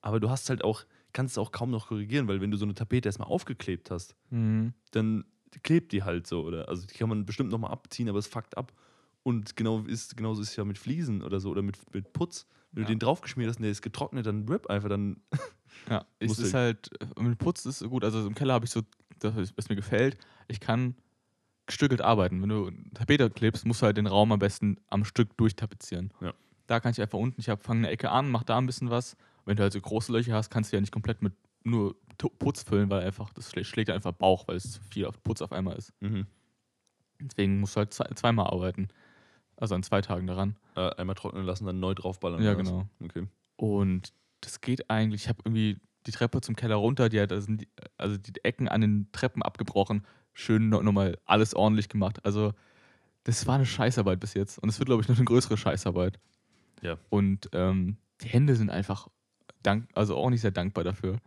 Aber 0.00 0.20
du 0.20 0.30
hast 0.30 0.48
halt 0.50 0.64
auch, 0.64 0.84
kannst 1.12 1.34
es 1.34 1.38
auch 1.38 1.52
kaum 1.52 1.70
noch 1.70 1.88
korrigieren, 1.88 2.28
weil 2.28 2.40
wenn 2.40 2.50
du 2.50 2.56
so 2.56 2.64
eine 2.64 2.74
Tapete 2.74 3.08
erstmal 3.08 3.28
aufgeklebt 3.28 3.90
hast, 3.90 4.16
Mhm. 4.30 4.74
dann 4.92 5.24
klebt 5.62 5.92
die 5.92 6.02
halt 6.02 6.26
so. 6.26 6.42
Oder, 6.44 6.68
also 6.68 6.86
die 6.86 6.94
kann 6.94 7.08
man 7.08 7.26
bestimmt 7.26 7.50
nochmal 7.50 7.70
abziehen, 7.72 8.08
aber 8.08 8.18
es 8.18 8.26
fuckt 8.26 8.56
ab. 8.56 8.72
Und 9.22 9.56
genau 9.56 9.80
ist, 9.80 10.16
genauso 10.16 10.42
ist 10.42 10.50
es 10.50 10.56
ja 10.56 10.64
mit 10.64 10.78
Fliesen 10.78 11.22
oder 11.22 11.40
so 11.40 11.50
oder 11.50 11.62
mit, 11.62 11.78
mit 11.94 12.12
Putz. 12.12 12.46
Wenn 12.72 12.82
Ja. 12.82 12.88
du 12.88 12.94
den 12.94 12.98
draufgeschmiert 13.00 13.48
hast 13.50 13.56
und 13.56 13.62
der 13.62 13.72
ist 13.72 13.82
getrocknet, 13.82 14.26
dann 14.26 14.48
rip 14.48 14.68
einfach, 14.68 14.88
dann. 14.88 15.22
Ja, 15.88 16.04
es 16.18 16.28
Musst 16.28 16.40
ist 16.40 16.54
halt, 16.54 16.90
äh, 17.00 17.22
mit 17.22 17.38
Putz 17.38 17.64
ist 17.66 17.78
so 17.80 17.88
gut. 17.88 18.04
Also 18.04 18.26
im 18.26 18.34
Keller 18.34 18.54
habe 18.54 18.64
ich 18.64 18.70
so, 18.70 18.82
das, 19.20 19.36
ist- 19.36 19.56
was 19.56 19.68
mir 19.68 19.76
gefällt, 19.76 20.16
ich 20.48 20.60
kann 20.60 20.94
gestückelt 21.66 22.00
arbeiten. 22.00 22.40
Wenn 22.42 22.48
du 22.48 22.70
Tapete 22.94 23.28
klebst, 23.30 23.66
musst 23.66 23.82
du 23.82 23.86
halt 23.86 23.96
den 23.96 24.06
Raum 24.06 24.30
am 24.32 24.38
besten 24.38 24.78
am 24.88 25.04
Stück 25.04 25.36
durchtapezieren. 25.36 26.12
Ja. 26.20 26.32
Da 26.66 26.80
kann 26.80 26.92
ich 26.92 27.00
einfach 27.00 27.18
unten, 27.18 27.40
ich 27.40 27.46
fange 27.46 27.80
eine 27.80 27.90
Ecke 27.90 28.10
an, 28.10 28.30
mach 28.30 28.42
da 28.44 28.58
ein 28.58 28.66
bisschen 28.66 28.90
was. 28.90 29.16
Wenn 29.44 29.56
du 29.56 29.62
halt 29.62 29.72
so 29.72 29.80
große 29.80 30.12
Löcher 30.12 30.34
hast, 30.34 30.50
kannst 30.50 30.72
du 30.72 30.76
ja 30.76 30.80
nicht 30.80 30.92
komplett 30.92 31.22
mit 31.22 31.32
nur 31.64 31.96
Putz 32.38 32.62
füllen, 32.62 32.88
weil 32.90 33.04
einfach, 33.04 33.32
das 33.34 33.52
schlä- 33.52 33.64
schlägt 33.64 33.90
einfach 33.90 34.12
Bauch, 34.12 34.46
weil 34.48 34.56
es 34.56 34.72
zu 34.72 34.80
viel 34.82 35.06
auf 35.06 35.22
Putz 35.22 35.42
auf 35.42 35.52
einmal 35.52 35.76
ist. 35.76 35.92
Mhm. 36.00 36.26
Deswegen 37.20 37.60
musst 37.60 37.76
du 37.76 37.78
halt 37.78 37.92
zwei, 37.94 38.06
zweimal 38.14 38.46
arbeiten. 38.48 38.88
Also 39.56 39.74
an 39.74 39.82
zwei 39.82 40.00
Tagen 40.02 40.26
daran. 40.26 40.56
Äh, 40.74 40.90
einmal 40.96 41.14
trocknen 41.16 41.44
lassen, 41.44 41.64
dann 41.66 41.80
neu 41.80 41.94
draufballern. 41.94 42.42
Ja, 42.42 42.54
genau. 42.54 42.88
Okay. 43.02 43.26
Und 43.56 44.12
das 44.46 44.60
geht 44.60 44.88
eigentlich. 44.90 45.22
Ich 45.24 45.28
habe 45.28 45.40
irgendwie 45.44 45.78
die 46.06 46.12
Treppe 46.12 46.40
zum 46.40 46.54
Keller 46.54 46.76
runter, 46.76 47.08
die 47.08 47.20
hat 47.20 47.32
also 47.32 47.52
die, 47.52 47.68
also 47.96 48.16
die 48.16 48.32
Ecken 48.44 48.68
an 48.68 48.80
den 48.80 49.08
Treppen 49.12 49.42
abgebrochen. 49.42 50.06
Schön 50.32 50.68
no- 50.68 50.82
nochmal 50.82 51.18
alles 51.24 51.54
ordentlich 51.54 51.88
gemacht. 51.88 52.24
Also, 52.24 52.52
das 53.24 53.46
war 53.46 53.56
eine 53.56 53.66
Scheißarbeit 53.66 54.20
bis 54.20 54.34
jetzt. 54.34 54.58
Und 54.58 54.68
es 54.68 54.78
wird, 54.78 54.86
glaube 54.86 55.02
ich, 55.02 55.08
noch 55.08 55.16
eine 55.16 55.24
größere 55.24 55.56
Scheißarbeit. 55.56 56.20
Ja. 56.82 56.96
Und 57.10 57.48
ähm, 57.52 57.96
die 58.20 58.28
Hände 58.28 58.54
sind 58.54 58.70
einfach 58.70 59.08
dank, 59.62 59.88
also 59.94 60.14
auch 60.16 60.30
nicht 60.30 60.42
sehr 60.42 60.50
dankbar 60.52 60.84
dafür. 60.84 61.18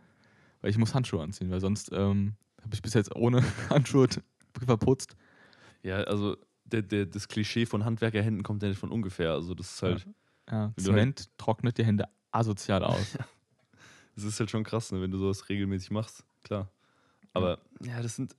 Weil 0.62 0.70
ich 0.70 0.78
muss 0.78 0.94
Handschuhe 0.94 1.22
anziehen, 1.22 1.50
weil 1.50 1.60
sonst 1.60 1.90
ähm, 1.92 2.34
habe 2.62 2.74
ich 2.74 2.80
bis 2.82 2.94
jetzt 2.94 3.14
ohne 3.14 3.42
Handschuhe 3.70 4.08
verputzt. 4.64 5.16
Ja, 5.82 5.96
also 5.96 6.36
der, 6.64 6.82
der, 6.82 7.04
das 7.06 7.28
Klischee 7.28 7.66
von 7.66 7.84
Handwerkerhänden 7.84 8.42
kommt 8.42 8.62
ja 8.62 8.68
nicht 8.68 8.78
von 8.78 8.90
ungefähr. 8.90 9.32
Also 9.32 9.54
das 9.54 9.74
ist 9.74 9.82
halt, 9.82 10.06
Ja, 10.50 10.66
Wenn 10.66 10.72
du 10.76 10.82
Zement 10.82 11.30
trocknet 11.36 11.76
die 11.78 11.84
Hände 11.84 12.04
asozial 12.32 12.84
aus. 12.84 13.16
das 14.14 14.24
ist 14.24 14.38
halt 14.40 14.50
schon 14.50 14.64
krass, 14.64 14.92
ne, 14.92 15.00
wenn 15.00 15.10
du 15.10 15.18
sowas 15.18 15.48
regelmäßig 15.48 15.90
machst. 15.90 16.24
Klar. 16.42 16.70
Aber 17.32 17.58
ja, 17.82 18.02
das 18.02 18.16
sind. 18.16 18.36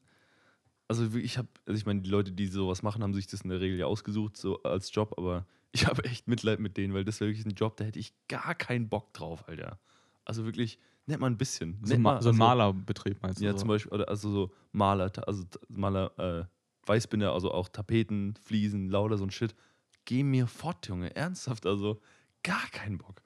Also 0.87 1.15
ich 1.15 1.37
habe, 1.37 1.47
also 1.65 1.77
ich 1.77 1.85
meine, 1.85 2.01
die 2.01 2.09
Leute, 2.09 2.33
die 2.33 2.47
sowas 2.47 2.83
machen, 2.83 3.01
haben 3.01 3.13
sich 3.13 3.27
das 3.27 3.41
in 3.41 3.49
der 3.49 3.61
Regel 3.61 3.79
ja 3.79 3.85
ausgesucht, 3.85 4.35
so 4.35 4.61
als 4.63 4.93
Job, 4.93 5.13
aber 5.17 5.45
ich 5.71 5.87
habe 5.87 6.03
echt 6.03 6.27
Mitleid 6.27 6.59
mit 6.59 6.75
denen, 6.75 6.93
weil 6.93 7.05
das 7.05 7.21
wäre 7.21 7.29
wirklich 7.31 7.45
ein 7.45 7.55
Job, 7.55 7.77
da 7.77 7.85
hätte 7.85 7.99
ich 7.99 8.13
gar 8.27 8.55
keinen 8.55 8.89
Bock 8.89 9.13
drauf, 9.13 9.47
Alter. 9.47 9.79
Also 10.25 10.43
wirklich, 10.43 10.77
nicht 11.05 11.19
mal 11.19 11.27
ein 11.27 11.37
bisschen. 11.37 11.79
so, 11.83 11.97
Ma- 11.97 12.21
so 12.21 12.29
ein 12.29 12.33
also- 12.33 12.33
Malerbetrieb 12.33 13.21
meinst 13.23 13.39
du? 13.39 13.45
Ja, 13.45 13.53
so? 13.53 13.59
zum 13.59 13.69
Beispiel, 13.69 13.93
oder 13.93 14.09
also 14.09 14.29
so 14.29 14.53
Maler, 14.73 15.11
also 15.25 15.45
Maler, 15.69 16.11
äh, 16.19 16.45
Weißbinder, 16.87 17.31
also 17.31 17.51
auch 17.51 17.69
Tapeten, 17.69 18.35
Fliesen, 18.43 18.89
lauter 18.89 19.17
so 19.17 19.23
ein 19.25 19.31
Shit. 19.31 19.55
Geh 20.03 20.23
mir 20.23 20.47
fort, 20.47 20.87
Junge, 20.87 21.15
ernsthaft, 21.15 21.65
also 21.65 22.01
gar 22.43 22.67
keinen 22.71 22.97
Bock. 22.97 23.21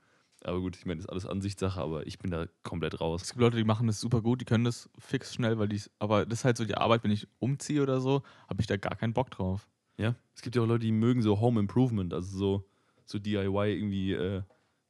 Aber 0.46 0.60
gut, 0.62 0.76
ich 0.78 0.86
meine, 0.86 0.98
das 0.98 1.06
ist 1.06 1.10
alles 1.10 1.26
Ansichtssache, 1.26 1.82
aber 1.82 2.06
ich 2.06 2.20
bin 2.20 2.30
da 2.30 2.46
komplett 2.64 2.94
Es 2.94 3.02
raus. 3.02 3.28
gibt 3.30 3.40
Leute, 3.42 3.58
die 3.58 3.64
machen 3.64 3.88
das 3.88 4.00
super 4.00 4.22
gut, 4.22 4.42
die 4.42 4.46
können 4.46 4.64
das 4.64 4.90
fix 5.00 5.34
schnell, 5.34 5.58
weil 5.58 5.68
die 5.68 5.82
aber 5.98 6.26
das 6.26 6.40
ist 6.40 6.46
halt 6.46 6.58
so 6.58 6.66
die 6.66 6.76
Arbeit, 6.76 7.04
wenn 7.04 7.12
ich 7.12 7.28
umziehe 7.40 7.82
oder 7.82 8.00
so, 8.00 8.22
habe 8.48 8.62
ich 8.62 8.68
da 8.68 8.78
gar 8.78 8.96
keinen 8.96 9.14
Bock 9.14 9.32
drauf. 9.32 9.68
Ja, 9.98 10.16
es 10.36 10.42
gibt 10.44 10.56
ja 10.56 10.62
auch 10.62 10.68
Leute, 10.68 10.86
die 10.86 10.92
mögen 10.92 11.22
so 11.24 11.40
Home 11.40 11.60
Improvement, 11.60 12.14
also 12.14 12.38
so, 12.38 12.66
so 13.06 13.18
DIY 13.18 13.74
irgendwie 13.74 14.14
äh, 14.14 14.44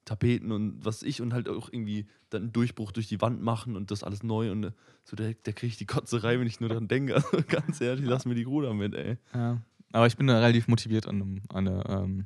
Tapeten 0.04 0.52
und 0.52 0.84
was 0.84 1.04
ich 1.04 1.22
und 1.22 1.34
halt 1.34 1.48
auch 1.48 1.70
irgendwie 1.72 2.08
dann 2.30 2.44
einen 2.44 2.52
Durchbruch 2.54 2.92
durch 2.92 3.08
die 3.08 3.22
Wand 3.22 3.42
machen 3.42 3.78
und 3.78 3.92
das 3.92 4.04
alles 4.04 4.24
neu 4.24 4.52
und 4.52 4.64
äh, 4.66 4.72
so, 5.04 5.16
der, 5.16 5.36
der 5.36 5.54
kriege 5.54 5.70
ich 5.72 5.78
die 5.78 5.86
Kotzerei, 5.86 6.38
wenn 6.40 6.48
ich 6.48 6.60
nur 6.60 6.70
dran 6.70 6.88
denke. 6.88 7.16
Also 7.32 7.46
ganz 7.48 7.80
ehrlich, 7.80 8.06
lass 8.06 8.26
mir 8.26 8.36
die 8.36 8.44
Ruhe 8.44 8.66
damit, 8.66 8.94
ey. 8.94 9.18
Ja. 9.34 9.62
Aber 9.94 10.08
ich 10.08 10.18
bin 10.18 10.28
da 10.28 10.38
relativ 10.40 10.68
motiviert 10.68 11.08
an, 11.08 11.42
an 11.50 11.68
ähm, 11.88 12.26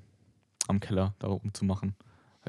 am 0.68 0.80
Keller 0.80 1.14
da 1.20 1.28
oben 1.28 1.54
zu 1.54 1.64
machen. 1.66 1.96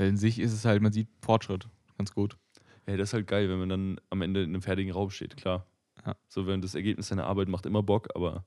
Weil 0.01 0.09
in 0.09 0.17
sich 0.17 0.39
ist 0.39 0.55
es 0.55 0.65
halt, 0.65 0.81
man 0.81 0.93
sieht 0.93 1.09
Fortschritt 1.21 1.69
ganz 1.99 2.15
gut. 2.15 2.39
Ja, 2.87 2.97
das 2.97 3.11
ist 3.11 3.13
halt 3.13 3.27
geil, 3.27 3.51
wenn 3.51 3.59
man 3.59 3.69
dann 3.69 4.01
am 4.09 4.23
Ende 4.23 4.43
in 4.43 4.49
einem 4.49 4.63
fertigen 4.63 4.95
Raum 4.95 5.11
steht, 5.11 5.37
klar. 5.37 5.67
Ja. 6.07 6.17
So, 6.27 6.47
wenn 6.47 6.63
das 6.63 6.75
Ergebnis 6.75 7.11
deiner 7.11 7.27
Arbeit 7.27 7.49
macht 7.49 7.67
immer 7.67 7.83
Bock, 7.83 8.09
aber 8.15 8.47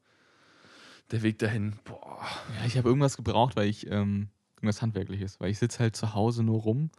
der 1.12 1.22
Weg 1.22 1.38
dahin, 1.38 1.76
boah. 1.84 2.26
Ja, 2.60 2.66
ich 2.66 2.76
habe 2.76 2.90
irgendwas 2.90 3.18
gebraucht, 3.18 3.56
weil 3.56 3.70
ich 3.70 3.86
ähm, 3.92 4.30
irgendwas 4.56 4.82
Handwerkliches, 4.82 5.40
weil 5.40 5.52
ich 5.52 5.60
sitze 5.60 5.78
halt 5.78 5.96
zu 5.96 6.16
Hause 6.16 6.42
nur 6.42 6.60
rum 6.60 6.90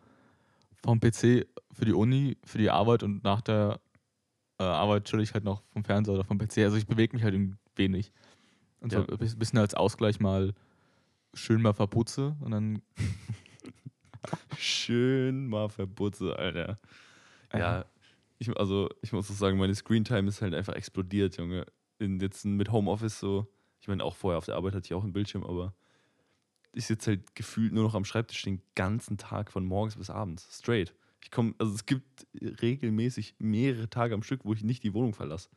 vom 0.84 1.00
PC 1.00 1.48
für 1.72 1.84
die 1.84 1.92
Uni, 1.92 2.36
für 2.44 2.59
die 2.59 2.70
Arbeit 2.70 3.02
und 3.02 3.24
nach 3.24 3.40
der 3.40 3.80
äh, 4.61 4.62
Arbeit 4.62 5.07
chill 5.07 5.18
ich 5.20 5.34
halt 5.34 5.42
noch 5.42 5.64
vom 5.72 5.82
Fernseher 5.82 6.14
oder 6.14 6.24
vom 6.24 6.38
PC. 6.38 6.59
Also 6.59 6.76
ich 6.76 6.86
bewege 6.86 7.16
mich 7.16 7.24
halt 7.24 7.34
wenig. 7.74 8.12
Und 8.78 8.92
so 8.92 8.98
Ja. 9.00 9.05
ein 9.05 9.18
bis- 9.18 9.34
bisschen 9.36 9.59
als 9.59 9.74
Ausgleich 9.74 10.20
mal 10.20 10.55
schön 11.32 11.61
mal 11.61 11.74
verputze 11.74 12.36
und 12.38 12.52
dann 12.52 12.82
Schön 14.85 15.47
mal 15.47 15.68
verputze, 15.68 16.37
Alter. 16.39 16.78
Ja, 17.53 17.87
ich, 18.39 18.55
also 18.59 18.89
ich 19.01 19.12
muss 19.12 19.30
auch 19.30 19.35
sagen, 19.35 19.59
meine 19.59 19.74
Screentime 19.74 20.28
ist 20.28 20.43
halt 20.43 20.55
einfach 20.55 20.74
explodiert, 20.74 21.37
Junge. 21.37 21.66
In, 21.99 22.20
jetzt 22.20 22.45
mit 22.45 22.70
Homeoffice 22.70 23.18
so, 23.18 23.47
ich 23.80 23.89
meine, 23.89 24.05
auch 24.05 24.16
vorher 24.16 24.39
auf 24.39 24.45
der 24.45 24.57
Arbeit 24.57 24.74
hatte 24.74 24.87
ich 24.87 24.95
auch 24.95 25.05
einen 25.05 25.12
Bildschirm, 25.12 25.45
aber 25.45 25.74
ich 26.72 26.87
sitze 26.87 27.12
halt 27.12 27.35
gefühlt 27.35 27.72
nur 27.72 27.85
noch 27.85 27.95
am 27.95 28.05
Schreibtisch 28.05 28.43
den 28.43 28.61
ganzen 28.74 29.16
Tag 29.16 29.53
von 29.53 29.64
morgens 29.64 29.97
bis 29.97 30.11
abends. 30.11 30.49
Straight. 30.59 30.95
Ich 31.22 31.30
komme, 31.30 31.55
also 31.59 31.72
es 31.72 31.87
gibt 31.87 32.26
regelmäßig 32.35 33.37
mehrere 33.39 33.89
Tage 33.89 34.14
am 34.14 34.22
Stück, 34.22 34.45
wo 34.45 34.53
ich 34.53 34.64
nicht 34.64 34.82
die 34.82 34.93
Wohnung 34.93 35.14
verlasse. 35.14 35.49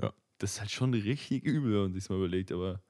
Ja. 0.00 0.12
Das 0.38 0.54
ist 0.54 0.60
halt 0.60 0.70
schon 0.70 0.92
richtig 0.92 1.44
übel, 1.44 1.72
wenn 1.72 1.82
man 1.82 1.92
sich 1.94 2.10
mal 2.10 2.16
überlegt, 2.16 2.52
aber 2.52 2.82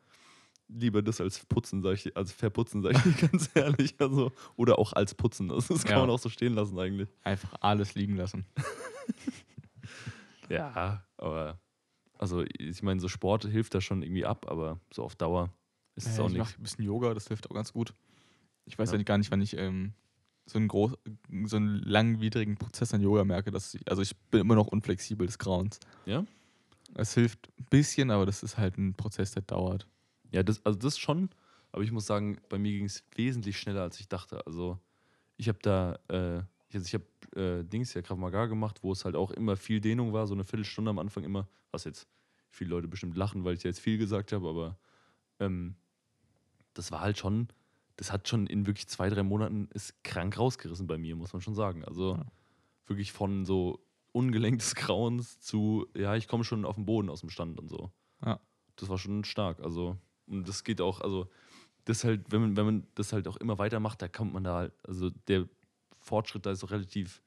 lieber 0.69 1.03
das 1.03 1.21
als 1.21 1.45
putzen, 1.47 1.83
sag 1.83 1.95
ich, 1.95 2.17
als 2.17 2.33
verputzen, 2.33 2.83
sag 2.83 2.93
ich 3.07 3.21
ganz 3.31 3.51
ehrlich. 3.55 3.95
Also, 3.99 4.33
oder 4.57 4.79
auch 4.79 4.93
als 4.93 5.15
putzen. 5.15 5.49
Das, 5.49 5.69
das 5.69 5.85
kann 5.85 5.97
Ja. 5.97 6.01
man 6.01 6.11
auch 6.11 6.19
so 6.19 6.29
stehen 6.29 6.55
lassen 6.55 6.79
eigentlich. 6.79 7.09
einfach 7.25 7.55
alles 7.61 7.95
liegen 7.95 8.17
lassen. 8.17 8.47
Ja, 10.49 11.05
aber 11.17 11.59
also 12.19 12.45
ich 12.59 12.83
meine, 12.83 13.01
so 13.01 13.09
Sport 13.09 13.45
hilft 13.47 13.75
da 13.75 13.81
schon 13.81 14.03
irgendwie 14.03 14.27
ab, 14.27 14.47
aber 14.51 14.81
so 14.93 15.03
auf 15.03 15.17
Dauer 15.17 15.51
Es 15.95 16.07
ist 16.07 16.19
Ja, 16.19 16.25
auch 16.25 16.29
ich 16.29 16.35
nichts. 16.35 16.51
mache 16.51 16.61
ein 16.61 16.63
bisschen 16.63 16.85
Yoga, 16.85 17.15
das 17.15 17.29
hilft 17.29 17.51
auch 17.51 17.55
ganz 17.55 17.73
gut. 17.73 17.95
Ich 18.67 18.79
weiß 18.79 18.91
Ja. 18.93 18.99
ja. 18.99 19.03
gar 19.03 19.19
nicht, 19.19 19.31
wann 19.31 19.41
ich 19.41 19.57
ähm, 19.57 19.95
so, 20.47 20.59
einen 20.59 20.69
groß, 20.69 20.93
so 21.45 21.57
einen 21.57 21.77
langwidrigen 21.79 22.57
Prozess 22.57 22.93
an 22.93 23.01
Yoga 23.01 23.25
merke. 23.25 23.51
Dass 23.51 23.75
ich, 23.75 23.89
also 23.89 24.03
ich 24.03 24.15
bin 24.31 24.41
immer 24.41 24.55
noch 24.55 24.67
unflexibel 24.67 25.27
des 25.27 25.39
Grauens. 25.39 25.81
Ja? 26.05 26.25
Es 26.95 27.15
hilft 27.15 27.49
ein 27.59 27.65
bisschen, 27.71 28.11
aber 28.11 28.27
das 28.27 28.43
ist 28.43 28.59
halt 28.59 28.77
ein 28.79 28.95
Prozess, 28.95 29.33
der 29.33 29.43
dauert. 29.43 29.87
Ja, 30.33 30.43
das, 30.43 30.65
also 30.65 30.79
das 30.79 30.99
schon, 30.99 31.31
aber 31.73 31.83
ich 31.85 31.93
muss 31.93 32.07
sagen, 32.07 32.39
bei 32.49 32.59
mir 32.59 32.73
ging 32.73 32.87
es 32.87 33.05
wesentlich 33.15 33.59
schneller, 33.59 33.83
als 33.83 34.01
ich 34.01 34.09
dachte. 34.09 34.45
Also 34.47 34.79
ich 35.37 35.49
habe 35.49 35.59
da, 35.63 35.99
äh, 36.09 36.43
also 36.75 36.87
ich 36.87 36.95
habe 36.95 37.05
äh, 37.41 37.65
Dings 37.65 37.95
ja 37.95 38.03
Krav 38.03 38.19
Maga 38.19 38.47
gemacht, 38.47 38.83
wo 38.83 38.93
es 38.93 39.05
halt 39.05 39.15
auch 39.17 39.31
immer 39.31 39.57
viel 39.57 39.81
Dehnung 39.81 40.13
war, 40.13 40.27
so 40.27 40.35
eine 40.35 40.45
Viertelstunde 40.45 40.91
am 40.91 40.99
Anfang 40.99 41.25
immer, 41.25 41.49
was 41.71 41.85
jetzt 41.85 42.09
viele 42.51 42.71
Leute 42.71 42.89
bestimmt 42.89 43.17
lachen, 43.17 43.45
weil 43.45 43.55
ich 43.55 43.63
ja 43.63 43.69
jetzt 43.71 43.81
viel 43.81 43.99
gesagt 43.99 44.33
habe, 44.33 44.49
aber 44.49 44.79
ähm, 45.41 45.77
das 46.75 46.91
war 46.93 47.01
halt 47.01 47.19
schon, 47.19 47.49
das 47.97 48.13
hat 48.13 48.29
schon 48.29 48.47
in 48.47 48.67
wirklich 48.67 48.89
zwei, 48.89 49.09
drei 49.11 49.23
Monaten 49.23 49.69
ist 49.73 50.03
krank 50.05 50.39
rausgerissen 50.39 50.87
bei 50.87 50.99
mir, 50.99 51.17
muss 51.17 51.33
man 51.33 51.43
schon 51.43 51.55
sagen. 51.55 51.85
Also 51.85 52.17
Ja. 52.17 52.27
wirklich 52.87 53.13
von 53.13 53.45
so 53.45 53.85
ungelenktes 54.13 54.75
Grauens 54.75 55.41
zu, 55.41 55.87
ja, 55.97 56.17
ich 56.17 56.29
komme 56.29 56.45
schon 56.45 56.65
auf 56.65 56.77
den 56.77 56.87
Boden 56.87 57.09
aus 57.11 57.21
dem 57.21 57.31
Stand 57.31 57.59
und 57.59 57.69
so. 57.69 57.91
Ja. 58.25 58.41
Das 58.77 58.89
war 58.89 58.99
schon 58.99 59.25
stark. 59.25 59.61
Also, 59.61 59.99
und 60.27 60.49
das 60.49 60.65
geht 60.65 60.81
auch, 60.81 61.01
also, 61.01 61.29
das 61.85 62.05
halt, 62.05 62.31
wenn 62.31 62.41
man, 62.41 62.57
wenn 62.57 62.65
man 62.65 62.87
das 62.95 63.13
halt 63.13 63.27
auch 63.27 63.37
immer 63.39 63.59
weitermacht, 63.59 64.01
da 64.03 64.09
kommt 64.09 64.33
man 64.33 64.45
da 64.45 64.55
halt, 64.57 64.73
also 64.85 65.11
der 65.29 65.49
Fortschritt 66.01 66.47
da 66.47 66.53
ist 66.53 66.63
auch 66.65 66.71
relativ, 66.71 67.23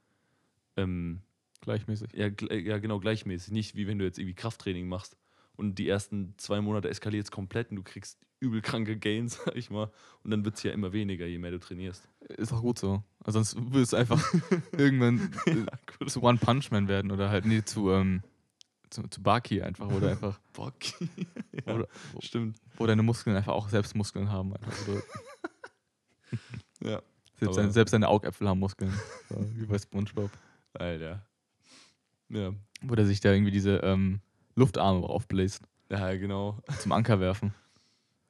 ähm, 0.77 1.21
Gleichmäßig. 1.61 2.11
ja, 2.13 2.27
gl- 2.27 2.53
ja, 2.53 2.77
genau, 2.77 2.99
gleichmäßig. 2.99 3.51
Nicht 3.51 3.75
wie 3.75 3.87
wenn 3.87 3.97
du 3.97 4.05
jetzt 4.05 4.19
irgendwie 4.19 4.35
Krafttraining 4.35 4.87
machst 4.87 5.17
und 5.55 5.75
die 5.79 5.87
ersten 5.87 6.33
zwei 6.37 6.61
Monate 6.61 6.89
eskaliert 6.89 7.25
es 7.25 7.31
komplett 7.31 7.71
und 7.71 7.77
du 7.77 7.83
kriegst 7.83 8.19
übel 8.39 8.61
kranke 8.61 8.97
Gains, 8.97 9.35
sag 9.45 9.55
ich 9.55 9.69
mal. 9.69 9.91
Und 10.23 10.31
dann 10.31 10.45
wird 10.45 10.55
es 10.57 10.63
ja 10.63 10.71
immer 10.71 10.93
weniger, 10.93 11.25
je 11.25 11.39
mehr 11.39 11.51
du 11.51 11.59
trainierst. 11.59 12.07
Ist 12.37 12.53
auch 12.53 12.61
gut 12.61 12.77
so. 12.77 13.03
Also 13.23 13.41
sonst 13.41 13.55
würde 13.57 13.81
es 13.81 13.93
einfach 13.93 14.21
irgendwann 14.77 15.31
äh, 15.45 16.05
zu 16.05 16.21
One 16.21 16.37
Punch 16.37 16.69
Man 16.71 16.87
werden 16.87 17.11
oder 17.11 17.29
halt 17.29 17.45
nee, 17.45 17.63
zu, 17.63 17.89
ähm, 17.91 18.21
zu, 18.95 19.07
zu 19.07 19.21
Baki 19.21 19.61
einfach 19.61 19.87
oder 19.91 20.09
einfach, 20.11 20.39
Bock. 20.53 20.73
ja, 21.65 21.73
oder, 21.73 21.87
stimmt. 22.19 22.57
wo 22.77 22.87
deine 22.87 23.03
Muskeln 23.03 23.35
einfach 23.35 23.53
auch 23.53 23.69
selbst 23.69 23.95
Muskeln 23.95 24.31
haben. 24.31 24.53
Ja. 26.81 27.01
selbst, 27.39 27.57
deine, 27.57 27.71
selbst 27.71 27.93
deine 27.93 28.09
Augäpfel 28.09 28.47
haben 28.47 28.59
Muskeln. 28.59 28.93
So, 29.29 29.37
wie 29.55 29.65
bei 29.65 29.79
Spongebob. 29.79 30.29
Alter. 30.73 31.25
Ja. 32.29 32.53
Wo 32.81 32.95
der 32.95 33.05
sich 33.05 33.21
da 33.21 33.31
irgendwie 33.31 33.51
diese 33.51 33.77
ähm, 33.77 34.19
Luftarme 34.55 35.07
aufbläst. 35.07 35.63
Ja, 35.89 36.13
genau. 36.15 36.61
Zum 36.79 36.91
Anker 36.91 37.21
werfen. 37.21 37.53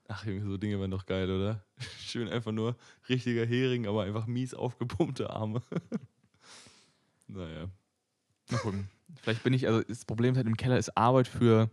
Ach, 0.07 0.23
Junge, 0.25 0.45
so 0.45 0.55
Dinge 0.57 0.79
wären 0.79 0.91
doch 0.91 1.07
geil, 1.07 1.29
oder? 1.31 1.65
Schön 1.99 2.29
einfach 2.29 2.51
nur 2.51 2.75
richtiger 3.09 3.45
Hering, 3.45 3.87
aber 3.87 4.03
einfach 4.03 4.27
mies 4.27 4.53
aufgepumpte 4.53 5.31
Arme. 5.31 5.63
naja. 7.27 7.67
Mal 8.51 8.59
gucken. 8.59 8.89
Vielleicht 9.21 9.43
bin 9.43 9.53
ich, 9.53 9.67
also 9.67 9.81
das 9.81 10.05
Problem 10.05 10.35
halt 10.35 10.47
im 10.47 10.57
Keller 10.57 10.77
ist 10.77 10.95
Arbeit 10.97 11.27
für, 11.27 11.69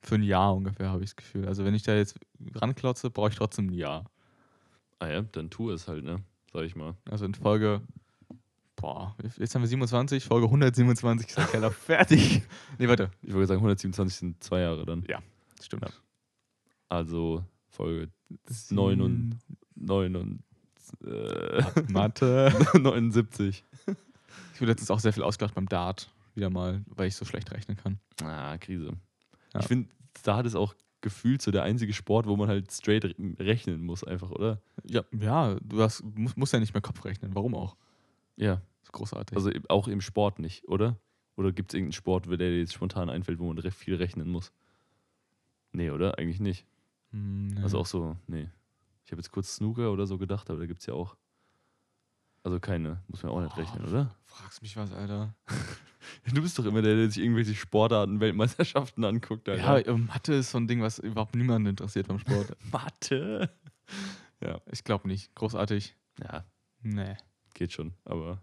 für 0.00 0.14
ein 0.16 0.22
Jahr 0.22 0.54
ungefähr, 0.54 0.90
habe 0.90 1.02
ich 1.02 1.10
das 1.10 1.16
Gefühl. 1.16 1.46
Also 1.46 1.64
wenn 1.64 1.74
ich 1.74 1.82
da 1.82 1.94
jetzt 1.94 2.18
ranklotze, 2.54 3.10
brauche 3.10 3.30
ich 3.30 3.36
trotzdem 3.36 3.66
ein 3.68 3.72
Jahr. 3.72 4.04
Ah 4.98 5.08
ja, 5.08 5.22
dann 5.22 5.50
tu 5.50 5.70
es 5.70 5.88
halt, 5.88 6.04
ne? 6.04 6.22
Sag 6.52 6.64
ich 6.64 6.74
mal. 6.76 6.94
Also 7.10 7.24
in 7.26 7.34
Folge, 7.34 7.82
boah, 8.76 9.14
jetzt 9.36 9.54
haben 9.54 9.62
wir 9.62 9.68
27, 9.68 10.24
Folge 10.24 10.46
127 10.46 11.28
ist 11.28 11.38
der 11.38 11.44
Keller 11.46 11.70
fertig. 11.72 12.42
Nee, 12.78 12.88
warte. 12.88 13.10
Ich 13.22 13.32
würde 13.32 13.46
sagen, 13.46 13.58
127 13.58 14.16
sind 14.16 14.42
zwei 14.42 14.60
Jahre 14.60 14.86
dann. 14.86 15.04
Stimmt. 15.62 15.82
Also 16.88 17.44
Folge 17.68 18.10
9 18.70 19.00
und 19.00 19.38
9 19.74 20.16
und 20.16 20.42
äh, 21.04 21.62
Mathe. 21.90 22.52
79. 22.78 23.64
Ich 24.54 24.60
wurde 24.60 24.70
letztens 24.72 24.90
auch 24.90 25.00
sehr 25.00 25.12
viel 25.12 25.22
ausgelacht 25.22 25.54
beim 25.54 25.68
Dart. 25.68 26.10
Wieder 26.36 26.50
mal, 26.50 26.84
weil 26.86 27.08
ich 27.08 27.16
so 27.16 27.24
schlecht 27.24 27.50
rechnen 27.50 27.76
kann. 27.76 27.98
Ah, 28.22 28.56
Krise. 28.58 28.92
Ja. 29.54 29.60
Ich 29.60 29.66
finde, 29.66 29.88
da 30.22 30.36
hat 30.36 30.46
es 30.46 30.54
auch 30.54 30.74
gefühlt 31.00 31.40
so 31.42 31.50
der 31.50 31.62
einzige 31.62 31.92
Sport, 31.92 32.26
wo 32.26 32.36
man 32.36 32.48
halt 32.48 32.70
straight 32.70 33.04
re- 33.04 33.14
rechnen 33.38 33.82
muss, 33.82 34.04
einfach, 34.04 34.30
oder? 34.30 34.60
Ja, 34.84 35.02
ja 35.18 35.56
du 35.62 35.80
hast, 35.82 36.02
musst, 36.14 36.36
musst 36.36 36.52
ja 36.52 36.60
nicht 36.60 36.74
mehr 36.74 36.80
Kopf 36.82 37.04
rechnen. 37.04 37.34
Warum 37.34 37.54
auch? 37.54 37.76
Ja. 38.36 38.56
Das 38.56 38.84
ist 38.84 38.92
großartig. 38.92 39.36
Also 39.36 39.50
auch 39.68 39.88
im 39.88 40.00
Sport 40.00 40.38
nicht, 40.38 40.68
oder? 40.68 40.96
Oder 41.36 41.52
gibt 41.52 41.70
es 41.72 41.74
irgendeinen 41.74 41.92
Sport, 41.92 42.26
der 42.26 42.36
dir 42.36 42.58
jetzt 42.58 42.72
spontan 42.74 43.10
einfällt, 43.10 43.38
wo 43.38 43.46
man 43.48 43.58
re- 43.58 43.70
viel 43.70 43.94
rechnen 43.96 44.28
muss? 44.30 44.52
Nee, 45.72 45.90
oder? 45.90 46.18
Eigentlich 46.18 46.40
nicht. 46.40 46.66
Hm, 47.12 47.48
nee. 47.48 47.60
Also 47.62 47.78
auch 47.78 47.86
so, 47.86 48.16
nee. 48.26 48.48
Ich 49.04 49.12
habe 49.12 49.20
jetzt 49.20 49.30
kurz 49.30 49.56
Snooker 49.56 49.92
oder 49.92 50.06
so 50.06 50.18
gedacht, 50.18 50.50
aber 50.50 50.58
da 50.60 50.66
gibt 50.66 50.80
es 50.80 50.86
ja 50.86 50.94
auch. 50.94 51.16
Also 52.42 52.60
keine, 52.60 53.02
muss 53.08 53.22
man 53.22 53.32
auch 53.32 53.40
nicht 53.40 53.56
rechnen, 53.56 53.84
oder? 53.86 54.14
Fragst 54.24 54.62
mich 54.62 54.76
was, 54.76 54.92
Alter. 54.92 55.34
Du 56.32 56.42
bist 56.42 56.58
doch 56.58 56.64
immer 56.66 56.82
der, 56.82 56.96
der 56.96 57.10
sich 57.10 57.22
irgendwelche 57.22 57.54
Sportarten, 57.54 58.20
Weltmeisterschaften 58.20 59.04
anguckt. 59.04 59.48
Ja, 59.48 59.54
Alter. 59.54 59.92
äh, 59.92 59.96
Mathe 59.96 60.34
ist 60.34 60.50
so 60.50 60.58
ein 60.58 60.66
Ding, 60.68 60.82
was 60.82 60.98
überhaupt 60.98 61.34
niemanden 61.36 61.68
interessiert 61.68 62.08
beim 62.08 62.18
Sport. 62.18 62.56
Mathe. 62.72 63.50
Ich 64.70 64.84
glaube 64.84 65.08
nicht. 65.08 65.34
Großartig. 65.34 65.96
Ja, 66.22 66.44
Nee. 66.82 67.16
geht 67.54 67.72
schon, 67.72 67.94
aber 68.04 68.42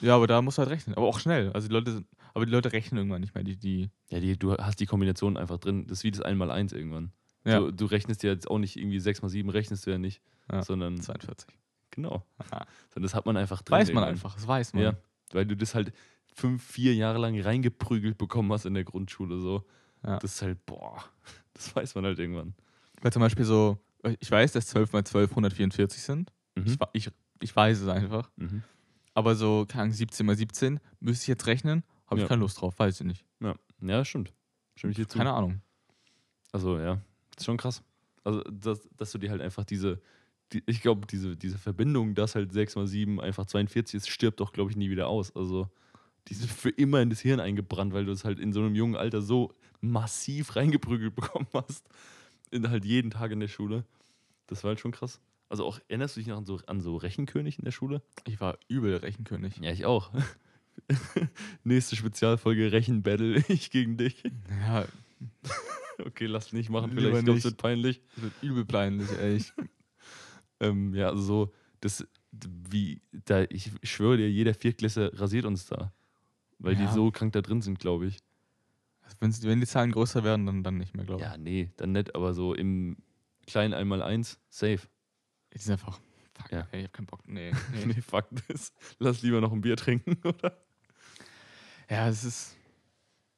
Ja, 0.00 0.14
aber 0.16 0.26
da 0.26 0.40
musst 0.42 0.58
du 0.58 0.62
halt 0.62 0.70
rechnen. 0.70 0.96
Aber 0.96 1.06
auch 1.06 1.18
schnell. 1.18 1.50
Also 1.52 1.68
die 1.68 1.74
Leute, 1.74 1.92
sind- 1.92 2.06
aber 2.34 2.46
die 2.46 2.52
Leute 2.52 2.72
rechnen 2.72 2.98
irgendwann 2.98 3.20
nicht 3.20 3.34
mehr. 3.34 3.44
Die, 3.44 3.56
die, 3.56 3.90
ja, 4.10 4.20
die, 4.20 4.36
du 4.38 4.52
hast 4.56 4.80
die 4.80 4.86
Kombination 4.86 5.36
einfach 5.36 5.58
drin. 5.58 5.86
Das 5.86 5.98
ist 5.98 6.04
wie 6.04 6.10
das 6.10 6.22
1x1 6.24 6.74
irgendwann. 6.74 7.12
ja, 7.44 7.58
Du, 7.60 7.70
du 7.72 7.86
rechnest 7.86 8.22
ja 8.22 8.30
jetzt 8.32 8.48
auch 8.50 8.58
nicht 8.58 8.76
irgendwie 8.76 8.98
6x7 8.98 9.52
rechnest 9.52 9.86
du 9.86 9.90
ja 9.90 9.98
nicht, 9.98 10.20
Ja. 10.50 10.62
sondern 10.62 11.00
42. 11.00 11.48
genau. 11.90 12.24
Sondern 12.50 13.02
das 13.02 13.14
hat 13.14 13.26
man 13.26 13.36
einfach 13.36 13.62
drin. 13.62 13.78
Weiß 13.78 13.88
man 13.92 14.02
irgendwann. 14.04 14.08
einfach. 14.10 14.34
Das 14.34 14.46
weiß 14.46 14.74
man. 14.74 14.82
Ja, 14.82 14.94
weil 15.32 15.46
du 15.46 15.56
das 15.56 15.74
halt 15.74 15.92
fünf, 16.34 16.62
vier 16.62 16.94
Jahre 16.94 17.18
lang 17.18 17.40
reingeprügelt 17.40 18.18
bekommen 18.18 18.52
hast 18.52 18.66
in 18.66 18.74
der 18.74 18.84
Grundschule. 18.84 19.38
So. 19.38 19.64
Ja. 20.04 20.18
Das 20.18 20.34
ist 20.34 20.42
halt, 20.42 20.64
boah, 20.66 21.02
das 21.54 21.74
weiß 21.74 21.94
man 21.94 22.04
halt 22.04 22.18
irgendwann. 22.18 22.54
Weil 23.00 23.12
zum 23.12 23.20
Beispiel 23.20 23.44
so, 23.44 23.78
ich 24.20 24.30
weiß, 24.30 24.52
dass 24.52 24.66
12 24.66 24.92
mal 24.92 25.04
12 25.04 25.30
144 25.30 26.02
sind. 26.02 26.32
Mhm. 26.56 26.76
Ich, 26.92 27.10
ich, 27.40 27.56
weiß 27.56 27.80
es 27.80 27.88
einfach. 27.88 28.30
Mhm. 28.36 28.62
Aber 29.14 29.34
so, 29.34 29.64
keine 29.66 29.84
Ahnung, 29.84 29.94
17 29.94 30.26
mal 30.26 30.36
17 30.36 30.80
müsste 31.00 31.24
ich 31.24 31.28
jetzt 31.28 31.46
rechnen. 31.46 31.84
Habe 32.06 32.20
Ja. 32.20 32.24
ich 32.24 32.28
keine 32.28 32.40
Lust 32.40 32.60
drauf. 32.60 32.78
Weiß 32.78 33.00
ich 33.00 33.06
nicht. 33.06 33.24
Ja. 33.40 33.54
ja, 33.80 34.04
stimmt. 34.04 34.32
Stimme 34.76 34.90
ich 34.90 34.96
dir 34.96 35.08
zu. 35.08 35.18
Keine 35.18 35.32
Ahnung. 35.32 35.60
Also 36.52 36.78
ja, 36.78 37.00
ist 37.36 37.44
schon 37.44 37.56
krass. 37.56 37.82
Also, 38.24 38.42
dass, 38.42 38.88
dass 38.96 39.12
du 39.12 39.18
dir 39.18 39.30
halt 39.30 39.42
einfach 39.42 39.64
diese, 39.64 40.00
die, 40.52 40.62
ich 40.66 40.80
glaube, 40.80 41.06
diese, 41.06 41.36
diese 41.36 41.58
Verbindung, 41.58 42.14
dass 42.14 42.34
halt 42.34 42.52
6 42.52 42.76
mal 42.76 42.86
7 42.86 43.20
einfach 43.20 43.46
42 43.46 43.94
ist, 43.96 44.08
stirbt 44.08 44.40
doch, 44.40 44.52
glaube 44.52 44.70
ich, 44.70 44.76
nie 44.76 44.90
wieder 44.90 45.08
aus. 45.08 45.34
Also, 45.34 45.68
die 46.28 46.34
sind 46.34 46.50
für 46.50 46.70
immer 46.70 47.00
in 47.00 47.10
das 47.10 47.20
Hirn 47.20 47.40
eingebrannt, 47.40 47.92
weil 47.92 48.04
du 48.06 48.12
es 48.12 48.24
halt 48.24 48.38
in 48.38 48.52
so 48.52 48.60
einem 48.60 48.74
jungen 48.74 48.96
Alter 48.96 49.22
so 49.22 49.54
massiv 49.80 50.56
reingeprügelt 50.56 51.14
bekommen 51.16 51.46
hast. 51.52 51.86
In 52.50 52.68
halt 52.70 52.84
jeden 52.84 53.10
Tag 53.10 53.30
in 53.32 53.40
der 53.40 53.48
Schule. 53.48 53.84
Das 54.46 54.62
war 54.64 54.68
halt 54.68 54.80
schon 54.80 54.92
krass. 54.92 55.20
Also 55.48 55.64
auch, 55.64 55.80
erinnerst 55.88 56.16
du 56.16 56.20
dich 56.20 56.28
noch 56.28 56.38
an 56.38 56.44
so, 56.46 56.60
an 56.66 56.80
so 56.80 56.96
Rechenkönig 56.96 57.58
in 57.58 57.64
der 57.64 57.72
Schule? 57.72 58.02
Ich 58.26 58.40
war 58.40 58.58
übel 58.68 58.96
Rechenkönig. 58.96 59.58
Ja, 59.58 59.72
ich 59.72 59.84
auch. 59.84 60.10
Nächste 61.64 61.96
Spezialfolge 61.96 62.72
Rechenbattle, 62.72 63.44
ich 63.48 63.70
gegen 63.70 63.96
dich. 63.96 64.22
Ja, 64.64 64.86
Okay, 65.98 66.26
lass 66.26 66.52
nicht 66.52 66.70
machen, 66.70 66.90
vielleicht, 66.92 67.26
nicht. 67.26 67.38
es 67.38 67.44
wird 67.44 67.56
peinlich. 67.56 68.02
das 68.16 68.24
wird 68.24 68.32
übel 68.42 68.64
peinlich, 68.64 69.08
ey. 69.18 69.36
Ich, 69.36 69.52
Ähm, 70.60 70.94
ja, 70.94 71.08
also 71.08 71.22
so, 71.22 71.52
das, 71.80 72.06
wie, 72.32 73.00
da, 73.26 73.42
ich 73.50 73.70
schwöre 73.82 74.16
dir, 74.16 74.30
jeder 74.30 74.54
Viertklässler 74.54 75.18
rasiert 75.18 75.44
uns 75.44 75.66
da. 75.66 75.92
Weil 76.64 76.76
die 76.76 76.84
Ja. 76.84 76.92
so 76.92 77.10
krank 77.10 77.32
da 77.32 77.42
drin 77.42 77.60
sind, 77.62 77.78
glaube 77.78 78.06
ich. 78.06 78.18
wenn's, 79.20 79.42
wenn 79.42 79.60
die 79.60 79.66
Zahlen 79.66 79.92
größer 79.92 80.24
werden, 80.24 80.46
dann, 80.46 80.62
dann 80.64 80.78
nicht 80.78 80.94
mehr, 80.96 81.04
glaube 81.04 81.22
ich. 81.22 81.28
Ja, 81.28 81.36
nee, 81.36 81.70
dann 81.76 81.92
nicht, 81.92 82.14
aber 82.14 82.32
so 82.34 82.54
im 82.54 82.96
kleinen 83.46 83.74
Einmal-Eins, 83.74 84.40
safe. 84.48 84.80
Die 85.52 85.58
sind 85.58 85.72
einfach, 85.72 86.00
fuck, 86.32 86.50
Ja. 86.50 86.66
ey, 86.72 86.80
ich 86.80 86.86
hab 86.86 86.92
keinen 86.94 87.06
Bock. 87.06 87.20
Nee, 87.28 87.52
nee. 87.72 87.86
Nee, 87.86 88.00
fuck 88.00 88.26
das. 88.48 88.72
Lass 88.98 89.20
lieber 89.22 89.40
noch 89.42 89.52
ein 89.52 89.60
Bier 89.60 89.76
trinken, 89.76 90.16
oder? 90.26 90.56
ja, 91.90 92.08
es 92.08 92.24
ist. 92.24 92.56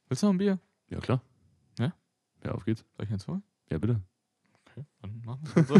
Willst 0.08 0.22
du 0.22 0.26
noch 0.28 0.34
ein 0.34 0.38
Bier? 0.38 0.58
Ja, 0.88 1.00
klar. 1.00 1.20
Ja? 1.80 1.92
Ja, 2.44 2.52
auf 2.52 2.64
geht's. 2.64 2.84
Soll 2.96 3.06
ich 3.06 3.12
eins 3.12 3.26
holen? 3.26 3.42
Ja, 3.70 3.78
bitte. 3.78 4.00
Okay, 4.70 4.86
dann 5.02 5.20
machen 5.24 5.42
wir 5.52 5.62
es 5.62 5.68
so. 5.68 5.74